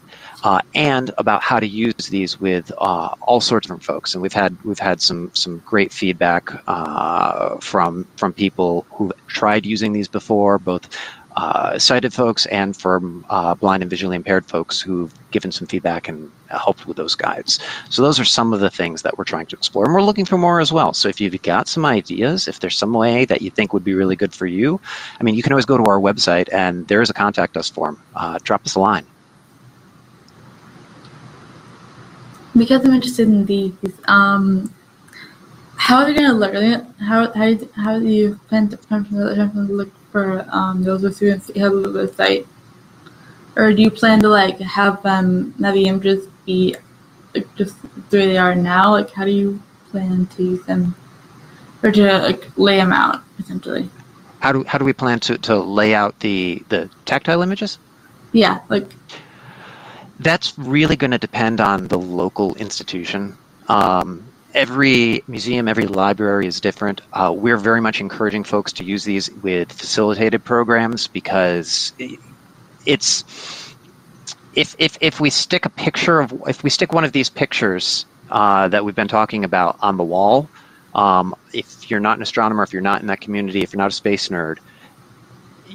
uh, 0.45 0.61
and 0.75 1.11
about 1.19 1.43
how 1.43 1.59
to 1.59 1.67
use 1.67 2.09
these 2.11 2.41
with 2.41 2.71
uh, 2.79 3.15
all 3.23 3.41
sorts 3.41 3.67
of 3.67 3.69
different 3.69 3.85
folks. 3.85 4.15
And 4.15 4.23
we've 4.23 4.33
had 4.33 4.57
we've 4.65 4.79
had 4.79 5.01
some 5.01 5.31
some 5.35 5.63
great 5.67 5.93
feedback 5.93 6.51
uh, 6.69 7.57
from 7.59 8.07
from 8.17 8.33
people 8.33 8.87
who've 8.91 9.13
tried 9.27 9.67
using 9.67 9.93
these 9.93 10.09
before, 10.09 10.59
both 10.59 10.89
uh, 11.37 11.79
sighted 11.79 12.13
folks 12.13 12.47
and 12.47 12.77
from 12.77 13.25
uh, 13.31 13.55
blind 13.55 13.81
and 13.81 13.89
visually 13.89 14.17
impaired 14.17 14.45
folks 14.45 14.81
who've 14.81 15.15
given 15.31 15.53
some 15.53 15.69
feedback 15.69 16.09
and 16.09 16.29
helped 16.51 16.85
with 16.87 16.97
those 16.97 17.15
guides. 17.15 17.61
So 17.91 18.03
those 18.03 18.19
are 18.19 18.25
some 18.25 18.53
of 18.53 18.59
the 18.59 18.71
things 18.71 19.03
that 19.03 19.17
we're 19.17 19.25
trying 19.25 19.47
to 19.47 19.57
explore, 19.57 19.85
and 19.85 19.95
we're 19.95 20.03
looking 20.03 20.25
for 20.25 20.37
more 20.37 20.59
as 20.59 20.73
well. 20.73 20.93
So 20.95 21.09
if 21.09 21.21
you've 21.21 21.41
got 21.43 21.69
some 21.69 21.85
ideas, 21.85 22.49
if 22.49 22.59
there's 22.59 22.77
some 22.77 22.93
way 22.93 23.25
that 23.27 23.41
you 23.41 23.51
think 23.51 23.73
would 23.73 23.85
be 23.85 23.95
really 23.95 24.17
good 24.17 24.35
for 24.35 24.47
you, 24.47 24.81
I 25.21 25.23
mean, 25.23 25.37
you 25.37 25.43
can 25.43 25.53
always 25.53 25.67
go 25.67 25.77
to 25.77 25.85
our 25.85 26.01
website 26.01 26.53
and 26.53 26.89
there 26.89 27.03
is 27.03 27.11
a 27.11 27.15
contact 27.15 27.57
us 27.57 27.69
form. 27.69 28.03
Uh, 28.17 28.39
drop 28.43 28.67
us 28.67 28.75
a 28.75 28.81
line. 28.81 29.07
Because 32.57 32.85
I'm 32.85 32.95
interested 32.95 33.29
in 33.29 33.47
these, 33.47 33.73
um, 34.07 34.75
how 35.77 36.03
are 36.03 36.09
you 36.09 36.15
going 36.15 36.29
to 36.29 36.35
look? 36.35 36.55
Are 36.55 36.61
they, 36.61 37.05
how 37.05 37.33
how 37.33 37.55
how 37.75 37.99
do 37.99 38.07
you 38.07 38.39
plan 38.49 38.69
to, 38.69 38.77
plan 38.77 39.05
to 39.05 39.15
look 39.61 39.91
for 40.11 40.45
um, 40.51 40.83
those 40.83 41.05
of 41.05 41.15
students 41.15 41.47
that 41.47 41.57
have 41.57 41.73
a 41.73 41.83
website? 41.83 42.47
Or 43.57 43.73
do 43.73 43.83
you 43.83 43.91
plan 43.91 44.21
to 44.21 44.29
like 44.29 44.59
have 44.61 45.03
them 45.03 45.55
have 45.61 45.75
the 45.75 45.87
images 45.87 46.29
be 46.47 46.77
like, 47.35 47.53
just 47.57 47.77
the 48.11 48.19
way 48.19 48.27
they 48.27 48.39
are 48.39 48.55
now? 48.55 48.93
Like, 48.93 49.11
how 49.11 49.25
do 49.25 49.31
you 49.31 49.61
plan 49.91 50.27
to 50.27 50.43
use 50.43 50.65
them 50.67 50.95
or 51.83 51.91
to 51.93 52.19
like 52.19 52.57
lay 52.57 52.77
them 52.77 52.93
out 52.93 53.23
essentially? 53.39 53.89
How 54.41 54.53
do 54.53 54.65
how 54.65 54.79
do 54.79 54.85
we 54.85 54.93
plan 54.93 55.21
to, 55.21 55.39
to 55.39 55.57
lay 55.59 55.95
out 55.95 56.19
the 56.21 56.63
the 56.69 56.89
tactile 57.05 57.43
images? 57.43 57.79
Yeah, 58.33 58.61
like 58.69 58.93
That's 60.21 60.59
really 60.59 60.97
going 60.97 61.13
to 61.13 61.19
depend 61.19 61.61
on 61.61 61.89
the 61.89 61.99
local 61.99 62.55
institution. 62.57 63.37
Um, 63.69 64.25
every 64.55 65.23
museum, 65.29 65.69
every 65.69 65.87
library 65.87 66.47
is 66.47 66.61
different. 66.61 67.01
Uh, 67.13 67.33
we're 67.37 67.57
very 67.57 67.81
much 67.81 68.01
encouraging 68.01 68.45
folks 68.45 68.73
to 68.75 68.85
use 68.85 69.05
these 69.05 69.31
with 69.43 69.73
facilitated 69.73 70.45
programs 70.45 71.07
because 71.07 71.93
it's 72.87 73.75
if 74.55 74.75
if 74.79 74.99
if 75.01 75.21
we 75.21 75.31
stick 75.31 75.65
a 75.67 75.71
picture 75.71 76.21
of 76.21 76.43
if 76.47 76.65
we 76.65 76.71
stick 76.71 76.93
one 76.93 77.05
of 77.05 77.13
these 77.13 77.31
pictures 77.31 78.07
uh, 78.31 78.69
that 78.69 78.85
we've 78.85 78.97
been 78.97 79.09
talking 79.09 79.45
about 79.45 79.79
on 79.81 79.97
the 79.97 80.05
wall, 80.05 80.49
um, 80.95 81.35
if 81.53 81.91
you're 81.91 82.01
not 82.01 82.17
an 82.17 82.23
astronomer, 82.23 82.63
if 82.63 82.73
you're 82.73 82.83
not 82.83 83.01
in 83.01 83.07
that 83.07 83.21
community, 83.21 83.61
if 83.63 83.73
you're 83.73 83.79
not 83.79 83.91
a 83.91 83.95
space 83.95 84.29
nerd, 84.29 84.59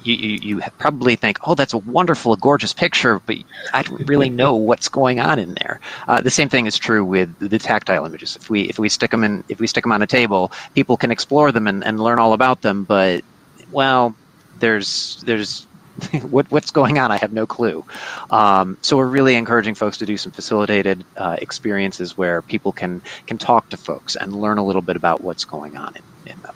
you, 0.03 0.15
you, 0.15 0.39
you 0.41 0.61
probably 0.77 1.15
think, 1.15 1.37
oh, 1.43 1.55
that's 1.55 1.73
a 1.73 1.77
wonderful, 1.79 2.35
gorgeous 2.35 2.73
picture, 2.73 3.19
but 3.19 3.37
I 3.73 3.83
don't 3.83 4.07
really 4.07 4.29
know 4.29 4.55
what's 4.69 4.89
going 4.89 5.19
on 5.19 5.39
in 5.39 5.53
there. 5.55 5.79
Uh, 6.07 6.21
the 6.21 6.31
same 6.31 6.49
thing 6.49 6.65
is 6.65 6.77
true 6.77 7.03
with 7.03 7.37
the 7.39 7.59
tactile 7.59 8.05
images. 8.05 8.35
If 8.35 8.49
we 8.49 8.63
if 8.63 8.79
we 8.79 8.89
stick 8.89 9.11
them 9.11 9.23
in 9.23 9.43
if 9.49 9.59
we 9.59 9.67
stick 9.67 9.83
them 9.83 9.91
on 9.91 10.01
a 10.01 10.07
table, 10.07 10.51
people 10.75 10.97
can 10.97 11.11
explore 11.11 11.51
them 11.51 11.67
and, 11.67 11.83
and 11.83 11.99
learn 11.99 12.19
all 12.19 12.33
about 12.33 12.61
them. 12.61 12.83
But 12.83 13.23
well, 13.71 14.15
there's 14.59 15.21
there's 15.25 15.65
what 16.29 16.49
what's 16.51 16.71
going 16.71 16.97
on? 16.97 17.11
I 17.11 17.17
have 17.17 17.33
no 17.33 17.45
clue. 17.45 17.85
Um, 18.31 18.77
so 18.81 18.97
we're 18.97 19.07
really 19.07 19.35
encouraging 19.35 19.75
folks 19.75 19.97
to 19.97 20.05
do 20.05 20.17
some 20.17 20.31
facilitated 20.31 21.03
uh, 21.17 21.37
experiences 21.41 22.17
where 22.17 22.41
people 22.41 22.71
can 22.71 23.01
can 23.27 23.37
talk 23.37 23.69
to 23.69 23.77
folks 23.77 24.15
and 24.15 24.41
learn 24.41 24.57
a 24.57 24.65
little 24.65 24.81
bit 24.81 24.95
about 24.95 25.21
what's 25.21 25.45
going 25.45 25.77
on 25.77 25.95
in, 25.95 26.31
in 26.31 26.41
them. 26.41 26.55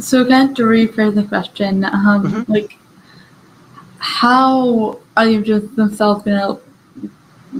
So 0.00 0.22
again, 0.22 0.54
to 0.54 0.62
rephrase 0.62 1.14
the 1.14 1.24
question, 1.24 1.84
um, 1.84 2.22
Mm-hmm. 2.22 2.52
like, 2.52 2.78
how 3.98 5.00
are 5.16 5.26
you 5.26 5.42
just 5.42 5.74
themselves 5.74 6.22
gonna 6.24 6.58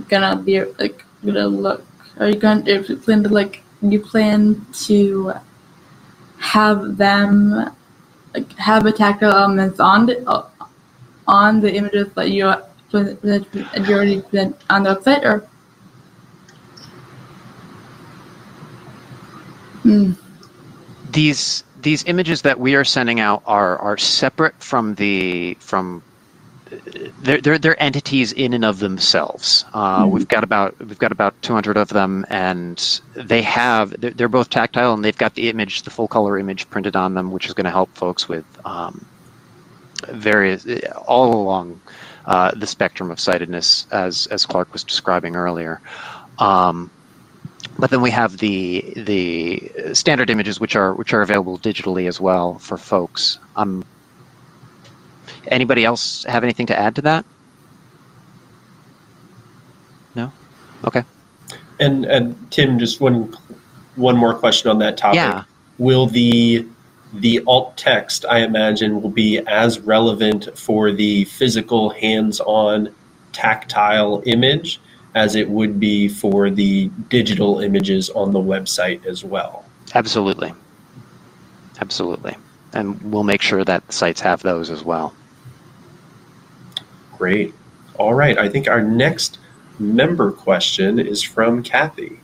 gonna 0.08 0.36
be 0.36 0.62
like 0.78 1.04
gonna 1.24 1.46
look? 1.48 1.84
Are 2.18 2.28
you 2.28 2.36
going 2.36 2.64
to 2.64 2.70
if 2.72 2.88
you 2.88 2.96
plan 2.96 3.22
to 3.24 3.28
like 3.28 3.62
you 3.82 4.00
plan 4.00 4.64
to 4.86 5.32
have 6.38 6.96
them 6.96 7.70
like 8.34 8.52
have 8.52 8.86
a 8.86 8.92
tactile 8.92 9.32
elements 9.32 9.80
on 9.80 10.06
the 10.06 10.28
uh, 10.28 10.46
on 11.26 11.60
the 11.60 11.74
images 11.74 12.08
that 12.14 12.30
you 12.30 12.54
that 12.92 13.46
you 13.52 13.94
already 13.94 14.20
put 14.22 14.54
on 14.70 14.84
the 14.84 14.94
website 14.94 15.24
or? 15.24 15.48
Hmm. 19.82 20.12
these 21.10 21.64
these 21.82 22.04
images 22.06 22.42
that 22.42 22.58
we 22.60 22.74
are 22.74 22.84
sending 22.84 23.20
out 23.20 23.42
are 23.46 23.78
are 23.78 23.96
separate 23.96 24.54
from 24.62 24.94
the 24.96 25.54
from 25.60 26.02
they're, 27.22 27.40
they're, 27.40 27.58
they're 27.58 27.82
entities 27.82 28.32
in 28.32 28.52
and 28.52 28.64
of 28.64 28.78
themselves. 28.78 29.64
Uh, 29.72 30.04
Mhm. 30.04 30.10
We've 30.10 30.28
got 30.28 30.44
about 30.44 30.78
we've 30.78 30.98
got 30.98 31.12
about 31.12 31.40
200 31.42 31.76
of 31.76 31.88
them, 31.88 32.26
and 32.28 33.00
they 33.14 33.42
have 33.42 33.98
they're, 34.00 34.10
they're 34.10 34.28
both 34.28 34.50
tactile, 34.50 34.92
and 34.92 35.04
they've 35.04 35.16
got 35.16 35.34
the 35.34 35.48
image, 35.48 35.82
the 35.82 35.90
full 35.90 36.08
color 36.08 36.38
image 36.38 36.68
printed 36.68 36.94
on 36.96 37.14
them, 37.14 37.30
which 37.32 37.46
is 37.46 37.54
going 37.54 37.64
to 37.64 37.70
help 37.70 37.94
folks 37.96 38.28
with 38.28 38.44
um, 38.66 39.04
various 40.08 40.66
all 41.06 41.34
along 41.34 41.80
uh, 42.26 42.50
the 42.54 42.66
spectrum 42.66 43.10
of 43.10 43.18
sightedness, 43.18 43.86
as 43.90 44.26
as 44.26 44.44
Clark 44.44 44.72
was 44.72 44.84
describing 44.84 45.36
earlier. 45.36 45.80
Um, 46.38 46.90
but 47.78 47.90
then 47.90 48.00
we 48.00 48.10
have 48.10 48.38
the 48.38 48.92
the 48.96 49.94
standard 49.94 50.30
images, 50.30 50.58
which 50.58 50.74
are 50.74 50.94
which 50.94 51.12
are 51.12 51.22
available 51.22 51.58
digitally 51.58 52.08
as 52.08 52.20
well 52.20 52.58
for 52.58 52.76
folks. 52.76 53.38
Um, 53.56 53.84
anybody 55.46 55.84
else 55.84 56.24
have 56.24 56.42
anything 56.42 56.66
to 56.66 56.78
add 56.78 56.96
to 56.96 57.02
that? 57.02 57.24
No. 60.14 60.32
Okay. 60.84 61.04
And 61.78 62.04
and 62.06 62.50
Tim, 62.50 62.78
just 62.78 63.00
one 63.00 63.36
one 63.94 64.16
more 64.16 64.34
question 64.34 64.70
on 64.70 64.78
that 64.80 64.96
topic. 64.96 65.16
Yeah. 65.16 65.44
Will 65.78 66.06
the 66.06 66.66
the 67.14 67.42
alt 67.46 67.76
text, 67.76 68.26
I 68.28 68.40
imagine, 68.40 69.00
will 69.00 69.08
be 69.08 69.38
as 69.46 69.78
relevant 69.80 70.48
for 70.58 70.92
the 70.92 71.24
physical, 71.24 71.88
hands-on, 71.88 72.94
tactile 73.32 74.22
image 74.26 74.78
as 75.14 75.34
it 75.34 75.48
would 75.48 75.80
be 75.80 76.08
for 76.08 76.50
the 76.50 76.88
digital 77.08 77.60
images 77.60 78.10
on 78.10 78.32
the 78.32 78.38
website 78.38 79.04
as 79.06 79.24
well. 79.24 79.64
Absolutely. 79.94 80.52
Absolutely. 81.80 82.36
And 82.72 83.00
we'll 83.02 83.24
make 83.24 83.42
sure 83.42 83.64
that 83.64 83.90
sites 83.92 84.20
have 84.20 84.42
those 84.42 84.70
as 84.70 84.84
well. 84.84 85.14
Great. 87.16 87.54
All 87.94 88.14
right. 88.14 88.38
I 88.38 88.48
think 88.48 88.68
our 88.68 88.82
next 88.82 89.38
member 89.78 90.30
question 90.30 90.98
is 90.98 91.22
from 91.22 91.62
Kathy. 91.62 92.20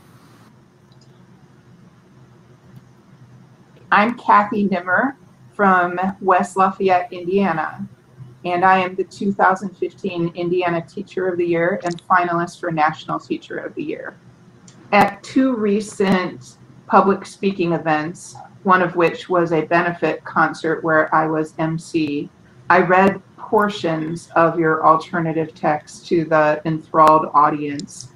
I'm 3.91 4.19
Kathy 4.19 4.65
Nimmer 4.65 5.17
from 5.55 5.99
West 6.21 6.57
Lafayette, 6.57 7.13
Indiana, 7.13 7.89
and 8.45 8.65
I 8.65 8.79
am 8.79 8.95
the 8.95 9.05
2015 9.05 10.33
Indiana 10.35 10.85
Teacher 10.87 11.29
of 11.29 11.39
the 11.39 11.47
Year 11.47 11.81
and 11.85 12.03
finalist 12.07 12.61
for 12.61 12.71
National 12.71 13.19
Teacher 13.19 13.57
of 13.59 13.75
the 13.75 13.83
Year. 13.83 14.17
At 14.93 15.23
two 15.23 15.55
recent 15.55 16.59
public 16.87 17.25
speaking 17.25 17.73
events, 17.73 18.37
one 18.63 18.83
of 18.83 18.97
which 18.97 19.29
was 19.29 19.53
a 19.53 19.63
benefit 19.63 20.25
concert 20.25 20.85
where 20.85 21.15
I 21.15 21.27
was 21.27 21.55
MC, 21.59 22.29
I 22.69 22.81
read 22.81 23.21
portions 23.37 24.31
of 24.37 24.59
your 24.59 24.87
alternative 24.87 25.55
text 25.55 26.07
to 26.09 26.25
the 26.25 26.61
enthralled 26.65 27.31
audience. 27.35 28.13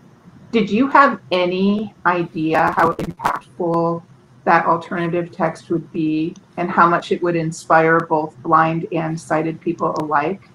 Did 0.52 0.70
you 0.70 0.88
have 0.88 1.20
any 1.30 1.94
idea 2.06 2.72
how 2.76 2.92
impactful 2.92 4.02
that 4.44 4.66
alternative 4.66 5.30
text 5.30 5.68
would 5.70 5.90
be 5.92 6.34
and 6.58 6.68
how 6.68 6.88
much 6.88 7.12
it 7.12 7.22
would 7.22 7.36
inspire 7.36 8.00
both 8.00 8.36
blind 8.42 8.86
and 8.90 9.18
sighted 9.18 9.60
people 9.60 9.94
alike? 10.00 10.50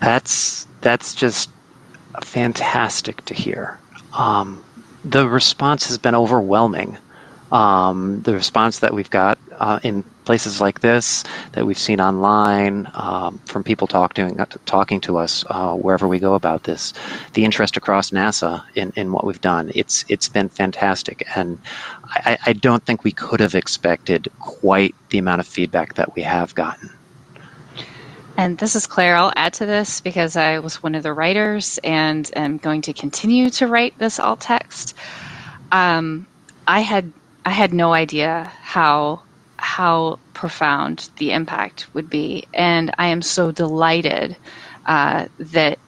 That's 0.00 0.66
that's 0.80 1.14
just 1.14 1.48
fantastic 2.24 3.24
to 3.26 3.34
hear. 3.34 3.78
Um, 4.14 4.64
the 5.04 5.28
response 5.28 5.86
has 5.86 5.96
been 5.96 6.16
overwhelming. 6.16 6.98
Um, 7.52 8.20
the 8.22 8.34
response 8.34 8.80
that 8.80 8.92
we've 8.92 9.10
got 9.10 9.38
uh, 9.58 9.80
in 9.82 10.02
places 10.24 10.60
like 10.60 10.80
this, 10.80 11.24
that 11.52 11.66
we've 11.66 11.78
seen 11.78 12.00
online, 12.00 12.88
um, 12.94 13.38
from 13.46 13.62
people 13.62 13.86
talking 13.86 14.36
to, 14.36 14.46
talking 14.66 15.00
to 15.02 15.18
us 15.18 15.44
uh, 15.50 15.74
wherever 15.74 16.06
we 16.08 16.18
go 16.18 16.34
about 16.34 16.64
this, 16.64 16.92
the 17.34 17.44
interest 17.44 17.76
across 17.76 18.10
NASA 18.10 18.62
in, 18.74 18.92
in 18.96 19.12
what 19.12 19.24
we've 19.24 19.40
done, 19.40 19.70
it's 19.74 20.04
it's 20.08 20.28
been 20.28 20.48
fantastic, 20.48 21.24
and 21.36 21.58
I, 22.04 22.38
I 22.46 22.52
don't 22.52 22.84
think 22.84 23.04
we 23.04 23.12
could 23.12 23.40
have 23.40 23.54
expected 23.54 24.28
quite 24.38 24.94
the 25.10 25.18
amount 25.18 25.40
of 25.40 25.46
feedback 25.46 25.94
that 25.94 26.14
we 26.14 26.22
have 26.22 26.54
gotten. 26.54 26.90
And 28.36 28.58
this 28.58 28.74
is 28.74 28.86
Claire. 28.86 29.16
I'll 29.16 29.32
add 29.36 29.52
to 29.54 29.66
this 29.66 30.00
because 30.00 30.36
I 30.36 30.58
was 30.58 30.82
one 30.82 30.94
of 30.94 31.02
the 31.02 31.12
writers 31.12 31.78
and 31.84 32.30
am 32.34 32.56
going 32.56 32.80
to 32.82 32.92
continue 32.92 33.50
to 33.50 33.66
write 33.66 33.98
this 33.98 34.18
alt 34.18 34.40
text. 34.40 34.94
Um, 35.70 36.26
I 36.66 36.80
had 36.80 37.12
I 37.44 37.50
had 37.50 37.74
no 37.74 37.92
idea 37.92 38.50
how 38.62 39.22
how 39.62 40.18
profound 40.34 41.08
the 41.18 41.32
impact 41.32 41.86
would 41.94 42.10
be, 42.10 42.44
and 42.52 42.92
I 42.98 43.06
am 43.06 43.22
so 43.22 43.52
delighted 43.52 44.36
uh, 44.86 45.26
that 45.38 45.78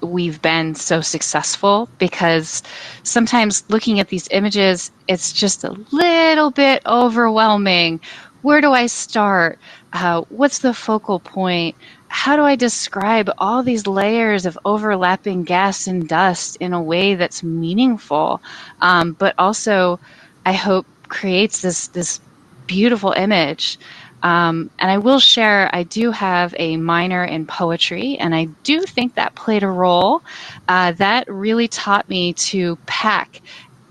we've 0.00 0.40
been 0.40 0.76
so 0.76 1.00
successful 1.00 1.88
because 1.98 2.62
sometimes 3.02 3.64
looking 3.68 3.98
at 3.98 4.08
these 4.08 4.28
images, 4.30 4.92
it's 5.08 5.32
just 5.32 5.64
a 5.64 5.72
little 5.90 6.52
bit 6.52 6.80
overwhelming. 6.86 8.00
Where 8.42 8.60
do 8.60 8.72
I 8.72 8.86
start? 8.86 9.58
Uh, 9.92 10.22
what's 10.28 10.60
the 10.60 10.72
focal 10.72 11.18
point? 11.18 11.74
How 12.06 12.36
do 12.36 12.44
I 12.44 12.54
describe 12.54 13.28
all 13.38 13.64
these 13.64 13.88
layers 13.88 14.46
of 14.46 14.56
overlapping 14.64 15.42
gas 15.42 15.88
and 15.88 16.08
dust 16.08 16.56
in 16.60 16.72
a 16.72 16.80
way 16.80 17.16
that's 17.16 17.42
meaningful, 17.42 18.40
um, 18.80 19.14
but 19.14 19.34
also, 19.38 19.98
I 20.46 20.52
hope, 20.52 20.86
creates 21.08 21.62
this 21.62 21.88
this 21.88 22.20
beautiful 22.68 23.12
image? 23.12 23.78
Um, 24.22 24.70
and 24.78 24.90
I 24.90 24.98
will 24.98 25.20
share, 25.20 25.70
I 25.74 25.84
do 25.84 26.10
have 26.10 26.54
a 26.58 26.76
minor 26.76 27.24
in 27.24 27.46
poetry, 27.46 28.16
and 28.18 28.34
I 28.34 28.46
do 28.64 28.82
think 28.82 29.14
that 29.14 29.34
played 29.34 29.62
a 29.62 29.68
role. 29.68 30.22
Uh, 30.68 30.92
that 30.92 31.28
really 31.28 31.68
taught 31.68 32.08
me 32.08 32.32
to 32.34 32.76
pack 32.86 33.40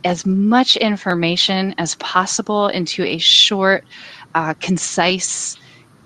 as 0.04 0.26
much 0.26 0.78
information 0.78 1.76
as 1.78 1.96
possible 1.96 2.68
into 2.68 3.04
a 3.04 3.18
short 3.18 3.86
uh, 4.36 4.54
concise, 4.56 5.58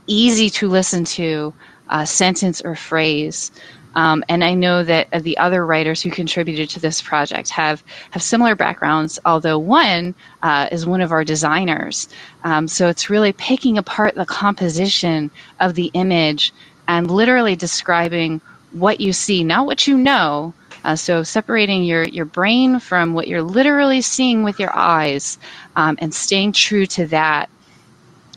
easy 0.07 0.49
to 0.51 0.69
listen 0.69 1.03
to 1.03 1.53
uh, 1.89 2.05
sentence 2.05 2.61
or 2.61 2.75
phrase. 2.75 3.51
Um, 3.95 4.23
and 4.29 4.43
I 4.43 4.53
know 4.53 4.83
that 4.83 5.07
uh, 5.11 5.19
the 5.19 5.37
other 5.37 5.65
writers 5.65 6.01
who 6.01 6.11
contributed 6.11 6.69
to 6.69 6.79
this 6.79 7.01
project 7.01 7.49
have 7.49 7.83
have 8.11 8.23
similar 8.23 8.55
backgrounds. 8.55 9.19
Although 9.25 9.59
one 9.59 10.15
uh, 10.43 10.69
is 10.71 10.85
one 10.85 11.01
of 11.01 11.11
our 11.11 11.23
designers, 11.23 12.07
um, 12.43 12.67
so 12.67 12.87
it's 12.87 13.09
really 13.09 13.33
picking 13.33 13.77
apart 13.77 14.15
the 14.15 14.25
composition 14.25 15.29
of 15.59 15.75
the 15.75 15.91
image 15.93 16.53
and 16.87 17.11
literally 17.11 17.55
describing 17.55 18.41
what 18.71 19.01
you 19.01 19.13
see, 19.13 19.43
not 19.43 19.65
what 19.65 19.87
you 19.87 19.97
know. 19.97 20.53
Uh, 20.83 20.95
so 20.95 21.21
separating 21.21 21.83
your 21.83 22.03
your 22.05 22.25
brain 22.25 22.79
from 22.79 23.13
what 23.13 23.27
you're 23.27 23.43
literally 23.43 24.01
seeing 24.01 24.43
with 24.43 24.59
your 24.59 24.75
eyes, 24.75 25.37
um, 25.75 25.97
and 25.99 26.13
staying 26.13 26.53
true 26.53 26.85
to 26.85 27.05
that. 27.07 27.49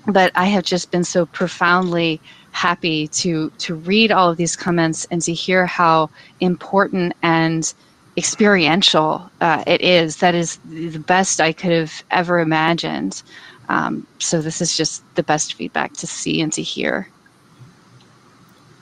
But 0.07 0.33
I 0.35 0.47
have 0.47 0.65
just 0.65 0.91
been 0.91 1.05
so 1.05 1.25
profoundly 1.25 2.21
happy 2.55 3.09
to 3.09 3.51
to 3.59 3.75
read 3.75 4.13
all 4.13 4.31
of 4.31 4.37
these 4.37 4.55
comments 4.55 5.07
and 5.11 5.21
to 5.21 5.35
hear 5.35 5.67
how 5.67 6.09
important 6.41 7.13
and 7.23 7.75
experiential 8.17 9.29
uh, 9.41 9.65
it 9.67 9.81
is. 9.81 10.19
That 10.19 10.37
is 10.37 10.59
the 10.71 10.99
best 10.99 11.41
I 11.41 11.53
could 11.53 11.73
have 11.73 12.05
ever 12.13 12.39
imagined. 12.39 13.23
Um, 13.69 14.07
so 14.21 14.41
this 14.41 14.61
is 14.61 14.77
just 14.77 15.03
the 15.17 15.23
best 15.25 15.55
feedback 15.55 15.95
to 15.95 16.07
see 16.07 16.41
and 16.41 16.53
to 16.53 16.63
hear. 16.63 17.09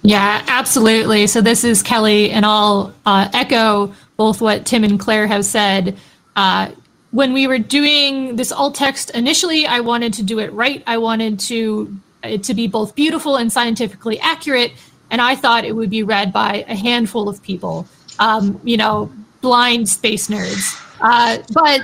Yeah, 0.03 0.44
absolutely. 0.49 1.27
So 1.27 1.40
this 1.40 1.65
is 1.65 1.82
Kelly, 1.82 2.31
and 2.31 2.44
I'll 2.44 2.93
uh, 3.07 3.31
echo 3.32 3.94
both 4.19 4.43
what 4.43 4.66
Tim 4.66 4.85
and 4.85 5.01
Claire 5.01 5.27
have 5.27 5.47
said. 5.47 5.97
Uh, 6.36 6.73
when 7.12 7.32
we 7.32 7.47
were 7.47 7.59
doing 7.59 8.36
this 8.36 8.53
alt 8.53 8.74
text 8.74 9.11
initially, 9.11 9.66
I 9.66 9.81
wanted 9.81 10.12
to 10.15 10.23
do 10.23 10.40
it 10.40 10.53
right. 10.53 10.82
I 10.86 10.99
wanted 10.99 11.40
to 11.40 11.97
it 12.23 12.43
to 12.44 12.55
be 12.55 12.66
both 12.66 12.94
beautiful 12.94 13.36
and 13.36 13.53
scientifically 13.53 14.19
accurate. 14.20 14.73
And 15.11 15.20
I 15.20 15.36
thought 15.36 15.65
it 15.65 15.74
would 15.77 15.90
be 15.90 16.03
read 16.03 16.32
by 16.32 16.65
a 16.69 16.74
handful 16.74 17.28
of 17.28 17.43
people, 17.43 17.86
um, 18.19 18.61
you 18.65 18.77
know, 18.77 19.12
blind 19.40 19.89
space 19.89 20.28
nerds. 20.28 20.78
Uh, 21.01 21.39
but 21.53 21.81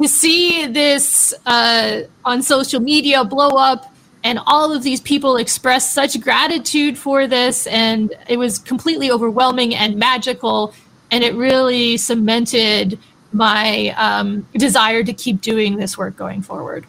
to 0.00 0.08
see 0.08 0.66
this 0.66 1.32
uh, 1.46 2.02
on 2.24 2.42
social 2.42 2.80
media 2.80 3.24
blow 3.24 3.50
up 3.50 3.94
and 4.24 4.40
all 4.46 4.72
of 4.72 4.82
these 4.82 5.00
people 5.00 5.36
express 5.36 5.92
such 5.92 6.20
gratitude 6.20 6.98
for 6.98 7.28
this, 7.28 7.68
and 7.68 8.12
it 8.28 8.36
was 8.36 8.58
completely 8.58 9.08
overwhelming 9.08 9.72
and 9.72 9.96
magical. 9.96 10.74
And 11.12 11.22
it 11.22 11.32
really 11.34 11.96
cemented 11.96 12.98
my 13.32 13.94
um, 13.96 14.44
desire 14.54 15.04
to 15.04 15.12
keep 15.12 15.40
doing 15.40 15.76
this 15.76 15.96
work 15.96 16.16
going 16.16 16.42
forward. 16.42 16.86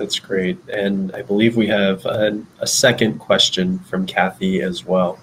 That's 0.00 0.18
great. 0.18 0.58
And 0.70 1.14
I 1.14 1.20
believe 1.20 1.58
we 1.58 1.66
have 1.66 2.06
a, 2.06 2.42
a 2.58 2.66
second 2.66 3.18
question 3.18 3.80
from 3.80 4.06
Kathy 4.06 4.62
as 4.62 4.82
well. 4.82 5.18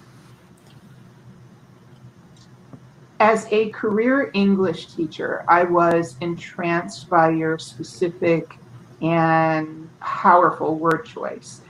As 3.19 3.47
a 3.51 3.69
career 3.69 4.29
English 4.35 4.93
teacher, 4.93 5.43
I 5.47 5.63
was 5.63 6.15
entranced 6.21 7.09
by 7.09 7.31
your 7.31 7.57
specific 7.57 8.59
and 9.01 9.89
powerful 9.99 10.75
word 10.75 11.07
choice. 11.07 11.61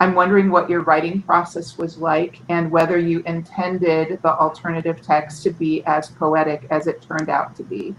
I'm 0.00 0.16
wondering 0.16 0.50
what 0.50 0.68
your 0.68 0.80
writing 0.80 1.22
process 1.22 1.78
was 1.78 1.98
like 1.98 2.40
and 2.48 2.68
whether 2.72 2.98
you 2.98 3.22
intended 3.26 4.20
the 4.22 4.34
alternative 4.34 5.00
text 5.02 5.44
to 5.44 5.50
be 5.50 5.84
as 5.84 6.10
poetic 6.10 6.66
as 6.70 6.88
it 6.88 7.00
turned 7.00 7.28
out 7.28 7.54
to 7.58 7.62
be. 7.62 7.94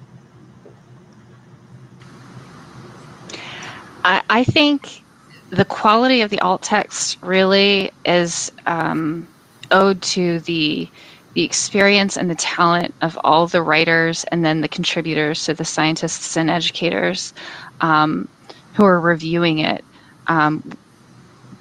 I, 4.08 4.24
I 4.30 4.44
think 4.46 5.04
the 5.52 5.66
quality 5.66 6.22
of 6.22 6.32
the 6.32 6.40
alt 6.42 6.64
text 6.64 7.18
really 7.22 7.92
is 8.06 8.52
um, 8.68 9.28
owed 9.72 10.02
to 10.04 10.40
the 10.42 10.92
the 11.36 11.44
experience 11.44 12.18
and 12.18 12.32
the 12.32 12.36
talent 12.36 12.96
of 13.02 13.20
all 13.24 13.48
the 13.48 13.62
writers 13.62 14.26
and 14.32 14.44
then 14.46 14.62
the 14.62 14.70
contributors, 14.70 15.40
so 15.40 15.54
the 15.54 15.66
scientists 15.66 16.36
and 16.38 16.50
educators 16.50 17.34
um, 17.82 18.28
who 18.74 18.86
are 18.86 19.00
reviewing 19.00 19.60
it. 19.60 19.86
Um, 20.28 20.64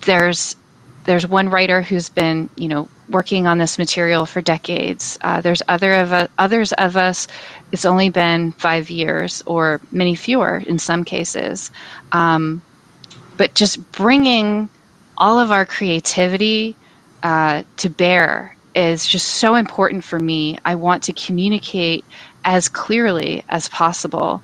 there's 0.06 0.56
there's 1.04 1.26
one 1.26 1.50
writer 1.50 1.82
who's 1.82 2.08
been 2.08 2.50
you 2.56 2.68
know 2.68 2.90
working 3.08 3.46
on 3.46 3.58
this 3.58 3.78
material 3.78 4.26
for 4.26 4.42
decades. 4.42 5.18
Uh, 5.22 5.40
there's 5.42 5.62
other 5.68 5.94
of 5.94 6.12
uh, 6.12 6.28
others 6.38 6.72
of 6.74 6.96
us. 6.96 7.28
It's 7.76 7.84
only 7.84 8.08
been 8.08 8.52
five 8.52 8.88
years, 8.88 9.42
or 9.44 9.82
many 9.92 10.14
fewer 10.14 10.62
in 10.66 10.78
some 10.78 11.04
cases. 11.04 11.70
Um, 12.10 12.62
but 13.36 13.52
just 13.52 13.92
bringing 13.92 14.70
all 15.18 15.38
of 15.38 15.50
our 15.50 15.66
creativity 15.66 16.74
uh, 17.22 17.64
to 17.76 17.90
bear 17.90 18.56
is 18.74 19.06
just 19.06 19.28
so 19.28 19.56
important 19.56 20.04
for 20.04 20.18
me. 20.18 20.58
I 20.64 20.74
want 20.74 21.02
to 21.02 21.12
communicate 21.12 22.06
as 22.46 22.66
clearly 22.66 23.44
as 23.50 23.68
possible. 23.68 24.42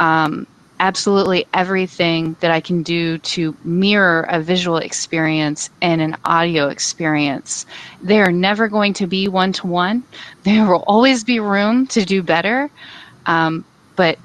Um, 0.00 0.48
absolutely 0.82 1.46
everything 1.54 2.36
that 2.40 2.50
I 2.50 2.60
can 2.60 2.82
do 2.82 3.16
to 3.18 3.56
mirror 3.62 4.26
a 4.28 4.40
visual 4.40 4.78
experience 4.78 5.70
and 5.80 6.02
an 6.02 6.16
audio 6.24 6.66
experience. 6.68 7.64
They 8.02 8.20
are 8.20 8.32
never 8.32 8.66
going 8.66 8.92
to 8.94 9.06
be 9.06 9.28
one 9.28 9.52
to 9.54 9.68
one. 9.68 10.02
There 10.42 10.66
will 10.66 10.82
always 10.88 11.22
be 11.22 11.38
room 11.38 11.86
to 11.86 12.04
do 12.04 12.20
better. 12.20 12.68
Um, 13.26 13.64
but 13.94 14.18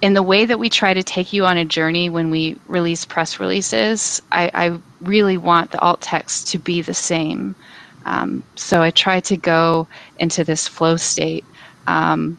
in 0.00 0.14
the 0.14 0.22
way 0.22 0.44
that 0.44 0.60
we 0.60 0.70
try 0.70 0.94
to 0.94 1.02
take 1.02 1.32
you 1.32 1.44
on 1.44 1.58
a 1.58 1.64
journey 1.64 2.08
when 2.08 2.30
we 2.30 2.56
release 2.68 3.04
press 3.04 3.40
releases, 3.40 4.22
I, 4.30 4.48
I 4.54 4.78
really 5.00 5.38
want 5.38 5.72
the 5.72 5.80
alt 5.80 6.02
text 6.02 6.46
to 6.52 6.58
be 6.58 6.82
the 6.82 6.94
same. 6.94 7.56
Um, 8.06 8.44
so 8.54 8.80
I 8.80 8.92
try 8.92 9.18
to 9.18 9.36
go 9.36 9.88
into 10.18 10.44
this 10.44 10.68
flow 10.68 10.96
state 10.96 11.44
um, 11.88 12.38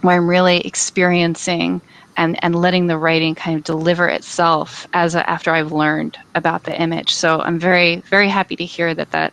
where 0.00 0.16
I'm 0.16 0.28
really 0.28 0.60
experiencing 0.60 1.80
and, 2.16 2.42
and 2.42 2.54
letting 2.54 2.88
the 2.88 2.98
writing 2.98 3.34
kind 3.34 3.56
of 3.56 3.64
deliver 3.64 4.08
itself 4.08 4.86
as 4.92 5.14
a, 5.14 5.28
after 5.28 5.52
I've 5.52 5.72
learned 5.72 6.18
about 6.34 6.64
the 6.64 6.80
image. 6.80 7.14
So 7.14 7.40
I'm 7.40 7.58
very 7.58 7.96
very 8.10 8.28
happy 8.28 8.56
to 8.56 8.64
hear 8.64 8.94
that 8.94 9.10
that 9.12 9.32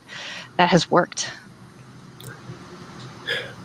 that 0.57 0.69
has 0.69 0.89
worked. 0.89 1.31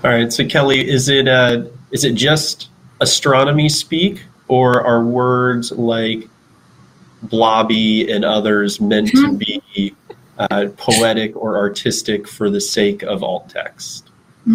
All 0.02 0.10
right, 0.10 0.32
so 0.32 0.46
Kelly, 0.46 0.88
is 0.88 1.10
it 1.10 1.28
uh, 1.28 1.64
is 1.90 2.04
it 2.04 2.14
just 2.14 2.70
astronomy 3.00 3.68
speak, 3.68 4.22
or 4.48 4.82
are 4.82 5.04
words 5.04 5.72
like 5.72 6.26
blobby 7.24 8.10
and 8.10 8.24
others 8.24 8.80
meant 8.80 9.08
to 9.08 9.16
mm-hmm. 9.16 9.36
be 9.36 9.94
uh, 10.38 10.68
poetic 10.78 11.36
or 11.36 11.58
artistic 11.58 12.26
for 12.26 12.48
the 12.48 12.60
sake 12.62 13.02
of 13.02 13.22
alt 13.22 13.50
text? 13.50 14.08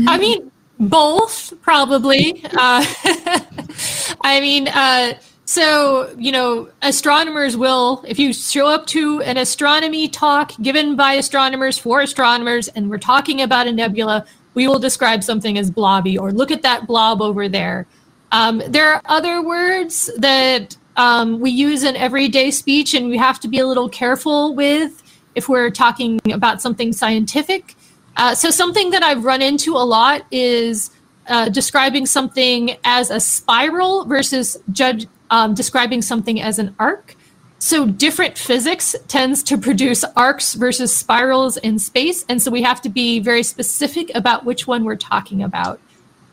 I 0.08 0.18
mean, 0.18 0.52
both 0.80 1.53
probably. 1.61 2.43
Uh, 2.45 2.85
I 4.22 4.39
mean, 4.41 4.68
uh, 4.68 5.14
so 5.45 6.14
you 6.18 6.31
know, 6.31 6.69
astronomers 6.81 7.56
will, 7.56 8.03
if 8.07 8.18
you 8.19 8.34
show 8.34 8.68
up 8.68 8.88
to 8.88 9.22
an 9.22 9.38
astronomy 9.38 10.07
talk 10.07 10.52
given 10.61 10.95
by 10.95 11.14
astronomers 11.14 11.77
for 11.77 12.02
astronomers, 12.02 12.68
and 12.69 12.89
we're 12.89 12.97
talking 12.97 13.41
about 13.41 13.68
a 13.68 13.72
nebula, 13.72 14.26
we 14.56 14.68
will 14.68 14.80
describe 14.80 15.23
something 15.23 15.57
as 15.57 15.69
blobby, 15.69 16.18
or 16.18 16.31
look 16.31 16.52
at 16.52 16.64
that 16.64 16.88
blob 16.88 17.22
over 17.22 17.47
there. 17.47 17.85
Um, 18.31 18.61
there 18.68 18.91
are 18.91 19.02
other 19.06 19.41
words 19.41 20.10
that 20.18 20.76
um, 20.97 21.39
we 21.39 21.52
use 21.52 21.84
in 21.84 21.95
everyday 21.95 22.52
speech, 22.52 22.93
and 22.93 23.10
we 23.10 23.18
have 23.18 23.39
to 23.41 23.47
be 23.47 23.60
a 23.60 23.68
little 23.68 23.89
careful 23.89 24.56
with 24.56 25.03
if 25.35 25.47
we're 25.49 25.69
talking 25.69 26.19
about 26.31 26.61
something 26.61 26.91
scientific. 26.93 27.76
Uh, 28.18 28.34
so, 28.34 28.50
something 28.50 28.92
that 28.92 29.04
I've 29.04 29.24
run 29.24 29.42
into 29.42 29.74
a 29.74 29.86
lot 29.86 30.26
is 30.32 30.92
uh, 31.28 31.50
describing 31.50 32.06
something 32.06 32.78
as 32.84 33.10
a 33.10 33.20
spiral 33.20 34.06
versus 34.06 34.58
judge, 34.72 35.08
um, 35.30 35.54
describing 35.54 36.02
something 36.02 36.42
as 36.42 36.60
an 36.60 36.76
arc. 36.80 37.16
So, 37.60 37.86
different 37.86 38.38
physics 38.38 38.96
tends 39.08 39.44
to 39.44 39.58
produce 39.58 40.04
arcs 40.16 40.54
versus 40.54 40.96
spirals 40.96 41.58
in 41.58 41.80
space. 41.80 42.24
And 42.30 42.42
so, 42.42 42.52
we 42.52 42.62
have 42.62 42.82
to 42.82 42.90
be 42.90 43.20
very 43.20 43.44
specific 43.44 44.12
about 44.16 44.46
which 44.46 44.68
one 44.68 44.84
we're 44.86 44.96
talking 44.96 45.44
about. 45.44 45.80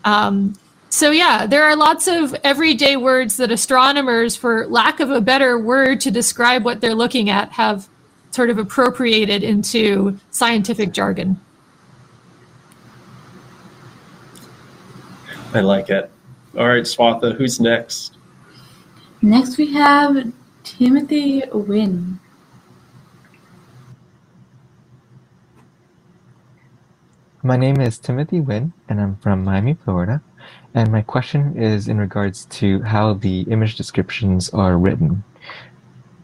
Um, 0.05 0.55
so 0.93 1.11
yeah, 1.11 1.47
there 1.47 1.65
are 1.65 1.75
lots 1.75 2.07
of 2.07 2.37
everyday 2.45 2.99
words 2.99 3.39
that 3.39 3.51
astronomers, 3.51 4.37
for 4.37 4.67
lack 4.67 5.01
of 5.01 5.11
a 5.11 5.23
better 5.23 5.59
word 5.59 6.01
to 6.03 6.11
describe 6.11 6.67
what 6.67 6.83
they're 6.83 6.95
looking 6.95 7.31
at, 7.31 7.51
have 7.53 7.89
sort 8.31 8.51
of 8.51 8.59
appropriated 8.59 9.43
into 9.43 10.21
scientific 10.33 10.93
jargon. 10.93 11.41
I 15.55 15.61
like 15.61 15.91
it. 15.91 16.11
All 16.57 16.66
right, 16.66 16.85
Swatha, 16.85 17.37
who's 17.37 17.61
next? 17.61 18.16
Next 19.20 19.59
we 19.59 19.73
have 19.74 20.33
Timothy 20.65 21.43
Wynn. 21.53 22.19
My 27.43 27.57
name 27.57 27.81
is 27.81 27.99
Timothy 27.99 28.41
Wynn, 28.41 28.73
and 28.89 29.01
I'm 29.01 29.16
from 29.16 29.45
Miami, 29.45 29.74
Florida. 29.74 30.23
And 30.74 30.91
my 30.91 31.03
question 31.03 31.61
is 31.61 31.87
in 31.87 31.99
regards 31.99 32.47
to 32.47 32.81
how 32.83 33.15
the 33.15 33.43
image 33.43 33.77
descriptions 33.77 34.49
are 34.51 34.79
written. 34.79 35.23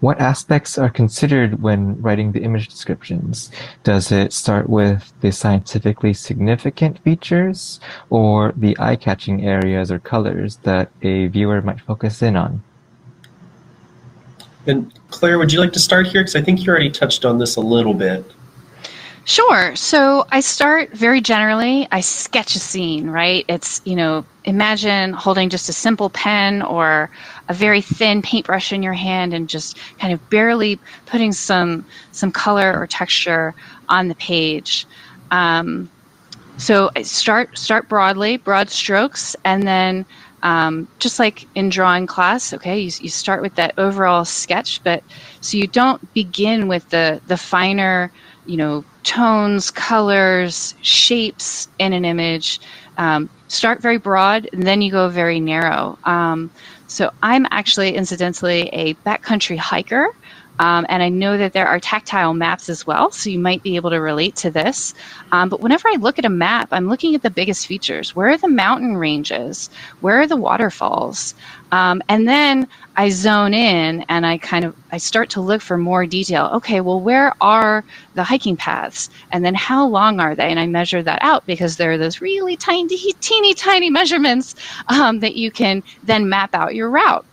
What 0.00 0.20
aspects 0.20 0.78
are 0.78 0.88
considered 0.88 1.60
when 1.60 2.00
writing 2.00 2.30
the 2.30 2.44
image 2.44 2.68
descriptions? 2.68 3.50
Does 3.82 4.12
it 4.12 4.32
start 4.32 4.68
with 4.68 5.12
the 5.20 5.32
scientifically 5.32 6.14
significant 6.14 7.00
features 7.00 7.80
or 8.08 8.52
the 8.56 8.76
eye 8.78 8.94
catching 8.94 9.44
areas 9.44 9.90
or 9.90 9.98
colors 9.98 10.58
that 10.62 10.92
a 11.02 11.26
viewer 11.26 11.60
might 11.62 11.80
focus 11.80 12.22
in 12.22 12.36
on? 12.36 12.62
And 14.68 14.92
Claire, 15.10 15.38
would 15.38 15.52
you 15.52 15.58
like 15.58 15.72
to 15.72 15.80
start 15.80 16.06
here? 16.06 16.20
Because 16.20 16.36
I 16.36 16.42
think 16.42 16.64
you 16.64 16.70
already 16.70 16.90
touched 16.90 17.24
on 17.24 17.38
this 17.38 17.56
a 17.56 17.60
little 17.60 17.94
bit. 17.94 18.24
Sure. 19.28 19.76
So 19.76 20.26
I 20.32 20.40
start 20.40 20.92
very 20.92 21.20
generally. 21.20 21.86
I 21.92 22.00
sketch 22.00 22.54
a 22.56 22.58
scene, 22.58 23.10
right? 23.10 23.44
It's, 23.46 23.82
you 23.84 23.94
know, 23.94 24.24
imagine 24.46 25.12
holding 25.12 25.50
just 25.50 25.68
a 25.68 25.72
simple 25.74 26.08
pen 26.08 26.62
or 26.62 27.10
a 27.50 27.52
very 27.52 27.82
thin 27.82 28.22
paintbrush 28.22 28.72
in 28.72 28.82
your 28.82 28.94
hand 28.94 29.34
and 29.34 29.46
just 29.46 29.76
kind 29.98 30.14
of 30.14 30.30
barely 30.30 30.80
putting 31.04 31.32
some 31.32 31.84
some 32.10 32.32
color 32.32 32.74
or 32.80 32.86
texture 32.86 33.54
on 33.90 34.08
the 34.08 34.14
page. 34.14 34.86
Um, 35.30 35.90
so 36.56 36.90
I 36.96 37.02
start 37.02 37.58
start 37.58 37.86
broadly, 37.86 38.38
broad 38.38 38.70
strokes, 38.70 39.36
and 39.44 39.66
then 39.68 40.06
um, 40.42 40.88
just 41.00 41.18
like 41.18 41.46
in 41.54 41.68
drawing 41.68 42.06
class, 42.06 42.54
okay, 42.54 42.78
you, 42.80 42.90
you 43.00 43.10
start 43.10 43.42
with 43.42 43.56
that 43.56 43.74
overall 43.76 44.24
sketch, 44.24 44.82
but 44.84 45.04
so 45.42 45.58
you 45.58 45.66
don't 45.66 46.14
begin 46.14 46.66
with 46.66 46.88
the 46.90 47.20
the 47.26 47.36
finer, 47.36 48.10
you 48.48 48.56
know, 48.56 48.84
tones, 49.04 49.70
colors, 49.70 50.74
shapes 50.82 51.68
in 51.78 51.92
an 51.92 52.04
image. 52.04 52.60
Um, 52.96 53.28
start 53.46 53.80
very 53.80 53.98
broad, 53.98 54.48
and 54.52 54.64
then 54.64 54.82
you 54.82 54.90
go 54.90 55.08
very 55.08 55.38
narrow. 55.38 55.98
Um, 56.04 56.50
so 56.88 57.12
I'm 57.22 57.46
actually, 57.50 57.94
incidentally, 57.94 58.68
a 58.72 58.94
backcountry 59.06 59.58
hiker. 59.58 60.08
Um, 60.60 60.86
and 60.88 61.02
I 61.02 61.08
know 61.08 61.38
that 61.38 61.52
there 61.52 61.68
are 61.68 61.78
tactile 61.78 62.34
maps 62.34 62.68
as 62.68 62.86
well, 62.86 63.12
so 63.12 63.30
you 63.30 63.38
might 63.38 63.62
be 63.62 63.76
able 63.76 63.90
to 63.90 64.00
relate 64.00 64.34
to 64.36 64.50
this. 64.50 64.92
Um, 65.30 65.48
but 65.48 65.60
whenever 65.60 65.86
I 65.88 65.96
look 66.00 66.18
at 66.18 66.24
a 66.24 66.30
map, 66.30 66.68
I'm 66.72 66.88
looking 66.88 67.14
at 67.14 67.22
the 67.22 67.30
biggest 67.30 67.66
features. 67.66 68.16
Where 68.16 68.30
are 68.30 68.36
the 68.38 68.48
mountain 68.48 68.96
ranges? 68.96 69.70
Where 70.00 70.20
are 70.20 70.26
the 70.26 70.36
waterfalls? 70.36 71.34
Um, 71.72 72.02
and 72.08 72.26
then 72.28 72.66
I 72.96 73.10
zone 73.10 73.54
in 73.54 74.04
and 74.08 74.26
I 74.26 74.38
kind 74.38 74.64
of 74.64 74.74
I 74.92 74.98
start 74.98 75.30
to 75.30 75.40
look 75.40 75.60
for 75.60 75.76
more 75.78 76.06
detail. 76.06 76.50
Okay, 76.54 76.80
well, 76.80 77.00
where 77.00 77.34
are 77.40 77.84
the 78.14 78.24
hiking 78.24 78.56
paths? 78.56 79.10
And 79.30 79.44
then 79.44 79.54
how 79.54 79.86
long 79.86 80.20
are 80.20 80.34
they? 80.34 80.50
And 80.50 80.58
I 80.58 80.66
measure 80.66 81.02
that 81.02 81.18
out 81.22 81.46
because 81.46 81.76
there 81.76 81.92
are 81.92 81.98
those 81.98 82.20
really 82.20 82.56
tiny, 82.56 82.88
teeny, 83.20 83.54
tiny 83.54 83.90
measurements 83.90 84.54
um, 84.88 85.20
that 85.20 85.36
you 85.36 85.50
can 85.50 85.82
then 86.02 86.28
map 86.28 86.54
out 86.54 86.74
your 86.74 86.90
route 86.90 87.24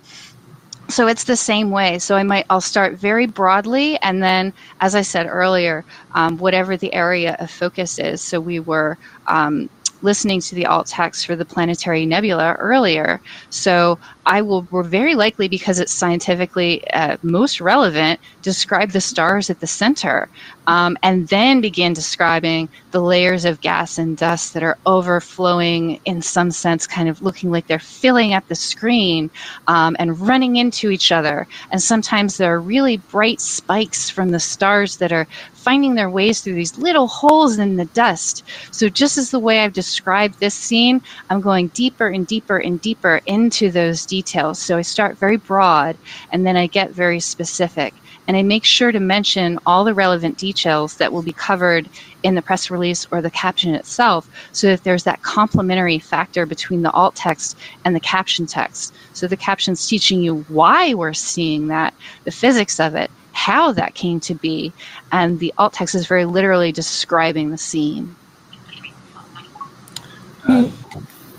so 0.88 1.08
it's 1.08 1.24
the 1.24 1.36
same 1.36 1.72
way 1.72 1.98
so 1.98 2.16
i 2.16 2.24
might 2.24 2.46
i'll 2.50 2.62
start 2.62 2.94
very 2.94 3.26
broadly 3.26 3.98
and 4.02 4.22
then 4.22 4.54
as 4.82 4.94
i 4.94 5.02
said 5.02 5.26
earlier 5.26 5.84
um, 6.14 6.38
whatever 6.38 6.78
the 6.78 6.94
area 6.94 7.36
of 7.40 7.50
focus 7.50 7.98
is 7.98 8.22
so 8.22 8.40
we 8.40 8.60
were 8.60 8.98
um, 9.28 9.70
listening 10.06 10.40
to 10.42 10.56
the 10.56 10.66
alt 10.66 10.88
text 10.88 11.26
for 11.26 11.36
the 11.36 11.46
planetary 11.54 12.06
nebula 12.06 12.54
earlier. 12.60 13.20
So 13.50 14.00
I 14.26 14.42
will 14.42 14.68
very 14.84 15.16
likely, 15.16 15.48
because 15.50 15.80
it's 15.80 15.94
scientifically 15.94 16.72
uh, 16.92 17.18
most 17.24 17.60
relevant, 17.60 18.20
describe 18.42 18.92
the 18.92 19.02
stars 19.02 19.50
at 19.50 19.60
the 19.60 19.68
center, 19.68 20.30
um, 20.68 20.98
and 21.04 21.28
then 21.30 21.62
begin 21.62 21.94
describing 21.94 22.70
the 22.92 23.02
layers 23.02 23.46
of 23.46 23.62
gas 23.62 23.98
and 23.98 24.18
dust 24.18 24.54
that 24.54 24.64
are 24.64 24.78
overflowing, 24.86 26.00
in 26.06 26.22
some 26.22 26.52
sense, 26.52 26.88
kind 26.88 27.10
of 27.10 27.22
looking 27.22 27.52
like 27.52 27.68
they're 27.68 27.80
filling 27.80 28.34
up 28.34 28.48
the 28.48 28.56
screen 28.56 29.32
um, 29.68 29.96
and 30.00 30.20
running 30.20 30.56
into 30.58 30.90
each 30.90 31.12
other. 31.12 31.48
And 31.72 31.82
sometimes 31.82 32.38
there 32.38 32.54
are 32.54 32.62
really 32.62 32.98
bright 32.98 33.42
spikes 33.42 34.10
from 34.10 34.32
the 34.32 34.40
stars 34.40 34.98
that 34.98 35.12
are 35.12 35.28
finding 35.54 35.96
their 35.96 36.10
ways 36.10 36.42
through 36.42 36.56
these 36.56 36.78
little 36.78 37.08
holes 37.08 37.58
in 37.60 37.76
the 37.78 37.86
dust. 37.86 38.44
So, 38.72 38.90
just 38.90 39.18
as 39.18 39.32
the 39.32 39.40
way 39.40 39.60
I've 39.60 39.74
described 39.74 40.40
this 40.40 40.56
scene, 40.56 41.02
I'm 41.30 41.42
going 41.42 41.70
deeper 41.70 42.08
and 42.08 42.28
deeper 42.28 42.58
and 42.58 42.80
deeper 42.80 43.22
into 43.26 43.72
those 43.72 44.06
details. 44.06 44.60
So, 44.62 44.78
I 44.78 44.84
start 44.84 45.20
very 45.20 45.38
broad 45.38 45.98
and 46.32 46.46
then 46.46 46.56
I 46.58 46.68
get 46.68 46.92
very 46.92 47.20
specific. 47.20 48.02
And 48.28 48.36
I 48.36 48.44
make 48.44 48.64
sure 48.64 48.92
to 48.92 49.00
mention 49.00 49.60
all 49.66 49.84
the 49.84 49.94
relevant 49.94 50.38
details 50.38 50.98
that 50.98 51.12
will 51.12 51.22
be 51.22 51.34
covered 51.34 51.90
in 52.24 52.36
the 52.36 52.42
press 52.42 52.72
release 52.72 53.08
or 53.12 53.22
the 53.22 53.30
caption 53.30 53.76
itself 53.76 54.30
so 54.52 54.68
that 54.68 54.84
there's 54.84 55.04
that 55.04 55.22
complementary 55.22 56.00
factor 56.00 56.46
between 56.46 56.82
the 56.82 56.92
alt 56.92 57.16
text 57.16 57.58
and 57.84 57.96
the 57.96 58.00
caption 58.00 58.46
text. 58.46 58.94
So 59.14 59.28
the 59.28 59.38
caption's 59.38 59.88
teaching 59.88 60.22
you 60.22 60.44
why 60.48 60.94
we're 60.94 61.14
seeing 61.14 61.68
that, 61.68 61.94
the 62.24 62.32
physics 62.32 62.80
of 62.80 62.96
it, 62.96 63.12
how 63.34 63.72
that 63.74 63.94
came 63.94 64.20
to 64.22 64.34
be, 64.34 64.74
and 65.12 65.40
the 65.40 65.54
alt 65.58 65.74
text 65.74 65.94
is 65.94 66.08
very 66.08 66.26
literally 66.26 66.72
describing 66.72 67.52
the 67.52 67.58
scene. 67.58 68.16
Uh, 70.48 70.70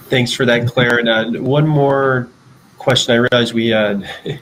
thanks 0.09 0.33
for 0.33 0.45
that, 0.45 0.67
Claire. 0.69 0.99
And 0.99 1.09
uh, 1.09 1.41
one 1.41 1.67
more 1.67 2.29
question. 2.79 3.15
I 3.15 3.19
realize 3.19 3.53
we 3.53 3.73
uh, 3.73 4.01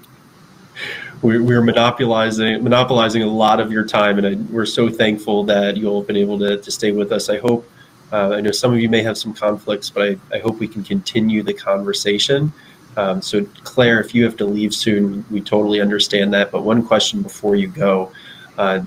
we 1.24 1.38
we're 1.38 1.62
monopolizing 1.62 2.62
monopolizing 2.62 3.22
a 3.22 3.26
lot 3.26 3.58
of 3.58 3.72
your 3.72 3.84
time, 3.84 4.18
and 4.18 4.26
I, 4.26 4.34
we're 4.52 4.66
so 4.66 4.90
thankful 4.90 5.42
that 5.44 5.76
you'll 5.76 6.00
have 6.00 6.06
been 6.06 6.18
able 6.18 6.38
to, 6.38 6.58
to 6.60 6.70
stay 6.70 6.92
with 6.92 7.10
us. 7.12 7.28
I 7.30 7.38
hope. 7.38 7.68
Uh, 8.12 8.34
I 8.34 8.40
know 8.42 8.52
some 8.52 8.72
of 8.72 8.78
you 8.78 8.88
may 8.88 9.02
have 9.02 9.16
some 9.18 9.32
conflicts, 9.32 9.90
but 9.90 10.02
I, 10.10 10.36
I 10.36 10.38
hope 10.38 10.58
we 10.58 10.68
can 10.68 10.84
continue 10.84 11.42
the 11.42 11.54
conversation. 11.54 12.52
Um, 12.96 13.20
so, 13.22 13.44
Claire, 13.64 13.98
if 14.00 14.14
you 14.14 14.22
have 14.24 14.36
to 14.36 14.44
leave 14.44 14.72
soon, 14.72 15.24
we 15.30 15.40
totally 15.40 15.80
understand 15.80 16.32
that. 16.34 16.52
But 16.52 16.62
one 16.62 16.86
question 16.86 17.22
before 17.22 17.56
you 17.56 17.66
go. 17.66 18.12
Uh, 18.56 18.82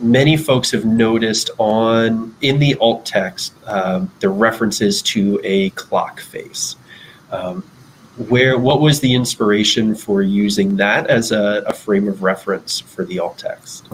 many 0.00 0.36
folks 0.36 0.70
have 0.72 0.84
noticed 0.84 1.50
on 1.56 2.34
in 2.42 2.58
the 2.58 2.74
alt 2.80 3.06
text 3.06 3.54
um, 3.66 4.10
the 4.20 4.28
references 4.28 5.00
to 5.02 5.40
a 5.44 5.70
clock 5.70 6.20
face. 6.20 6.76
Um, 7.30 7.64
where 8.28 8.58
what 8.58 8.80
was 8.80 9.00
the 9.00 9.14
inspiration 9.14 9.94
for 9.94 10.22
using 10.22 10.76
that 10.76 11.06
as 11.08 11.32
a, 11.32 11.62
a 11.66 11.72
frame 11.72 12.08
of 12.08 12.22
reference 12.22 12.80
for 12.80 13.04
the 13.04 13.18
alt 13.18 13.38
text? 13.38 13.88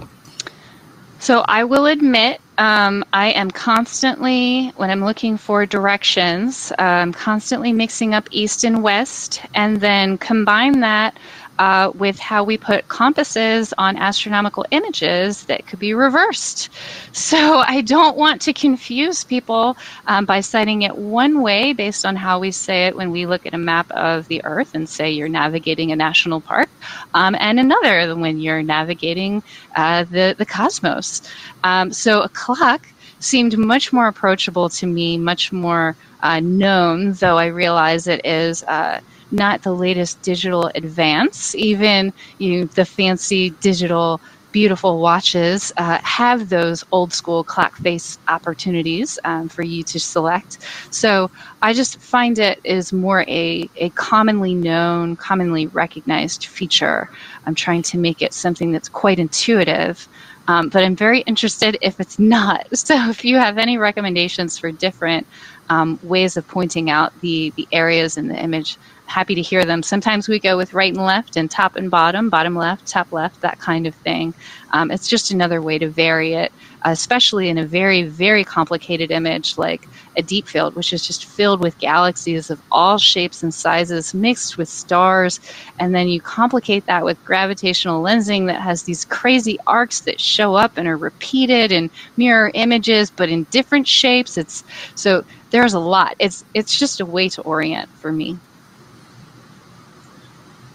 So 1.19 1.44
I 1.47 1.62
will 1.62 1.86
admit, 1.86 2.40
um, 2.59 3.05
I 3.12 3.31
am 3.31 3.51
constantly, 3.51 4.70
when 4.77 4.90
I'm 4.90 5.05
looking 5.05 5.36
for 5.39 5.65
directions, 5.66 6.73
I'm 6.78 7.12
constantly 7.12 7.73
mixing 7.73 8.12
up 8.12 8.28
east 8.32 8.65
and 8.65 8.82
west, 8.82 9.40
and 9.55 9.81
then 9.81 10.19
combine 10.19 10.81
that 10.81 11.16
uh, 11.62 11.93
with 11.94 12.18
how 12.18 12.43
we 12.43 12.59
put 12.59 12.89
compasses 12.89 13.72
on 13.78 13.97
astronomical 13.97 14.66
images 14.72 15.44
that 15.44 15.64
could 15.64 15.78
be 15.78 15.94
reversed. 15.94 16.68
So 17.12 17.39
I 17.74 17.82
don't 17.82 18.16
want 18.16 18.40
to 18.43 18.52
confuse 18.52 19.22
people 19.22 19.76
um, 20.09 20.24
by 20.24 20.40
citing 20.40 20.82
it 20.82 20.97
one 20.98 21.40
way 21.40 21.72
based 21.72 22.05
on 22.05 22.16
how 22.16 22.40
we 22.40 22.51
say 22.51 22.86
it 22.89 22.97
when 22.97 23.12
we 23.12 23.26
look 23.26 23.47
at 23.47 23.55
a 23.55 23.59
map 23.59 23.89
of 23.93 24.26
the 24.26 24.44
Earth 24.44 24.74
and 24.74 24.89
say 24.89 25.12
you're 25.12 25.28
navigating 25.28 25.93
a 25.93 25.97
national 25.97 26.40
park, 26.40 26.68
um, 27.14 27.36
and 27.39 27.60
another 27.60 28.12
when 28.16 28.40
you're 28.40 28.64
navigating 28.64 29.40
uh, 29.76 30.02
the, 30.02 30.34
the 30.36 30.47
cosmos. 30.47 31.22
Um, 31.62 31.93
so 31.93 32.22
a 32.22 32.28
clock 32.28 32.89
seemed 33.20 33.56
much 33.56 33.93
more 33.93 34.09
approachable 34.09 34.68
to 34.68 34.86
me, 34.89 35.16
much 35.16 35.52
more 35.52 35.94
uh, 36.24 36.40
known, 36.40 37.12
though 37.12 37.39
I 37.39 37.47
realize 37.47 38.09
it 38.09 38.26
is 38.26 38.64
uh, 38.64 39.01
not 39.32 39.62
the 39.62 39.72
latest 39.72 40.22
digital 40.22 40.70
advance. 40.74 41.54
Even 41.54 42.12
you 42.38 42.60
know, 42.60 42.64
the 42.66 42.84
fancy 42.84 43.50
digital 43.60 44.20
beautiful 44.52 45.00
watches 45.00 45.72
uh, 45.78 45.98
have 46.02 46.50
those 46.50 46.84
old 46.92 47.12
school 47.12 47.42
clock 47.42 47.76
face 47.76 48.18
opportunities 48.28 49.18
um, 49.24 49.48
for 49.48 49.62
you 49.62 49.82
to 49.82 49.98
select. 49.98 50.59
So 50.90 51.30
I 51.62 51.72
just 51.72 51.98
find 51.98 52.38
it 52.38 52.60
is 52.62 52.92
more 52.92 53.22
a, 53.22 53.68
a 53.76 53.90
commonly 53.90 54.54
known, 54.54 55.16
commonly 55.16 55.66
recognized 55.68 56.46
feature. 56.46 57.10
I'm 57.46 57.54
trying 57.54 57.82
to 57.82 57.98
make 57.98 58.22
it 58.22 58.34
something 58.34 58.72
that's 58.72 58.88
quite 58.88 59.18
intuitive. 59.18 60.06
Um, 60.48 60.68
but 60.68 60.82
I'm 60.82 60.96
very 60.96 61.20
interested 61.20 61.78
if 61.80 61.98
it's 62.00 62.18
not. 62.18 62.66
So 62.82 63.09
if 63.09 63.24
you 63.24 63.36
have 63.38 63.59
any 63.59 63.78
recommendations 63.78 64.59
for 64.59 64.72
different 64.72 65.26
um, 65.70 66.00
ways 66.02 66.36
of 66.36 66.46
pointing 66.48 66.90
out 66.90 67.18
the, 67.20 67.52
the 67.56 67.66
areas 67.72 68.16
in 68.16 68.26
the 68.26 68.36
image, 68.36 68.76
happy 69.12 69.34
to 69.34 69.43
hear 69.43 69.64
them. 69.66 69.82
Sometimes 69.82 70.26
we 70.26 70.39
go 70.39 70.56
with 70.56 70.72
right 70.72 70.93
and 70.94 71.05
left 71.05 71.36
and 71.36 71.51
top 71.51 71.76
and 71.76 71.90
bottom, 71.90 72.30
bottom 72.30 72.56
left, 72.56 72.86
top 72.86 73.12
left, 73.12 73.43
that 73.43 73.59
kind 73.59 73.86
of 73.86 73.94
thing. 73.97 74.32
Um, 74.70 74.90
it's 74.90 75.06
just 75.06 75.30
another 75.30 75.60
way 75.60 75.78
to 75.78 75.89
vary 75.89 76.32
it, 76.32 76.51
especially 76.82 77.51
in 77.51 77.59
a 77.59 77.66
very, 77.66 78.05
very 78.05 78.43
complicated 78.43 79.10
image 79.10 79.59
like 79.59 79.86
a 80.16 80.22
deep 80.22 80.48
field, 80.48 80.74
which 80.74 80.94
is 80.94 81.06
just 81.06 81.26
filled 81.26 81.60
with 81.60 81.78
galaxies 81.78 82.51
of 82.51 82.60
all 82.72 82.97
shapes 82.97 83.43
and 83.43 83.52
sizes 83.52 84.14
mixed 84.14 84.56
with 84.56 84.68
stars. 84.68 85.40
And 85.78 85.94
then 85.94 86.09
you 86.09 86.20
complicate 86.22 86.86
that 86.86 87.05
with 87.05 87.22
gravitational 87.22 88.02
lensing 88.02 88.47
that 88.47 88.62
has 88.62 88.84
these 88.84 89.05
crazy 89.05 89.59
arcs 89.66 90.01
that 90.01 90.20
show 90.20 90.55
up 90.55 90.78
and 90.78 90.89
are 90.89 90.97
repeated 90.97 91.70
in 91.70 91.90
mirror 92.16 92.51
images, 92.55 93.10
but 93.10 93.28
in 93.28 93.44
different 93.51 93.86
shapes. 93.86 94.39
It's 94.39 94.64
so 94.94 95.22
there's 95.51 95.74
a 95.74 95.78
lot. 95.78 96.16
It's 96.18 96.47
it's 96.55 96.78
just 96.78 97.01
a 97.01 97.06
way 97.06 97.28
to 97.30 97.43
orient 97.43 97.90
for 97.90 98.10
me. 98.10 98.39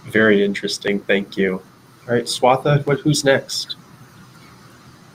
Very 0.08 0.44
interesting. 0.44 1.00
Thank 1.00 1.38
you. 1.38 1.62
All 2.08 2.14
right, 2.14 2.24
Swatha, 2.24 2.86
what, 2.86 3.02
who's 3.02 3.26
next? 3.26 3.76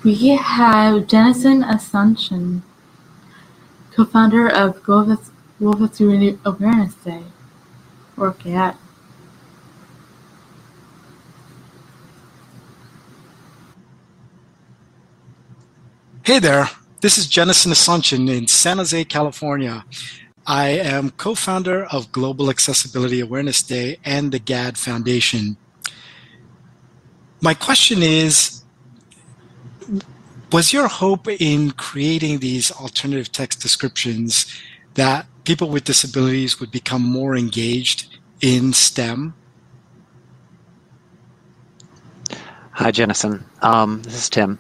We 0.04 0.14
have 0.36 1.06
Jennison 1.06 1.62
Asuncion, 1.64 2.62
co-founder 3.92 4.48
of 4.48 4.82
Global, 4.82 5.16
Global 5.58 5.88
Security 5.88 6.38
Awareness 6.44 6.94
Day, 6.96 7.22
or 8.16 8.32
GAAD. 8.32 8.76
Hey 16.24 16.38
there, 16.38 16.68
this 17.00 17.16
is 17.16 17.26
Jennison 17.26 17.72
Asuncion 17.72 18.28
in 18.28 18.46
San 18.46 18.76
Jose, 18.76 19.04
California. 19.04 19.84
I 20.46 20.68
am 20.70 21.10
co 21.10 21.34
founder 21.34 21.84
of 21.84 22.10
Global 22.10 22.50
Accessibility 22.50 23.20
Awareness 23.20 23.62
Day 23.62 23.98
and 24.04 24.32
the 24.32 24.40
GAAD 24.40 24.76
Foundation. 24.76 25.56
My 27.40 27.54
question 27.54 28.02
is 28.02 28.62
Was 30.50 30.72
your 30.72 30.88
hope 30.88 31.28
in 31.28 31.72
creating 31.72 32.40
these 32.40 32.72
alternative 32.72 33.30
text 33.30 33.60
descriptions 33.60 34.46
that 34.94 35.26
people 35.44 35.68
with 35.68 35.84
disabilities 35.84 36.58
would 36.60 36.70
become 36.70 37.02
more 37.02 37.36
engaged 37.36 38.18
in 38.40 38.72
STEM? 38.72 39.34
Hi, 42.72 42.90
Jennison. 42.90 43.44
Um, 43.62 44.02
this 44.02 44.14
is 44.14 44.28
Tim. 44.28 44.58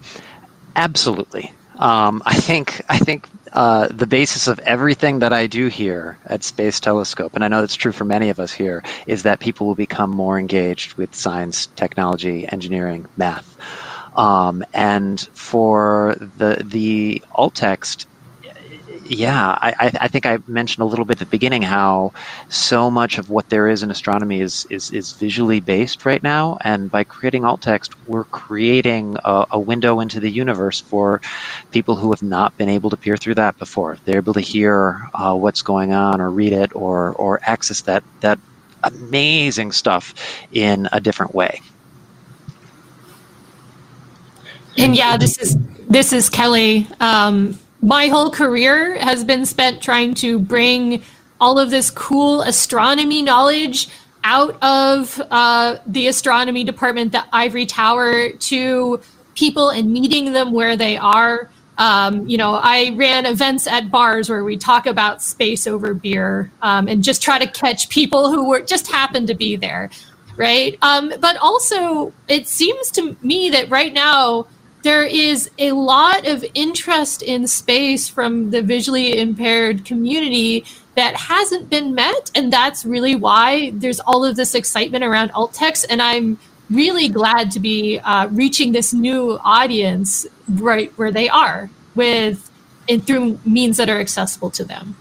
Absolutely. 0.76 1.52
Um, 1.78 2.22
I 2.24 2.34
think 2.34 2.82
I 2.88 2.98
think 2.98 3.26
uh, 3.52 3.88
the 3.88 4.06
basis 4.06 4.46
of 4.48 4.58
everything 4.60 5.18
that 5.18 5.32
I 5.32 5.46
do 5.46 5.68
here 5.68 6.18
at 6.26 6.42
Space 6.42 6.80
Telescope, 6.80 7.34
and 7.34 7.44
I 7.44 7.48
know 7.48 7.60
that's 7.60 7.74
true 7.74 7.92
for 7.92 8.04
many 8.04 8.30
of 8.30 8.40
us 8.40 8.52
here, 8.52 8.82
is 9.06 9.22
that 9.24 9.40
people 9.40 9.66
will 9.66 9.74
become 9.74 10.10
more 10.10 10.38
engaged 10.38 10.94
with 10.94 11.14
science, 11.14 11.66
technology, 11.76 12.48
engineering, 12.48 13.06
math. 13.16 13.56
Um, 14.16 14.64
and 14.74 15.20
for 15.32 16.16
the 16.18 16.62
the 16.64 17.22
alt 17.32 17.54
text, 17.54 18.06
yeah, 19.04 19.58
I, 19.60 19.90
I 20.00 20.08
think 20.08 20.26
I 20.26 20.38
mentioned 20.46 20.82
a 20.82 20.86
little 20.86 21.04
bit 21.04 21.14
at 21.14 21.18
the 21.18 21.26
beginning 21.26 21.62
how 21.62 22.12
so 22.48 22.90
much 22.90 23.18
of 23.18 23.30
what 23.30 23.48
there 23.48 23.68
is 23.68 23.82
in 23.82 23.90
astronomy 23.90 24.40
is 24.40 24.66
is, 24.70 24.90
is 24.90 25.12
visually 25.12 25.60
based 25.60 26.04
right 26.04 26.22
now, 26.22 26.58
and 26.62 26.90
by 26.90 27.04
creating 27.04 27.44
alt 27.44 27.60
text, 27.62 27.94
we're 28.06 28.24
creating 28.24 29.16
a, 29.24 29.46
a, 29.52 29.58
window 29.58 30.00
into 30.00 30.20
the 30.20 30.30
universe 30.30 30.80
for 30.80 31.20
people 31.72 31.96
who 31.96 32.10
have 32.10 32.22
not 32.22 32.56
been 32.56 32.68
able 32.68 32.90
to 32.90 32.96
peer 32.96 33.16
through 33.16 33.34
that 33.34 33.58
before. 33.58 33.98
They're 34.04 34.18
able 34.18 34.34
to 34.34 34.40
hear 34.40 35.08
uh, 35.14 35.34
what's 35.34 35.62
going 35.62 35.92
on, 35.92 36.20
or 36.20 36.30
read 36.30 36.52
it, 36.52 36.74
or 36.74 37.12
or 37.12 37.40
access 37.42 37.80
that 37.82 38.04
that 38.20 38.38
amazing 38.84 39.72
stuff 39.72 40.14
in 40.52 40.88
a 40.92 41.00
different 41.00 41.34
way. 41.34 41.60
And 44.78 44.96
yeah, 44.96 45.16
this 45.16 45.38
is 45.38 45.56
this 45.88 46.12
is 46.12 46.30
Kelly. 46.30 46.86
Um, 47.00 47.58
my 47.82 48.06
whole 48.06 48.30
career 48.30 48.96
has 48.98 49.24
been 49.24 49.44
spent 49.44 49.82
trying 49.82 50.14
to 50.14 50.38
bring 50.38 51.02
all 51.40 51.58
of 51.58 51.70
this 51.70 51.90
cool 51.90 52.42
astronomy 52.42 53.20
knowledge 53.20 53.88
out 54.24 54.56
of 54.62 55.20
uh, 55.32 55.78
the 55.86 56.06
astronomy 56.06 56.62
department, 56.62 57.10
the 57.10 57.24
ivory 57.32 57.66
tower, 57.66 58.30
to 58.30 59.00
people 59.34 59.70
and 59.70 59.92
meeting 59.92 60.32
them 60.32 60.52
where 60.52 60.76
they 60.76 60.96
are. 60.96 61.50
Um, 61.78 62.28
you 62.28 62.36
know, 62.36 62.54
I 62.54 62.92
ran 62.94 63.26
events 63.26 63.66
at 63.66 63.90
bars 63.90 64.30
where 64.30 64.44
we 64.44 64.56
talk 64.56 64.86
about 64.86 65.20
space 65.20 65.66
over 65.66 65.94
beer 65.94 66.52
um, 66.62 66.86
and 66.86 67.02
just 67.02 67.20
try 67.20 67.40
to 67.40 67.50
catch 67.50 67.88
people 67.88 68.30
who 68.30 68.48
were 68.48 68.60
just 68.60 68.86
happened 68.86 69.26
to 69.26 69.34
be 69.34 69.56
there, 69.56 69.90
right? 70.36 70.78
Um, 70.82 71.12
but 71.18 71.36
also, 71.38 72.12
it 72.28 72.46
seems 72.46 72.92
to 72.92 73.16
me 73.22 73.50
that 73.50 73.68
right 73.70 73.92
now 73.92 74.46
there 74.82 75.04
is 75.04 75.50
a 75.58 75.72
lot 75.72 76.26
of 76.26 76.44
interest 76.54 77.22
in 77.22 77.46
space 77.46 78.08
from 78.08 78.50
the 78.50 78.62
visually 78.62 79.18
impaired 79.18 79.84
community 79.84 80.64
that 80.94 81.14
hasn't 81.14 81.70
been 81.70 81.94
met 81.94 82.30
and 82.34 82.52
that's 82.52 82.84
really 82.84 83.14
why 83.14 83.70
there's 83.70 84.00
all 84.00 84.24
of 84.24 84.36
this 84.36 84.54
excitement 84.54 85.04
around 85.04 85.30
alt 85.32 85.54
text 85.54 85.86
and 85.88 86.02
i'm 86.02 86.38
really 86.70 87.08
glad 87.08 87.50
to 87.50 87.60
be 87.60 87.98
uh, 87.98 88.26
reaching 88.28 88.72
this 88.72 88.94
new 88.94 89.38
audience 89.44 90.26
right 90.48 90.90
where 90.96 91.10
they 91.10 91.28
are 91.28 91.68
with 91.94 92.50
and 92.88 93.06
through 93.06 93.38
means 93.44 93.76
that 93.76 93.88
are 93.88 94.00
accessible 94.00 94.50
to 94.50 94.64
them. 94.64 94.96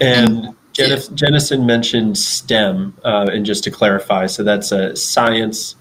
And 0.00 0.54
Jennison 0.74 1.64
mentioned 1.64 2.18
STEM, 2.18 2.94
uh, 3.02 3.30
and 3.32 3.46
just 3.46 3.64
to 3.64 3.70
clarify, 3.70 4.26
so 4.26 4.42
that's 4.42 4.72
a 4.72 4.94
science, 4.94 5.75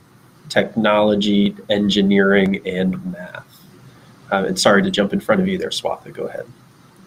technology, 0.50 1.56
engineering, 1.70 2.62
and 2.66 3.04
math. 3.12 3.46
Uh, 4.32 4.46
and 4.48 4.60
sorry 4.60 4.82
to 4.82 4.92
jump 4.92 5.14
in 5.14 5.20
front 5.20 5.42
of 5.42 5.48
you 5.48 5.58
there, 5.58 5.70
Swatha. 5.70 6.12
Go 6.14 6.24
ahead. 6.26 6.46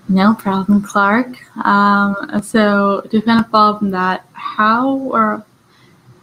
No 0.09 0.35
problem, 0.35 0.83
Clark. 0.83 1.37
Um, 1.65 2.41
so 2.43 3.03
to 3.11 3.21
kind 3.21 3.45
of 3.45 3.51
follow 3.51 3.79
from 3.79 3.91
that, 3.91 4.27
how 4.33 4.89
or 4.89 5.45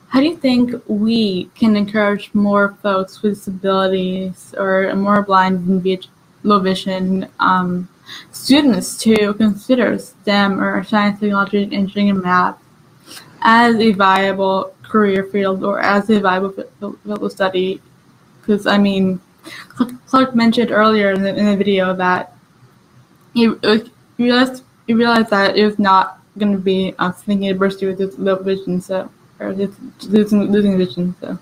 how 0.07 0.21
do 0.21 0.27
you 0.27 0.37
think 0.37 0.73
we 0.87 1.45
can 1.55 1.75
encourage 1.75 2.33
more 2.33 2.77
folks 2.81 3.21
with 3.21 3.35
disabilities 3.35 4.55
or 4.57 4.95
more 4.95 5.21
blind 5.21 5.67
and 5.67 6.07
low 6.43 6.59
vision 6.59 7.27
um, 7.39 7.89
students 8.31 8.97
to 8.97 9.33
consider 9.33 9.99
STEM 9.99 10.61
or 10.61 10.83
science, 10.83 11.19
technology, 11.19 11.63
engineering, 11.71 12.11
and 12.11 12.21
math 12.21 12.57
as 13.41 13.75
a 13.75 13.91
viable 13.91 14.73
career 14.95 15.23
field 15.33 15.59
or 15.69 15.75
as 15.93 16.09
a 16.09 16.19
viable 16.21 16.51
field 16.55 16.97
of 17.05 17.31
study. 17.31 17.81
Because, 18.39 18.65
I 18.65 18.77
mean, 18.77 19.19
Clark 20.09 20.35
mentioned 20.35 20.71
earlier 20.71 21.11
in 21.11 21.21
the, 21.21 21.35
in 21.35 21.45
the 21.51 21.57
video 21.57 21.93
that 21.93 22.33
he, 23.33 23.47
realized, 24.17 24.63
he 24.87 24.93
realized 24.93 25.29
that 25.31 25.57
it 25.57 25.65
was 25.65 25.79
not 25.79 26.19
going 26.37 26.53
to 26.53 26.63
be 26.73 26.93
a 26.99 27.11
thinking 27.11 27.47
university 27.47 27.85
with 27.87 27.97
this 27.97 28.17
low 28.17 28.37
vision, 28.37 28.79
so, 28.79 29.09
or 29.39 29.51
losing, 29.53 30.51
losing 30.55 30.77
vision, 30.77 31.15
so. 31.19 31.37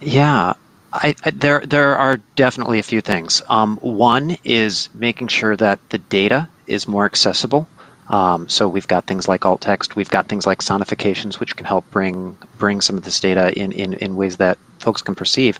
Yeah, 0.00 0.54
I, 0.92 1.14
I, 1.24 1.30
there 1.30 1.60
there 1.66 1.96
are 1.96 2.18
definitely 2.36 2.78
a 2.78 2.82
few 2.82 3.00
things. 3.00 3.42
Um, 3.48 3.78
one 3.78 4.36
is 4.44 4.88
making 4.94 5.28
sure 5.28 5.56
that 5.56 5.78
the 5.90 5.98
data 5.98 6.48
is 6.66 6.86
more 6.86 7.04
accessible. 7.04 7.66
Um, 8.08 8.48
so 8.48 8.68
we've 8.68 8.88
got 8.88 9.06
things 9.06 9.28
like 9.28 9.46
alt 9.46 9.60
text, 9.60 9.96
we've 9.96 10.10
got 10.10 10.28
things 10.28 10.46
like 10.46 10.60
sonifications, 10.60 11.40
which 11.40 11.56
can 11.56 11.66
help 11.66 11.90
bring 11.90 12.36
bring 12.58 12.80
some 12.80 12.96
of 12.96 13.04
this 13.04 13.18
data 13.20 13.58
in 13.58 13.72
in, 13.72 13.94
in 13.94 14.16
ways 14.16 14.36
that 14.36 14.58
folks 14.78 15.02
can 15.02 15.14
perceive. 15.14 15.58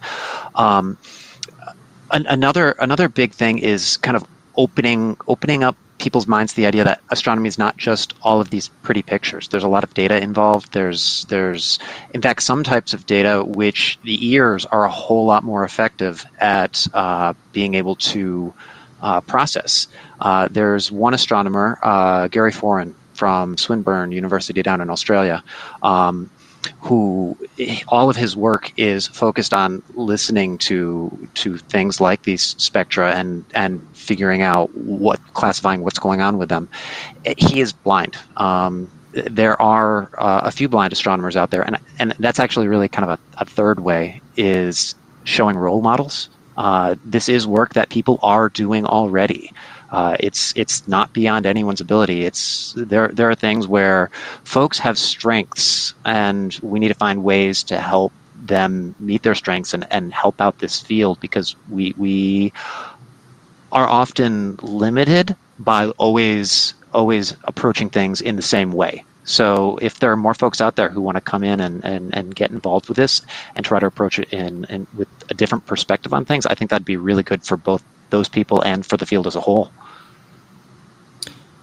Um, 0.55 0.99
an, 2.11 2.27
another 2.27 2.73
another 2.81 3.09
big 3.09 3.33
thing 3.33 3.59
is 3.59 3.97
kind 3.99 4.17
of 4.17 4.27
opening 4.57 5.17
opening 5.27 5.65
up 5.65 5.77
people's 5.99 6.27
minds 6.27 6.53
to 6.53 6.57
the 6.57 6.67
idea 6.67 6.85
that 6.85 7.01
astronomy 7.11 7.49
is 7.49 7.59
not 7.59 7.77
just 7.77 8.15
all 8.23 8.41
of 8.41 8.51
these 8.51 8.69
pretty 8.83 9.03
pictures. 9.03 9.49
There's 9.49 9.65
a 9.65 9.69
lot 9.69 9.85
of 9.85 9.95
data 9.95 10.21
involved. 10.23 10.73
There's 10.73 11.25
there's 11.31 11.79
in 12.13 12.21
fact 12.21 12.43
some 12.43 12.63
types 12.63 12.93
of 12.93 13.07
data 13.07 13.45
which 13.45 13.99
the 14.03 14.27
ears 14.27 14.67
are 14.67 14.85
a 14.85 14.91
whole 14.91 15.25
lot 15.25 15.45
more 15.45 15.65
effective 15.65 16.27
at 16.41 16.87
uh, 16.95 17.33
being 17.53 17.75
able 17.75 17.97
to 17.97 18.53
uh, 19.03 19.21
process. 19.23 19.87
Uh, 20.25 20.49
there's 20.51 20.91
one 20.91 21.15
astronomer, 21.15 21.79
uh, 21.83 22.29
Garry 22.29 22.51
Foran 22.51 22.95
from 23.13 23.57
Swinburne 23.57 24.11
University 24.11 24.63
down 24.63 24.81
in 24.81 24.91
Australia, 24.91 25.45
um, 25.83 26.31
who 26.81 27.37
all 27.89 28.09
of 28.09 28.17
his 28.17 28.35
work 28.35 28.73
is 28.79 29.07
focused 29.07 29.53
on 29.53 29.83
listening 29.95 30.57
to 30.57 31.29
to 31.35 31.59
things 31.59 32.01
like 32.01 32.23
these 32.23 32.57
spectra 32.59 33.13
and 33.13 33.45
and 33.55 33.87
figuring 33.93 34.41
out 34.41 34.75
what 34.75 35.21
classifying 35.35 35.83
what's 35.83 35.99
going 35.99 36.23
on 36.23 36.39
with 36.39 36.49
them. 36.49 36.69
He 37.37 37.61
is 37.61 37.73
blind. 37.73 38.17
Um, 38.39 38.91
there 39.13 39.61
are 39.61 40.11
uh, 40.19 40.41
a 40.43 40.51
few 40.51 40.69
blind 40.69 40.93
astronomers 40.95 41.37
out 41.37 41.51
there, 41.51 41.63
and 41.63 41.79
and 41.99 42.15
that's 42.19 42.41
actually 42.41 42.67
really 42.67 42.89
kind 42.89 43.09
of 43.09 43.19
a, 43.19 43.43
a 43.43 43.45
third 43.45 43.81
way 43.81 44.23
is 44.37 44.95
showing 45.25 45.57
role 45.57 45.83
models 45.83 46.31
uh, 46.57 46.95
this 47.05 47.29
is 47.29 47.47
work 47.47 47.75
that 47.75 47.89
people 47.89 48.19
are 48.23 48.49
doing 48.49 48.85
already. 48.87 49.53
Uh, 49.95 50.17
it's 50.19 50.53
it's 50.57 50.89
not 50.89 51.13
beyond 51.13 51.47
anyone's 51.47 51.81
ability. 51.81 52.25
It's 52.25 52.75
there 52.77 53.09
there 53.09 53.31
are 53.31 53.35
things 53.37 53.69
where 53.69 54.11
folks 54.43 54.77
have 54.81 54.99
strengths, 54.99 55.95
and 56.05 56.59
we 56.63 56.81
need 56.81 56.89
to 56.89 56.95
find 56.95 57.23
ways 57.23 57.63
to 57.65 57.81
help 57.81 58.13
them 58.35 58.97
meet 58.99 59.23
their 59.23 59.37
strengths 59.37 59.73
and, 59.73 59.87
and 59.93 60.13
help 60.13 60.41
out 60.41 60.59
this 60.59 60.81
field 60.81 61.21
because 61.21 61.55
we 61.71 61.95
we 61.97 62.53
are 63.71 63.87
often 63.87 64.57
limited 64.63 65.37
by 65.61 65.91
always 65.91 66.75
always 66.93 67.37
approaching 67.45 67.89
things 67.89 68.21
in 68.21 68.35
the 68.35 68.43
same 68.43 68.73
way. 68.73 69.05
So 69.25 69.79
if 69.81 70.01
there 70.01 70.11
are 70.11 70.17
more 70.17 70.35
folks 70.35 70.61
out 70.61 70.75
there 70.75 70.89
who 70.89 71.01
want 71.01 71.17
to 71.17 71.21
come 71.21 71.45
in 71.45 71.61
and, 71.61 71.83
and, 71.85 72.15
and 72.15 72.35
get 72.35 72.51
involved 72.51 72.89
with 72.89 72.97
this 72.97 73.23
and 73.57 73.65
try 73.65 73.79
to 73.81 73.87
approach 73.87 74.19
it 74.19 74.29
in, 74.33 74.65
in 74.65 74.87
with 74.95 75.09
a 75.31 75.35
different 75.35 75.65
perspective 75.67 76.13
on 76.13 76.25
things, 76.25 76.47
I 76.47 76.55
think 76.55 76.71
that'd 76.71 76.85
be 76.85 76.99
really 76.99 77.23
good 77.23 77.43
for 77.43 77.57
both 77.57 77.83
those 78.11 78.29
people 78.29 78.63
and 78.63 78.85
for 78.85 78.97
the 78.97 79.07
field 79.07 79.27
as 79.27 79.35
a 79.35 79.41
whole. 79.41 79.71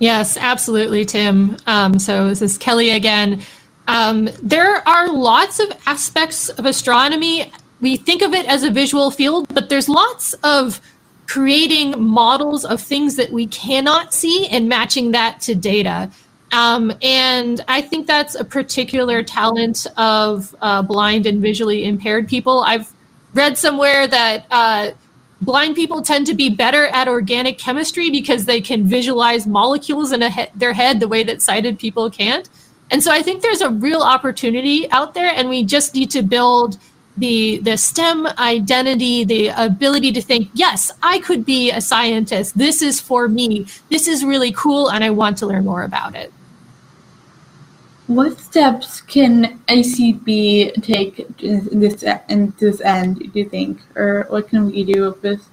Yes, 0.02 0.36
absolutely, 0.36 1.06
Tim. 1.06 1.58
Um, 1.68 2.00
so 2.00 2.28
this 2.30 2.42
is 2.42 2.58
Kelly 2.58 2.90
again. 2.90 3.44
Um, 3.88 4.30
there 4.42 4.88
are 4.90 5.12
lots 5.12 5.60
of 5.60 5.72
aspects 5.86 6.50
of 6.50 6.66
astronomy. 6.66 7.52
We 7.82 7.98
think 7.98 8.24
of 8.24 8.34
it 8.34 8.48
as 8.48 8.64
a 8.64 8.72
visual 8.72 9.12
field, 9.12 9.54
but 9.54 9.70
there's 9.70 9.88
lots 9.88 10.34
of 10.42 10.82
creating 11.28 12.02
models 12.04 12.66
of 12.66 12.82
things 12.82 13.16
that 13.18 13.32
we 13.32 13.46
cannot 13.46 14.12
see 14.12 14.48
and 14.48 14.68
matching 14.68 15.12
that 15.12 15.40
to 15.42 15.54
data. 15.54 16.10
Um, 16.52 16.92
and 17.04 17.64
I 17.68 17.82
think 17.84 18.08
that's 18.08 18.34
a 18.34 18.44
particular 18.44 19.22
talent 19.22 19.86
of 19.98 20.56
uh, 20.64 20.82
blind 20.82 21.28
and 21.28 21.40
visually 21.40 21.86
impaired 21.86 22.28
people. 22.28 22.62
I've 22.62 22.92
read 23.36 23.56
somewhere 23.56 24.08
that 24.08 24.48
uh, 24.50 24.92
blind 25.42 25.76
people 25.76 26.02
tend 26.02 26.28
to 26.28 26.34
be 26.34 26.50
better 26.50 26.86
at 26.88 27.08
organic 27.08 27.58
chemistry 27.58 28.10
because 28.10 28.46
they 28.46 28.62
can 28.62 28.86
visualize 28.86 29.48
molecules 29.48 30.12
in 30.12 30.22
he- 30.22 30.48
their 30.56 30.74
head 30.74 31.00
the 31.00 31.08
way 31.08 31.24
that 31.24 31.42
sighted 31.42 31.80
people 31.80 32.10
can't. 32.10 32.50
And 32.92 33.02
so 33.02 33.12
I 33.12 33.22
think 33.22 33.42
there's 33.42 33.62
a 33.62 33.70
real 33.70 34.02
opportunity 34.02 34.90
out 34.92 35.14
there, 35.14 35.34
and 35.34 35.50
we 35.50 35.64
just 35.64 35.96
need 35.96 36.12
to 36.12 36.22
build 36.22 36.78
the 37.18 37.58
the 37.60 37.78
STEM 37.78 38.28
identity, 38.38 39.24
the 39.24 39.48
ability 39.50 40.12
to 40.14 40.22
think, 40.22 40.50
yes, 40.54 40.92
I 41.02 41.20
could 41.20 41.46
be 41.46 41.72
a 41.72 41.82
scientist. 41.82 42.58
This 42.58 42.82
is 42.82 43.00
for 43.00 43.28
me. 43.28 43.66
This 43.90 44.08
is 44.08 44.24
really 44.24 44.52
cool, 44.52 44.90
and 44.90 45.04
I 45.04 45.10
want 45.10 45.38
to 45.40 45.46
learn 45.46 45.66
more 45.66 45.84
about 45.84 46.16
it. 46.16 46.34
What 48.12 48.38
steps 48.42 49.00
can 49.00 49.62
ACB 49.70 50.84
take 50.84 51.26
this 51.38 52.04
in 52.28 52.54
this 52.60 52.82
end? 52.82 53.20
Do 53.20 53.40
you 53.40 53.48
think, 53.48 53.80
or 53.96 54.26
what 54.28 54.50
can 54.50 54.66
we 54.66 54.84
do 54.84 55.04
with 55.06 55.22
this? 55.22 55.48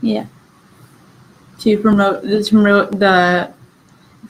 Yeah, 0.00 0.26
to 1.58 1.78
promote 1.78 2.22
to 2.22 2.44
promote 2.48 2.92
the 3.00 3.52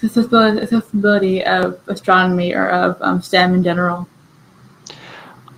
accessibility 0.02 1.44
of 1.44 1.78
astronomy 1.86 2.54
or 2.54 2.70
of 2.70 2.96
um, 3.02 3.20
STEM 3.20 3.56
in 3.56 3.62
general. 3.62 4.08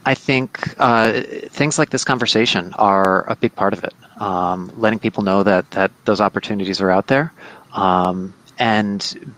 I 0.04 0.14
think 0.14 0.74
uh, 0.78 1.22
things 1.50 1.78
like 1.78 1.90
this 1.90 2.02
conversation 2.02 2.74
are 2.74 3.30
a 3.30 3.36
big 3.36 3.54
part 3.54 3.72
of 3.72 3.84
it. 3.84 3.94
Um, 4.20 4.72
letting 4.76 4.98
people 4.98 5.22
know 5.22 5.44
that 5.44 5.70
that 5.70 5.92
those 6.04 6.20
opportunities 6.20 6.80
are 6.80 6.90
out 6.90 7.06
there, 7.06 7.32
um, 7.74 8.34
and 8.58 9.36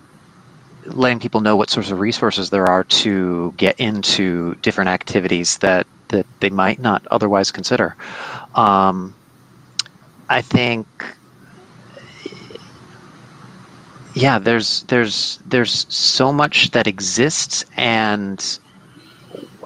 letting 0.87 1.21
people 1.21 1.41
know 1.41 1.57
what 1.57 1.71
sorts 1.71 1.91
of 1.91 2.01
resources 2.01 2.51
there 2.51 2.67
are 2.67 2.85
to 2.85 3.53
get 3.57 3.79
into 3.81 4.55
different 4.57 4.91
activities 4.91 5.59
that 5.59 5.87
that 6.09 6.27
they 6.41 6.51
might 6.51 6.79
not 6.79 7.07
otherwise 7.11 7.51
consider. 7.51 7.97
Um, 8.55 9.15
I 10.29 10.43
think, 10.43 10.87
yeah, 14.15 14.39
there's 14.39 14.83
there's 14.85 15.39
there's 15.47 15.87
so 15.89 16.33
much 16.33 16.71
that 16.71 16.87
exists, 16.87 17.65
and 17.77 18.59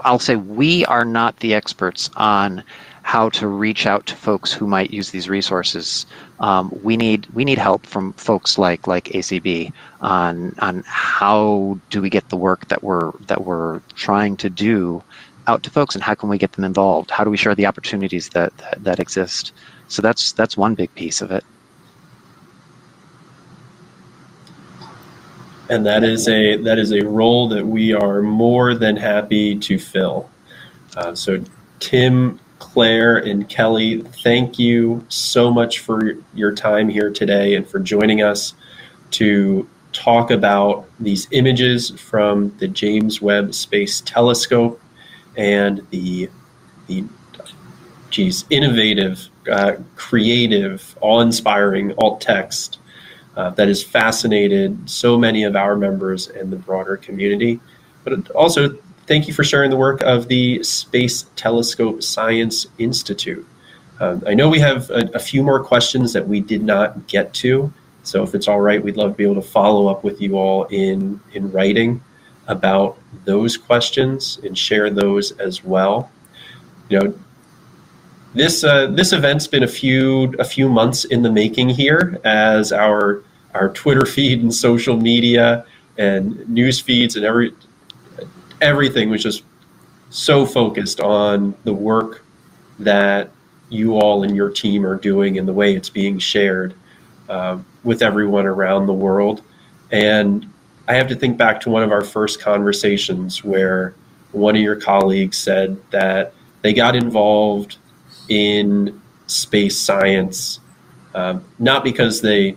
I'll 0.02 0.18
say 0.18 0.36
we 0.36 0.84
are 0.86 1.04
not 1.04 1.38
the 1.40 1.54
experts 1.54 2.10
on 2.16 2.62
how 3.02 3.30
to 3.30 3.46
reach 3.46 3.86
out 3.86 4.06
to 4.06 4.14
folks 4.14 4.52
who 4.52 4.66
might 4.66 4.90
use 4.90 5.10
these 5.10 5.28
resources. 5.28 6.06
Um, 6.40 6.76
we 6.82 6.96
need 6.96 7.26
we 7.34 7.44
need 7.44 7.58
help 7.58 7.84
from 7.86 8.12
folks 8.14 8.58
like 8.58 8.86
like 8.86 9.04
ACB 9.06 9.72
on 10.00 10.54
on 10.60 10.84
how 10.86 11.78
do 11.90 12.00
we 12.00 12.10
get 12.10 12.28
the 12.28 12.36
work 12.36 12.68
that 12.68 12.82
we're 12.82 13.12
that 13.26 13.44
we're 13.44 13.80
trying 13.94 14.36
to 14.38 14.50
do 14.50 15.02
out 15.46 15.62
to 15.64 15.70
folks 15.70 15.94
and 15.94 16.04
how 16.04 16.14
can 16.14 16.28
we 16.28 16.38
get 16.38 16.52
them 16.52 16.64
involved? 16.64 17.10
How 17.10 17.24
do 17.24 17.30
we 17.30 17.36
share 17.36 17.54
the 17.54 17.66
opportunities 17.66 18.28
that 18.30 18.56
that, 18.58 18.84
that 18.84 19.00
exist? 19.00 19.52
So 19.88 20.00
that's 20.02 20.32
that's 20.32 20.56
one 20.56 20.74
big 20.74 20.94
piece 20.94 21.20
of 21.20 21.30
it. 21.30 21.44
and 25.70 25.84
that 25.84 26.02
is 26.02 26.28
a 26.28 26.56
that 26.56 26.78
is 26.78 26.92
a 26.92 27.04
role 27.04 27.48
that 27.48 27.66
we 27.66 27.92
are 27.92 28.22
more 28.22 28.74
than 28.74 28.96
happy 28.96 29.56
to 29.58 29.78
fill. 29.78 30.30
Uh, 30.96 31.14
so, 31.14 31.42
Tim, 31.80 32.40
Claire, 32.58 33.18
and 33.18 33.48
Kelly, 33.48 34.02
thank 34.22 34.58
you 34.58 35.04
so 35.08 35.50
much 35.50 35.80
for 35.80 36.16
your 36.34 36.52
time 36.54 36.88
here 36.88 37.10
today 37.10 37.54
and 37.54 37.68
for 37.68 37.78
joining 37.78 38.22
us 38.22 38.54
to 39.12 39.68
talk 39.92 40.30
about 40.30 40.86
these 41.00 41.28
images 41.30 41.90
from 41.90 42.54
the 42.58 42.68
James 42.68 43.20
Webb 43.22 43.54
Space 43.54 44.00
Telescope 44.02 44.80
and 45.36 45.86
the 45.90 46.28
the 46.86 47.04
geez 48.10 48.44
innovative, 48.50 49.28
uh, 49.50 49.74
creative, 49.96 50.96
awe-inspiring 51.00 51.92
alt 51.98 52.20
text 52.20 52.78
uh, 53.36 53.50
that 53.50 53.68
has 53.68 53.82
fascinated 53.82 54.88
so 54.88 55.18
many 55.18 55.44
of 55.44 55.54
our 55.54 55.76
members 55.76 56.28
and 56.28 56.50
the 56.50 56.56
broader 56.56 56.96
community. 56.96 57.60
But 58.04 58.30
also, 58.30 58.78
thank 59.08 59.26
you 59.26 59.32
for 59.32 59.42
sharing 59.42 59.70
the 59.70 59.76
work 59.76 60.02
of 60.02 60.28
the 60.28 60.62
Space 60.62 61.24
Telescope 61.34 62.02
Science 62.02 62.66
Institute. 62.76 63.46
Um, 64.00 64.22
I 64.26 64.34
know 64.34 64.50
we 64.50 64.60
have 64.60 64.90
a, 64.90 65.10
a, 65.14 65.18
few 65.18 65.42
more 65.42 65.64
questions 65.64 66.12
that 66.12 66.28
we 66.28 66.40
did 66.40 66.62
not 66.62 67.08
get 67.08 67.32
to. 67.34 67.72
So 68.02 68.22
if 68.22 68.34
it's 68.34 68.46
all 68.46 68.60
right, 68.60 68.80
we'd 68.80 68.98
love 68.98 69.12
to 69.12 69.16
be 69.16 69.24
able 69.24 69.36
to 69.36 69.42
follow 69.42 69.88
up 69.88 70.04
with 70.04 70.20
you 70.20 70.36
all 70.36 70.64
in, 70.64 71.20
in 71.32 71.50
writing 71.50 72.02
about 72.48 72.98
those 73.24 73.56
questions 73.56 74.38
and 74.44 74.56
share 74.56 74.90
those 74.90 75.32
as 75.32 75.64
well. 75.64 76.10
You 76.90 77.00
know, 77.00 77.18
this 78.34 78.62
uh, 78.62 78.88
this 78.88 79.12
event's 79.12 79.46
been 79.46 79.62
a 79.62 79.68
few 79.68 80.34
a 80.38 80.44
few 80.44 80.68
months 80.68 81.06
in 81.06 81.22
the 81.22 81.32
making 81.32 81.70
here 81.70 82.20
as 82.24 82.72
our 82.72 83.24
our 83.54 83.70
Twitter 83.70 84.06
feed 84.14 84.42
and 84.42 84.54
social 84.54 84.96
media 84.96 85.64
and 85.96 86.48
news 86.48 86.78
feeds 86.78 87.16
and 87.16 87.24
every 87.24 87.52
everything 88.60 89.10
was 89.10 89.22
just 89.22 89.44
so 90.10 90.46
focused 90.46 91.00
on 91.00 91.54
the 91.64 91.72
work 91.72 92.24
that 92.78 93.30
you 93.68 93.94
all 93.94 94.22
and 94.22 94.34
your 94.34 94.50
team 94.50 94.86
are 94.86 94.96
doing 94.96 95.38
and 95.38 95.46
the 95.46 95.52
way 95.52 95.74
it's 95.74 95.90
being 95.90 96.18
shared 96.18 96.74
uh, 97.28 97.58
with 97.84 98.02
everyone 98.02 98.46
around 98.46 98.86
the 98.86 98.92
world. 98.92 99.42
And 99.90 100.50
I 100.86 100.94
have 100.94 101.08
to 101.08 101.14
think 101.14 101.36
back 101.36 101.60
to 101.62 101.70
one 101.70 101.82
of 101.82 101.92
our 101.92 102.02
first 102.04 102.40
conversations 102.40 103.44
where 103.44 103.94
one 104.32 104.56
of 104.56 104.62
your 104.62 104.76
colleagues 104.76 105.36
said 105.36 105.76
that 105.90 106.32
they 106.62 106.72
got 106.72 106.96
involved 106.96 107.76
in 108.28 109.00
space 109.26 109.78
science 109.78 110.60
um, 111.14 111.44
not 111.58 111.84
because 111.84 112.20
they 112.20 112.56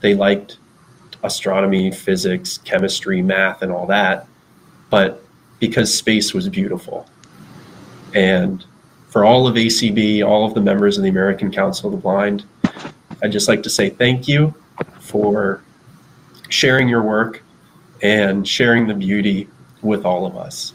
they 0.00 0.14
liked 0.14 0.58
astronomy, 1.22 1.90
physics, 1.90 2.58
chemistry, 2.58 3.22
math, 3.22 3.62
and 3.62 3.72
all 3.72 3.86
that, 3.86 4.26
but 4.90 5.24
because 5.58 5.92
space 5.92 6.34
was 6.34 6.48
beautiful. 6.48 7.08
And 8.14 8.64
for 9.08 9.24
all 9.24 9.46
of 9.46 9.54
ACB, 9.54 10.26
all 10.26 10.46
of 10.46 10.54
the 10.54 10.60
members 10.60 10.96
of 10.96 11.02
the 11.02 11.08
American 11.08 11.50
Council 11.50 11.88
of 11.88 11.92
the 11.92 12.02
Blind, 12.02 12.44
I'd 13.22 13.32
just 13.32 13.48
like 13.48 13.62
to 13.62 13.70
say 13.70 13.90
thank 13.90 14.28
you 14.28 14.54
for 15.00 15.62
sharing 16.48 16.88
your 16.88 17.02
work 17.02 17.42
and 18.02 18.46
sharing 18.46 18.86
the 18.86 18.94
beauty 18.94 19.48
with 19.82 20.04
all 20.04 20.26
of 20.26 20.36
us. 20.36 20.74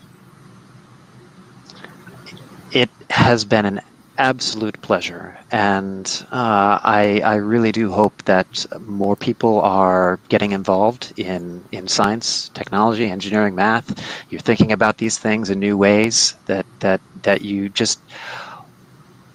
It 2.72 2.90
has 3.10 3.46
been 3.46 3.66
an 3.66 3.82
absolute 4.18 4.82
pleasure. 4.82 5.38
And 5.52 6.26
uh, 6.32 6.80
I, 6.84 7.22
I 7.24 7.36
really 7.36 7.72
do 7.72 7.92
hope 7.92 8.24
that 8.24 8.66
more 8.82 9.16
people 9.16 9.62
are 9.62 10.20
getting 10.30 10.52
involved 10.52 11.14
in, 11.18 11.64
in 11.72 11.88
science, 11.88 12.50
technology, 12.50 13.06
engineering, 13.10 13.56
math. 13.56 14.04
You're 14.30 14.42
thinking 14.42 14.72
about 14.72 14.98
these 14.98 15.18
things 15.18 15.50
in 15.50 15.60
new 15.60 15.78
ways 15.78 16.36
that, 16.46 16.66
that, 16.80 17.02
that 17.24 17.42
you 17.42 17.70
just, 17.70 18.00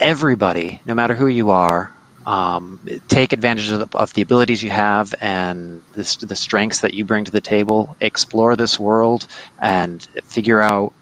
everybody, 0.00 0.80
no 0.86 0.94
matter 0.94 1.14
who 1.14 1.26
you 1.26 1.50
are, 1.50 1.92
um, 2.26 2.80
take 3.06 3.32
advantage 3.32 3.70
of 3.70 3.88
the, 3.88 3.98
of 3.98 4.12
the, 4.14 4.22
abilities 4.22 4.60
you 4.60 4.70
have 4.70 5.14
and 5.20 5.80
the, 5.92 6.26
the 6.26 6.34
strengths 6.34 6.80
that 6.80 6.92
you 6.92 7.04
bring 7.04 7.24
to 7.24 7.30
the 7.30 7.40
table. 7.40 7.96
Explore 8.00 8.56
this 8.56 8.80
world 8.80 9.28
and 9.60 10.02
figure 10.24 10.60
out 10.60 10.92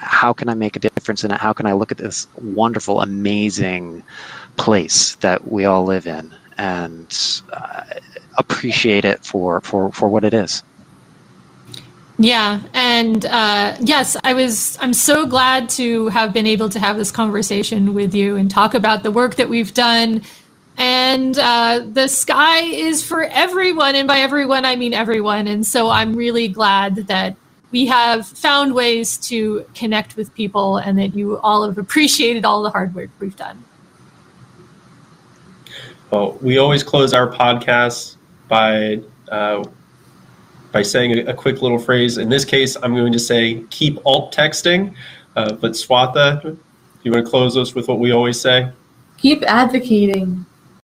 how 0.00 0.32
can 0.32 0.48
I 0.48 0.54
make 0.54 0.76
a 0.76 0.78
difference 0.78 1.24
in 1.24 1.30
it? 1.30 1.40
How 1.40 1.52
can 1.52 1.66
I 1.66 1.74
look 1.74 1.92
at 1.92 1.98
this 1.98 2.26
wonderful, 2.36 3.02
amazing 3.02 4.02
place 4.56 5.14
that 5.16 5.46
we 5.50 5.66
all 5.66 5.84
live 5.84 6.06
in 6.06 6.34
and 6.56 7.42
uh, 7.52 7.82
appreciate 8.38 9.04
it 9.04 9.24
for, 9.24 9.60
for, 9.60 9.92
for 9.92 10.08
what 10.08 10.24
it 10.24 10.32
is? 10.32 10.62
Yeah, 12.18 12.60
and 12.74 13.24
uh, 13.24 13.76
yes, 13.80 14.14
I 14.22 14.34
was. 14.34 14.76
I'm 14.78 14.92
so 14.92 15.24
glad 15.24 15.70
to 15.70 16.08
have 16.08 16.34
been 16.34 16.46
able 16.46 16.68
to 16.68 16.78
have 16.78 16.98
this 16.98 17.10
conversation 17.10 17.94
with 17.94 18.14
you 18.14 18.36
and 18.36 18.50
talk 18.50 18.74
about 18.74 19.02
the 19.02 19.10
work 19.10 19.36
that 19.36 19.48
we've 19.48 19.72
done. 19.72 20.20
And 20.76 21.38
uh, 21.38 21.80
the 21.90 22.08
sky 22.08 22.60
is 22.60 23.02
for 23.02 23.22
everyone, 23.22 23.94
and 23.94 24.06
by 24.06 24.18
everyone 24.18 24.66
I 24.66 24.76
mean 24.76 24.92
everyone. 24.92 25.46
And 25.46 25.66
so 25.66 25.88
I'm 25.88 26.14
really 26.14 26.46
glad 26.46 26.96
that 27.06 27.36
we 27.70 27.86
have 27.86 28.26
found 28.26 28.74
ways 28.74 29.16
to 29.16 29.64
connect 29.74 30.16
with 30.16 30.34
people 30.34 30.78
and 30.78 30.98
that 30.98 31.14
you 31.14 31.38
all 31.38 31.64
have 31.64 31.78
appreciated 31.78 32.44
all 32.44 32.62
the 32.62 32.70
hard 32.70 32.94
work 32.94 33.10
we've 33.20 33.36
done. 33.36 33.64
Well, 36.10 36.32
we 36.40 36.58
always 36.58 36.82
close 36.82 37.12
our 37.14 37.28
podcasts 37.28 38.16
by 38.48 39.00
uh, 39.30 39.64
by 40.72 40.82
saying 40.82 41.18
a, 41.18 41.30
a, 41.30 41.34
quick 41.34 41.62
little 41.62 41.78
phrase. 41.78 42.18
In 42.18 42.28
this 42.28 42.44
case, 42.44 42.76
I'm 42.82 42.94
going 42.94 43.12
to 43.12 43.18
say 43.18 43.64
keep 43.70 43.98
alt 44.04 44.34
texting. 44.34 44.94
Uh, 45.36 45.52
but 45.52 45.72
Swatha, 45.72 46.42
do 46.42 46.58
you 47.04 47.12
want 47.12 47.24
to 47.24 47.30
close 47.30 47.56
us 47.56 47.74
with 47.74 47.86
what 47.86 48.00
we 48.00 48.12
always 48.12 48.40
say? 48.40 48.70
Keep 49.18 49.44
advocating. 49.44 50.44